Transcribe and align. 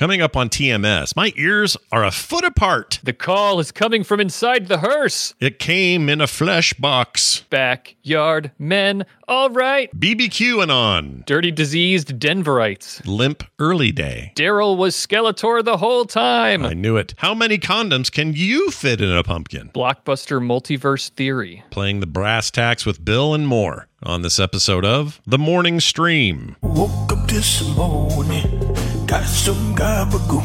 Coming 0.00 0.22
up 0.22 0.34
on 0.34 0.48
TMS, 0.48 1.14
my 1.14 1.30
ears 1.36 1.76
are 1.92 2.06
a 2.06 2.10
foot 2.10 2.42
apart. 2.42 3.00
The 3.02 3.12
call 3.12 3.60
is 3.60 3.70
coming 3.70 4.02
from 4.02 4.18
inside 4.18 4.66
the 4.66 4.78
hearse. 4.78 5.34
It 5.40 5.58
came 5.58 6.08
in 6.08 6.22
a 6.22 6.26
flesh 6.26 6.72
box. 6.72 7.44
Backyard 7.50 8.50
men, 8.58 9.04
all 9.28 9.50
right. 9.50 9.90
BBQ 9.94 10.62
and 10.62 10.72
on. 10.72 11.24
Dirty 11.26 11.50
diseased 11.50 12.18
Denverites. 12.18 13.06
Limp 13.06 13.44
early 13.58 13.92
day. 13.92 14.32
Daryl 14.36 14.74
was 14.74 14.96
Skeletor 14.96 15.62
the 15.62 15.76
whole 15.76 16.06
time. 16.06 16.64
I 16.64 16.72
knew 16.72 16.96
it. 16.96 17.12
How 17.18 17.34
many 17.34 17.58
condoms 17.58 18.10
can 18.10 18.32
you 18.32 18.70
fit 18.70 19.02
in 19.02 19.12
a 19.12 19.22
pumpkin? 19.22 19.68
Blockbuster 19.74 20.40
multiverse 20.40 21.10
theory. 21.10 21.62
Playing 21.68 22.00
the 22.00 22.06
brass 22.06 22.50
tacks 22.50 22.86
with 22.86 23.04
Bill 23.04 23.34
and 23.34 23.46
more 23.46 23.86
on 24.02 24.22
this 24.22 24.40
episode 24.40 24.86
of 24.86 25.20
The 25.26 25.36
Morning 25.36 25.78
Stream. 25.78 26.56
Woke 26.62 27.12
up 27.12 27.28
this 27.28 27.68
morning, 27.76 28.69
got 29.10 29.24
some 29.24 29.74
gabagoo. 29.74 30.40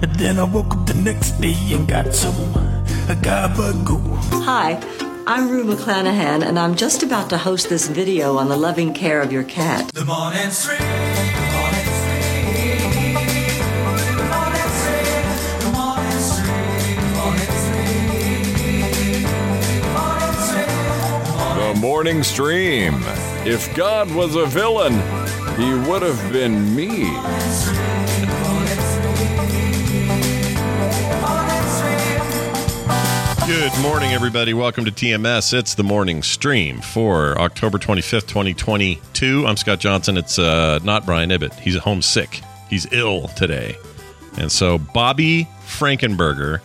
And 0.00 0.14
then 0.14 0.38
I 0.38 0.44
woke 0.44 0.70
up 0.76 0.86
the 0.86 0.94
next 0.94 1.32
day 1.40 1.56
and 1.72 1.88
got 1.88 2.14
some 2.14 2.32
gabagoo. 3.24 4.00
Hi, 4.44 4.80
I'm 5.26 5.50
Rue 5.50 5.64
McClanahan, 5.64 6.44
and 6.46 6.56
I'm 6.56 6.76
just 6.76 7.02
about 7.02 7.28
to 7.30 7.38
host 7.38 7.70
this 7.70 7.88
video 7.88 8.36
on 8.38 8.48
the 8.48 8.56
loving 8.56 8.94
care 8.94 9.20
of 9.20 9.32
your 9.32 9.42
cat. 9.42 9.90
The 9.94 10.04
morning 10.04 10.50
stream, 10.52 10.78
the 10.78 10.84
morning 11.58 11.90
stream, 11.98 13.14
the 14.14 14.22
morning 14.30 14.70
stream, 14.78 15.26
the 15.58 15.70
morning 15.74 16.20
stream, 16.30 16.94
the 17.02 17.18
morning 17.18 17.50
stream, 17.50 17.74
the 19.82 19.90
morning 19.98 20.38
stream. 20.46 21.74
The 21.74 21.80
morning 21.80 22.22
stream. 22.22 23.02
If 23.44 23.74
God 23.74 24.08
was 24.12 24.36
a 24.36 24.46
villain, 24.46 24.94
he 25.58 25.74
would 25.74 26.02
have 26.02 26.32
been 26.32 26.74
me. 26.76 26.86
Good 33.44 33.76
morning, 33.82 34.12
everybody. 34.12 34.54
Welcome 34.54 34.84
to 34.84 34.92
TMS. 34.92 35.52
It's 35.52 35.74
the 35.74 35.82
morning 35.82 36.22
stream 36.22 36.80
for 36.80 37.36
October 37.40 37.78
25th, 37.78 38.28
2022. 38.28 39.46
I'm 39.48 39.56
Scott 39.56 39.80
Johnson. 39.80 40.16
It's 40.16 40.38
uh, 40.38 40.78
not 40.84 41.04
Brian 41.04 41.30
Ibbett. 41.30 41.54
He's 41.54 41.76
homesick. 41.76 42.40
He's 42.70 42.86
ill 42.92 43.26
today. 43.28 43.74
And 44.36 44.52
so 44.52 44.78
Bobby 44.78 45.48
Frankenberger 45.66 46.60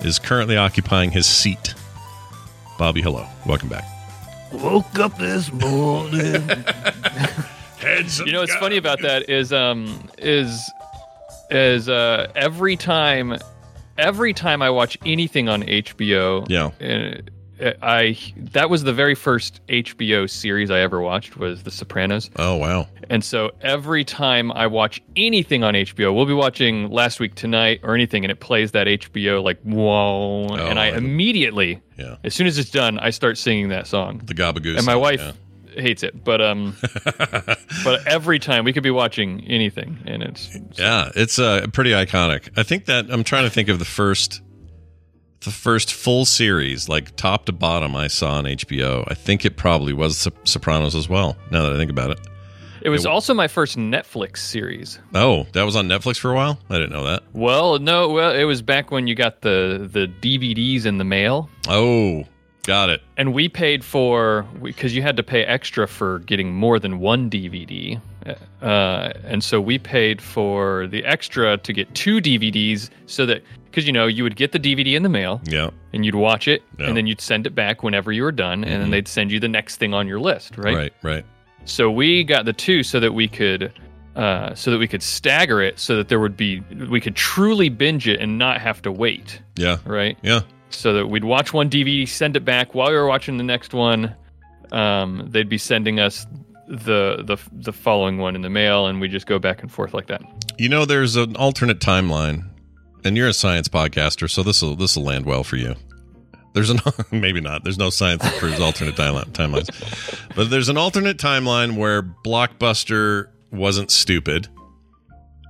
is 0.00 0.18
currently 0.18 0.56
occupying 0.56 1.12
his 1.12 1.26
seat. 1.26 1.74
Bobby, 2.76 3.02
hello. 3.02 3.24
Welcome 3.46 3.68
back. 3.68 3.84
Woke 4.52 4.98
up 4.98 5.16
this 5.16 5.52
morning. 5.52 6.42
You 7.82 8.32
know 8.32 8.40
what's 8.40 8.54
funny 8.56 8.76
about 8.76 9.00
that 9.02 9.28
is 9.28 9.52
um 9.52 10.08
is 10.18 10.70
is 11.50 11.88
uh 11.88 12.30
every 12.34 12.76
time 12.76 13.36
every 13.98 14.32
time 14.32 14.62
I 14.62 14.70
watch 14.70 14.96
anything 15.04 15.48
on 15.48 15.62
HBO 15.62 16.46
Yeah. 16.48 16.70
uh, 16.80 17.72
I 17.82 18.16
that 18.52 18.70
was 18.70 18.82
the 18.84 18.92
very 18.92 19.14
first 19.14 19.60
HBO 19.68 20.28
series 20.28 20.70
I 20.70 20.80
ever 20.80 21.00
watched 21.00 21.36
was 21.36 21.62
The 21.62 21.70
Sopranos. 21.70 22.28
Oh, 22.36 22.56
wow. 22.56 22.88
And 23.08 23.22
so 23.22 23.50
every 23.60 24.04
time 24.04 24.50
I 24.52 24.66
watch 24.66 25.00
anything 25.14 25.62
on 25.62 25.74
HBO, 25.74 26.12
we'll 26.14 26.26
be 26.26 26.32
watching 26.32 26.90
last 26.90 27.20
week 27.20 27.34
tonight 27.36 27.80
or 27.84 27.94
anything, 27.94 28.24
and 28.24 28.32
it 28.32 28.40
plays 28.40 28.72
that 28.72 28.86
HBO 28.88 29.42
like 29.44 29.60
whoa, 29.62 30.46
and 30.48 30.78
I 30.80 30.86
I- 30.86 30.96
immediately, 30.96 31.80
Yeah. 31.98 32.16
as 32.24 32.34
soon 32.34 32.46
as 32.48 32.58
it's 32.58 32.70
done, 32.70 32.98
I 32.98 33.10
start 33.10 33.38
singing 33.38 33.68
that 33.68 33.86
song. 33.86 34.22
The 34.24 34.34
Gabagoose. 34.34 34.78
And 34.78 34.86
my 34.86 34.96
wife 34.96 35.20
Yeah. 35.20 35.32
Hates 35.74 36.02
it, 36.02 36.22
but 36.24 36.40
um, 36.40 36.76
but 37.84 38.06
every 38.06 38.38
time 38.38 38.64
we 38.64 38.72
could 38.72 38.82
be 38.82 38.90
watching 38.90 39.44
anything, 39.46 39.98
and 40.06 40.22
it's 40.22 40.56
Yeah, 40.78 41.10
it's 41.14 41.38
uh, 41.38 41.66
pretty 41.72 41.90
iconic. 41.90 42.48
I 42.56 42.62
think 42.62 42.86
that 42.86 43.06
I'm 43.10 43.24
trying 43.24 43.44
to 43.44 43.50
think 43.50 43.68
of 43.68 43.78
the 43.78 43.84
first, 43.84 44.40
the 45.40 45.50
first 45.50 45.92
full 45.92 46.24
series, 46.24 46.88
like 46.88 47.16
top 47.16 47.46
to 47.46 47.52
bottom, 47.52 47.96
I 47.96 48.06
saw 48.08 48.34
on 48.34 48.44
HBO. 48.44 49.04
I 49.08 49.14
think 49.14 49.44
it 49.44 49.56
probably 49.56 49.92
was 49.92 50.18
Sop- 50.18 50.46
Sopranos 50.46 50.94
as 50.94 51.08
well. 51.08 51.36
Now 51.50 51.62
that 51.64 51.72
I 51.72 51.76
think 51.76 51.90
about 51.90 52.10
it. 52.10 52.20
it 52.82 52.88
was 52.90 53.06
also 53.06 53.32
my 53.34 53.48
first 53.48 53.76
Netflix 53.76 54.38
series. 54.38 54.98
Oh, 55.14 55.46
that 55.52 55.62
was 55.62 55.76
on 55.76 55.88
Netflix 55.88 56.18
for 56.18 56.30
a 56.30 56.34
while. 56.34 56.58
I 56.68 56.74
didn't 56.74 56.92
know 56.92 57.04
that. 57.04 57.22
Well, 57.32 57.78
no, 57.78 58.08
well, 58.10 58.32
it 58.34 58.44
was 58.44 58.62
back 58.62 58.90
when 58.90 59.06
you 59.06 59.14
got 59.14 59.40
the 59.42 59.88
the 59.90 60.06
DVDs 60.20 60.84
in 60.86 60.98
the 60.98 61.04
mail. 61.04 61.48
Oh, 61.68 62.24
got 62.64 62.88
it. 62.90 63.02
and 63.16 63.32
we 63.34 63.48
paid 63.48 63.84
for 63.84 64.46
because 64.62 64.94
you 64.94 65.02
had 65.02 65.16
to 65.16 65.22
pay 65.22 65.44
extra 65.44 65.86
for 65.88 66.20
getting 66.20 66.52
more 66.52 66.78
than 66.78 66.98
one 67.00 67.28
DVD, 67.30 68.00
uh, 68.60 69.12
and 69.24 69.42
so 69.42 69.60
we 69.60 69.78
paid 69.78 70.20
for 70.22 70.86
the 70.86 71.04
extra 71.04 71.56
to 71.58 71.72
get 71.72 71.92
two 71.94 72.18
DVDs, 72.18 72.90
so 73.06 73.26
that 73.26 73.42
because 73.64 73.86
you 73.86 73.92
know 73.92 74.06
you 74.06 74.22
would 74.22 74.36
get 74.36 74.52
the 74.52 74.58
DVD 74.60 74.94
in 74.96 75.02
the 75.02 75.08
mail 75.08 75.40
Yeah, 75.44 75.70
and 75.92 76.04
you'd 76.04 76.14
watch 76.14 76.46
it, 76.48 76.62
Yeah. 76.78 76.86
and 76.86 76.96
then 76.96 77.06
you'd 77.06 77.20
send 77.20 77.46
it 77.46 77.54
back 77.54 77.82
whenever 77.82 78.12
you 78.12 78.22
were 78.22 78.32
done, 78.32 78.64
and 78.64 78.82
then 78.82 78.90
they'd 78.90 79.08
send 79.08 79.30
you 79.32 79.40
the 79.40 79.48
next 79.48 79.76
thing 79.76 79.94
on 79.94 80.06
your 80.06 80.20
list, 80.20 80.56
right? 80.58 80.74
right, 80.76 80.92
right. 81.02 81.24
So 81.64 81.90
we 81.90 82.24
got 82.24 82.44
the 82.44 82.52
two 82.52 82.82
so 82.82 83.00
that 83.00 83.12
we 83.12 83.28
could. 83.28 83.72
Uh, 84.14 84.54
so 84.54 84.70
that 84.70 84.76
we 84.76 84.86
could 84.86 85.02
stagger 85.02 85.62
it, 85.62 85.78
so 85.78 85.96
that 85.96 86.08
there 86.08 86.20
would 86.20 86.36
be, 86.36 86.60
we 86.90 87.00
could 87.00 87.16
truly 87.16 87.70
binge 87.70 88.06
it 88.06 88.20
and 88.20 88.36
not 88.36 88.60
have 88.60 88.82
to 88.82 88.92
wait, 88.92 89.40
Yeah, 89.56 89.78
right? 89.86 90.18
yeah. 90.22 90.40
So 90.74 90.92
that 90.94 91.06
we'd 91.06 91.24
watch 91.24 91.52
one 91.52 91.68
DVD, 91.70 92.08
send 92.08 92.36
it 92.36 92.44
back 92.44 92.74
while 92.74 92.90
we 92.90 92.96
were 92.96 93.06
watching 93.06 93.36
the 93.36 93.44
next 93.44 93.74
one. 93.74 94.14
Um, 94.72 95.26
they'd 95.30 95.48
be 95.48 95.58
sending 95.58 96.00
us 96.00 96.26
the 96.68 97.22
the 97.24 97.36
the 97.52 97.72
following 97.72 98.18
one 98.18 98.34
in 98.34 98.42
the 98.42 98.50
mail, 98.50 98.86
and 98.86 99.00
we 99.00 99.08
just 99.08 99.26
go 99.26 99.38
back 99.38 99.62
and 99.62 99.70
forth 99.70 99.94
like 99.94 100.06
that. 100.06 100.22
You 100.58 100.68
know, 100.68 100.84
there's 100.84 101.16
an 101.16 101.36
alternate 101.36 101.80
timeline, 101.80 102.48
and 103.04 103.16
you're 103.16 103.28
a 103.28 103.34
science 103.34 103.68
podcaster, 103.68 104.30
so 104.30 104.42
this 104.42 104.62
will 104.62 104.76
this 104.76 104.96
will 104.96 105.04
land 105.04 105.26
well 105.26 105.44
for 105.44 105.56
you. 105.56 105.74
There's 106.54 106.70
an 106.70 106.80
maybe 107.10 107.40
not. 107.40 107.64
There's 107.64 107.78
no 107.78 107.90
science 107.90 108.22
that 108.22 108.34
proves 108.34 108.60
alternate 108.60 108.94
timeline, 108.96 109.30
timelines, 109.32 109.68
but 110.34 110.50
there's 110.50 110.68
an 110.68 110.76
alternate 110.78 111.18
timeline 111.18 111.76
where 111.76 112.02
Blockbuster 112.02 113.28
wasn't 113.50 113.90
stupid 113.90 114.48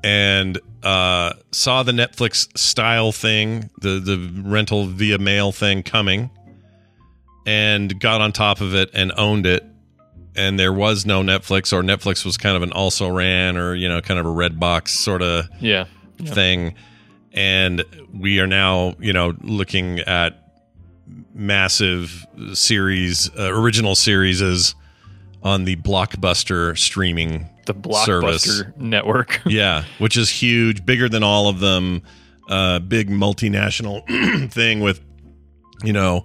and 0.02 0.58
uh, 0.82 1.34
saw 1.52 1.82
the 1.82 1.92
Netflix 1.92 2.56
style 2.58 3.12
thing, 3.12 3.70
the 3.80 4.00
the 4.00 4.42
rental 4.44 4.86
via 4.86 5.18
mail 5.18 5.52
thing 5.52 5.82
coming, 5.82 6.30
and 7.46 7.98
got 8.00 8.20
on 8.20 8.32
top 8.32 8.60
of 8.60 8.74
it 8.74 8.90
and 8.94 9.12
owned 9.16 9.46
it. 9.46 9.64
And 10.34 10.58
there 10.58 10.72
was 10.72 11.04
no 11.04 11.22
Netflix, 11.22 11.72
or 11.72 11.82
Netflix 11.82 12.24
was 12.24 12.38
kind 12.38 12.56
of 12.56 12.62
an 12.62 12.72
also 12.72 13.08
ran, 13.08 13.56
or 13.56 13.74
you 13.74 13.88
know, 13.88 14.00
kind 14.00 14.18
of 14.18 14.26
a 14.26 14.30
red 14.30 14.58
box 14.58 14.92
sort 14.92 15.22
of 15.22 15.46
Yeah, 15.60 15.84
thing. 16.18 16.74
And 17.32 17.84
we 18.12 18.40
are 18.40 18.46
now 18.46 18.94
you 18.98 19.12
know 19.12 19.34
looking 19.42 20.00
at 20.00 20.38
massive 21.34 22.26
series 22.54 23.30
uh, 23.38 23.52
original 23.52 23.94
series 23.94 24.74
on 25.42 25.64
the 25.64 25.76
blockbuster 25.76 26.76
streaming 26.78 27.48
the 27.66 27.74
Blockbuster 27.74 28.04
Service. 28.38 28.62
network. 28.76 29.40
yeah 29.46 29.84
which 29.98 30.16
is 30.16 30.28
huge 30.30 30.84
bigger 30.84 31.08
than 31.08 31.22
all 31.22 31.48
of 31.48 31.60
them 31.60 32.02
uh 32.48 32.78
big 32.80 33.08
multinational 33.08 34.02
thing 34.52 34.80
with 34.80 35.00
you 35.84 35.92
know 35.92 36.24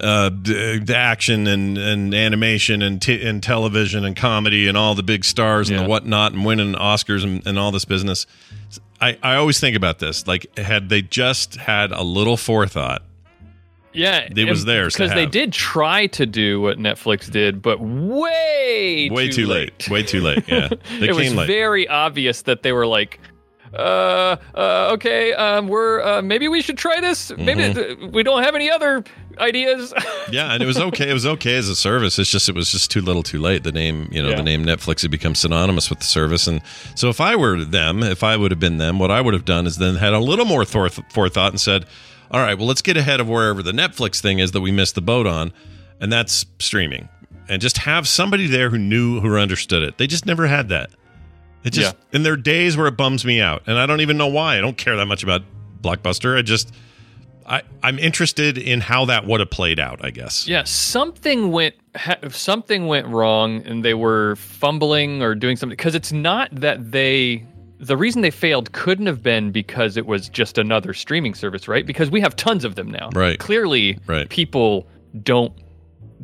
uh 0.00 0.28
d- 0.28 0.78
the 0.78 0.94
action 0.96 1.46
and 1.46 1.78
and 1.78 2.14
animation 2.14 2.82
and 2.82 3.00
t- 3.00 3.26
and 3.26 3.42
television 3.42 4.04
and 4.04 4.14
comedy 4.16 4.68
and 4.68 4.76
all 4.76 4.94
the 4.94 5.02
big 5.02 5.24
stars 5.24 5.70
and 5.70 5.78
Yeah. 5.78 5.84
the 5.84 5.88
whatnot 5.88 6.32
and 6.34 6.44
winning 6.44 6.74
oscars 6.74 7.24
and, 7.24 7.46
and 7.46 7.58
all 7.58 7.70
this 7.72 7.86
business 7.86 8.26
I, 9.00 9.18
I 9.22 9.36
always 9.36 9.58
think 9.60 9.76
about 9.76 9.98
this 9.98 10.26
like 10.26 10.56
had 10.58 10.88
they 10.90 11.00
just 11.02 11.56
had 11.56 11.92
a 11.92 12.02
little 12.02 12.36
forethought 12.36 13.02
yeah, 13.96 14.28
It 14.34 14.48
was 14.48 14.64
theirs 14.64 14.94
because 14.94 15.12
they 15.14 15.26
did 15.26 15.52
try 15.52 16.06
to 16.08 16.26
do 16.26 16.60
what 16.60 16.78
Netflix 16.78 17.30
did, 17.30 17.60
but 17.62 17.80
way 17.80 19.08
way 19.10 19.28
too, 19.30 19.46
late. 19.46 19.88
way 19.90 20.02
too 20.02 20.20
late 20.20 20.44
yeah. 20.48 20.68
They 21.00 21.08
it 21.08 21.14
was 21.14 21.34
late. 21.34 21.46
very 21.46 21.88
obvious 21.88 22.42
that 22.42 22.62
they 22.62 22.72
were 22.72 22.86
like 22.86 23.18
uh, 23.74 24.36
uh 24.54 24.90
okay 24.94 25.32
um 25.34 25.68
we're 25.68 26.00
uh, 26.02 26.22
maybe 26.22 26.48
we 26.48 26.62
should 26.62 26.78
try 26.78 27.00
this. 27.00 27.30
Maybe 27.36 27.62
Mm-hmm. 27.62 28.00
th- 28.02 28.12
we 28.12 28.22
don't 28.22 28.42
have 28.42 28.54
any 28.54 28.70
other 28.70 29.04
ideas. 29.38 29.92
Yeah 30.30 30.52
and 30.52 30.60
it 30.62 30.66
was 30.66 30.78
okay 30.78 31.08
it 31.10 31.12
was 31.12 31.26
okay 31.26 31.56
as 31.56 31.68
a 31.68 31.76
service. 31.76 32.18
It's 32.18 32.30
just 32.30 32.48
it 32.48 32.54
was 32.54 32.70
just 32.72 32.90
too 32.90 33.00
little 33.00 33.22
too 33.22 33.40
late. 33.40 33.64
The 33.64 33.72
name 33.72 34.08
you 34.10 34.22
know 34.22 34.30
Yeah. 34.30 34.36
the 34.36 34.42
name 34.42 34.64
netflix 34.64 35.02
had 35.02 35.10
become 35.10 35.34
synonymous 35.34 35.90
with 35.90 35.98
the 36.00 36.04
service. 36.06 36.46
And 36.46 36.60
so 36.94 37.08
if 37.08 37.20
i 37.20 37.36
were 37.36 37.64
them 37.64 38.02
if 38.02 38.22
i 38.24 38.36
would 38.36 38.50
have 38.50 38.60
been 38.60 38.78
them 38.78 38.98
what 38.98 39.10
i 39.10 39.20
would 39.20 39.34
have 39.34 39.44
done 39.44 39.66
is 39.66 39.76
then 39.76 39.96
had 39.96 40.12
a 40.14 40.18
little 40.20 40.46
more 40.46 40.64
forethought 40.64 41.52
and 41.52 41.60
said 41.60 41.86
all 42.30 42.40
right 42.40 42.58
well 42.58 42.66
let's 42.66 42.82
get 42.82 42.96
ahead 42.96 43.20
of 43.20 43.28
wherever 43.28 43.62
the 43.62 43.72
netflix 43.72 44.20
thing 44.20 44.38
is 44.38 44.52
that 44.52 44.60
we 44.60 44.70
missed 44.70 44.94
the 44.94 45.00
boat 45.00 45.26
on 45.26 45.52
and 46.00 46.12
that's 46.12 46.46
streaming 46.58 47.08
and 47.48 47.62
just 47.62 47.78
have 47.78 48.06
somebody 48.08 48.46
there 48.46 48.70
who 48.70 48.78
knew 48.78 49.20
who 49.20 49.36
understood 49.36 49.82
it 49.82 49.98
they 49.98 50.06
just 50.06 50.26
never 50.26 50.46
had 50.46 50.68
that 50.70 50.90
it 51.64 51.70
just 51.70 51.94
Yeah. 51.96 52.16
and 52.16 52.24
there 52.26 52.32
are 52.34 52.36
days 52.38 52.76
where 52.76 52.86
it 52.86 52.96
bums 52.96 53.24
me 53.24 53.40
out 53.40 53.62
and 53.66 53.78
i 53.78 53.86
don't 53.86 54.00
even 54.00 54.16
know 54.16 54.28
why 54.28 54.56
i 54.58 54.60
don't 54.60 54.76
care 54.76 54.96
that 54.96 55.06
much 55.06 55.22
about 55.22 55.42
blockbuster 55.80 56.38
i 56.38 56.42
just 56.42 56.72
I, 57.48 57.62
I'm 57.80 58.00
interested 58.00 58.58
in 58.58 58.80
how 58.80 59.04
that 59.04 59.24
would 59.24 59.38
have 59.38 59.50
played 59.52 59.78
out. 59.78 60.04
I 60.04 60.10
guess. 60.10 60.48
Yeah, 60.48 60.64
something 60.64 61.52
went 61.52 61.76
ha- 61.94 62.16
something 62.30 62.88
went 62.88 63.06
wrong, 63.06 63.64
and 63.64 63.84
they 63.84 63.94
were 63.94 64.34
fumbling 64.34 65.22
or 65.22 65.36
doing 65.36 65.54
something 65.56 65.76
because 65.76 65.94
it's 65.94 66.10
not 66.10 66.48
that 66.56 66.90
they 66.90 67.46
the 67.78 67.96
reason 67.96 68.22
they 68.22 68.30
failed 68.30 68.72
couldn't 68.72 69.06
have 69.06 69.22
been 69.22 69.52
because 69.52 69.96
it 69.96 70.06
was 70.06 70.28
just 70.28 70.58
another 70.58 70.94
streaming 70.94 71.34
service, 71.34 71.68
right? 71.68 71.86
Because 71.86 72.10
we 72.10 72.20
have 72.20 72.34
tons 72.36 72.64
of 72.64 72.74
them 72.74 72.90
now. 72.90 73.10
Right. 73.14 73.38
Clearly, 73.38 73.98
Right. 74.06 74.28
people 74.28 74.86
don't 75.22 75.52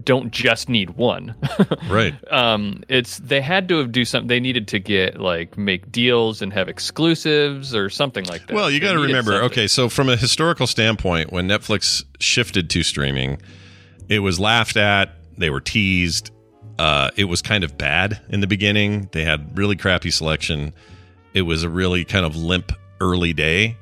don't 0.04 0.30
just 0.32 0.70
need 0.70 0.90
one. 0.90 1.34
Right. 1.88 2.14
um, 2.32 2.82
it's 2.88 3.18
they 3.18 3.42
had 3.42 3.68
to 3.68 3.76
have 3.78 3.92
do 3.92 4.06
something. 4.06 4.28
They 4.28 4.40
needed 4.40 4.66
to 4.68 4.78
get 4.78 5.20
like 5.20 5.58
make 5.58 5.92
deals 5.92 6.40
and 6.40 6.50
have 6.54 6.68
exclusives 6.68 7.74
or 7.74 7.90
something 7.90 8.24
like 8.24 8.46
that. 8.46 8.54
Well, 8.54 8.70
you 8.70 8.80
got 8.80 8.92
to 8.92 8.98
remember. 9.00 9.32
something. 9.32 9.50
Okay, 9.50 9.66
so 9.66 9.88
from 9.90 10.08
a 10.08 10.16
historical 10.16 10.66
standpoint, 10.66 11.30
when 11.32 11.46
Netflix 11.46 12.04
shifted 12.20 12.70
to 12.70 12.82
streaming, 12.82 13.40
it 14.08 14.20
was 14.20 14.40
laughed 14.40 14.78
at. 14.78 15.10
They 15.36 15.50
were 15.50 15.60
teased. 15.60 16.30
Uh, 16.78 17.10
it 17.16 17.24
was 17.24 17.42
kind 17.42 17.62
of 17.62 17.76
bad 17.76 18.20
in 18.30 18.40
the 18.40 18.46
beginning. 18.46 19.10
They 19.12 19.24
had 19.24 19.56
really 19.58 19.76
crappy 19.76 20.10
selection. 20.10 20.72
It 21.34 21.42
was 21.42 21.62
a 21.62 21.68
really 21.68 22.04
kind 22.04 22.24
of 22.26 22.36
limp 22.36 22.72
early 23.00 23.32
day 23.32 23.76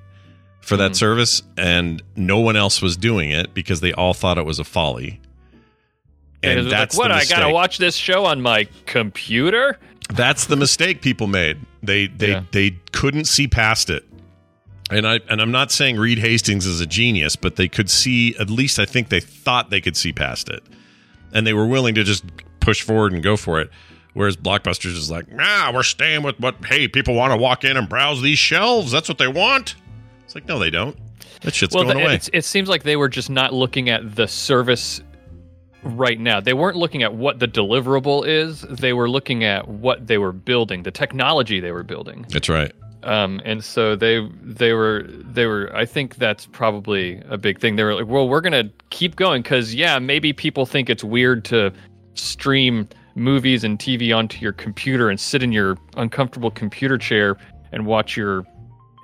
for 0.61 0.75
Mm-hmm. 0.75 0.82
that 0.82 0.97
service, 0.97 1.43
and 1.56 2.02
no 2.17 2.38
one 2.38 2.55
else 2.56 2.81
was 2.82 2.97
doing 2.97 3.31
it 3.31 3.55
because 3.55 3.81
they 3.81 3.93
all 3.93 4.14
thought 4.14 4.38
it 4.38 4.44
was 4.44 4.58
a 4.58 4.64
folly. 4.64 5.20
And 6.43 6.58
was 6.64 6.70
that's 6.70 6.97
like, 6.97 7.11
what? 7.11 7.12
I 7.12 7.25
gotta 7.25 7.52
watch 7.52 7.79
this 7.79 7.94
show 7.97 8.25
on 8.25 8.41
my 8.41 8.67
computer. 8.87 9.79
That's 10.12 10.47
the 10.47 10.56
mistake 10.56 11.02
people 11.02 11.26
made. 11.26 11.58
They 11.82 12.06
they 12.06 12.31
Yeah. 12.32 12.43
they 12.52 12.70
couldn't 12.93 13.25
see 13.26 13.47
past 13.49 13.91
it. 13.91 14.05
And 14.91 15.06
I 15.06 15.20
and 15.29 15.41
I'm 15.41 15.50
not 15.50 15.70
saying 15.70 15.97
Reed 15.99 16.19
Hastings 16.19 16.67
is 16.67 16.81
a 16.81 16.87
genius, 16.87 17.37
but 17.37 17.56
they 17.56 17.69
could 17.69 17.91
see 17.91 18.35
at 18.38 18.49
least 18.50 18.79
I 18.79 18.87
think 18.87 19.08
they 19.08 19.20
thought 19.20 19.70
they 19.70 19.81
could 19.81 19.97
see 19.97 20.12
past 20.12 20.49
it. 20.49 20.62
And 21.32 21.47
they 21.47 21.52
were 21.52 21.67
willing 21.67 21.94
to 21.94 22.05
just 22.05 22.25
push 22.61 22.82
forward 22.82 23.12
and 23.12 23.23
go 23.23 23.37
for 23.37 23.61
it. 23.61 23.70
Whereas 24.12 24.36
Blockbusters 24.36 24.96
is 24.96 25.10
like, 25.10 25.30
nah, 25.30 25.72
we're 25.72 25.82
staying 25.82 26.22
with 26.22 26.38
what 26.40 26.56
hey, 26.64 26.88
people 26.88 27.14
want 27.14 27.32
to 27.32 27.36
walk 27.36 27.64
in 27.64 27.76
and 27.76 27.88
browse 27.88 28.22
these 28.22 28.38
shelves. 28.38 28.90
That's 28.90 29.08
what 29.08 29.18
they 29.18 29.28
want. 29.28 29.76
It's 30.24 30.34
like, 30.34 30.46
no, 30.46 30.58
they 30.58 30.70
don't. 30.70 30.96
That 31.42 31.54
shit's 31.54 31.74
well, 31.74 31.84
going 31.84 31.98
the- 31.98 32.04
away. 32.04 32.14
it's, 32.16 32.30
it 32.32 32.44
seems 32.44 32.68
like 32.68 32.82
they 32.82 32.96
were 32.96 33.08
just 33.08 33.30
not 33.30 33.54
looking 33.54 33.88
at 33.88 34.16
the 34.16 34.26
service 34.26 35.00
right 35.82 36.18
now. 36.18 36.40
They 36.40 36.52
weren't 36.52 36.76
looking 36.76 37.02
at 37.02 37.14
what 37.14 37.38
the 37.38 37.48
deliverable 37.48 38.26
is. 38.26 38.62
They 38.62 38.92
were 38.92 39.08
looking 39.08 39.44
at 39.44 39.66
what 39.68 40.06
they 40.06 40.18
were 40.18 40.32
building, 40.32 40.82
the 40.82 40.90
technology 40.90 41.60
they 41.60 41.72
were 41.72 41.82
building. 41.82 42.26
That's 42.28 42.48
right. 42.48 42.72
Um, 43.02 43.40
and 43.46 43.64
so 43.64 43.96
they 43.96 44.28
they 44.42 44.74
were 44.74 45.06
they 45.08 45.46
were. 45.46 45.74
I 45.74 45.86
think 45.86 46.16
that's 46.16 46.44
probably 46.44 47.22
a 47.30 47.38
big 47.38 47.58
thing. 47.58 47.76
They 47.76 47.84
were 47.84 47.94
like, 47.94 48.06
well, 48.06 48.28
we're 48.28 48.42
gonna 48.42 48.70
keep 48.90 49.16
going 49.16 49.40
because 49.42 49.74
yeah, 49.74 49.98
maybe 49.98 50.34
people 50.34 50.66
think 50.66 50.90
it's 50.90 51.02
weird 51.02 51.46
to 51.46 51.72
stream 52.12 52.88
movies 53.14 53.64
and 53.64 53.78
TV 53.78 54.16
onto 54.16 54.38
your 54.38 54.52
computer 54.52 55.10
and 55.10 55.18
sit 55.18 55.42
in 55.42 55.52
your 55.52 55.76
uncomfortable 55.96 56.50
computer 56.50 56.98
chair 56.98 57.36
and 57.72 57.86
watch 57.86 58.16
your 58.16 58.44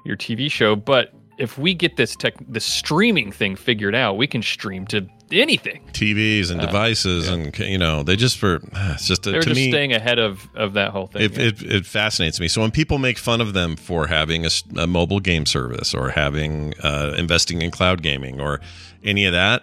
your 0.05 0.17
TV 0.17 0.50
show, 0.50 0.76
but 0.76 1.12
if 1.38 1.58
we 1.58 1.75
get 1.75 1.97
this 1.97 2.17
tech 2.17 2.35
the 2.49 2.61
streaming 2.61 3.31
thing 3.31 3.56
figured 3.56 3.94
out, 3.94 4.17
we 4.17 4.26
can 4.26 4.43
stream 4.43 4.87
to 4.87 5.06
anything. 5.32 5.82
TVs 5.93 6.50
and 6.50 6.61
devices 6.61 7.29
and 7.29 7.56
you 7.58 7.79
know, 7.79 8.03
they 8.03 8.17
just 8.17 8.38
for 8.38 8.61
it's 8.75 9.06
just 9.06 9.26
a, 9.26 9.32
They're 9.32 9.41
to 9.43 9.49
just 9.49 9.61
me 9.61 9.70
staying 9.70 9.93
ahead 9.93 10.19
of 10.19 10.49
of 10.55 10.75
that 10.75 10.91
whole 10.91 11.06
thing. 11.06 11.23
It, 11.23 11.37
yeah. 11.37 11.44
it, 11.47 11.62
it 11.62 11.87
fascinates 11.87 12.41
me. 12.41 12.49
So 12.49 12.61
when 12.61 12.70
people 12.70 12.99
make 12.99 13.19
fun 13.19 13.41
of 13.41 13.52
them 13.52 13.76
for 13.76 14.06
having 14.06 14.47
a 14.76 14.87
mobile 14.87 15.20
game 15.20 15.47
service 15.47 15.94
or 15.94 16.11
having 16.11 16.75
uh, 16.82 17.14
investing 17.19 17.62
in 17.62 17.70
cloud 17.70 18.02
gaming 18.02 18.41
or 18.41 18.61
any 19.05 19.26
of 19.26 19.32
that, 19.32 19.62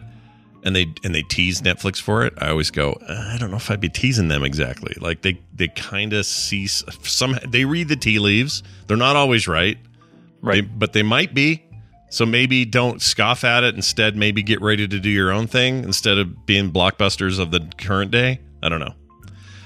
and 0.63 0.75
they 0.75 0.93
and 1.03 1.13
they 1.13 1.21
tease 1.23 1.61
Netflix 1.61 2.01
for 2.01 2.25
it, 2.25 2.33
I 2.37 2.49
always 2.49 2.71
go, 2.71 2.93
"Uh, 3.07 3.31
I 3.33 3.37
don't 3.37 3.51
know 3.51 3.57
if 3.57 3.69
I'd 3.71 3.79
be 3.81 3.89
teasing 3.89 4.27
them 4.27 4.43
exactly. 4.43 4.95
Like 4.99 5.21
they 5.21 5.39
they 5.53 5.67
kind 5.69 6.13
of 6.13 6.25
see 6.25 6.67
some. 6.67 7.37
They 7.47 7.65
read 7.65 7.87
the 7.89 7.95
tea 7.95 8.19
leaves. 8.19 8.63
They're 8.87 8.97
not 8.97 9.15
always 9.15 9.47
right, 9.47 9.77
right. 10.41 10.55
They- 10.63 10.75
but 10.77 10.93
they 10.93 11.03
might 11.03 11.33
be. 11.33 11.63
So 12.09 12.27
maybe 12.27 12.63
don't 12.63 13.01
scoff 13.01 13.43
at 13.43 13.63
it. 13.63 13.73
Instead, 13.73 14.15
maybe 14.15 14.43
get 14.43 14.61
ready 14.61 14.87
to 14.87 14.99
do 14.99 15.09
your 15.09 15.31
own 15.31 15.47
thing 15.47 15.83
instead 15.83 16.19
of 16.19 16.45
being 16.45 16.71
blockbusters 16.71 17.39
of 17.39 17.49
the 17.49 17.67
current 17.79 18.11
day. 18.11 18.39
I 18.61 18.69
don't 18.69 18.79
know. 18.79 18.93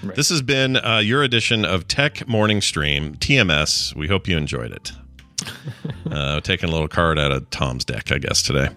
Right. 0.02 0.16
This 0.16 0.30
has 0.30 0.42
been 0.42 0.78
uh, 0.78 1.00
your 1.00 1.24
edition 1.24 1.66
of 1.66 1.90
Tech 1.90 2.26
Morning 2.26 2.62
Stream 2.62 3.16
TMS. 3.16 3.94
We 3.96 4.08
hope 4.08 4.30
you 4.30 4.38
enjoyed 4.38 4.72
it. 4.72 4.94
Uh, 6.12 6.40
taking 6.42 6.70
a 6.70 6.72
little 6.72 6.88
card 6.88 7.20
out 7.20 7.32
of 7.32 7.50
Tom's 7.50 7.86
deck, 7.86 8.12
I 8.12 8.18
guess 8.18 8.42
today. 8.42 8.70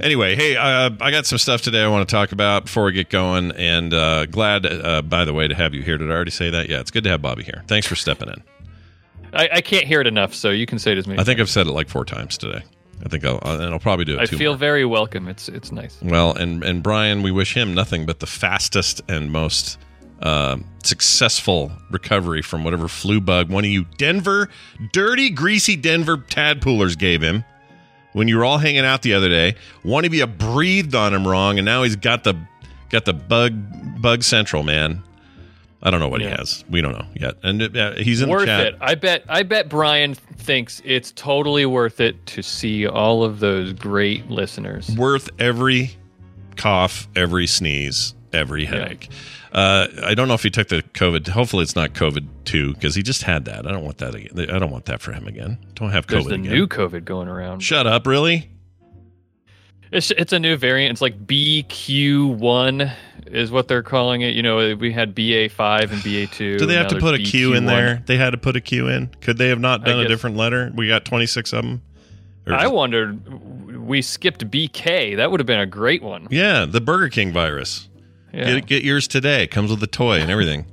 Anyway, 0.00 0.34
hey, 0.36 0.56
uh, 0.56 0.90
I 1.00 1.10
got 1.10 1.26
some 1.26 1.38
stuff 1.38 1.62
today 1.62 1.82
I 1.82 1.88
want 1.88 2.08
to 2.08 2.12
talk 2.12 2.32
about 2.32 2.64
before 2.64 2.84
we 2.84 2.92
get 2.92 3.10
going, 3.10 3.52
and 3.52 3.94
uh, 3.94 4.26
glad, 4.26 4.66
uh, 4.66 5.02
by 5.02 5.24
the 5.24 5.32
way, 5.32 5.48
to 5.48 5.54
have 5.54 5.74
you 5.74 5.82
here. 5.82 5.98
Did 5.98 6.10
I 6.10 6.14
already 6.14 6.30
say 6.30 6.50
that? 6.50 6.68
Yeah, 6.68 6.80
it's 6.80 6.90
good 6.90 7.04
to 7.04 7.10
have 7.10 7.22
Bobby 7.22 7.44
here. 7.44 7.62
Thanks 7.66 7.86
for 7.86 7.96
stepping 7.96 8.28
in. 8.28 8.42
I, 9.32 9.48
I 9.54 9.60
can't 9.60 9.84
hear 9.84 10.00
it 10.00 10.06
enough, 10.06 10.34
so 10.34 10.50
you 10.50 10.66
can 10.66 10.78
say 10.78 10.92
it 10.92 10.98
as 10.98 11.06
many. 11.06 11.20
I 11.20 11.24
think 11.24 11.38
I've 11.40 11.50
said 11.50 11.66
it 11.66 11.72
like 11.72 11.88
four 11.88 12.04
times 12.04 12.36
today. 12.36 12.62
I 13.04 13.08
think 13.08 13.24
I'll, 13.24 13.38
and 13.42 13.72
I'll 13.72 13.78
probably 13.78 14.04
do 14.04 14.18
it. 14.18 14.20
I 14.20 14.26
feel 14.26 14.52
more. 14.52 14.58
very 14.58 14.84
welcome. 14.84 15.28
It's 15.28 15.48
it's 15.48 15.72
nice. 15.72 15.96
Well, 16.02 16.34
and 16.34 16.62
and 16.62 16.82
Brian, 16.82 17.22
we 17.22 17.30
wish 17.30 17.56
him 17.56 17.72
nothing 17.72 18.04
but 18.04 18.20
the 18.20 18.26
fastest 18.26 19.00
and 19.08 19.30
most 19.30 19.78
uh, 20.20 20.56
successful 20.82 21.72
recovery 21.90 22.42
from 22.42 22.64
whatever 22.64 22.88
flu 22.88 23.20
bug 23.20 23.50
one 23.50 23.64
of 23.64 23.70
you 23.70 23.84
Denver, 23.96 24.48
dirty, 24.92 25.30
greasy 25.30 25.76
Denver 25.76 26.16
tadpoolers 26.16 26.96
gave 26.98 27.22
him 27.22 27.44
when 28.12 28.28
you 28.28 28.36
were 28.36 28.44
all 28.44 28.58
hanging 28.58 28.84
out 28.84 29.02
the 29.02 29.14
other 29.14 29.28
day. 29.28 29.54
One 29.82 30.04
of 30.04 30.12
you 30.12 30.26
breathed 30.26 30.94
on 30.94 31.14
him 31.14 31.26
wrong, 31.26 31.58
and 31.58 31.64
now 31.64 31.82
he's 31.82 31.96
got 31.96 32.24
the 32.24 32.34
got 32.90 33.04
the 33.04 33.12
bug 33.12 33.54
bug 34.00 34.22
central 34.22 34.62
man. 34.62 35.02
I 35.82 35.90
don't 35.90 36.00
know 36.00 36.08
what 36.08 36.20
he 36.20 36.26
has. 36.26 36.62
We 36.68 36.82
don't 36.82 36.92
know 36.92 37.06
yet, 37.14 37.36
and 37.42 37.74
uh, 37.74 37.92
he's 37.94 38.20
in 38.20 38.28
worth 38.28 38.40
the 38.42 38.46
chat. 38.46 38.66
it. 38.66 38.76
I 38.82 38.94
bet. 38.96 39.24
I 39.28 39.42
bet 39.42 39.70
Brian 39.70 40.14
thinks 40.14 40.82
it's 40.84 41.12
totally 41.12 41.64
worth 41.64 42.00
it 42.00 42.26
to 42.26 42.42
see 42.42 42.86
all 42.86 43.24
of 43.24 43.40
those 43.40 43.72
great 43.72 44.28
listeners. 44.28 44.94
worth 44.96 45.30
every 45.38 45.96
cough, 46.56 47.08
every 47.16 47.46
sneeze, 47.46 48.14
every 48.32 48.64
headache. 48.64 49.08
Uh, 49.52 49.88
I 50.04 50.14
don't 50.14 50.28
know 50.28 50.34
if 50.34 50.42
he 50.42 50.50
took 50.50 50.68
the 50.68 50.82
COVID. 50.82 51.28
Hopefully, 51.28 51.62
it's 51.62 51.74
not 51.74 51.92
COVID 51.92 52.26
two 52.44 52.74
because 52.74 52.94
he 52.94 53.02
just 53.02 53.22
had 53.24 53.44
that. 53.46 53.66
I 53.66 53.72
don't 53.72 53.84
want 53.84 53.98
that 53.98 54.14
again. 54.14 54.50
I 54.50 54.58
don't 54.58 54.70
want 54.70 54.84
that 54.86 55.00
for 55.00 55.12
him 55.12 55.26
again. 55.26 55.58
Don't 55.74 55.90
have 55.90 56.06
There's 56.06 56.24
COVID 56.24 56.28
the 56.28 56.34
again. 56.36 56.52
new 56.52 56.66
COVID 56.68 57.04
going 57.04 57.28
around. 57.28 57.60
Shut 57.60 57.86
up! 57.86 58.06
Really? 58.06 58.48
It's 59.92 60.12
it's 60.12 60.32
a 60.32 60.38
new 60.38 60.56
variant. 60.56 60.92
It's 60.92 61.00
like 61.02 61.26
BQ1 61.26 62.92
is 63.26 63.50
what 63.50 63.66
they're 63.66 63.82
calling 63.82 64.20
it. 64.20 64.34
You 64.34 64.42
know, 64.42 64.76
we 64.76 64.92
had 64.92 65.14
BA5 65.16 65.80
and 65.90 66.00
BA2. 66.02 66.58
Do 66.58 66.66
they 66.66 66.74
have 66.74 66.86
to 66.88 66.94
there's 66.94 67.02
put 67.02 67.14
a 67.20 67.22
Q 67.22 67.54
in 67.54 67.64
BQ1. 67.64 67.66
there? 67.66 68.02
They 68.06 68.16
had 68.16 68.30
to 68.30 68.38
put 68.38 68.54
a 68.56 68.60
Q 68.60 68.88
in. 68.88 69.08
Could 69.20 69.36
they 69.38 69.48
have 69.48 69.58
not 69.60 69.84
done 69.84 69.98
a 69.98 70.08
different 70.08 70.36
letter? 70.36 70.70
We 70.74 70.86
got 70.88 71.04
twenty 71.04 71.26
six 71.26 71.52
of 71.52 71.64
them. 71.64 71.82
Or- 72.46 72.54
I 72.54 72.68
wondered. 72.68 73.76
We 73.76 74.00
skipped 74.02 74.48
BK. 74.48 75.16
That 75.16 75.30
would 75.32 75.40
have 75.40 75.46
been 75.48 75.58
a 75.60 75.66
great 75.66 76.02
one. 76.02 76.28
yeah, 76.30 76.64
the 76.66 76.80
Burger 76.80 77.08
King 77.08 77.32
virus. 77.32 77.88
Yeah. 78.32 78.54
Get, 78.56 78.66
get 78.66 78.84
yours 78.84 79.08
today. 79.08 79.44
It 79.44 79.50
Comes 79.50 79.70
with 79.70 79.82
a 79.82 79.86
toy 79.86 80.20
and 80.20 80.30
everything. 80.30 80.66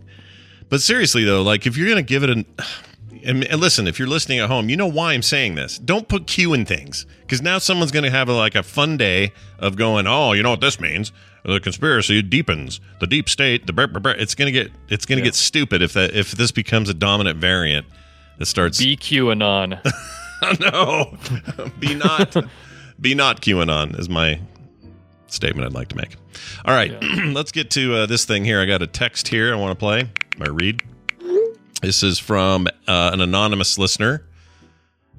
but 0.69 0.81
seriously 0.81 1.23
though, 1.23 1.41
like 1.41 1.65
if 1.65 1.77
you're 1.77 1.89
gonna 1.89 2.01
give 2.03 2.23
it 2.23 2.29
an 2.29 2.45
and, 3.25 3.41
listen, 3.59 3.87
if 3.87 3.99
you're 3.99 4.07
listening 4.07 4.39
at 4.39 4.47
home, 4.47 4.69
you 4.69 4.77
know 4.77 4.87
why 4.87 5.11
I'm 5.13 5.21
saying 5.23 5.55
this. 5.55 5.77
Don't 5.79 6.07
put 6.07 6.27
Q 6.27 6.53
in 6.53 6.65
things 6.65 7.05
because 7.21 7.41
now 7.41 7.57
someone's 7.57 7.91
gonna 7.91 8.11
have 8.11 8.29
a, 8.29 8.33
like 8.33 8.55
a 8.55 8.63
fun 8.63 8.95
day 8.95 9.33
of 9.59 9.75
going, 9.75 10.07
oh, 10.07 10.31
you 10.33 10.43
know 10.43 10.51
what 10.51 10.61
this 10.61 10.79
means? 10.79 11.11
The 11.43 11.59
conspiracy 11.59 12.21
deepens. 12.21 12.79
The 12.99 13.07
deep 13.07 13.27
state. 13.29 13.65
The 13.67 13.73
brr, 13.73 13.87
brr, 13.87 13.99
brr. 13.99 14.11
it's 14.11 14.35
gonna 14.35 14.51
get 14.51 14.71
it's 14.89 15.05
gonna 15.05 15.19
Yeah. 15.19 15.25
get 15.25 15.35
stupid 15.35 15.81
if 15.81 15.93
that 15.93 16.13
if 16.15 16.31
this 16.31 16.51
becomes 16.51 16.89
a 16.89 16.93
dominant 16.93 17.39
variant 17.39 17.85
that 18.37 18.45
starts. 18.45 18.79
BQ 18.81 19.31
anon. 19.31 19.79
no, 20.59 21.17
be 21.79 21.95
not 21.95 22.35
be 23.01 23.15
not 23.15 23.41
QAnon 23.41 23.97
is 23.99 24.07
my 24.09 24.39
statement 25.31 25.65
I'd 25.65 25.73
like 25.73 25.89
to 25.89 25.95
make. 25.95 26.15
All 26.65 26.73
right, 26.73 26.91
let's 27.27 27.51
get 27.51 27.69
to 27.71 27.95
uh, 27.95 28.05
this 28.05 28.25
thing 28.25 28.45
here. 28.45 28.61
I 28.61 28.65
got 28.65 28.81
a 28.81 28.87
text 28.87 29.27
here 29.27 29.53
I 29.53 29.57
want 29.57 29.71
to 29.71 29.79
play. 29.79 30.09
I 30.39 30.49
read. 30.49 30.81
This 31.81 32.03
is 32.03 32.19
from 32.19 32.67
uh, 32.87 33.11
an 33.13 33.21
anonymous 33.21 33.77
listener, 33.77 34.23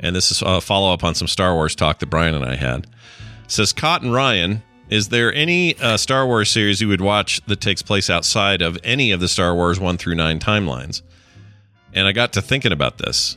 and 0.01 0.15
this 0.15 0.31
is 0.31 0.43
a 0.43 0.61
follow 0.61 0.93
up 0.93 1.05
on 1.05 1.15
some 1.15 1.29
Star 1.29 1.55
Wars 1.55 1.75
talk 1.75 2.01
that 2.01 2.07
Brian 2.07 2.35
and 2.35 2.45
I 2.45 2.57
had. 2.57 2.85
It 3.45 3.51
says 3.51 3.71
Scott 3.71 4.03
and 4.03 4.11
Brian. 4.11 4.63
Is 4.91 5.09
there 5.09 5.33
any 5.35 5.79
uh, 5.79 5.99
Star 5.99 6.27
Wars 6.27 6.51
series 6.51 6.81
you 6.81 6.89
would 6.89 7.03
watch 7.03 7.45
that 7.47 7.61
takes 7.61 7.83
place 7.83 8.09
outside 8.09 8.63
of 8.63 8.79
any 8.83 9.13
of 9.13 9.21
the 9.21 9.29
Star 9.29 9.55
Wars 9.55 9.79
1 9.79 9.99
through 9.99 10.15
9 10.15 10.39
timelines? 10.39 11.03
And 11.93 12.07
I 12.07 12.13
got 12.13 12.33
to 12.33 12.43
thinking 12.43 12.73
about 12.73 12.97
this 12.97 13.37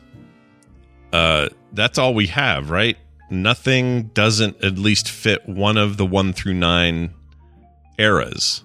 uh, 1.13 1.49
that's 1.73 1.97
all 1.97 2.13
we 2.13 2.27
have, 2.27 2.69
right? 2.69 2.97
Nothing 3.31 4.07
doesn't 4.13 4.61
at 4.61 4.77
least 4.77 5.09
fit 5.09 5.47
one 5.47 5.77
of 5.77 5.95
the 5.95 6.05
one 6.05 6.33
through 6.33 6.55
nine 6.55 7.13
eras 7.97 8.63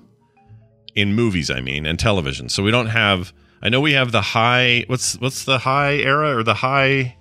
in 0.97 1.15
movies. 1.15 1.51
I 1.51 1.61
mean, 1.61 1.87
and 1.87 1.99
television. 1.99 2.49
So 2.49 2.65
we 2.65 2.73
don't 2.73 2.89
have. 2.89 3.33
I 3.63 3.69
know 3.69 3.81
we 3.81 3.93
have 3.93 4.11
the 4.11 4.21
high. 4.21 4.85
What's 4.89 5.19
what's 5.21 5.45
the 5.45 5.59
high 5.59 5.95
era 5.95 6.37
or 6.37 6.43
the 6.43 6.55
high, 6.55 7.17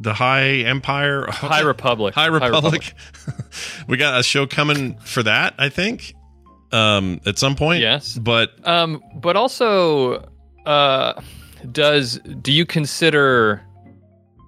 the 0.00 0.14
high 0.14 0.48
empire, 0.64 1.26
High 1.30 1.60
Republic. 1.60 2.14
High 2.14 2.26
Republic. 2.26 2.92
we 3.86 3.96
got 3.96 4.18
a 4.18 4.24
show 4.24 4.46
coming 4.46 4.98
for 4.98 5.22
that. 5.22 5.54
I 5.58 5.68
think 5.68 6.14
um, 6.72 7.20
at 7.24 7.38
some 7.38 7.54
point. 7.54 7.82
Yes. 7.82 8.18
but 8.18 8.50
Um, 8.66 9.00
but 9.14 9.36
also, 9.36 10.28
uh, 10.66 11.22
does 11.70 12.18
do 12.18 12.50
you 12.50 12.66
consider 12.66 13.62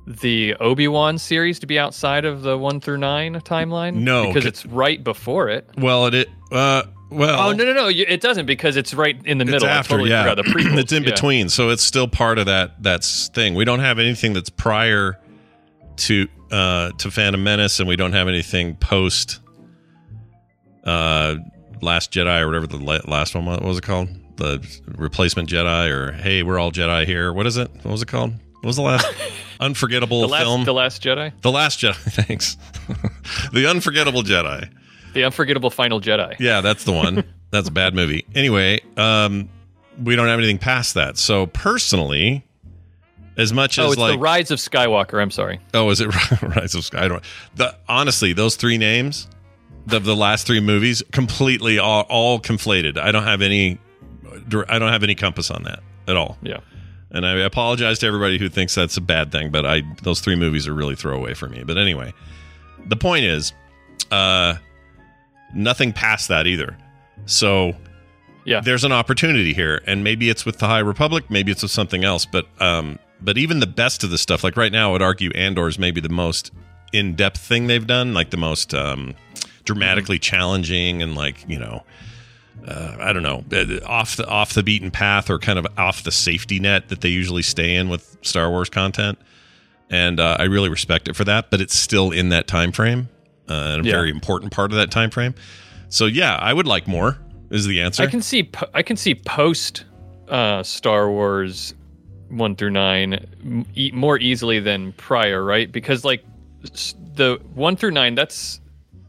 the 0.07 0.55
Obi 0.61 0.89
Wan 0.89 1.19
series 1.19 1.59
to 1.61 1.67
be 1.67 1.79
outside 1.79 2.25
of 2.25 2.43
the 2.43 2.59
one 2.59 2.81
through 2.81 2.99
nine 2.99 3.35
timeline? 3.41 3.95
No, 3.95 4.27
because 4.29 4.45
it's 4.45 4.67
right 4.67 5.03
before 5.03 5.49
it. 5.49 5.69
Well, 5.79 6.07
it. 6.07 6.29
Uh, 6.53 6.83
well. 7.11 7.49
Oh 7.49 7.53
no 7.53 7.65
no 7.65 7.73
no! 7.73 7.89
you- 7.89 8.07
It 8.09 8.21
doesn't 8.21 8.47
because 8.47 8.77
it's 8.77 8.93
right 8.95 9.17
in 9.25 9.39
the 9.39 9.45
middle. 9.45 9.57
It's 9.57 9.65
after, 9.65 9.91
totally 9.91 10.11
yeah. 10.11 10.29
forgot 10.29 10.45
the 10.45 10.51
prequels. 10.51 10.79
it's 10.79 10.93
in 10.93 11.05
yeah. 11.05 11.11
between, 11.11 11.49
so 11.49 11.71
it's 11.71 11.83
still 11.83 12.09
part 12.09 12.39
of 12.39 12.47
that 12.47 12.83
that's 12.83 13.29
thing. 13.29 13.55
We 13.55 13.65
don't 13.65 13.81
have 13.81 13.99
anything 13.99 14.33
that's 14.33 14.51
prior 14.51 15.19
to 15.97 16.29
uh 16.51 16.91
to 16.99 17.11
Phantom 17.11 17.43
Menace, 17.43 17.79
and 17.81 17.89
we 17.89 17.97
don't 17.97 18.13
have 18.13 18.29
anything 18.29 18.77
post 18.77 19.41
uh 20.85 21.37
Last 21.81 22.13
Jedi 22.13 22.41
or 22.41 22.47
whatever 22.47 22.67
the 22.67 22.79
last 22.79 23.35
one 23.35 23.45
was. 23.45 23.59
What 23.59 23.67
was 23.69 23.79
it 23.79 23.85
called? 23.85 24.09
The 24.37 24.67
replacement 24.97 25.49
Jedi, 25.51 25.91
or 25.91 26.13
Hey, 26.13 26.43
we're 26.43 26.59
all 26.59 26.73
Jedi 26.73 27.05
here. 27.05 27.33
What 27.33 27.47
is 27.47 27.57
it? 27.59 27.71
What 27.83 27.87
was 27.93 28.03
it 28.03 28.09
called? 28.09 28.33
What 28.65 28.69
was 28.69 28.77
the 28.77 28.83
last 28.83 29.07
unforgettable 29.61 30.23
The 30.23 30.29
last, 30.29 30.43
film? 30.43 30.65
the 30.65 30.73
last 30.73 31.03
Jedi, 31.03 31.33
the 31.43 31.51
Last 31.51 31.81
Jedi. 31.81 31.95
Thanks. 31.97 32.57
the 33.53 33.67
Unforgettable 33.69 34.23
Jedi. 34.23 34.71
the 35.13 35.25
unforgettable 35.25 35.69
final 35.69 36.01
Jedi. 36.01 36.35
Yeah, 36.41 36.63
that's 36.63 36.85
the 36.85 36.93
one. 36.93 37.25
that's 37.51 37.69
a 37.69 37.71
bad 37.71 37.95
movie. 37.95 38.25
Anyway, 38.35 38.81
um, 38.97 39.51
we 40.03 40.17
don't 40.17 40.29
have 40.29 40.39
anything 40.39 40.57
past 40.57 40.95
that. 40.95 41.19
So 41.19 41.45
personally, 41.45 42.43
as 43.37 43.53
much 43.53 43.79
as 43.79 43.85
Oh, 43.85 43.91
it's 43.93 44.01
like, 44.01 44.15
the 44.15 44.19
Rise 44.19 44.51
of 44.51 44.59
Skywalker. 44.59 45.21
I'm 45.21 45.31
sorry. 45.31 45.61
oh, 45.75 45.91
is 45.91 46.01
it 46.01 46.07
Rise 46.43 46.75
of 46.75 46.87
Sky? 46.87 47.05
I 47.05 47.09
don't. 47.09 47.23
The 47.57 47.77
honestly, 47.87 48.33
those 48.33 48.57
three 48.57 48.79
names, 48.79 49.29
the 49.85 49.99
the 49.99 50.17
last 50.17 50.47
three 50.47 50.61
movies, 50.61 51.03
completely 51.13 51.79
all, 51.79 52.07
all 52.09 52.41
conflated. 52.41 52.97
I 52.97 53.13
don't 53.13 53.25
have 53.25 53.43
any. 53.43 53.79
I 54.69 54.79
don't 54.79 54.91
have 54.91 55.03
any 55.03 55.15
compass 55.15 55.51
on 55.51 55.65
that 55.65 55.81
at 56.09 56.17
all. 56.17 56.39
Yeah. 56.41 56.61
And 57.15 57.25
I 57.25 57.33
apologize 57.41 58.01
to 58.01 58.07
everybody 58.07 58.39
who 58.39 58.49
thinks 58.51 58.75
that's 58.75 58.97
a 58.97 59.01
bad 59.01 59.31
thing, 59.33 59.51
but 59.51 59.65
I 59.65 59.83
those 60.03 60.21
three 60.21 60.35
movies 60.37 60.67
are 60.69 60.75
really 60.75 60.97
throwaway 60.97 61.33
for 61.35 61.49
me. 61.49 61.63
But 61.65 61.79
anyway, 61.79 62.13
the 62.87 62.97
point 62.97 63.25
is, 63.25 63.53
uh, 64.11 64.57
nothing 65.55 65.93
past 65.93 66.29
that 66.29 66.47
either. 66.47 66.77
So 67.27 67.75
Yeah. 68.45 68.61
there's 68.61 68.85
an 68.85 68.93
opportunity 68.93 69.55
here, 69.55 69.81
and 69.87 70.03
maybe 70.05 70.29
it's 70.29 70.45
with 70.45 70.59
the 70.59 70.67
High 70.67 70.81
Republic, 70.81 71.25
maybe 71.31 71.53
it's 71.53 71.63
with 71.63 71.71
something 71.71 72.05
else. 72.05 72.27
But 72.27 72.47
um, 72.61 72.99
but 73.21 73.39
even 73.39 73.61
the 73.61 73.67
best 73.67 74.05
of 74.05 74.11
the 74.11 74.19
stuff, 74.19 74.43
like 74.45 74.57
right 74.57 74.73
now, 74.73 74.91
I 74.91 74.93
would 74.93 75.03
argue 75.03 75.31
Andor 75.37 75.69
is 75.69 75.79
maybe 75.79 76.01
the 76.01 76.09
most 76.11 76.51
in 76.93 77.15
depth 77.15 77.39
thing 77.41 77.69
they've 77.69 77.87
done, 77.87 78.13
like 78.13 78.31
the 78.31 78.37
most 78.37 78.75
um, 78.75 79.15
dramatically 79.65 80.19
challenging, 80.19 81.01
and 81.03 81.15
like 81.15 81.45
you 81.49 81.59
know. 81.59 81.85
Uh, 82.67 82.97
I 82.99 83.13
don't 83.13 83.23
know, 83.23 83.45
uh, 83.53 83.85
off 83.87 84.17
the 84.17 84.27
off 84.27 84.55
the 84.55 84.63
beaten 84.63 84.91
path 84.91 85.29
or 85.29 85.39
kind 85.39 85.59
of 85.59 85.67
off 85.77 86.03
the 86.03 86.11
safety 86.11 86.59
net 86.59 86.89
that 86.89 87.03
they 87.03 87.11
usually 87.11 87.43
stay 87.43 87.75
in 87.75 87.91
with 87.91 88.17
Star 88.23 88.49
Wars 88.49 88.71
content, 88.71 89.19
and 89.91 90.19
uh, 90.19 90.37
I 90.39 90.45
really 90.45 90.71
respect 90.71 91.07
it 91.09 91.15
for 91.15 91.25
that. 91.25 91.51
But 91.51 91.61
it's 91.61 91.77
still 91.79 92.11
in 92.11 92.31
that 92.31 92.47
time 92.47 92.73
frame, 92.73 93.09
uh, 93.51 93.53
and 93.53 93.85
a 93.85 93.89
Yeah. 93.89 93.97
very 93.97 94.11
important 94.11 94.51
part 94.53 94.71
of 94.73 94.79
that 94.79 94.91
time 94.91 95.11
frame. 95.11 95.35
So 95.91 96.07
yeah, 96.07 96.37
I 96.37 96.55
would 96.55 96.67
like 96.67 96.89
more. 96.89 97.19
Is 97.51 97.67
the 97.67 97.83
answer? 97.83 98.03
I 98.03 98.07
can 98.07 98.23
see 98.23 98.45
po- 98.45 98.71
I 98.73 98.83
can 98.83 98.97
see 98.97 99.15
post 99.15 99.85
uh, 100.29 100.63
Star 100.63 101.11
Wars 101.11 101.75
one 102.31 102.57
through 102.57 102.71
nine 102.71 103.67
e- 103.75 103.91
more 103.93 104.19
easily 104.19 104.59
than 104.59 104.93
prior, 104.95 105.45
right? 105.45 105.71
Because 105.71 106.03
like 106.03 106.25
the 107.15 107.39
one 107.55 107.77
through 107.77 107.91
nine, 107.91 108.15
that's 108.15 108.59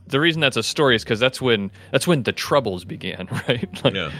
the 0.08 0.20
reason 0.20 0.40
that's 0.42 0.58
a 0.58 0.64
story 0.64 0.96
is 0.96 1.04
because 1.04 1.20
that's 1.20 1.42
when 1.42 1.72
that's 1.92 2.08
when 2.08 2.24
the 2.24 2.32
troubles 2.32 2.86
began, 2.86 3.28
right? 3.48 3.84
Like, 3.84 3.94
Yeah. 3.96 4.12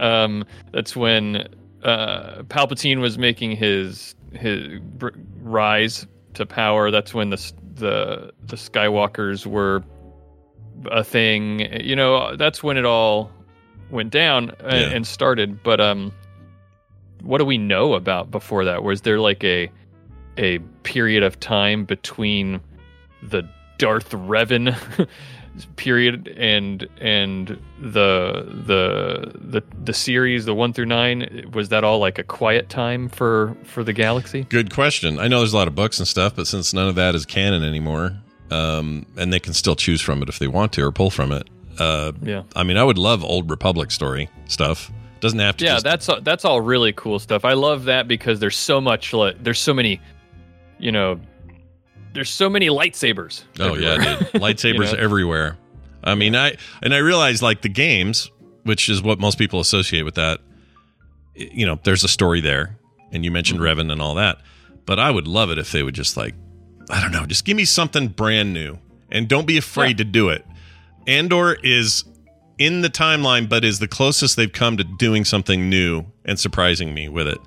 um, 0.00 0.44
that's 0.72 0.96
when 0.96 1.48
uh, 1.82 2.42
Palpatine 2.44 3.00
was 3.00 3.18
making 3.18 3.56
his 3.56 4.14
his 4.32 4.80
br- 4.80 5.10
rise 5.40 6.06
to 6.34 6.46
power. 6.46 6.90
That's 6.90 7.12
when 7.14 7.30
the 7.30 7.52
the 7.74 8.32
the 8.44 8.56
Skywalkers 8.56 9.46
were 9.46 9.82
a 10.90 11.04
thing. 11.04 11.60
You 11.82 11.94
know, 11.96 12.36
that's 12.36 12.62
when 12.62 12.76
it 12.76 12.84
all 12.86 13.30
went 13.90 14.10
down 14.10 14.50
and, 14.60 14.72
Yeah. 14.80 14.96
and 14.96 15.06
started. 15.06 15.62
But 15.62 15.80
um, 15.80 16.10
what 17.22 17.38
do 17.38 17.44
we 17.44 17.58
know 17.58 17.94
about 17.94 18.30
before 18.30 18.64
that? 18.64 18.82
Was 18.82 19.02
there 19.02 19.20
like 19.20 19.44
a 19.44 19.70
a 20.38 20.58
period 20.82 21.22
of 21.22 21.38
time 21.38 21.84
between 21.84 22.60
the 23.22 23.42
Darth 23.78 24.10
Revan 24.10 24.76
period 25.76 26.28
and 26.36 26.86
and 27.00 27.48
the 27.80 28.46
the 28.66 29.32
the 29.34 29.62
the 29.84 29.92
series, 29.92 30.44
the 30.44 30.54
one 30.54 30.72
through 30.72 30.86
nine? 30.86 31.50
Was 31.52 31.68
that 31.70 31.84
all 31.84 31.98
like 31.98 32.18
a 32.18 32.24
quiet 32.24 32.68
time 32.68 33.08
for 33.08 33.56
for 33.64 33.84
the 33.84 33.92
galaxy? 33.92 34.44
Good 34.44 34.72
question. 34.72 35.18
I 35.18 35.28
know 35.28 35.38
there's 35.38 35.52
a 35.52 35.56
lot 35.56 35.68
of 35.68 35.74
books 35.74 35.98
and 35.98 36.08
stuff, 36.08 36.34
but 36.36 36.46
since 36.46 36.72
none 36.72 36.88
of 36.88 36.94
that 36.96 37.14
is 37.14 37.24
canon 37.26 37.62
anymore, 37.62 38.12
um, 38.50 39.06
and 39.16 39.32
they 39.32 39.40
can 39.40 39.52
still 39.54 39.76
choose 39.76 40.00
from 40.00 40.22
it 40.22 40.28
if 40.28 40.38
they 40.38 40.48
want 40.48 40.72
to 40.74 40.82
or 40.84 40.92
pull 40.92 41.10
from 41.10 41.32
it. 41.32 41.48
Uh, 41.78 42.12
Yeah. 42.22 42.42
I 42.54 42.62
mean, 42.62 42.76
I 42.76 42.84
would 42.84 42.98
love 42.98 43.24
old 43.24 43.50
Republic 43.50 43.90
story 43.90 44.28
stuff. 44.46 44.90
Doesn't 45.20 45.38
have 45.38 45.56
to. 45.56 45.64
yeah 45.64 45.72
just, 45.80 45.84
that's 45.84 46.10
that's 46.22 46.44
all 46.44 46.60
really 46.60 46.92
cool 46.92 47.18
stuff 47.18 47.46
i 47.46 47.54
love 47.54 47.84
that 47.84 48.06
because 48.06 48.40
there's 48.40 48.56
so 48.56 48.78
much 48.78 49.14
like 49.14 49.42
there's 49.42 49.58
so 49.58 49.72
many 49.72 49.98
you 50.78 50.92
know 50.92 51.18
there's 52.14 52.30
so 52.30 52.48
many 52.48 52.68
lightsabers 52.68 53.42
Oh 53.60 53.74
yeah, 53.74 53.96
dude. 53.96 54.28
Lightsabers 54.42 54.90
You 54.92 54.96
know? 54.96 55.02
everywhere. 55.02 55.58
I 56.02 56.14
mean, 56.14 56.34
I 56.36 56.56
and 56.82 56.94
I 56.94 56.98
realize 56.98 57.42
like 57.42 57.62
the 57.62 57.68
games, 57.68 58.30
which 58.62 58.88
is 58.88 59.02
what 59.02 59.18
most 59.20 59.36
people 59.38 59.60
associate 59.60 60.02
with 60.02 60.14
that. 60.14 60.40
You 61.34 61.66
know, 61.66 61.78
there's 61.82 62.04
a 62.04 62.08
story 62.08 62.40
there, 62.40 62.78
and 63.12 63.24
you 63.24 63.30
mentioned 63.30 63.60
Mm-hmm. 63.60 63.80
Revan 63.80 63.90
and 63.92 64.00
all 64.00 64.14
that. 64.16 64.38
But 64.86 64.98
I 64.98 65.10
would 65.10 65.26
love 65.26 65.50
it 65.50 65.58
if 65.58 65.72
they 65.72 65.82
would 65.82 65.94
just 65.94 66.16
like, 66.16 66.34
I 66.90 67.00
don't 67.00 67.10
know, 67.12 67.26
just 67.26 67.44
give 67.44 67.56
me 67.56 67.64
something 67.64 68.08
brand 68.08 68.52
new, 68.52 68.78
and 69.10 69.28
don't 69.28 69.46
be 69.46 69.56
afraid 69.56 69.98
Yeah. 69.98 70.04
to 70.04 70.10
do 70.10 70.28
it. 70.28 70.44
Andor 71.06 71.54
is 71.62 72.04
in 72.58 72.82
the 72.82 72.88
timeline, 72.90 73.48
but 73.48 73.64
is 73.64 73.78
the 73.78 73.88
closest 73.88 74.36
they've 74.36 74.52
come 74.52 74.76
to 74.76 74.84
doing 74.84 75.24
something 75.24 75.68
new 75.68 76.04
and 76.24 76.38
surprising 76.38 76.94
me 76.94 77.08
with 77.08 77.26
it. 77.26 77.38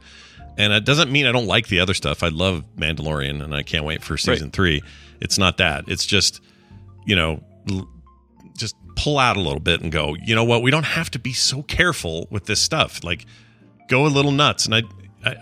And 0.57 0.73
it 0.73 0.85
doesn't 0.85 1.11
mean 1.11 1.27
I 1.27 1.31
don't 1.31 1.45
like 1.45 1.67
the 1.67 1.79
other 1.79 1.93
stuff. 1.93 2.23
I 2.23 2.29
love 2.29 2.63
Mandalorian, 2.77 3.43
and 3.43 3.53
I 3.53 3.63
can't 3.63 3.85
wait 3.85 4.03
for 4.03 4.17
season 4.17 4.51
three. 4.51 4.81
It's 5.21 5.37
not 5.37 5.57
that. 5.57 5.85
It's 5.87 6.05
just, 6.05 6.41
you 7.05 7.15
know, 7.15 7.43
l- 7.69 7.87
just 8.57 8.75
pull 8.95 9.19
out 9.19 9.37
a 9.37 9.39
little 9.39 9.59
bit 9.59 9.81
and 9.81 9.91
go. 9.91 10.15
You 10.15 10.33
know 10.33 10.43
what? 10.43 10.63
We 10.63 10.71
don't 10.71 10.85
have 10.85 11.11
to 11.11 11.19
be 11.19 11.33
so 11.33 11.61
careful 11.61 12.27
with 12.31 12.45
this 12.45 12.59
stuff. 12.59 13.03
Like, 13.03 13.25
go 13.87 14.05
a 14.05 14.09
little 14.09 14.31
nuts. 14.31 14.65
And 14.65 14.75
I, 14.75 14.83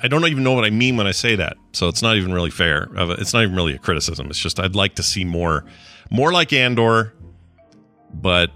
I, 0.04 0.08
don't 0.08 0.26
even 0.26 0.44
know 0.44 0.54
what 0.54 0.66
I 0.66 0.70
mean 0.70 0.98
when 0.98 1.08
I 1.08 1.12
say 1.12 1.36
that. 1.36 1.58
So 1.72 1.88
it's 1.88 2.02
not 2.02 2.18
even 2.18 2.34
really 2.34 2.50
fair. 2.50 2.90
Of 2.96 3.12
It's 3.12 3.34
not 3.34 3.44
even 3.44 3.56
really 3.56 3.74
a 3.74 3.80
criticism. 3.80 4.30
It's 4.30 4.40
just 4.40 4.60
I'd 4.60 4.76
like 4.76 4.96
to 4.96 5.04
see 5.04 5.26
more, 5.26 5.66
more 6.10 6.32
like 6.32 6.54
Andor, 6.54 7.14
but 8.14 8.52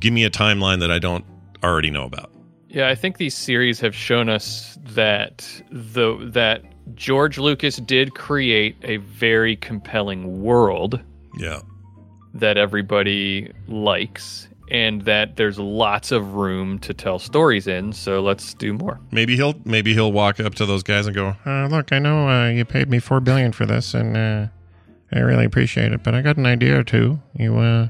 give 0.00 0.12
me 0.12 0.24
a 0.24 0.30
timeline 0.30 0.80
that 0.80 0.90
I 0.90 0.98
don't 0.98 1.24
already 1.62 1.90
know 1.90 2.04
about. 2.04 2.30
Yeah 2.76 2.88
i 2.88 2.94
think 2.94 3.16
these 3.18 3.34
series 3.34 3.80
have 3.80 3.94
shown 3.94 4.28
us 4.28 4.78
that 4.94 5.44
the 5.70 6.16
that 6.32 6.62
george 6.94 7.38
lucas 7.38 7.76
did 7.78 8.14
create 8.14 8.76
a 8.82 8.98
very 8.98 9.56
compelling 9.56 10.42
world 10.42 11.00
Yeah. 11.38 11.60
that 12.34 12.56
everybody 12.56 13.50
likes 13.66 14.48
and 14.70 15.02
that 15.02 15.36
there's 15.36 15.58
lots 15.58 16.10
of 16.12 16.34
room 16.34 16.78
to 16.80 16.92
tell 16.92 17.18
stories 17.18 17.66
in 17.66 17.92
so 17.92 18.20
let's 18.20 18.52
do 18.54 18.72
more 18.72 18.98
Maybe 19.12 19.36
he'll 19.36 19.54
maybe 19.64 19.94
he'll 19.94 20.12
walk 20.12 20.40
up 20.40 20.54
to 20.56 20.66
those 20.66 20.82
guys 20.82 21.06
and 21.06 21.14
go, 21.14 21.36
Uh, 21.46 21.66
look, 21.68 21.92
I 21.92 21.98
know 22.00 22.28
uh, 22.28 22.48
you 22.50 22.64
paid 22.64 22.90
me 22.90 22.98
four 22.98 23.20
billion 23.20 23.52
for 23.52 23.64
this, 23.64 23.94
and 23.94 24.16
uh, 24.16 24.46
I 25.12 25.20
really 25.20 25.44
appreciate 25.44 25.92
it. 25.92 26.02
But 26.02 26.14
I 26.16 26.20
got 26.20 26.36
an 26.36 26.46
idea 26.46 26.78
or 26.80 26.82
two. 26.82 27.20
You, 27.38 27.56
uh, 27.58 27.88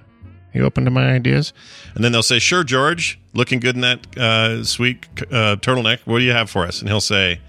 you 0.57 0.65
open 0.65 0.85
to 0.85 0.91
my 0.91 1.13
ideas? 1.13 1.53
and 1.95 2.05
then 2.05 2.13
they'll 2.13 2.23
say, 2.23 2.39
"Sure, 2.39 2.65
George, 2.65 3.19
looking 3.35 3.61
good 3.61 3.75
in 3.75 3.83
that 3.83 4.17
uh, 4.17 4.65
sweet 4.65 5.07
uh, 5.31 5.57
turtleneck. 5.57 6.01
What 6.05 6.19
do 6.19 6.25
you 6.25 6.33
have 6.33 6.51
for 6.51 6.65
us?" 6.65 6.81
And 6.81 6.89
he'll 6.89 7.01
say, 7.01 7.41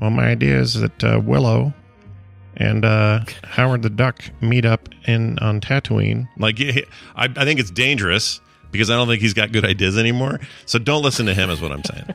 Well, 0.00 0.10
my 0.10 0.26
idea 0.26 0.58
is 0.58 0.74
that 0.74 1.04
uh, 1.04 1.20
Willow 1.22 1.72
and 2.56 2.84
uh, 2.84 3.20
Howard 3.44 3.82
the 3.82 3.90
Duck 3.90 4.22
meet 4.40 4.64
up 4.64 4.88
in 5.06 5.38
on 5.38 5.60
Tatooine. 5.60 6.28
"Like, 6.36 6.60
I, 6.60 6.84
I 7.16 7.44
think 7.44 7.60
it's 7.60 7.70
dangerous 7.70 8.40
because 8.70 8.90
I 8.90 8.96
don't 8.96 9.08
think 9.08 9.20
he's 9.20 9.34
got 9.34 9.52
good 9.52 9.64
ideas 9.64 9.98
anymore. 9.98 10.40
So 10.66 10.78
don't 10.78 11.02
listen 11.02 11.26
to 11.26 11.34
him." 11.34 11.50
Is 11.50 11.60
what 11.60 11.72
I'm 11.72 11.84
saying. 11.84 12.14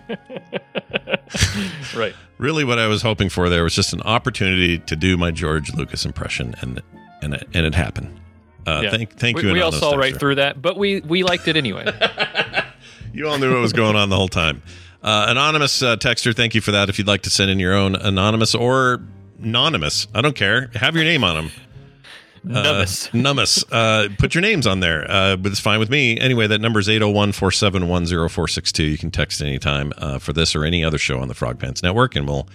right 1.95 2.15
really, 2.37 2.63
what 2.63 2.79
I 2.79 2.87
was 2.87 3.01
hoping 3.01 3.29
for 3.29 3.49
there 3.49 3.63
was 3.63 3.75
just 3.75 3.93
an 3.93 4.01
opportunity 4.01 4.79
to 4.79 4.95
do 4.95 5.17
my 5.17 5.31
George 5.31 5.73
Lucas 5.73 6.05
impression, 6.05 6.55
and 6.61 6.81
and 7.21 7.33
it, 7.33 7.47
and 7.53 7.65
it 7.65 7.75
happened. 7.75 8.19
Uh, 8.67 8.81
Yeah. 8.83 8.91
Thank 8.91 9.17
thank 9.17 9.37
we, 9.37 9.47
you. 9.47 9.53
we 9.53 9.61
all 9.61 9.71
saw 9.71 9.95
right 9.95 10.13
Texter. 10.13 10.19
through 10.19 10.35
that 10.35 10.61
but 10.61 10.77
we 10.77 10.99
we 11.01 11.23
liked 11.23 11.47
it 11.47 11.55
anyway 11.57 11.85
You 13.13 13.27
all 13.27 13.39
knew 13.39 13.51
what 13.51 13.61
was 13.61 13.73
going 13.73 13.95
on 13.95 14.09
the 14.09 14.15
whole 14.15 14.27
time. 14.27 14.61
Uh, 15.01 15.25
anonymous 15.29 15.81
uh, 15.81 15.95
texter, 15.95 16.35
thank 16.35 16.53
you 16.53 16.61
for 16.61 16.71
that. 16.71 16.89
If 16.89 16.99
you'd 16.99 17.07
like 17.07 17.21
to 17.23 17.29
send 17.31 17.49
in 17.49 17.59
your 17.59 17.73
own 17.73 17.95
anonymous 17.95 18.53
or 18.53 19.01
anonymous, 19.41 20.07
I 20.13 20.21
don't 20.21 20.35
care. 20.35 20.69
Have 20.75 20.95
your 20.95 21.05
name 21.05 21.23
on 21.23 21.35
them. 21.35 21.51
Numbus. 22.43 23.07
Uh, 23.07 23.11
Nummus. 23.11 23.63
Uh, 23.71 24.09
put 24.19 24.35
your 24.35 24.41
names 24.43 24.67
on 24.67 24.79
there, 24.81 25.09
uh, 25.09 25.35
but 25.35 25.51
it's 25.51 25.59
fine 25.59 25.79
with 25.79 25.89
me. 25.89 26.19
Anyway, 26.19 26.47
that 26.47 26.61
number 26.61 26.79
is 26.79 26.87
801 26.87 27.31
471 27.31 28.05
0462. 28.05 28.83
You 28.83 28.97
can 28.97 29.11
text 29.11 29.41
anytime 29.41 29.91
uh, 29.97 30.19
for 30.19 30.33
this 30.33 30.55
or 30.55 30.63
any 30.63 30.83
other 30.83 30.97
show 30.97 31.19
on 31.19 31.27
the 31.27 31.33
Frog 31.33 31.59
Pants 31.59 31.81
Network, 31.83 32.15
and 32.15 32.27
we'll 32.27 32.47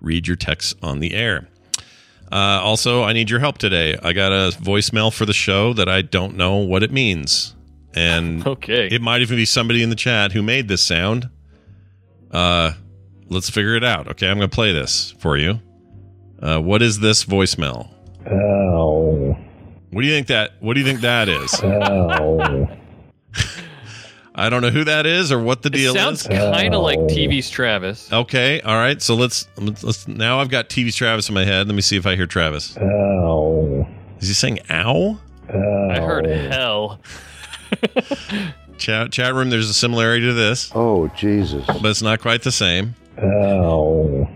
read 0.00 0.26
your 0.26 0.36
texts 0.36 0.74
on 0.82 1.00
the 1.00 1.14
air. 1.14 1.48
Uh, 2.30 2.60
also, 2.62 3.02
I 3.02 3.12
need 3.12 3.30
your 3.30 3.40
help 3.40 3.58
today. 3.58 3.96
I 4.02 4.12
got 4.12 4.32
a 4.32 4.50
voicemail 4.56 5.12
for 5.12 5.24
the 5.24 5.32
show 5.32 5.72
that 5.72 5.88
I 5.88 6.02
don't 6.02 6.36
know 6.36 6.56
what 6.56 6.82
it 6.82 6.90
means, 6.92 7.54
and 7.94 8.46
Okay. 8.46 8.86
it 8.88 9.00
might 9.00 9.20
even 9.22 9.36
be 9.36 9.44
somebody 9.46 9.82
in 9.82 9.88
the 9.90 9.96
chat 9.96 10.32
who 10.32 10.42
made 10.42 10.68
this 10.68 10.82
sound. 10.82 11.30
Uh, 12.30 12.72
let's 13.28 13.48
figure 13.48 13.74
it 13.76 13.84
out. 13.84 14.08
Okay, 14.08 14.28
I'm 14.28 14.36
going 14.36 14.50
to 14.50 14.54
play 14.54 14.72
this 14.72 15.12
for 15.18 15.36
you. 15.38 15.60
Uh, 16.40 16.58
what 16.60 16.82
is 16.82 17.00
this 17.00 17.24
voicemail? 17.24 17.88
Ow. 18.30 19.36
What 19.90 20.02
do 20.02 20.06
you 20.06 20.12
think 20.14 20.26
that? 20.26 20.52
What 20.60 20.74
do 20.74 20.80
you 20.80 20.86
think 20.86 21.00
that 21.00 21.28
is? 21.30 21.54
Ow. 21.64 22.68
I 24.38 24.50
don't 24.50 24.62
know 24.62 24.70
who 24.70 24.84
that 24.84 25.04
is 25.04 25.32
or 25.32 25.40
what 25.40 25.62
the 25.62 25.68
it 25.68 25.72
deal 25.72 25.94
sounds 25.94 26.20
is. 26.20 26.26
Sounds 26.26 26.56
kind 26.56 26.72
of 26.72 26.80
oh. 26.80 26.84
like 26.84 26.98
Oh. 27.00 27.06
TV's 27.08 27.50
Travis. 27.50 28.10
Okay, 28.12 28.60
all 28.60 28.76
right. 28.76 29.02
So 29.02 29.16
let's, 29.16 29.48
let's 29.56 29.82
let's 29.82 30.06
now 30.06 30.38
I've 30.38 30.48
got 30.48 30.68
TV's 30.68 30.94
Travis 30.94 31.28
in 31.28 31.34
my 31.34 31.44
head. 31.44 31.66
Let 31.66 31.74
me 31.74 31.82
see 31.82 31.96
if 31.96 32.06
I 32.06 32.14
hear 32.14 32.26
Travis. 32.28 32.76
Ow. 32.78 33.86
Is 34.20 34.28
he 34.28 34.34
saying 34.34 34.60
"ow"? 34.70 35.18
Ow. 35.52 35.90
I 35.90 36.00
heard 36.00 36.24
hell. 36.26 37.00
Chat 38.78 39.10
chat 39.10 39.34
room. 39.34 39.50
There's 39.50 39.68
a 39.68 39.74
similarity 39.74 40.26
to 40.26 40.32
this, 40.32 40.70
Oh, 40.72 41.08
Jesus. 41.16 41.66
but 41.66 41.86
it's 41.86 42.02
not 42.02 42.20
quite 42.20 42.42
the 42.42 42.52
same. 42.52 42.94
Ow. 43.20 44.28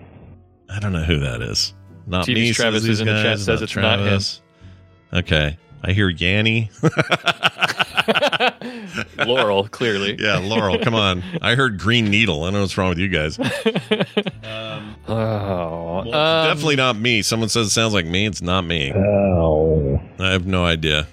I 0.69 0.81
don't 0.81 0.93
know 0.93 1.05
who 1.05 1.21
that 1.21 1.43
is. 1.43 1.75
Not 2.09 2.27
TV's 2.27 2.35
me. 2.35 2.53
Travis 2.53 2.83
these 2.83 2.95
is 2.95 3.01
in 3.03 3.07
the 3.07 3.13
chat, 3.15 3.25
guys, 3.37 3.45
says 3.45 3.61
not 3.61 3.63
it's 3.63 3.77
not 3.77 3.99
him. 4.01 4.05
Travis. 4.07 4.43
Okay, 5.13 5.57
I 5.85 5.93
hear 5.93 6.11
Yanny. 6.13 6.71
Laurel, 9.27 9.69
clearly. 9.69 10.17
yeah, 10.19 10.39
Laurel. 10.39 10.79
Come 10.79 10.95
on. 10.95 11.23
I 11.41 11.55
heard 11.55 11.79
Green 11.79 12.07
Needle. 12.11 12.43
I 12.43 12.47
don't 12.47 12.55
know 12.55 12.61
what's 12.61 12.77
wrong 12.79 12.91
with 12.91 12.99
you 12.99 13.09
guys. 13.09 13.39
Oh. 15.09 16.05
Well, 16.07 16.15
um, 16.15 16.47
definitely 16.49 16.77
not 16.77 16.97
me. 16.97 17.23
Someone 17.23 17.49
says 17.49 17.67
it 17.67 17.71
sounds 17.71 17.93
like 17.93 18.07
me. 18.07 18.25
It's 18.25 18.41
not 18.41 18.63
me. 18.63 18.93
Ow. 18.93 20.01
I 20.21 20.31
have 20.31 20.47
no 20.47 20.65
idea 20.65 21.09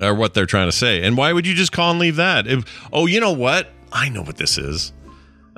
or 0.00 0.14
what 0.14 0.34
they're 0.34 0.46
trying 0.46 0.68
to 0.68 0.76
say. 0.76 1.02
And 1.02 1.16
why 1.16 1.32
would 1.32 1.46
you 1.46 1.54
just 1.54 1.72
call 1.72 1.90
and 1.90 1.98
leave 2.00 2.16
that? 2.16 2.46
If, 2.46 2.64
oh, 2.92 3.06
you 3.06 3.20
know 3.20 3.32
what? 3.32 3.68
I 3.92 4.08
know 4.08 4.22
what 4.22 4.36
this 4.36 4.58
is. 4.58 4.92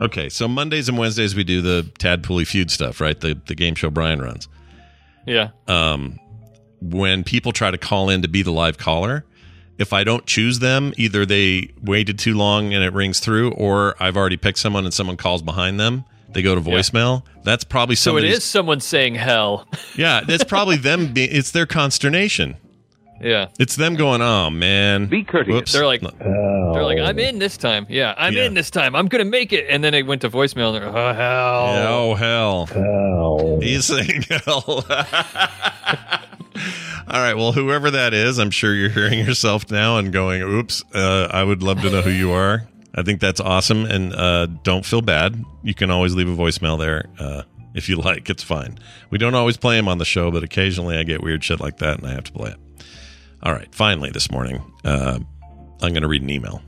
Okay, 0.01 0.29
so 0.29 0.47
Mondays 0.47 0.89
and 0.89 0.97
Wednesdays 0.97 1.35
we 1.35 1.43
do 1.43 1.61
the 1.61 1.91
Tad 1.99 2.23
Pulley 2.23 2.45
feud 2.45 2.71
stuff, 2.71 3.01
right? 3.01 3.19
The 3.19 3.41
the 3.47 3.57
game 3.57 3.75
show 3.75 3.91
Brian 3.91 4.21
runs. 4.23 4.49
Yeah. 5.27 5.51
Um, 5.67 6.19
when 6.81 7.25
people 7.25 7.51
try 7.51 7.73
to 7.73 7.79
call 7.79 8.09
in 8.09 8.23
to 8.23 8.29
be 8.29 8.43
the 8.43 8.53
live 8.53 8.79
caller, 8.79 9.25
if 9.79 9.93
I 9.93 10.05
don't 10.05 10.27
choose 10.27 10.59
them, 10.59 10.93
either 10.97 11.25
they 11.25 11.71
waited 11.83 12.19
too 12.19 12.35
long 12.37 12.75
and 12.75 12.83
it 12.85 12.93
rings 12.93 13.21
through, 13.21 13.53
or 13.53 13.95
I've 14.01 14.17
already 14.17 14.37
picked 14.37 14.59
someone 14.59 14.85
and 14.85 14.93
someone 14.93 15.17
calls 15.17 15.41
behind 15.43 15.79
them. 15.81 16.05
They 16.31 16.43
go 16.43 16.55
to 16.55 16.61
voicemail. 16.61 17.23
That's 17.43 17.65
probably 17.65 17.95
So 17.97 18.17
It 18.19 18.25
is 18.25 18.45
someone 18.45 18.81
saying 18.81 19.15
hell. 19.15 19.67
Yeah, 19.97 20.21
it's 20.29 20.45
probably 20.45 20.77
them. 20.77 21.13
Being, 21.15 21.31
it's 21.33 21.51
their 21.53 21.65
consternation. 21.67 22.57
yeah. 23.23 23.49
It's 23.59 23.75
them 23.77 23.97
going, 23.97 24.21
"Oh 24.21 24.51
man, 24.51 25.07
Be 25.07 25.25
courteous. 25.25 25.55
Whoops. 25.55 25.73
They're 25.73 25.87
like- 25.87 26.05
Ow. 26.05 26.73
They're 26.75 26.85
like, 26.85 26.99
I'm 26.99 27.19
oh. 27.19 27.23
in 27.23 27.39
this 27.39 27.57
time. 27.57 27.87
Yeah, 27.89 28.15
I'm 28.19 28.35
Yeah. 28.35 28.45
in 28.45 28.55
this 28.55 28.71
time. 28.71 28.95
I'm 28.95 29.07
gonna 29.09 29.25
make 29.25 29.53
it. 29.55 29.67
And 29.71 29.83
then 29.83 29.95
it 29.95 30.07
went 30.07 30.21
to 30.21 30.29
voicemail. 30.31 30.75
And 30.75 30.85
they're, 30.85 30.89
oh 30.97 31.15
hell. 31.15 31.67
Yeah, 31.75 31.89
oh 31.89 32.15
hell. 32.15 32.69
Ow. 32.77 33.61
He's 33.61 33.87
saying 33.87 34.23
hell. 34.45 34.85
All 37.09 37.21
right. 37.21 37.35
Well, 37.35 37.53
whoever 37.53 37.91
that 37.91 38.13
is, 38.15 38.39
I'm 38.39 38.51
sure 38.51 38.75
you're 38.75 38.91
hearing 38.91 39.19
yourself 39.21 39.71
now 39.71 39.99
and 39.99 40.13
going, 40.13 40.43
oops, 40.43 40.83
uh, 40.95 41.29
I 41.31 41.43
would 41.43 41.63
love 41.63 41.81
to 41.83 41.91
know 41.91 42.03
who 42.03 42.11
you 42.11 42.33
are. 42.33 42.69
I 42.95 43.03
think 43.03 43.21
that's 43.21 43.41
awesome. 43.41 43.85
And 43.85 44.15
uh, 44.15 44.47
don't 44.65 44.85
feel 44.85 45.03
bad. 45.03 45.43
You 45.63 45.75
can 45.75 45.91
always 45.91 46.15
leave 46.15 46.29
a 46.29 46.37
voicemail 46.37 46.79
there 46.79 47.07
uh, 47.19 47.43
if 47.75 47.89
you 47.89 47.97
like. 47.97 48.29
It's 48.29 48.43
fine. 48.43 48.79
We 49.11 49.19
don't 49.19 49.35
always 49.35 49.57
play 49.57 49.77
them 49.77 49.89
on 49.89 49.99
the 49.99 50.05
show, 50.05 50.31
but 50.31 50.43
occasionally 50.43 50.97
I 50.97 51.05
get 51.05 51.23
weird 51.23 51.45
shit 51.45 51.61
like 51.61 51.79
that 51.79 51.99
and 51.99 52.07
I 52.07 52.13
have 52.13 52.25
to 52.25 52.33
play 52.33 52.51
it. 52.51 52.57
All 53.43 53.53
right. 53.53 53.73
Finally, 53.75 54.11
this 54.11 54.31
morning, 54.31 54.63
uh, 54.85 55.19
I'm 55.81 55.93
going 55.93 56.03
to 56.03 56.09
read 56.09 56.23
an 56.23 56.31
email. 56.31 56.61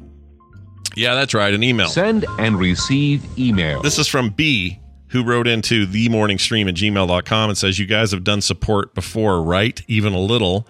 Yeah, 0.97 1.15
that's 1.15 1.35
right. 1.35 1.53
An 1.53 1.63
email. 1.63 1.89
Send 1.89 2.25
and 2.39 2.59
receive 2.59 3.25
email. 3.39 3.83
This 3.83 3.99
is 3.99 4.07
from 4.09 4.31
B, 4.31 4.81
who 5.11 5.23
wrote 5.25 5.47
into 5.47 5.87
the 5.87 6.09
morning 6.09 6.39
stream 6.39 6.69
at 6.69 6.75
gmail.com 6.75 7.51
and 7.51 7.59
says, 7.59 7.79
You 7.79 7.87
guys 7.87 8.11
have 8.13 8.25
done 8.25 8.41
support 8.41 8.95
before, 8.95 9.43
right? 9.43 9.81
Even 9.89 10.13
a 10.13 10.21
little. 10.21 10.67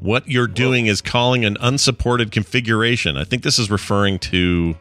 What 0.00 0.28
you're 0.28 0.46
doing 0.48 0.86
is 0.86 1.00
calling 1.00 1.44
an 1.44 1.56
unsupported 1.60 2.30
configuration. 2.30 3.16
I 3.16 3.24
think 3.24 3.42
this 3.42 3.58
is 3.58 3.70
referring 3.70 4.18
to 4.20 4.74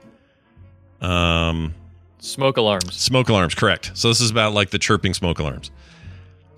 um, 1.02 1.74
Smoke 2.20 2.58
alarms. 2.58 2.96
smoke 2.96 3.30
alarms, 3.30 3.54
correct. 3.54 3.92
So 3.94 4.08
this 4.08 4.22
is 4.22 4.32
about 4.32 4.54
like 4.54 4.70
the 4.70 4.80
chirping 4.80 5.14
smoke 5.14 5.40
alarms. 5.40 5.72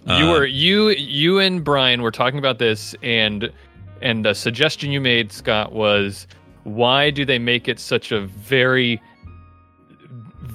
you 0.05 0.13
Uh, 0.13 0.31
were 0.31 0.45
you 0.45 0.89
you 0.89 1.39
and 1.39 1.63
Brian 1.63 2.01
were 2.03 2.11
talking 2.11 2.37
about 2.39 2.59
this, 2.59 2.95
and 3.01 3.51
and 4.01 4.25
a 4.27 4.35
suggestion 4.35 4.91
you 4.91 5.01
made, 5.01 5.31
Scott, 5.31 5.71
was 5.73 6.27
why 6.63 7.09
do 7.09 7.25
they 7.25 7.39
make 7.39 7.67
it 7.67 7.79
such 7.79 8.11
a 8.11 8.21
very 8.21 9.01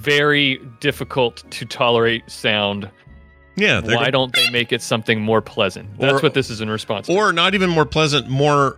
very 0.01 0.57
difficult 0.79 1.43
to 1.51 1.65
tolerate 1.65 2.29
sound? 2.29 2.89
Yeah. 3.55 3.81
Why 3.81 4.09
don't 4.09 4.33
they 4.33 4.49
make 4.49 4.71
it 4.71 4.81
something 4.81 5.19
more 5.21 5.41
pleasant? 5.41 5.97
That's 5.99 6.13
Or- 6.13 6.19
what 6.21 6.33
this 6.33 6.49
is 6.49 6.61
in 6.61 6.69
response 6.69 7.07
to. 7.07 7.13
or 7.13 7.31
not 7.33 7.53
even 7.53 7.69
more 7.69 7.85
pleasant, 7.85 8.29
more. 8.29 8.77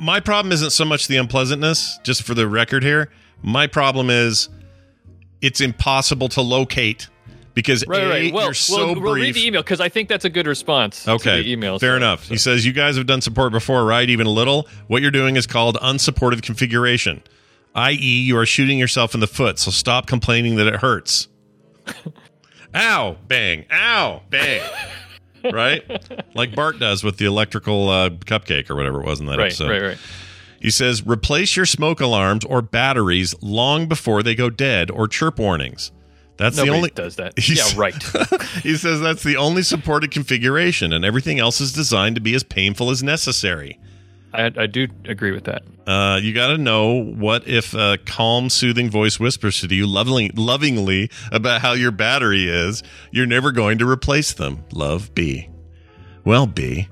My 0.00 0.18
problem 0.20 0.50
isn't 0.52 0.70
so 0.70 0.84
much 0.84 1.08
the 1.08 1.16
unpleasantness, 1.18 1.98
just 2.02 2.22
for 2.22 2.34
the 2.34 2.48
record 2.48 2.82
here. 2.82 3.10
My 3.42 3.66
problem 3.66 4.08
is 4.08 4.48
it's 5.42 5.60
impossible 5.60 6.28
to 6.30 6.40
locate 6.40 7.08
because 7.54 7.84
Right, 7.86 8.02
A, 8.02 8.08
right. 8.08 8.32
Well, 8.32 8.44
you're 8.46 8.54
so 8.54 8.92
we'll, 8.94 9.00
we'll 9.02 9.14
read 9.14 9.34
the 9.34 9.46
email 9.46 9.60
because 9.62 9.80
I 9.80 9.90
think 9.90 10.08
that's 10.08 10.24
a 10.24 10.30
good 10.30 10.46
response. 10.46 11.06
Okay, 11.06 11.36
to 11.38 11.42
the 11.42 11.52
email. 11.52 11.78
fair 11.78 11.92
So- 11.92 11.96
enough. 11.96 12.24
so- 12.24 12.32
He 12.34 12.38
says 12.38 12.64
you 12.64 12.72
guys 12.72 12.96
have 12.96 13.06
done 13.06 13.20
support 13.20 13.52
before, 13.52 13.84
right? 13.84 14.08
Even 14.08 14.26
a 14.26 14.30
little. 14.30 14.66
What 14.86 15.02
you're 15.02 15.10
doing 15.10 15.36
is 15.36 15.46
called 15.46 15.76
unsupported 15.82 16.42
configuration, 16.42 17.22
i.e., 17.74 17.96
you 18.22 18.36
are 18.38 18.46
shooting 18.46 18.78
yourself 18.78 19.14
in 19.14 19.20
the 19.20 19.26
foot. 19.26 19.58
So 19.58 19.70
stop 19.70 20.06
complaining 20.06 20.56
that 20.56 20.66
it 20.66 20.76
hurts. 20.76 21.28
Ow! 22.74 23.16
Bang! 23.28 23.66
Ow! 23.70 24.22
Bang! 24.30 24.62
right, 25.52 25.82
like 26.36 26.54
Bart 26.54 26.78
does 26.78 27.02
with 27.02 27.16
the 27.18 27.24
electrical 27.24 27.88
uh, 27.88 28.10
cupcake 28.10 28.70
or 28.70 28.76
whatever 28.76 29.00
it 29.02 29.06
was 29.06 29.18
in 29.20 29.26
that 29.26 29.38
Right, 29.38 29.46
episode. 29.46 29.70
right, 29.70 29.82
right. 29.82 29.98
He 30.60 30.70
says 30.70 31.04
replace 31.04 31.56
your 31.56 31.66
smoke 31.66 32.00
alarms 32.00 32.44
or 32.44 32.62
batteries 32.62 33.34
long 33.42 33.86
before 33.88 34.22
they 34.22 34.36
go 34.36 34.48
dead 34.50 34.88
or 34.90 35.08
chirp 35.08 35.40
warnings. 35.40 35.90
That's 36.36 36.56
Nobody 36.56 36.70
the 36.70 36.76
only 36.76 36.90
does 36.90 37.16
that. 37.16 37.34
Yeah, 37.48 37.64
right. 37.76 37.94
he 38.62 38.76
says 38.76 39.00
that's 39.00 39.24
the 39.24 39.36
only 39.36 39.62
supported 39.62 40.12
configuration, 40.12 40.92
and 40.92 41.04
everything 41.04 41.40
else 41.40 41.60
is 41.60 41.72
designed 41.72 42.14
to 42.14 42.20
be 42.22 42.34
as 42.34 42.44
painful 42.44 42.90
as 42.90 43.02
necessary. 43.02 43.78
I, 44.32 44.50
I 44.56 44.66
do 44.66 44.88
agree 45.06 45.32
with 45.32 45.44
that. 45.44 45.62
Uh, 45.86 46.18
you 46.22 46.32
got 46.32 46.48
to 46.48 46.58
know 46.58 47.02
what 47.02 47.46
if 47.48 47.74
a 47.74 47.98
calm, 48.06 48.48
soothing 48.50 48.88
voice 48.90 49.18
whispers 49.20 49.60
to 49.60 49.74
you 49.74 49.86
lovingly, 49.86 50.30
lovingly 50.34 51.10
about 51.32 51.60
how 51.60 51.72
your 51.72 51.90
battery 51.90 52.48
is. 52.48 52.82
You're 53.10 53.26
never 53.26 53.50
going 53.52 53.78
to 53.78 53.88
replace 53.88 54.32
them. 54.32 54.64
Love, 54.72 55.14
B. 55.14 55.48
Well, 56.24 56.46
B. 56.46 56.88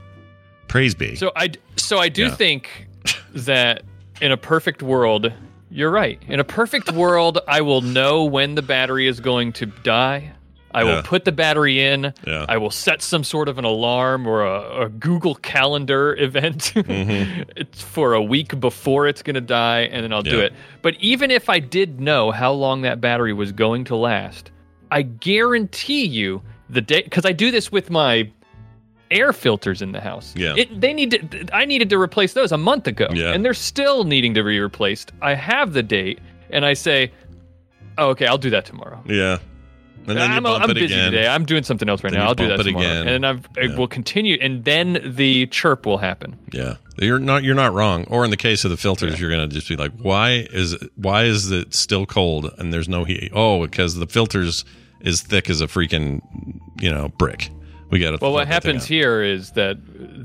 Praise 0.69 0.95
B. 0.95 1.15
So 1.17 1.33
I 1.37 1.51
so 1.77 1.99
I 1.99 2.09
do 2.09 2.25
Yeah. 2.25 2.35
think 2.37 2.89
that 3.35 3.83
in 4.21 4.33
a 4.33 4.37
perfect 4.37 4.83
world, 4.83 5.33
you're 5.71 5.91
right. 5.91 6.21
In 6.29 6.41
a 6.41 6.45
perfect 6.45 6.93
world, 6.93 7.39
I 7.49 7.61
will 7.61 7.81
know 7.81 8.25
when 8.25 8.55
the 8.57 8.63
battery 8.63 9.07
is 9.07 9.21
going 9.21 9.53
to 9.55 9.67
die. 9.67 10.33
I 10.73 10.83
Yeah. 10.85 10.95
will 10.97 11.03
put 11.03 11.25
the 11.25 11.33
battery 11.33 11.83
in. 11.85 12.13
Yeah. 12.27 12.47
I 12.49 12.57
will 12.59 12.71
set 12.71 13.03
some 13.03 13.25
sort 13.25 13.49
of 13.49 13.59
an 13.59 13.65
alarm 13.65 14.27
or 14.27 14.45
a, 14.45 14.83
a 14.85 14.89
Google 14.89 15.35
Calendar 15.35 16.15
event 16.19 16.73
it's 16.77 17.83
for 17.97 18.15
a 18.15 18.23
week 18.23 18.59
before 18.61 19.07
it's 19.09 19.23
going 19.23 19.35
to 19.35 19.41
die, 19.41 19.81
and 19.83 20.05
then 20.05 20.13
I'll 20.13 20.23
do 20.23 20.31
Mm-hmm. 20.33 20.41
It. 20.41 20.53
But 20.83 20.95
even 21.01 21.31
if 21.31 21.49
I 21.49 21.59
did 21.59 22.01
know 22.01 22.31
how 22.31 22.53
long 22.53 22.83
that 22.83 23.01
battery 23.01 23.33
was 23.33 23.53
going 23.53 23.85
to 23.85 23.97
last, 23.97 24.51
I 24.91 25.03
guarantee 25.03 26.05
you 26.07 26.43
the 26.69 26.81
day 26.81 27.03
because 27.03 27.25
I 27.27 27.33
do 27.33 27.51
this 27.51 27.71
with 27.73 27.91
my 27.91 28.31
air 29.11 29.33
filters 29.33 29.83
in 29.83 29.91
the 29.91 30.01
house. 30.01 30.33
Yeah. 30.37 30.55
It, 30.57 30.81
they 30.81 30.93
need 30.93 31.11
to. 31.11 31.47
I 31.53 31.65
needed 31.65 31.91
to 31.91 31.99
replace 32.01 32.33
those 32.33 32.53
a 32.53 32.57
month 32.59 32.87
ago, 32.87 33.09
Yeah. 33.13 33.33
and 33.33 33.45
they're 33.45 33.55
still 33.55 34.05
needing 34.05 34.35
to 34.35 34.45
be 34.45 34.61
replaced. 34.61 35.11
I 35.21 35.35
have 35.35 35.73
the 35.73 35.83
date, 35.83 36.21
and 36.51 36.65
I 36.65 36.75
say, 36.75 37.11
oh, 37.99 38.11
"Okay, 38.11 38.27
I'll 38.27 38.39
do 38.39 38.51
that 38.51 38.65
tomorrow." 38.67 39.03
yeah. 39.07 39.39
And 40.07 40.19
then 40.19 40.31
I'm, 40.31 40.47
I'm 40.47 40.67
busy 40.73 40.87
again. 40.87 41.13
today. 41.13 41.29
I'm 41.29 41.45
doing 41.45 41.63
something 41.63 41.89
else 41.89 42.03
right 42.03 42.11
Then 42.11 42.21
now. 42.21 42.27
I'll 42.29 42.35
do 42.35 42.49
that 42.49 42.57
tomorrow, 42.63 42.85
again. 42.85 43.07
and 43.09 43.27
I've, 43.27 43.47
it 43.57 43.71
Yeah. 43.71 43.77
will 43.77 43.87
continue. 43.87 44.39
And 44.41 44.65
then 44.65 44.99
the 45.05 45.47
chirp 45.49 45.87
will 45.87 45.99
happen. 45.99 46.37
Yeah, 46.53 46.77
you're 46.99 47.19
not 47.19 47.45
you're 47.45 47.55
not 47.55 47.73
wrong. 47.75 48.05
Or 48.09 48.25
in 48.25 48.31
the 48.31 48.37
case 48.37 48.65
of 48.65 48.71
the 48.71 48.77
filters, 48.77 49.21
you're 49.21 49.31
gonna 49.31 49.47
just 49.47 49.69
be 49.69 49.77
like, 49.77 49.93
why 50.01 50.47
is 50.53 50.77
why 50.97 51.25
is 51.25 51.51
it 51.53 51.75
still 51.75 52.07
cold 52.07 52.51
and 52.59 52.73
there's 52.73 52.89
no 52.89 53.05
heat? 53.05 53.31
Oh, 53.35 53.65
because 53.67 53.95
the 53.97 54.07
filters 54.07 54.65
is 55.01 55.23
thick 55.23 55.49
as 55.51 55.61
a 55.61 55.67
freaking 55.67 56.21
you 56.81 56.91
know 56.91 57.11
brick. 57.11 57.51
We 57.91 57.99
got 58.01 58.13
to. 58.13 58.19
Well, 58.21 58.33
what 58.33 58.47
happens 58.49 58.87
here 58.87 59.23
is 59.23 59.53
that 59.53 59.77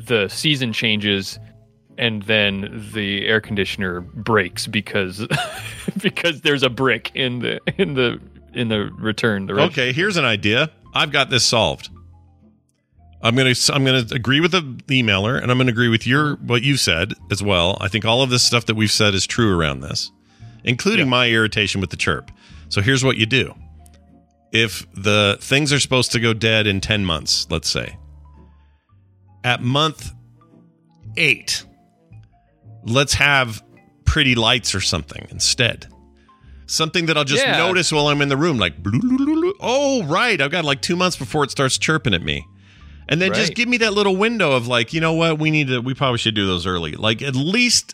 the 0.08 0.28
season 0.30 0.72
changes, 0.72 1.38
and 1.98 2.24
then 2.24 2.90
the 2.94 3.26
air 3.28 3.42
conditioner 3.42 4.02
breaks 4.02 4.68
because 4.68 5.28
because 6.02 6.42
there's 6.42 6.64
a 6.64 6.70
brick 6.70 7.12
in 7.16 7.40
the 7.40 7.60
in 7.78 7.94
the 7.96 8.20
in 8.56 8.70
the 8.70 8.92
return. 8.98 9.46
The 9.46 9.60
Okay, 9.64 9.94
here's 9.94 10.18
an 10.18 10.26
idea. 10.26 10.72
I've 10.94 11.12
got 11.12 11.30
this 11.30 11.46
solved. 11.46 11.90
I'm 13.22 13.36
gonna 13.36 13.54
I'm 13.70 13.84
gonna 13.84 14.06
agree 14.12 14.40
with 14.40 14.52
the 14.52 14.62
emailer, 14.88 15.42
and 15.42 15.52
I'm 15.52 15.58
gonna 15.58 15.72
agree 15.72 15.90
with 15.90 16.06
your 16.06 16.36
what 16.36 16.62
you 16.62 16.78
said 16.78 17.14
as 17.32 17.42
well. 17.42 17.78
I 17.82 17.88
think 17.88 18.06
all 18.06 18.22
of 18.22 18.30
this 18.30 18.44
stuff 18.44 18.68
that 18.68 18.76
we've 18.76 18.92
said 18.92 19.16
is 19.16 19.26
true 19.26 19.58
around 19.58 19.80
this, 19.80 20.12
including 20.64 21.10
my 21.10 21.28
irritation 21.30 21.82
with 21.82 21.90
the 21.90 21.98
chirp. 21.98 22.30
So 22.70 22.82
here's 22.82 23.04
what 23.04 23.18
you 23.18 23.26
do: 23.26 23.56
if 24.52 24.86
the 24.94 25.38
things 25.42 25.74
are 25.74 25.80
supposed 25.80 26.12
to 26.12 26.20
go 26.20 26.34
dead 26.34 26.68
in 26.68 26.82
ten 26.82 27.04
months, 27.04 27.48
let's 27.50 27.70
say, 27.70 27.98
at 29.44 29.62
month 29.64 30.12
eight, 31.18 31.66
let's 32.84 33.16
have 33.16 33.64
pretty 34.06 34.36
lights 34.36 34.76
or 34.76 34.82
something 34.82 35.28
instead. 35.32 35.88
Something 36.68 37.06
that 37.08 37.18
I'll 37.18 37.24
just 37.24 37.44
Yeah. 37.46 37.58
notice 37.58 37.92
while 37.92 38.08
I'm 38.08 38.22
in 38.22 38.30
the 38.30 38.38
room, 38.38 38.58
like, 38.58 38.74
oh, 39.60 40.04
right, 40.06 40.40
I've 40.42 40.52
got 40.52 40.66
like 40.66 40.82
two 40.82 40.96
months 40.96 41.16
before 41.16 41.44
it 41.44 41.52
starts 41.52 41.78
chirping 41.78 42.14
at 42.14 42.24
me. 42.24 42.46
And 43.08 43.22
then 43.22 43.34
just 43.34 43.54
give 43.54 43.68
me 43.70 43.78
that 43.78 43.94
little 43.94 44.16
window 44.16 44.54
of 44.54 44.66
like, 44.68 44.92
you 44.92 45.00
know 45.00 45.14
what, 45.14 45.38
we 45.38 45.52
need 45.52 45.68
to, 45.68 45.80
we 45.80 45.94
probably 45.94 46.18
should 46.18 46.34
do 46.34 46.48
those 46.48 46.66
early. 46.66 46.94
Like, 46.94 47.22
at 47.22 47.36
least, 47.36 47.94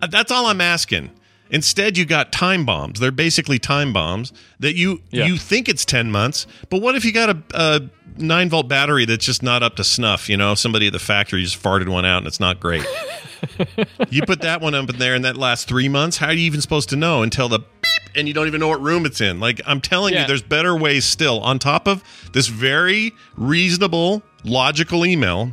uh, 0.00 0.06
that's 0.06 0.30
all 0.30 0.46
I'm 0.46 0.60
asking. 0.60 1.10
Instead, 1.52 1.98
you 1.98 2.04
got 2.04 2.30
time 2.30 2.64
bombs. 2.64 3.00
They're 3.00 3.10
basically 3.10 3.58
time 3.58 3.92
bombs 3.92 4.32
that 4.60 4.76
you 4.76 5.02
Yeah. 5.10 5.26
you 5.26 5.36
think 5.36 5.68
it's 5.68 5.84
ten 5.84 6.08
months, 6.12 6.46
but 6.68 6.80
what 6.80 6.94
if 6.94 7.04
you 7.04 7.10
got 7.10 7.28
a, 7.30 7.42
a 7.54 7.80
nine 8.16 8.48
volt 8.48 8.68
battery 8.68 9.04
that's 9.04 9.26
just 9.26 9.42
not 9.42 9.64
up 9.64 9.74
to 9.76 9.82
snuff? 9.82 10.28
You 10.28 10.36
know, 10.36 10.54
somebody 10.54 10.86
at 10.86 10.92
the 10.92 11.00
factory 11.00 11.42
just 11.42 11.60
farted 11.60 11.88
one 11.88 12.04
out 12.04 12.18
and 12.18 12.28
it's 12.28 12.38
not 12.38 12.60
great. 12.60 12.86
you 14.10 14.22
put 14.22 14.42
that 14.42 14.60
one 14.60 14.74
up 14.76 14.88
in 14.90 14.98
there 15.00 15.16
and 15.16 15.24
that 15.24 15.36
lasts 15.36 15.64
three 15.64 15.88
months. 15.88 16.18
How 16.18 16.26
are 16.28 16.32
you 16.32 16.42
even 16.46 16.60
supposed 16.60 16.88
to 16.90 16.96
know 16.96 17.24
until 17.24 17.48
the 17.48 17.58
and 18.14 18.26
you 18.28 18.34
don't 18.34 18.46
even 18.46 18.60
know 18.60 18.68
what 18.68 18.80
room 18.80 19.06
it's 19.06 19.20
in? 19.20 19.40
Like 19.40 19.60
I'm 19.66 19.80
telling 19.80 20.14
you, 20.14 20.26
there's 20.26 20.42
better 20.42 20.76
ways 20.76 21.04
still. 21.04 21.40
On 21.40 21.58
top 21.58 21.86
of 21.88 22.02
this 22.32 22.46
very 22.48 23.12
reasonable, 23.36 24.22
logical 24.44 25.04
email, 25.06 25.50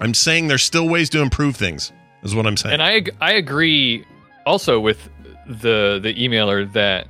I'm 0.00 0.14
saying 0.14 0.48
there's 0.48 0.62
still 0.62 0.88
ways 0.88 1.10
to 1.10 1.20
improve 1.20 1.56
things. 1.56 1.92
Is 2.22 2.34
what 2.34 2.46
I'm 2.46 2.56
saying. 2.56 2.74
And 2.74 2.82
I 2.82 3.02
I 3.20 3.32
agree 3.32 4.04
also 4.46 4.78
with 4.80 5.08
the 5.46 5.98
the 6.02 6.14
emailer 6.14 6.70
that 6.72 7.08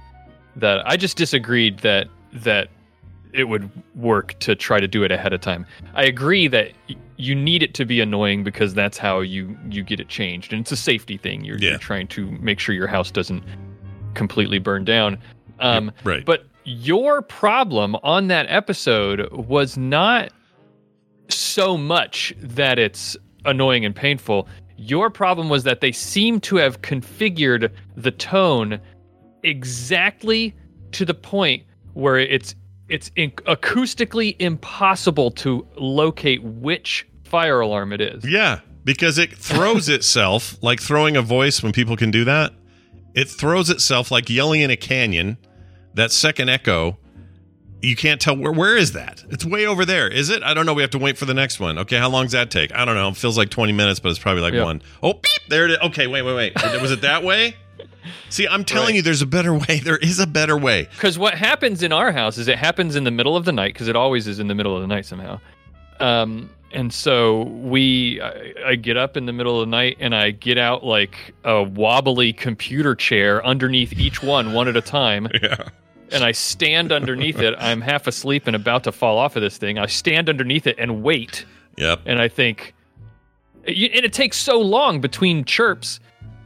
that 0.56 0.86
I 0.86 0.96
just 0.96 1.16
disagreed 1.16 1.78
that 1.80 2.08
that 2.32 2.68
it 3.32 3.44
would 3.44 3.70
work 3.94 4.38
to 4.40 4.54
try 4.54 4.78
to 4.80 4.86
do 4.88 5.04
it 5.04 5.10
ahead 5.10 5.32
of 5.32 5.40
time. 5.40 5.66
I 5.94 6.04
agree 6.04 6.48
that 6.48 6.72
you 7.16 7.34
need 7.34 7.62
it 7.62 7.72
to 7.74 7.84
be 7.84 8.00
annoying 8.00 8.42
because 8.44 8.74
that's 8.74 8.98
how 8.98 9.20
you 9.20 9.56
you 9.70 9.82
get 9.82 10.00
it 10.00 10.08
changed 10.08 10.52
and 10.52 10.60
it's 10.60 10.72
a 10.72 10.76
safety 10.76 11.16
thing. 11.16 11.44
You're, 11.44 11.58
Yeah. 11.58 11.70
you're 11.70 11.78
trying 11.78 12.08
to 12.08 12.30
make 12.40 12.58
sure 12.58 12.74
your 12.74 12.86
house 12.88 13.10
doesn't 13.10 13.42
completely 14.14 14.58
burned 14.58 14.86
down. 14.86 15.18
Um, 15.60 15.92
right. 16.04 16.24
But 16.24 16.46
your 16.64 17.22
problem 17.22 17.96
on 18.02 18.28
that 18.28 18.46
episode 18.48 19.30
was 19.32 19.76
not 19.76 20.32
so 21.28 21.76
much 21.76 22.34
that 22.38 22.78
it's 22.78 23.16
annoying 23.44 23.84
and 23.84 23.94
painful. 23.94 24.48
Your 24.76 25.10
problem 25.10 25.48
was 25.48 25.64
that 25.64 25.80
they 25.80 25.92
seem 25.92 26.40
to 26.40 26.56
have 26.56 26.82
configured 26.82 27.72
the 27.96 28.10
tone 28.10 28.80
exactly 29.42 30.54
to 30.92 31.04
the 31.04 31.14
point 31.14 31.64
where 31.94 32.18
it's 32.18 32.54
it's 32.88 33.10
in- 33.16 33.30
acoustically 33.30 34.36
impossible 34.38 35.30
to 35.30 35.66
locate 35.76 36.42
which 36.42 37.06
fire 37.24 37.60
alarm 37.60 37.92
it 37.92 38.00
is. 38.00 38.24
Yeah, 38.24 38.60
because 38.84 39.18
it 39.18 39.36
throws 39.36 39.88
itself 39.88 40.62
like 40.62 40.80
throwing 40.80 41.16
a 41.16 41.22
voice 41.22 41.62
when 41.62 41.72
people 41.72 41.96
can 41.96 42.10
do 42.10 42.24
that. 42.24 42.52
It 43.14 43.28
throws 43.28 43.68
itself 43.70 44.10
like 44.10 44.30
yelling 44.30 44.60
in 44.60 44.70
a 44.70 44.76
canyon. 44.76 45.36
That 45.94 46.10
second 46.12 46.48
echo, 46.48 46.98
you 47.82 47.94
can't 47.96 48.20
tell 48.20 48.36
where 48.36 48.52
where 48.52 48.76
is 48.76 48.92
that? 48.92 49.22
It's 49.30 49.44
way 49.44 49.66
over 49.66 49.84
there. 49.84 50.08
Is 50.08 50.30
it? 50.30 50.42
I 50.42 50.54
don't 50.54 50.64
know. 50.64 50.72
We 50.72 50.82
have 50.82 50.92
to 50.92 50.98
wait 50.98 51.18
for 51.18 51.26
the 51.26 51.34
next 51.34 51.60
one. 51.60 51.78
Okay, 51.78 51.98
how 51.98 52.08
long 52.08 52.24
does 52.24 52.32
that 52.32 52.50
take? 52.50 52.72
I 52.74 52.84
don't 52.86 52.94
know. 52.94 53.08
It 53.08 53.16
feels 53.16 53.36
like 53.36 53.50
20 53.50 53.72
minutes, 53.72 54.00
but 54.00 54.08
it's 54.10 54.18
probably 54.18 54.40
like 54.42 54.54
Yeah. 54.54 54.64
one. 54.64 54.82
Oh, 55.02 55.12
beep, 55.14 55.48
there 55.48 55.66
it 55.66 55.72
is. 55.72 55.78
Okay, 55.78 56.06
wait, 56.06 56.22
wait, 56.22 56.34
wait. 56.34 56.80
Was 56.80 56.90
it 56.92 57.02
that 57.02 57.22
way? 57.24 57.56
See, 58.30 58.48
I'm 58.48 58.64
telling 58.64 58.86
Right. 58.88 58.94
you 58.96 59.02
there's 59.02 59.20
a 59.22 59.26
better 59.26 59.52
way. 59.54 59.80
There 59.84 59.98
is 59.98 60.18
a 60.18 60.26
better 60.26 60.56
way. 60.56 60.88
Because 60.94 61.18
what 61.18 61.34
happens 61.34 61.82
in 61.82 61.92
our 61.92 62.10
house 62.12 62.38
is 62.38 62.48
it 62.48 62.56
happens 62.58 62.96
in 62.96 63.04
the 63.04 63.10
middle 63.10 63.36
of 63.36 63.44
the 63.44 63.52
night 63.52 63.74
because 63.74 63.88
it 63.88 63.96
always 63.96 64.26
is 64.26 64.38
in 64.38 64.46
the 64.48 64.54
middle 64.54 64.74
of 64.74 64.80
the 64.80 64.88
night 64.88 65.04
somehow. 65.04 65.38
Um, 66.00 66.48
and 66.72 66.92
so 66.92 67.42
we, 67.44 68.20
I, 68.20 68.52
I 68.68 68.74
get 68.76 68.96
up 68.96 69.16
in 69.16 69.26
the 69.26 69.32
middle 69.32 69.60
of 69.60 69.66
the 69.68 69.70
night 69.70 69.96
and 70.00 70.14
I 70.14 70.30
get 70.30 70.58
out 70.58 70.84
like 70.84 71.34
a 71.44 71.62
wobbly 71.62 72.32
computer 72.32 72.94
chair 72.94 73.44
underneath 73.44 73.92
each 73.98 74.22
one, 74.22 74.52
one 74.52 74.68
at 74.68 74.76
a 74.76 74.80
time. 74.82 75.28
Yeah. 75.42 75.68
and 76.10 76.22
I 76.24 76.32
stand 76.32 76.92
underneath 76.92 77.38
it. 77.40 77.54
I'm 77.58 77.80
half 77.80 78.06
asleep 78.06 78.46
and 78.46 78.54
about 78.54 78.84
to 78.84 78.92
fall 78.92 79.16
off 79.18 79.34
of 79.36 79.42
this 79.42 79.56
thing. 79.56 79.78
I 79.78 79.86
stand 79.86 80.28
underneath 80.28 80.66
it 80.66 80.76
and 80.78 81.02
wait, 81.02 81.46
Yep. 81.78 82.00
and 82.06 82.20
I 82.20 82.28
think, 82.28 82.74
and 83.66 83.76
it 83.76 84.12
takes 84.12 84.36
so 84.36 84.60
long 84.60 85.00
between 85.00 85.44
chirps, 85.44 86.00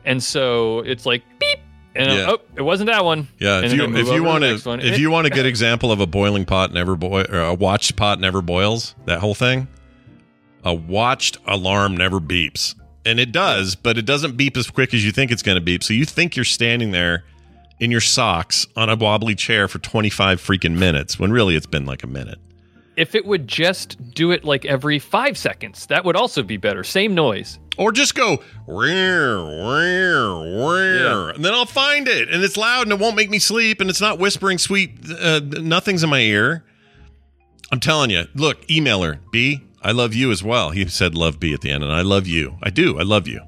and 0.04 0.22
so 0.22 0.80
it's 0.80 1.04
like 1.04 1.22
beep, 1.40 1.58
and 1.96 2.12
Yeah. 2.12 2.26
oh, 2.30 2.38
it 2.56 2.62
wasn't 2.62 2.88
that 2.90 3.04
one. 3.04 3.26
Yeah, 3.40 3.60
if 3.64 3.72
you 3.72 3.84
if 3.96 4.06
you 4.08 4.22
want 4.22 4.44
to 4.44 4.54
if 4.54 4.66
It- 4.94 5.00
you 5.00 5.10
want 5.10 5.26
a 5.26 5.30
good 5.30 5.46
example 5.46 5.90
of 5.90 5.98
a 5.98 6.06
boiling 6.06 6.44
pot 6.44 6.72
never 6.72 6.94
boil 6.94 7.26
or 7.28 7.40
a 7.40 7.54
watched 7.54 7.96
pot 7.96 8.20
never 8.20 8.40
boils, 8.42 8.94
that 9.06 9.18
whole 9.18 9.34
thing, 9.34 9.66
a 10.66 10.74
watched 10.74 11.38
alarm 11.46 11.96
never 11.96 12.18
beeps, 12.20 12.74
and 13.06 13.18
it 13.20 13.30
does, 13.32 13.76
but 13.76 13.96
it 13.96 14.04
doesn't 14.04 14.36
beep 14.36 14.56
as 14.56 14.68
quick 14.68 14.92
as 14.92 15.04
you 15.04 15.12
think 15.12 15.30
it's 15.30 15.42
going 15.42 15.54
to 15.54 15.60
beep. 15.62 15.82
So 15.84 15.94
you 15.94 16.04
think 16.04 16.34
you're 16.36 16.44
standing 16.44 16.90
there 16.90 17.24
in 17.78 17.90
your 17.92 18.00
socks 18.00 18.66
on 18.74 18.88
a 18.90 18.96
wobbly 18.96 19.34
chair 19.36 19.68
for 19.68 19.78
25 19.78 20.40
freaking 20.40 20.76
minutes 20.76 21.18
when 21.18 21.30
really 21.30 21.54
it's 21.54 21.66
been 21.66 21.86
like 21.86 22.02
a 22.02 22.06
minute. 22.08 22.38
if 22.96 23.14
it 23.14 23.26
would 23.26 23.46
just 23.46 24.12
do 24.14 24.30
it 24.30 24.42
like 24.42 24.64
every 24.64 24.98
five 24.98 25.36
seconds, 25.36 25.86
that 25.86 26.02
would 26.04 26.16
also 26.16 26.42
be 26.42 26.56
better. 26.56 26.82
Same 26.82 27.14
noise. 27.14 27.58
Or 27.76 27.92
just 27.92 28.14
go, 28.14 28.42
"Rear, 28.66 29.36
rear, 29.36 30.64
rear," 30.64 31.28
and 31.28 31.44
then 31.44 31.52
I'll 31.52 31.66
find 31.66 32.08
it. 32.08 32.30
And 32.30 32.42
it's 32.42 32.56
loud 32.56 32.84
and 32.84 32.92
it 32.92 32.98
won't 32.98 33.14
make 33.14 33.28
me 33.28 33.38
sleep. 33.38 33.82
And 33.82 33.90
it's 33.90 34.00
not 34.00 34.18
whispering 34.18 34.56
sweet 34.56 34.98
uh, 35.20 35.40
nothings 35.44 36.02
in 36.02 36.08
my 36.08 36.20
ear. 36.20 36.64
I'm 37.70 37.78
telling 37.80 38.08
you. 38.08 38.24
Look, 38.34 38.66
emailer, 38.68 39.18
B, 39.30 39.60
I 39.86 39.92
love 39.92 40.14
you 40.14 40.32
as 40.32 40.42
well. 40.42 40.70
He 40.70 40.84
said 40.88 41.14
love 41.14 41.38
B 41.38 41.54
at 41.54 41.60
the 41.60 41.70
end. 41.70 41.84
And 41.84 41.92
I 41.92 42.02
love 42.02 42.26
you. 42.26 42.58
I 42.60 42.70
do. 42.70 42.98
I 42.98 43.02
love 43.02 43.28
you. 43.28 43.40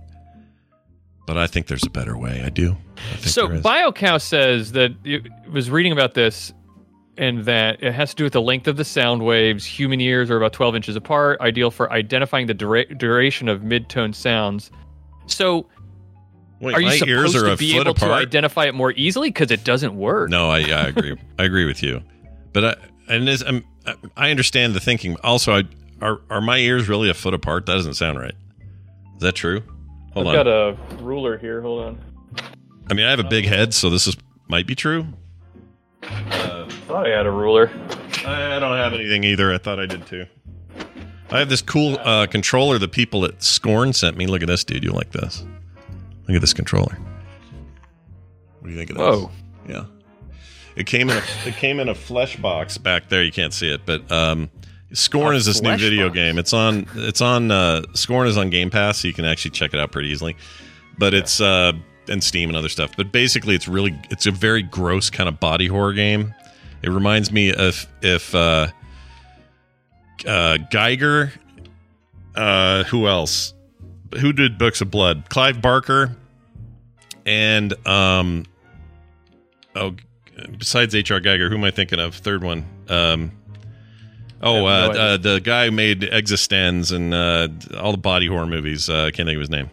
But 1.27 1.37
I 1.37 1.49
think 1.49 1.67
there's 1.67 1.85
a 1.85 1.91
better 1.91 2.17
way. 2.17 2.43
I 2.45 2.49
do. 2.49 2.77
I 2.97 3.17
think 3.17 3.27
So. 3.27 3.49
BioCow 3.49 4.23
says 4.23 4.71
that 4.73 4.93
it 5.03 5.27
was 5.51 5.69
reading 5.69 5.91
about 5.91 6.15
this 6.15 6.53
and 7.17 7.45
that 7.47 7.83
it 7.83 7.93
has 7.93 8.11
to 8.11 8.17
do 8.17 8.23
with 8.23 8.35
the 8.35 8.41
length 8.41 8.69
of 8.69 8.77
the 8.77 8.85
sound 8.85 9.25
waves. 9.27 9.67
Human 9.67 10.01
ears 10.01 10.31
are 10.31 10.37
about 10.37 10.53
12 10.53 10.77
inches 10.77 10.95
apart, 10.95 11.41
ideal 11.41 11.73
for 11.73 11.93
identifying 11.93 12.47
the 12.47 12.55
dura- 12.55 12.95
duration 12.95 13.49
of 13.49 13.65
mid-tone 13.65 14.13
sounds. 14.13 14.71
So 15.27 15.67
Wait, 16.61 16.77
are 16.77 16.81
you 16.81 16.93
supposed 16.93 17.09
ears 17.09 17.35
are 17.35 17.51
to 17.51 17.57
be 17.57 17.77
able 17.77 17.95
to 17.95 18.13
identify 18.13 18.67
it 18.67 18.77
more 18.77 18.93
easily? 18.93 19.31
Because 19.31 19.51
it 19.51 19.65
doesn't 19.65 19.97
work. 19.97 20.31
No, 20.31 20.51
I, 20.51 20.59
yeah, 20.59 20.83
I 20.83 20.87
agree. 20.87 21.17
I 21.41 21.43
agree 21.43 21.65
with 21.65 21.83
you. 21.83 22.01
But 22.53 22.65
I, 22.65 22.77
and 23.09 23.27
this, 23.27 23.43
I'm, 23.45 23.65
I 24.17 24.31
understand 24.31 24.75
the 24.75 24.81
thinking. 24.81 25.17
Also, 25.25 25.53
I, 25.53 25.65
are 26.01 26.21
are 26.31 26.41
my 26.41 26.59
ears 26.59 26.89
really 26.89 27.11
a 27.11 27.15
foot 27.15 27.35
apart? 27.35 27.67
That 27.67 27.75
doesn't 27.75 27.95
sound 27.95 28.19
right. 28.19 28.35
Is 29.17 29.23
that 29.23 29.35
true? 29.35 29.63
Hold 30.13 30.29
on. 30.29 30.35
I've 30.35 30.41
on. 30.41 30.45
got 30.45 30.99
a 31.01 31.03
ruler 31.03 31.39
here. 31.39 31.61
Hold 31.61 31.85
on. 31.85 32.01
I 32.91 32.95
mean, 32.95 33.05
I 33.05 33.11
have 33.11 33.21
a 33.21 33.25
big 33.25 33.45
head, 33.45 33.75
so 33.75 33.91
this 33.91 34.07
is 34.07 34.17
might 34.49 34.67
be 34.67 34.75
true. 34.75 35.07
I 36.03 36.67
thought 36.87 37.07
I 37.07 37.11
had 37.11 37.27
a 37.27 37.31
ruler. 37.31 37.71
I, 38.25 38.59
don't 38.59 38.77
have 38.77 38.95
anything 38.95 39.25
either. 39.25 39.53
I 39.53 39.59
thought 39.59 39.79
I 39.79 39.87
did 39.87 40.07
too. 40.07 40.27
I 41.31 41.39
have 41.39 41.49
this 41.49 41.63
cool 41.63 41.99
uh, 42.01 42.27
controller 42.27 42.79
that 42.79 42.93
people 42.93 43.25
at 43.25 43.43
Scorn 43.43 43.93
sent 43.93 44.17
me. 44.17 44.27
Look 44.27 44.43
at 44.43 44.49
this, 44.49 44.65
dude. 44.65 44.85
You 44.85 44.91
like 44.93 45.13
this? 45.13 45.45
Look 46.27 46.37
at 46.37 46.41
this 46.41 46.55
controller. 46.55 46.97
What 48.61 48.69
do 48.69 48.71
you 48.71 48.79
think 48.79 48.91
of 48.91 48.97
this? 48.97 49.05
Whoa. 49.05 49.31
Yeah. 49.69 49.85
It 50.77 50.87
came 50.87 51.11
in 51.11 51.17
a 51.17 51.23
it 51.47 51.57
came 51.57 51.81
in 51.81 51.89
a 51.89 51.95
flesh 51.95 52.37
box 52.37 52.79
back 52.79 53.09
there. 53.09 53.23
You 53.23 53.33
can't 53.33 53.53
see 53.53 53.71
it, 53.71 53.83
but 53.85 54.11
um, 54.13 54.49
Scorn 54.93 55.37
is 55.37 55.45
this 55.45 55.61
new 55.61 55.77
video 55.77 56.09
box? 56.09 56.15
game. 56.15 56.39
It's 56.39 56.53
on 56.53 56.87
it's 56.95 57.21
on 57.21 57.51
uh, 57.51 57.83
Scorn 57.95 58.27
is 58.27 58.37
on 58.37 58.51
Game 58.51 58.71
Pass, 58.71 59.01
so 59.01 59.09
you 59.09 59.15
can 59.15 59.25
actually 59.25 59.51
check 59.51 59.75
it 59.75 59.81
out 59.81 59.93
pretty 59.93 60.09
easily. 60.09 60.37
But 60.99 61.15
it's 61.15 61.41
uh 61.41 61.73
and 62.09 62.23
Steam 62.25 62.49
and 62.49 62.57
other 62.57 62.69
stuff. 62.69 62.93
But 62.97 63.13
basically, 63.13 63.55
it's 63.55 63.69
really 63.69 63.99
it's 64.11 64.27
a 64.27 64.31
very 64.31 64.63
gross 64.63 65.11
kind 65.11 65.29
of 65.29 65.39
body 65.41 65.67
horror 65.67 65.93
game. 65.93 66.35
It 66.83 66.91
reminds 66.91 67.33
me 67.33 67.53
of 67.53 67.87
if 68.03 68.35
uh, 68.35 68.69
uh, 70.27 70.59
Giger, 70.71 71.33
uh, 72.35 72.85
who 72.85 73.07
else? 73.09 73.55
Who 74.21 74.33
did 74.33 74.59
Books 74.59 74.81
of 74.81 74.91
Blood? 74.91 75.29
Clive 75.29 75.61
Barker, 75.61 76.17
and 77.27 77.75
um, 77.87 78.47
oh, 79.75 79.95
besides 80.57 80.95
H.R. 80.95 81.21
Giger, 81.21 81.49
who 81.49 81.57
am 81.57 81.65
I 81.65 81.71
thinking 81.71 81.99
of? 82.01 82.15
Third 82.15 82.43
one. 82.43 82.65
Um, 82.89 83.33
oh, 84.43 84.65
I 84.65 84.85
uh, 84.87 84.93
no 84.93 85.01
uh, 85.01 85.17
the 85.17 85.41
guy 85.41 85.67
who 85.67 85.73
made 85.73 86.03
Existenz 86.03 86.95
and 86.95 87.15
uh, 87.15 87.49
all 87.79 87.93
the 87.93 87.99
body 87.99 88.27
horror 88.27 88.47
movies. 88.47 88.89
Uh, 88.89 89.05
I 89.05 89.11
can't 89.11 89.27
think 89.27 89.37
of 89.37 89.41
his 89.41 89.51
name. 89.51 89.71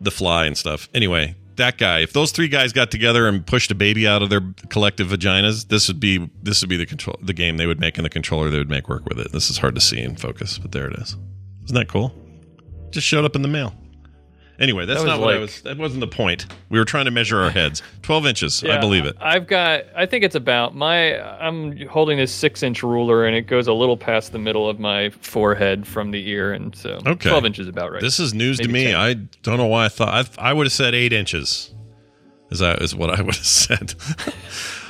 The 0.00 0.10
Fly 0.10 0.46
and 0.46 0.56
stuff. 0.56 0.88
Anyway, 0.94 1.36
that 1.56 1.78
guy. 1.78 2.00
If 2.00 2.12
those 2.12 2.32
three 2.32 2.48
guys 2.48 2.72
got 2.72 2.90
together 2.90 3.28
and 3.28 3.46
pushed 3.46 3.70
a 3.70 3.74
baby 3.74 4.06
out 4.08 4.22
of 4.22 4.30
their 4.30 4.42
collective 4.68 5.08
vaginas, 5.08 5.68
this 5.68 5.88
would 5.88 6.00
be 6.00 6.28
this 6.42 6.60
would 6.62 6.70
be 6.70 6.76
the 6.76 6.86
control 6.86 7.18
the 7.22 7.34
game 7.34 7.56
they 7.56 7.66
would 7.66 7.80
make 7.80 7.98
and 7.98 8.04
the 8.04 8.10
controller 8.10 8.50
they 8.50 8.58
would 8.58 8.70
make 8.70 8.88
work 8.88 9.04
with 9.06 9.18
it. 9.20 9.32
This 9.32 9.50
is 9.50 9.58
hard 9.58 9.74
to 9.74 9.80
see 9.80 10.00
in 10.00 10.16
focus, 10.16 10.58
but 10.58 10.72
there 10.72 10.88
it 10.88 10.98
is. 10.98 11.16
Isn't 11.64 11.76
that 11.76 11.88
cool? 11.88 12.12
Just 12.90 13.06
showed 13.06 13.24
up 13.24 13.36
in 13.36 13.42
the 13.42 13.48
mail. 13.48 13.74
Anyway, 14.60 14.84
that's 14.84 15.00
That 15.00 15.06
not 15.08 15.20
what 15.20 15.34
I 15.34 15.38
was. 15.38 15.62
That 15.62 15.78
wasn't 15.78 16.00
the 16.00 16.06
point. 16.06 16.44
We 16.68 16.78
were 16.78 16.84
trying 16.84 17.06
to 17.06 17.10
measure 17.10 17.40
our 17.40 17.50
heads. 17.50 17.82
Twelve 18.02 18.26
inches. 18.26 18.62
I 18.62 18.78
believe 18.78 19.06
it. 19.06 19.16
I've 19.18 19.46
got. 19.46 19.84
I 19.96 20.04
think 20.04 20.22
it's 20.22 20.34
about 20.34 20.74
my. 20.76 21.18
I'm 21.42 21.86
holding 21.86 22.18
this 22.18 22.30
six-inch 22.30 22.82
ruler, 22.82 23.24
and 23.26 23.34
it 23.34 23.46
goes 23.46 23.66
a 23.68 23.72
little 23.72 23.96
past 23.96 24.32
the 24.32 24.38
middle 24.38 24.68
of 24.68 24.78
my 24.78 25.08
forehead 25.10 25.86
from 25.86 26.10
the 26.10 26.28
ear, 26.28 26.52
and 26.52 26.76
so 26.76 26.98
Okay. 27.06 27.30
twelve 27.30 27.46
inches 27.46 27.68
about 27.68 27.90
right. 27.90 28.02
This 28.02 28.20
is 28.20 28.34
news 28.34 28.58
to 28.58 28.68
me. 28.68 28.84
10. 28.84 28.94
I 28.96 29.14
don't 29.42 29.56
know 29.56 29.66
why 29.66 29.86
I 29.86 29.88
thought 29.88 30.28
I, 30.38 30.50
I 30.50 30.52
would 30.52 30.66
have 30.66 30.72
said 30.72 30.94
eight 30.94 31.14
inches. 31.14 31.74
Is 32.50 32.58
that 32.58 32.82
is 32.82 32.94
what 32.94 33.08
I 33.08 33.22
would 33.22 33.36
have 33.36 33.46
said? 33.46 33.92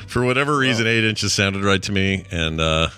For 0.09 0.25
whatever 0.25 0.57
reason, 0.59 0.89
eight 0.89 1.05
inches 1.05 1.33
sounded 1.33 1.63
right 1.63 1.83
to 1.85 1.93
me, 1.93 2.25
and 2.33 2.61
uh, 2.61 2.89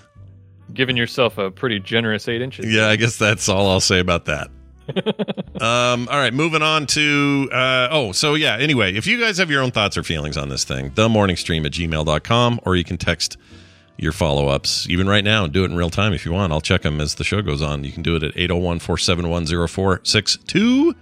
giving 0.73 0.97
yourself 0.97 1.37
a 1.37 1.51
pretty 1.51 1.79
generous 1.81 2.29
eight 2.29 2.41
inches. 2.41 2.73
yeah, 2.75 2.89
I 2.89 2.97
guess 2.97 3.19
that's 3.19 3.51
all 3.51 3.69
I'll 3.69 3.81
say 3.81 3.99
about 3.99 4.25
that. 4.25 4.49
um, 5.61 6.09
all 6.09 6.19
right, 6.19 6.35
moving 6.35 6.63
on 6.63 6.87
to 6.87 7.49
uh, 7.53 7.89
oh, 7.91 8.13
so 8.13 8.35
yeah. 8.35 8.57
Anyway, 8.57 8.95
if 8.95 9.07
you 9.07 9.21
guys 9.21 9.39
have 9.39 9.51
your 9.51 9.63
own 9.63 9.71
thoughts 9.71 9.97
or 9.97 10.03
feelings 10.03 10.37
on 10.37 10.49
this 10.49 10.65
thing, 10.65 10.93
the 10.95 11.09
morning 11.09 11.37
stream 11.37 11.65
at 11.65 11.73
gmail.com, 11.73 12.61
or 12.65 12.77
you 12.77 12.85
can 12.85 12.97
text 12.99 13.37
your 13.97 14.13
follow 14.13 14.49
ups 14.49 14.89
even 14.89 15.09
right 15.09 15.23
now 15.23 15.45
and 15.45 15.53
do 15.53 15.63
it 15.63 15.71
in 15.71 15.77
real 15.77 15.91
time 15.91 16.13
if 16.13 16.27
you 16.27 16.33
want. 16.33 16.53
I'll 16.53 16.61
check 16.61 16.83
them 16.83 17.01
as 17.01 17.15
the 17.15 17.25
show 17.25 17.43
goes 17.43 17.63
on. 17.63 17.85
You 17.85 17.93
can 17.93 18.03
do 18.03 18.17
it 18.17 18.23
at 18.23 18.37
801 18.37 18.81
471 18.81 19.47
0462. 19.69 20.95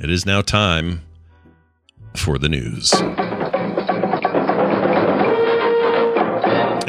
It 0.00 0.10
is 0.10 0.26
now 0.26 0.40
time 0.40 1.02
for 2.16 2.38
the 2.38 2.48
news. 2.48 2.92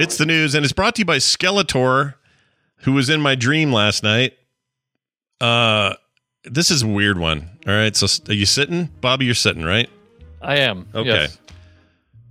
It's 0.01 0.17
the 0.17 0.25
news, 0.25 0.55
and 0.55 0.63
it's 0.63 0.73
brought 0.73 0.95
to 0.95 1.01
you 1.01 1.05
by 1.05 1.17
Skeletor, 1.17 2.15
who 2.83 2.93
was 2.93 3.09
in 3.09 3.19
my 3.19 3.35
dream 3.35 3.73
last 3.73 4.01
night. 4.01 4.38
Uh, 5.41 5.93
this 6.43 6.71
is 6.71 6.83
a 6.83 6.87
weird 6.87 7.17
one. 7.17 7.49
All 7.67 7.73
right, 7.73 7.95
so 7.95 8.07
are 8.29 8.33
you 8.33 8.45
sitting, 8.45 8.85
Bobby? 9.01 9.25
You're 9.25 9.35
sitting, 9.35 9.63
right? 9.63 9.89
I 10.41 10.57
am. 10.59 10.87
Okay. 10.95 11.09
Yes. 11.09 11.37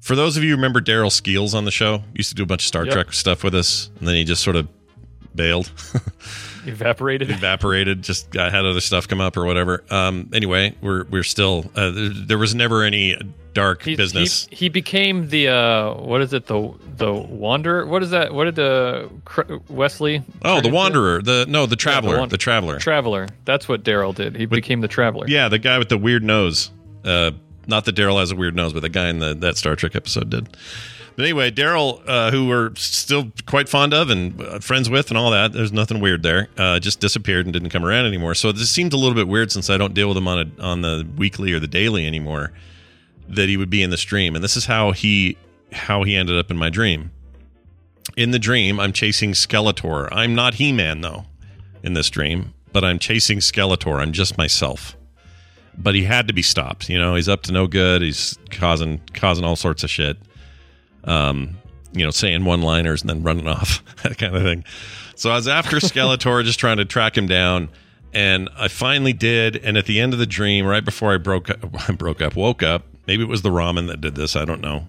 For 0.00 0.16
those 0.16 0.36
of 0.36 0.42
you 0.42 0.50
who 0.50 0.56
remember 0.56 0.80
Daryl 0.80 1.12
Skeels 1.12 1.54
on 1.54 1.64
the 1.64 1.70
show, 1.70 2.02
used 2.14 2.30
to 2.30 2.34
do 2.34 2.42
a 2.42 2.46
bunch 2.46 2.62
of 2.64 2.68
Star 2.68 2.84
Yep. 2.84 2.92
Trek 2.94 3.12
stuff 3.12 3.44
with 3.44 3.54
us, 3.54 3.90
and 3.98 4.08
then 4.08 4.14
he 4.14 4.24
just 4.24 4.42
sort 4.42 4.56
of 4.56 4.68
bailed, 5.34 5.70
Evaporated. 6.66 7.30
evaporated. 7.30 8.02
Just 8.02 8.36
uh, 8.36 8.50
had 8.50 8.64
other 8.66 8.80
stuff 8.80 9.08
come 9.08 9.20
up 9.20 9.36
or 9.36 9.44
whatever. 9.44 9.84
Um, 9.90 10.30
anyway, 10.32 10.74
we're 10.80 11.04
we're 11.04 11.22
still 11.22 11.64
uh, 11.74 11.90
there, 11.90 12.08
there 12.10 12.38
was 12.38 12.54
never 12.54 12.82
any 12.82 13.16
dark 13.54 13.82
He- 13.82 13.96
business. 13.96 14.46
He, 14.50 14.56
he 14.56 14.68
became 14.68 15.28
the 15.28 15.48
uh, 15.48 15.94
what 15.94 16.20
is 16.20 16.32
it? 16.32 16.46
The 16.46 16.72
the 16.96 17.12
wanderer. 17.12 17.86
What 17.86 18.02
is 18.02 18.10
that? 18.10 18.32
What 18.34 18.44
did 18.44 18.56
the 18.56 19.10
Cr- 19.24 19.56
Wesley? 19.68 20.22
oh, 20.44 20.60
the? 20.60 20.68
Wanderer, 20.68 21.22
the 21.22 21.46
no, 21.48 21.66
the 21.66 21.76
Traveler, 21.76 22.18
wan- 22.18 22.28
the 22.28 22.38
Traveler. 22.38 22.78
Traveler. 22.78 23.28
That's 23.44 23.68
what 23.68 23.82
Daryl 23.84 24.14
did. 24.14 24.36
He 24.36 24.46
became 24.46 24.80
the 24.80 24.88
Traveler. 24.88 25.26
Yeah, 25.28 25.48
the 25.48 25.58
guy 25.58 25.78
with 25.78 25.88
the 25.88 25.98
weird 25.98 26.22
nose. 26.22 26.70
Uh, 27.04 27.30
not 27.66 27.84
that 27.84 27.94
Daryl 27.94 28.18
has 28.18 28.30
a 28.30 28.36
weird 28.36 28.56
nose, 28.56 28.72
but 28.72 28.80
the 28.80 28.88
guy 28.88 29.08
in 29.08 29.18
the, 29.18 29.34
that 29.34 29.56
Star 29.58 29.76
Trek 29.76 29.94
episode 29.94 30.30
did. 30.30 30.56
But 31.18 31.24
anyway, 31.24 31.50
Daryl, 31.50 32.00
uh, 32.06 32.30
who 32.30 32.46
we're 32.46 32.72
still 32.76 33.32
quite 33.44 33.68
fond 33.68 33.92
of 33.92 34.08
and 34.08 34.40
uh, 34.40 34.60
friends 34.60 34.88
with 34.88 35.10
and 35.10 35.18
all 35.18 35.32
that, 35.32 35.52
there's 35.52 35.72
nothing 35.72 35.98
weird 35.98 36.22
there. 36.22 36.46
Uh, 36.56 36.78
just 36.78 37.00
disappeared 37.00 37.44
and 37.44 37.52
didn't 37.52 37.70
come 37.70 37.84
around 37.84 38.06
anymore. 38.06 38.36
So 38.36 38.52
this 38.52 38.70
seemed 38.70 38.92
a 38.92 38.96
little 38.96 39.16
bit 39.16 39.26
weird 39.26 39.50
since 39.50 39.68
I 39.68 39.78
don't 39.78 39.94
deal 39.94 40.06
with 40.06 40.16
him 40.16 40.28
on 40.28 40.38
a, 40.38 40.62
on 40.62 40.82
the 40.82 41.08
weekly 41.16 41.52
or 41.52 41.58
the 41.58 41.66
daily 41.66 42.06
anymore. 42.06 42.52
That 43.28 43.48
he 43.48 43.56
would 43.56 43.68
be 43.68 43.82
in 43.82 43.90
the 43.90 43.96
stream, 43.96 44.36
and 44.36 44.44
this 44.44 44.56
is 44.56 44.66
how 44.66 44.92
he 44.92 45.36
how 45.72 46.04
he 46.04 46.14
ended 46.14 46.38
up 46.38 46.52
in 46.52 46.56
my 46.56 46.70
dream. 46.70 47.10
In 48.16 48.30
the 48.30 48.38
dream, 48.38 48.78
I'm 48.78 48.92
chasing 48.92 49.32
Skeletor. 49.32 50.08
I'm 50.12 50.36
not 50.36 50.54
He 50.54 50.72
Man 50.72 51.00
though, 51.00 51.26
in 51.82 51.94
this 51.94 52.10
dream, 52.10 52.54
but 52.72 52.84
I'm 52.84 53.00
chasing 53.00 53.38
Skeletor. 53.38 54.00
I'm 54.00 54.12
just 54.12 54.38
myself 54.38 54.96
but 55.80 55.94
he 55.94 56.02
had 56.02 56.26
to 56.26 56.34
be 56.34 56.42
stopped. 56.42 56.88
You 56.88 56.98
know, 56.98 57.14
he's 57.14 57.28
up 57.28 57.42
to 57.44 57.52
no 57.52 57.68
good. 57.68 58.02
He's 58.02 58.36
causing 58.50 59.00
causing 59.14 59.44
all 59.44 59.54
sorts 59.56 59.84
of 59.84 59.90
shit. 59.90 60.16
Um, 61.04 61.56
you 61.92 62.04
know, 62.04 62.10
saying 62.10 62.44
one 62.44 62.62
liners 62.62 63.00
and 63.00 63.10
then 63.10 63.22
running 63.22 63.48
off, 63.56 63.82
that 64.02 64.18
kind 64.18 64.36
of 64.36 64.42
thing. 64.42 64.64
So 65.14 65.30
I 65.30 65.34
was 65.34 65.48
after 65.48 65.76
Skeletor, 65.78 66.44
just 66.44 66.60
trying 66.60 66.76
to 66.78 66.84
track 66.84 67.16
him 67.16 67.26
down, 67.26 67.70
and 68.12 68.48
I 68.56 68.68
finally 68.68 69.12
did. 69.12 69.56
And 69.56 69.76
at 69.76 69.86
the 69.86 70.00
end 70.00 70.12
of 70.12 70.18
the 70.18 70.26
dream, 70.26 70.66
right 70.66 70.84
before 70.84 71.12
I 71.12 71.18
broke 71.18 71.50
up, 71.50 71.64
I 71.88 71.92
broke 71.92 72.20
up, 72.22 72.36
woke 72.36 72.62
up. 72.62 72.84
Maybe 73.06 73.22
it 73.22 73.28
was 73.28 73.42
the 73.42 73.50
ramen 73.50 73.88
that 73.88 74.00
did 74.00 74.14
this. 74.14 74.36
I 74.36 74.44
don't 74.44 74.60
know. 74.60 74.86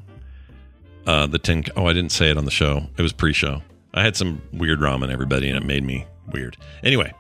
Uh, 1.06 1.26
the 1.26 1.40
tin. 1.40 1.64
Oh, 1.76 1.88
I 1.88 1.94
didn't 1.94 2.12
say 2.12 2.30
it 2.30 2.38
on 2.38 2.46
the 2.46 2.52
show. 2.52 2.84
It 2.98 3.02
was 3.02 3.14
pre-show. 3.14 3.62
I 3.94 4.04
had 4.04 4.16
some 4.16 4.42
weird 4.54 4.80
ramen, 4.80 5.12
everybody, 5.12 5.50
and 5.50 5.58
it 5.58 5.66
made 5.66 5.84
me 5.84 6.06
weird. 6.32 6.58
Anyway, 6.84 7.14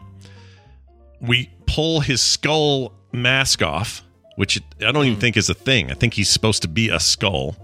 we 1.21 1.49
pull 1.65 2.02
his 2.02 2.21
skull 2.21 2.93
mask 3.12 3.63
off, 3.63 4.04
which 4.36 4.62
I 4.86 4.91
don't 4.91 5.06
even 5.06 5.19
think 5.19 5.38
is 5.38 5.49
a 5.49 5.56
thing. 5.56 5.89
I 5.89 5.95
think 5.95 6.13
he's 6.13 6.30
supposed 6.30 6.62
to 6.62 6.67
be 6.67 6.89
a 6.89 6.99
skull 6.99 7.56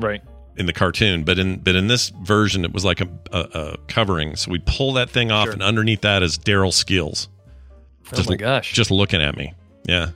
Right. 0.00 0.22
In 0.60 0.66
the 0.66 0.72
cartoon, 0.72 1.24
but 1.24 1.38
in 1.38 1.58
but 1.58 1.74
in 1.74 1.88
this 1.88 2.10
version, 2.10 2.64
it 2.64 2.72
was 2.72 2.84
like 2.84 3.00
a, 3.00 3.08
a, 3.32 3.38
a 3.40 3.76
covering. 3.88 4.36
So 4.36 4.50
we 4.52 4.60
pull 4.64 4.92
that 4.92 5.10
thing 5.10 5.32
off, 5.32 5.46
Sure. 5.46 5.54
and 5.54 5.62
underneath 5.62 6.02
that 6.02 6.22
is 6.22 6.38
Daryl 6.38 6.72
Skills. 6.72 7.28
Oh 8.12 8.22
my 8.28 8.36
gosh. 8.36 8.72
Just 8.72 8.90
looking 8.90 9.22
at 9.22 9.36
me. 9.36 9.54
Yeah, 9.84 10.10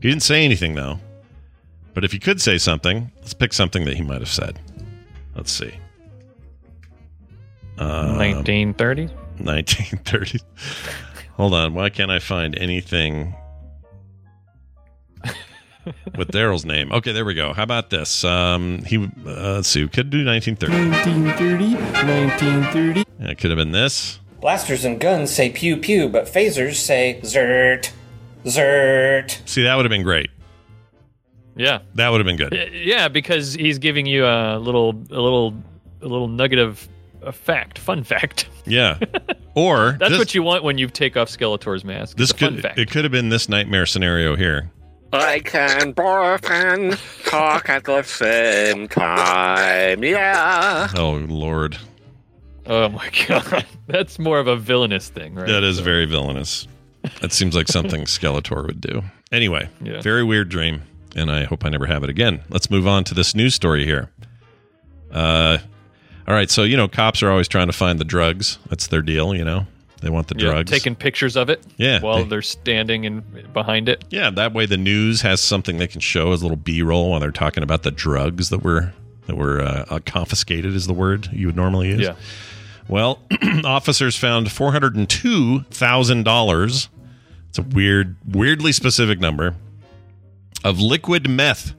he 0.00 0.08
didn't 0.08 0.22
say 0.22 0.44
anything 0.44 0.74
though. 0.74 0.98
But 1.94 2.04
if 2.04 2.12
he 2.12 2.18
could 2.18 2.40
say 2.42 2.58
something, 2.58 3.10
let's 3.20 3.32
pick 3.34 3.52
something 3.54 3.84
that 3.86 3.94
he 3.96 4.02
might 4.02 4.20
have 4.20 4.28
said. 4.28 4.60
Let's 5.34 5.50
see. 5.50 5.72
Um, 7.78 8.18
1930s. 8.18 9.10
1930s. 9.38 10.42
Hold 11.36 11.54
on. 11.54 11.74
Why 11.74 11.88
can't 11.90 12.10
I 12.10 12.18
find 12.18 12.56
anything 12.58 13.34
with 16.16 16.28
Daryl's 16.28 16.64
name? 16.64 16.90
Okay, 16.92 17.12
there 17.12 17.24
we 17.24 17.34
go. 17.34 17.52
How 17.52 17.62
about 17.62 17.90
this? 17.90 18.24
Um, 18.24 18.82
he 18.84 18.96
uh, 18.98 19.08
let's 19.24 19.68
see. 19.68 19.86
Could 19.88 20.10
do 20.10 20.24
1930. 20.24 20.90
1930, 20.90 21.74
1930. 21.74 23.04
Yeah, 23.20 23.30
it 23.30 23.38
could 23.38 23.50
have 23.50 23.58
been 23.58 23.72
this. 23.72 24.20
Blasters 24.40 24.84
and 24.84 25.00
guns 25.00 25.30
say 25.30 25.50
pew 25.50 25.76
pew, 25.76 26.08
but 26.08 26.26
phasers 26.26 26.74
say 26.74 27.20
zert. 27.22 27.90
Zert. 28.44 29.40
See, 29.48 29.62
that 29.64 29.74
would 29.76 29.84
have 29.84 29.90
been 29.90 30.02
great. 30.02 30.30
Yeah. 31.56 31.80
That 31.94 32.10
would 32.10 32.18
have 32.20 32.26
been 32.26 32.36
good. 32.36 32.70
Yeah, 32.72 33.08
because 33.08 33.54
he's 33.54 33.78
giving 33.78 34.06
you 34.06 34.24
a 34.26 34.58
little, 34.58 34.90
a 34.90 35.20
little, 35.20 35.54
a 36.02 36.06
little 36.06 36.28
nugget 36.28 36.58
of 36.58 36.86
a 37.22 37.32
fact, 37.32 37.78
fun 37.78 38.04
fact. 38.04 38.48
Yeah. 38.68 38.98
Or 39.54 39.96
That's 40.00 40.10
this, 40.10 40.18
what 40.18 40.34
you 40.34 40.42
want 40.42 40.64
when 40.64 40.76
you 40.76 40.88
take 40.88 41.16
off 41.16 41.28
Skeletor's 41.28 41.84
mask. 41.84 42.16
this 42.16 42.30
It's 42.30 42.40
fun 42.40 42.54
could 42.54 42.62
fact. 42.62 42.78
it 42.80 42.90
could 42.90 43.04
have 43.04 43.12
been 43.12 43.28
this 43.28 43.48
nightmare 43.48 43.86
scenario 43.86 44.34
here. 44.34 44.72
I 45.12 45.40
can 45.40 45.94
barf 45.94 46.50
and 46.50 46.98
talk 47.24 47.68
at 47.68 47.84
the 47.84 48.02
same 48.02 48.88
time. 48.88 50.02
Yeah. 50.04 50.88
Oh 50.96 51.24
Lord, 51.28 51.78
oh 52.66 52.88
my 52.90 53.10
god, 53.28 53.64
that's 53.86 54.18
more 54.18 54.38
of 54.38 54.46
a 54.48 54.56
villainous 54.56 55.08
thing, 55.08 55.34
right? 55.34 55.46
that 55.46 55.62
is 55.62 55.78
very 55.78 56.06
villainous. 56.06 56.66
That 57.20 57.32
seems 57.32 57.54
like 57.54 57.68
something 57.68 58.02
Skeletor 58.06 58.66
would 58.66 58.80
do. 58.80 59.02
Anyway, 59.32 59.68
Yeah. 59.82 60.00
very 60.02 60.24
weird 60.24 60.48
dream, 60.48 60.82
and 61.14 61.30
I 61.30 61.44
hope 61.44 61.64
I 61.64 61.68
never 61.68 61.86
have 61.86 62.02
it 62.02 62.10
again. 62.10 62.42
Let's 62.50 62.68
move 62.70 62.86
on 62.86 63.04
to 63.04 63.14
this 63.14 63.34
news 63.34 63.54
story 63.54 63.84
here. 63.84 64.10
Uh, 65.12 65.58
all 66.28 66.34
right, 66.34 66.50
so 66.50 66.64
you 66.64 66.76
know, 66.76 66.88
cops 66.88 67.22
are 67.22 67.30
always 67.30 67.48
trying 67.48 67.68
to 67.68 67.72
find 67.72 67.98
the 68.00 68.04
drugs. 68.04 68.58
That's 68.68 68.88
their 68.88 69.02
deal, 69.02 69.34
you 69.34 69.44
know. 69.44 69.66
They 70.02 70.10
want 70.10 70.28
the 70.28 70.34
Yeah, 70.38 70.50
drugs. 70.50 70.70
taking 70.70 70.94
pictures 70.94 71.36
of 71.36 71.48
it. 71.48 71.62
Yeah, 71.78 72.00
while 72.00 72.24
they- 72.24 72.36
are 72.36 72.42
standing 72.42 73.06
and 73.06 73.52
behind 73.52 73.88
it. 73.88 74.04
Yeah, 74.10 74.30
that 74.30 74.52
way 74.52 74.66
the 74.66 74.76
news 74.76 75.22
has 75.22 75.40
something 75.40 75.78
they 75.78 75.86
can 75.86 76.00
show 76.02 76.32
as 76.32 76.42
a 76.42 76.44
little 76.44 76.56
B-roll 76.58 77.10
while 77.10 77.20
they're 77.20 77.30
talking 77.30 77.62
about 77.62 77.82
the 77.82 77.90
drugs 77.90 78.50
that 78.50 78.62
were 78.62 78.92
that 79.26 79.36
were 79.36 79.60
uh, 79.60 79.84
uh, 79.88 79.98
confiscated 80.06 80.74
is 80.74 80.86
the 80.86 80.92
word 80.94 81.28
you 81.32 81.46
would 81.46 81.56
normally 81.56 81.88
use. 81.88 82.00
Yeah. 82.02 82.14
Well, 82.88 83.20
officers 83.64 84.16
found 84.16 84.52
four 84.52 84.70
hundred 84.72 84.94
and 84.96 85.08
two 85.08 85.62
thousand 85.70 86.24
dollars. 86.24 86.88
It's 87.48 87.58
a 87.58 87.62
weird, 87.62 88.16
weirdly 88.26 88.72
specific 88.72 89.18
number 89.18 89.54
of 90.62 90.78
liquid 90.78 91.28
meth, 91.28 91.74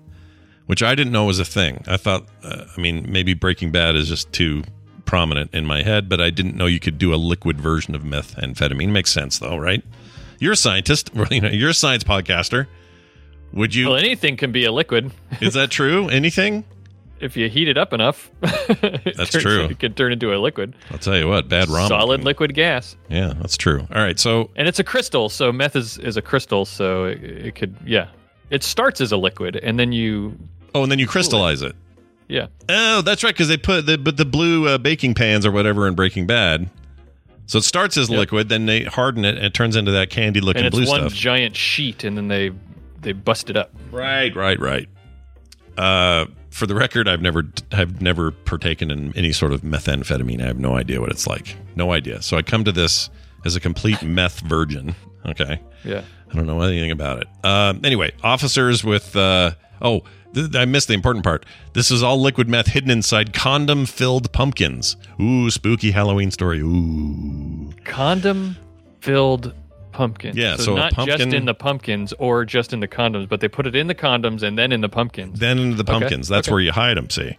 which 0.66 0.82
I 0.82 0.96
didn't 0.96 1.14
know 1.14 1.26
was 1.26 1.40
a 1.40 1.46
thing. 1.46 1.84
I 1.88 1.98
thought, 1.98 2.26
uh, 2.44 2.66
I 2.76 2.82
mean, 2.82 3.06
maybe 3.10 3.34
Breaking 3.36 3.72
Bad 3.72 3.96
is 3.96 4.10
just 4.10 4.32
too 4.34 4.64
prominent 5.08 5.54
in 5.56 5.66
my 5.66 5.82
head, 5.82 6.08
but 6.08 6.22
I 6.22 6.30
didn't 6.30 6.56
know 6.56 6.68
you 6.68 6.80
could 6.80 7.00
do 7.00 7.14
a 7.14 7.18
liquid 7.18 7.60
version 7.60 7.96
of 7.96 8.04
methamphetamine. 8.04 8.90
Makes 8.90 9.12
sense, 9.12 9.40
though, 9.40 9.58
right? 9.58 9.84
You're 10.40 10.54
a 10.54 10.58
scientist. 10.58 11.10
You 11.32 11.42
know, 11.42 11.50
you're 11.50 11.72
a 11.72 11.74
science 11.74 12.04
podcaster. 12.04 12.68
Would 13.54 13.74
you? 13.74 13.88
Well, 13.88 13.96
anything 13.98 14.38
can 14.38 14.52
be 14.52 14.66
a 14.66 14.72
liquid 14.72 15.12
is 15.42 15.56
that 15.56 15.72
true? 15.72 16.10
Anything? 16.10 16.64
if 17.20 17.36
you 17.36 17.50
heat 17.50 17.68
it 17.68 17.80
up 17.80 17.94
enough. 17.94 18.30
it 18.44 19.16
That's 19.18 19.32
turns- 19.32 19.44
true. 19.44 19.64
It 19.66 19.80
can 19.80 19.96
turn 19.96 20.12
into 20.12 20.36
a 20.36 20.38
liquid, 20.38 20.76
I'll 20.92 21.00
tell 21.00 21.18
you 21.18 21.28
what, 21.28 21.50
bad 21.50 21.68
ramen. 21.68 21.88
solid 21.88 22.24
liquid 22.24 22.54
gas, 22.54 22.96
Yeah, 23.10 23.34
that's 23.42 23.58
true. 23.58 23.88
All 23.92 24.02
right, 24.04 24.20
so 24.20 24.52
and 24.56 24.68
it's 24.68 24.78
a 24.78 24.84
crystal. 24.84 25.28
So 25.28 25.52
meth 25.52 25.76
is, 25.76 25.98
is 25.98 26.16
a 26.16 26.22
crystal. 26.22 26.64
So 26.66 27.06
it, 27.06 27.24
it 27.24 27.56
could, 27.56 27.76
yeah, 27.84 28.10
It 28.52 28.62
starts 28.62 29.02
as 29.02 29.12
a 29.12 29.18
liquid, 29.18 29.56
and 29.56 29.80
then 29.80 29.92
you 29.92 30.38
Oh, 30.76 30.84
and 30.84 30.92
then 30.92 31.00
you 31.00 31.08
crystallize 31.08 31.64
it. 31.64 31.76
Yeah. 32.28 32.48
Oh, 32.70 33.02
that's 33.02 33.24
right, 33.24 33.34
because 33.34 33.48
they 33.48 33.58
put 33.58 33.86
the 33.86 33.98
but 33.98 34.18
the 34.18 34.26
blue 34.26 34.68
uh, 34.68 34.78
baking 34.78 35.14
pans 35.14 35.46
or 35.46 35.52
whatever 35.52 35.88
in 35.88 35.96
Breaking 35.96 36.28
Bad. 36.28 36.70
So 37.46 37.60
it 37.60 37.64
starts 37.64 37.96
as 37.96 38.10
Yep. 38.10 38.20
liquid, 38.20 38.50
then 38.50 38.66
they 38.66 38.84
harden 38.84 39.24
it, 39.24 39.36
and 39.38 39.46
it 39.46 39.54
turns 39.54 39.76
into 39.78 39.92
that 39.92 40.10
candy 40.10 40.42
looking 40.42 40.66
and 40.66 40.68
it's 40.68 40.76
blue 40.76 40.88
one 40.88 41.02
stuff. 41.02 41.14
giant 41.14 41.56
sheet, 41.56 42.04
and 42.04 42.18
then 42.18 42.28
they 42.28 42.52
they 43.02 43.14
bust 43.14 43.50
it 43.50 43.56
up. 43.56 43.72
Right, 43.92 44.36
right, 44.36 44.60
right. 44.60 44.90
Uh, 45.78 46.26
for 46.50 46.66
the 46.66 46.76
record, 46.76 47.08
I've 47.08 47.22
never 47.22 47.44
I've 47.72 48.02
never 48.02 48.32
partaken 48.32 48.90
in 48.92 49.16
any 49.16 49.32
sort 49.32 49.54
of 49.54 49.62
methamphetamine. 49.62 50.42
I 50.42 50.46
have 50.48 50.60
no 50.60 50.76
idea 50.76 51.00
what 51.00 51.12
it's 51.12 51.28
like. 51.28 51.56
No 51.76 51.92
idea. 51.94 52.22
So 52.22 52.36
I 52.36 52.42
come 52.42 52.64
to 52.64 52.72
this 52.72 53.10
as 53.46 53.56
a 53.56 53.60
complete 53.60 54.02
meth 54.04 54.40
virgin. 54.42 54.96
Okay. 55.26 55.62
Yeah. 55.86 56.02
I 56.32 56.36
don't 56.36 56.48
know 56.48 56.60
anything 56.62 56.92
about 56.92 57.22
it. 57.22 57.28
Um, 57.46 57.82
anyway, 57.86 58.12
officers 58.24 58.84
with 58.84 59.16
uh, 59.16 59.52
oh, 59.82 60.02
th- 60.34 60.56
I 60.56 60.66
missed 60.66 60.88
the 60.88 60.94
important 60.94 61.24
part. 61.24 61.46
This 61.74 61.92
is 61.92 62.04
all 62.04 62.20
liquid 62.22 62.48
meth 62.50 62.68
hidden 62.68 62.90
inside 62.92 63.34
condom-filled 63.34 64.32
pumpkins. 64.32 64.96
Ooh, 65.20 65.50
spooky 65.50 65.92
Halloween 65.92 66.32
story. 66.32 66.60
Ooh. 66.62 67.72
Condom 67.86 68.56
filled 69.02 69.54
pumpkins. 69.92 70.38
Yeah, 70.38 70.58
so 70.58 70.74
a 70.74 70.80
not 70.80 70.94
just 71.06 71.22
in 71.34 71.46
the 71.46 71.54
pumpkins 71.56 72.14
or 72.20 72.46
just 72.46 72.72
in 72.74 72.80
the 72.80 72.88
condoms, 72.88 73.28
but 73.28 73.40
they 73.42 73.48
put 73.48 73.66
it 73.66 73.76
in 73.76 73.88
the 73.88 73.96
condoms 73.96 74.44
and 74.44 74.58
then 74.58 74.72
in 74.72 74.82
the 74.82 74.90
pumpkins. 74.90 75.40
Then 75.40 75.58
into 75.58 75.76
the 75.76 75.84
Okay, 75.84 76.00
pumpkins. 76.00 76.28
That's 76.28 76.48
okay. 76.48 76.54
where 76.54 76.62
you 76.62 76.72
hide 76.72 76.98
them. 76.98 77.10
See, 77.10 77.36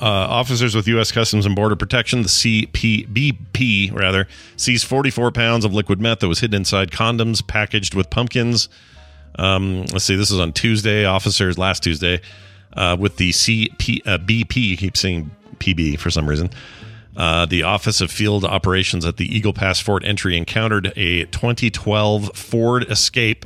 uh, 0.00 0.04
officers 0.04 0.74
with 0.74 0.88
U.S. 0.88 1.12
Customs 1.12 1.46
and 1.46 1.54
Border 1.54 1.76
Protection, 1.76 2.22
the 2.22 2.28
CPBP 2.28 3.92
rather, 3.94 4.26
seized 4.56 4.86
44 4.86 5.30
pounds 5.32 5.64
of 5.64 5.72
liquid 5.72 6.00
meth 6.00 6.20
that 6.20 6.28
was 6.28 6.40
hidden 6.40 6.56
inside 6.56 6.90
condoms 6.90 7.46
packaged 7.46 7.94
with 7.94 8.10
pumpkins. 8.10 8.68
Um, 9.38 9.84
let's 9.92 10.04
see. 10.04 10.16
This 10.16 10.30
is 10.30 10.40
on 10.40 10.52
Tuesday. 10.52 11.04
Officers 11.04 11.58
last 11.58 11.82
Tuesday 11.82 12.20
uh, 12.74 12.96
with 12.98 13.16
the 13.16 13.30
CP 13.30 14.06
uh, 14.06 14.18
BP. 14.18 14.78
Keep 14.78 14.96
saying 14.96 15.30
PB 15.58 15.98
for 15.98 16.10
some 16.10 16.28
reason. 16.28 16.50
Uh, 17.16 17.44
the 17.44 17.62
Office 17.62 18.00
of 18.00 18.10
Field 18.10 18.44
Operations 18.44 19.04
at 19.04 19.18
the 19.18 19.26
Eagle 19.26 19.52
Pass 19.52 19.80
Fort 19.80 20.02
entry 20.04 20.36
encountered 20.36 20.92
a 20.96 21.26
2012 21.26 22.34
Ford 22.34 22.90
Escape 22.90 23.44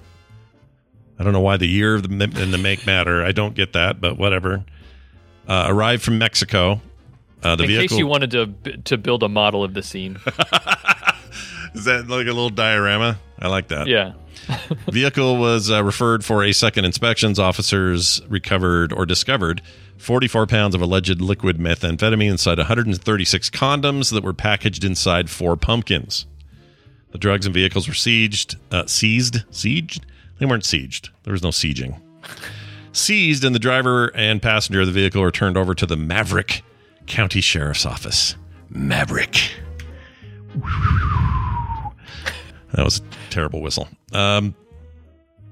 I 1.18 1.24
don't 1.24 1.32
know 1.32 1.40
why 1.40 1.56
the 1.56 1.66
year 1.66 2.00
the, 2.00 2.08
and 2.08 2.52
the 2.52 2.58
make 2.58 2.86
matter. 2.86 3.24
I 3.24 3.32
don't 3.32 3.54
get 3.54 3.72
that, 3.72 4.00
but 4.00 4.18
whatever. 4.18 4.64
Uh, 5.48 5.66
arrived 5.68 6.02
from 6.02 6.18
Mexico. 6.18 6.80
Uh, 7.42 7.56
the 7.56 7.64
in 7.64 7.68
vehicle 7.68 7.88
case 7.88 7.98
you 7.98 8.06
wanted 8.06 8.30
to 8.32 8.76
to 8.84 8.98
build 8.98 9.22
a 9.22 9.28
model 9.28 9.62
of 9.62 9.74
the 9.74 9.82
scene. 9.82 10.16
is 11.74 11.84
that 11.84 12.06
like 12.08 12.26
a 12.26 12.32
little 12.32 12.50
diorama? 12.50 13.18
I 13.38 13.48
like 13.48 13.68
that. 13.68 13.86
yeah. 13.86 14.14
Vehicle 14.90 15.36
was 15.36 15.70
uh, 15.70 15.82
referred 15.82 16.24
for 16.24 16.44
a 16.44 16.52
second 16.52 16.84
inspections. 16.84 17.38
Officers 17.38 18.20
recovered 18.28 18.92
or 18.92 19.06
discovered 19.06 19.62
44 19.98 20.46
pounds 20.46 20.74
of 20.74 20.82
alleged 20.82 21.20
liquid 21.20 21.58
methamphetamine 21.58 22.30
inside 22.30 22.58
136 22.58 23.50
condoms 23.50 24.12
that 24.12 24.22
were 24.22 24.32
packaged 24.32 24.84
inside 24.84 25.30
four 25.30 25.56
pumpkins. 25.56 26.26
The 27.12 27.18
drugs 27.18 27.46
and 27.46 27.54
vehicles 27.54 27.88
were 27.88 27.94
sieged, 27.94 28.56
uh, 28.70 28.86
seized. 28.86 29.44
They 30.38 30.46
weren't 30.46 30.64
sieged. 30.64 31.10
There 31.22 31.32
was 31.32 31.42
no 31.42 31.48
sieging. 31.48 32.00
Seized, 32.92 33.44
and 33.44 33.54
the 33.54 33.58
driver 33.58 34.14
and 34.14 34.42
passenger 34.42 34.80
of 34.80 34.86
the 34.86 34.92
vehicle 34.92 35.22
were 35.22 35.30
turned 35.30 35.56
over 35.56 35.74
to 35.74 35.86
the 35.86 35.96
Maverick 35.96 36.62
County 37.06 37.40
Sheriff's 37.40 37.86
Office. 37.86 38.36
Maverick. 38.68 39.50
That 42.72 42.84
was 42.84 43.00
terrible 43.36 43.60
whistle. 43.60 43.86
Um, 44.12 44.54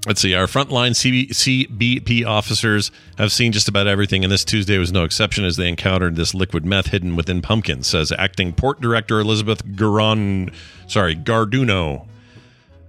let's 0.06 0.22
see. 0.22 0.34
Our 0.34 0.46
frontline 0.46 0.92
CB, 0.92 1.28
CBP 1.30 2.26
officers 2.26 2.90
have 3.18 3.30
seen 3.30 3.52
just 3.52 3.68
about 3.68 3.86
everything, 3.86 4.24
and 4.24 4.32
this 4.32 4.42
Tuesday 4.42 4.78
was 4.78 4.90
no 4.90 5.04
exception 5.04 5.44
as 5.44 5.56
they 5.56 5.68
encountered 5.68 6.16
this 6.16 6.34
liquid 6.34 6.64
meth 6.64 6.86
hidden 6.86 7.14
within 7.14 7.42
pumpkins, 7.42 7.86
says 7.86 8.10
acting 8.10 8.54
port 8.54 8.80
director 8.80 9.20
Elizabeth 9.20 9.62
Garon, 9.66 10.52
sorry, 10.86 11.14
Garduno. 11.14 12.06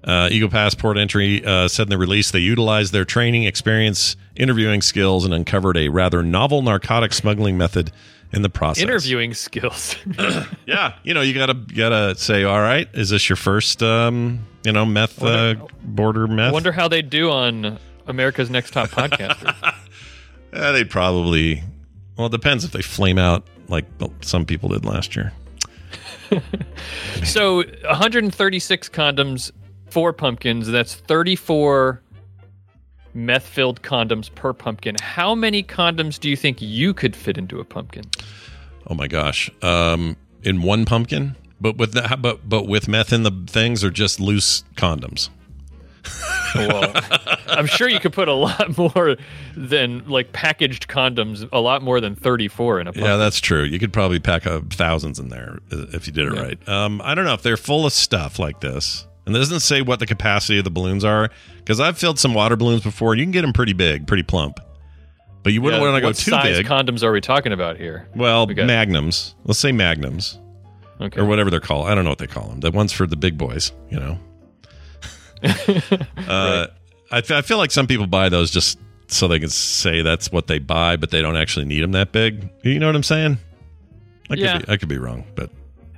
Uh, 0.06 0.30
Eagle 0.32 0.50
Pass 0.50 0.76
Port 0.76 1.00
Entry 1.00 1.44
uh, 1.44 1.68
said 1.68 1.88
in 1.88 1.90
the 1.90 1.98
release 1.98 2.30
they 2.30 2.40
utilized 2.40 2.94
their 2.94 3.06
training, 3.06 3.46
experience, 3.46 4.16
interviewing 4.36 4.84
skills, 4.84 5.26
and 5.26 5.34
uncovered 5.34 5.76
a 5.78 5.90
rather 5.90 6.22
novel 6.22 6.62
narcotic 6.62 7.12
smuggling 7.12 7.58
method 7.58 7.92
in 8.32 8.44
the 8.44 8.50
process. 8.50 8.84
Interviewing 8.84 9.34
skills. 9.34 9.96
Yeah, 10.68 10.96
you 11.04 11.14
know, 11.14 11.22
you 11.22 11.34
gotta 11.34 11.54
you 11.70 11.76
gotta 11.76 12.16
say, 12.16 12.44
all 12.44 12.60
right, 12.60 12.88
is 12.94 13.10
this 13.10 13.30
your 13.30 13.36
first, 13.36 13.84
um, 13.84 14.46
you 14.66 14.72
know, 14.72 14.86
meth 14.86 15.22
uh, 15.24 15.56
border 15.84 16.28
I 16.28 16.34
meth? 16.34 16.54
wonder 16.54 16.72
how 16.72 16.88
they 16.88 17.02
do 17.02 17.30
on 17.30 17.80
America's 18.08 18.50
Next 18.50 18.72
Top 18.72 18.90
Podcaster. 18.90 19.56
Uh, 20.54 20.72
they'd 20.72 20.90
probably. 20.90 21.62
Well, 22.16 22.28
it 22.28 22.32
depends 22.32 22.64
if 22.64 22.72
they 22.72 22.82
flame 22.82 23.18
out 23.18 23.46
like 23.68 23.84
some 24.22 24.46
people 24.46 24.70
did 24.70 24.86
last 24.86 25.14
year. 25.14 25.34
so 27.26 27.58
136 27.58 28.88
condoms, 28.88 29.52
four 29.90 30.14
pumpkins. 30.14 30.68
That's 30.68 30.96
34 30.96 32.02
meth-filled 33.14 33.82
condoms 33.82 34.34
per 34.34 34.54
pumpkin. 34.54 34.96
How 35.02 35.36
many 35.36 35.62
condoms 35.62 36.20
do 36.20 36.30
you 36.30 36.38
think 36.38 36.62
you 36.62 36.94
could 36.94 37.18
fit 37.18 37.38
into 37.38 37.60
a 37.60 37.66
pumpkin? 37.66 38.06
Oh 38.88 38.94
my 38.94 39.08
gosh, 39.08 39.50
um, 39.62 40.16
in 40.44 40.62
one 40.62 40.86
pumpkin, 40.86 41.36
but 41.62 41.78
with 41.78 41.94
that, 41.94 42.22
but 42.22 42.48
but 42.48 42.68
with 42.68 42.88
meth 42.88 43.12
in 43.14 43.24
the 43.24 43.32
things 43.48 43.84
or 43.84 43.90
just 43.90 44.20
loose 44.20 44.64
condoms. 44.76 45.30
Well, 46.56 46.92
I'm 47.48 47.66
sure 47.66 47.90
you 47.90 48.00
could 48.00 48.14
put 48.14 48.28
a 48.28 48.34
lot 48.34 48.78
more 48.78 49.18
than 49.56 50.08
like 50.08 50.32
packaged 50.34 50.88
condoms, 50.88 51.48
a 51.52 51.60
lot 51.60 51.82
more 51.82 52.00
than 52.00 52.16
34 52.16 52.82
in 52.82 52.88
a 52.88 52.90
pumpkin. 52.94 53.04
Yeah, 53.04 53.18
that's 53.18 53.40
true. 53.40 53.64
You 53.64 53.80
could 53.80 53.92
probably 53.92 54.20
pack 54.20 54.46
up 54.46 54.72
thousands 54.74 55.20
in 55.20 55.30
there 55.30 55.60
if 55.72 56.08
you 56.08 56.14
did 56.14 56.28
it 56.28 56.36
Yeah. 56.36 56.42
right. 56.42 56.70
Um, 56.70 57.02
I 57.04 57.16
don't 57.16 57.26
know 57.26 57.34
if 57.34 57.42
they're 57.42 57.58
full 57.58 57.86
of 57.86 57.94
stuff 57.94 58.38
like 58.40 58.62
this, 58.62 59.08
and 59.26 59.36
it 59.36 59.40
doesn't 59.40 59.62
say 59.62 59.82
what 59.82 60.00
the 60.00 60.06
capacity 60.06 60.58
of 60.60 60.64
the 60.64 60.70
balloons 60.72 61.04
are 61.04 61.30
because 61.58 61.80
I've 61.80 61.98
filled 61.98 62.20
some 62.20 62.34
water 62.34 62.56
balloons 62.56 62.84
before. 62.84 63.14
and 63.14 63.20
You 63.20 63.26
can 63.26 63.32
get 63.32 63.42
them 63.42 63.54
pretty 63.54 63.74
big, 63.74 64.06
pretty 64.08 64.24
plump, 64.24 64.60
but 65.44 65.52
you 65.54 65.62
wouldn't 65.62 65.82
Yeah, 65.82 65.90
want 65.92 65.98
to 65.98 66.02
go 66.02 66.12
too 66.14 66.32
much. 66.32 66.44
what 66.44 66.48
too 66.48 66.54
size 66.54 66.58
big. 66.60 66.68
condoms 66.68 67.04
are 67.04 67.12
we 67.12 67.20
talking 67.22 67.52
about 67.52 67.78
here? 67.78 68.08
well, 68.16 68.46
We 68.46 68.54
got- 68.54 68.68
magnums. 68.68 69.34
Let's 69.44 69.60
say 69.60 69.72
magnums 69.72 70.40
Okay. 71.02 71.20
or 71.20 71.26
whatever 71.26 71.50
they're 71.50 71.60
called. 71.60 71.88
I 71.88 71.96
don't 71.96 72.04
know 72.06 72.10
what 72.12 72.20
they 72.20 72.28
call 72.28 72.48
them. 72.48 72.60
The 72.62 72.72
ones 72.72 72.92
for 72.94 73.06
the 73.06 73.16
big 73.18 73.38
boys, 73.38 73.72
you 73.90 74.00
know. 74.00 74.18
uh, 76.28 76.68
I, 77.12 77.22
fe- 77.22 77.42
feel 77.42 77.58
like 77.58 77.72
some 77.72 77.88
people 77.88 78.08
buy 78.08 78.30
those 78.30 78.52
just 78.52 78.80
so 79.08 79.28
they 79.28 79.40
can 79.40 79.50
say 79.50 80.02
that's 80.02 80.32
what 80.32 80.48
they 80.48 80.60
buy, 80.60 80.96
but 80.96 81.12
they 81.12 81.22
don't 81.22 81.36
actually 81.36 81.66
need 81.66 81.82
them 81.82 81.92
that 81.92 82.12
big. 82.12 82.50
You 82.64 82.80
know 82.80 82.88
what 82.88 82.96
I'm 82.96 83.04
saying? 83.04 83.38
I 84.30 84.36
could 84.36 84.40
Yeah. 84.40 84.58
be, 84.60 84.66
I 84.70 84.78
could 84.78 84.90
be 84.90 84.98
wrong, 84.98 85.24
but 85.36 85.52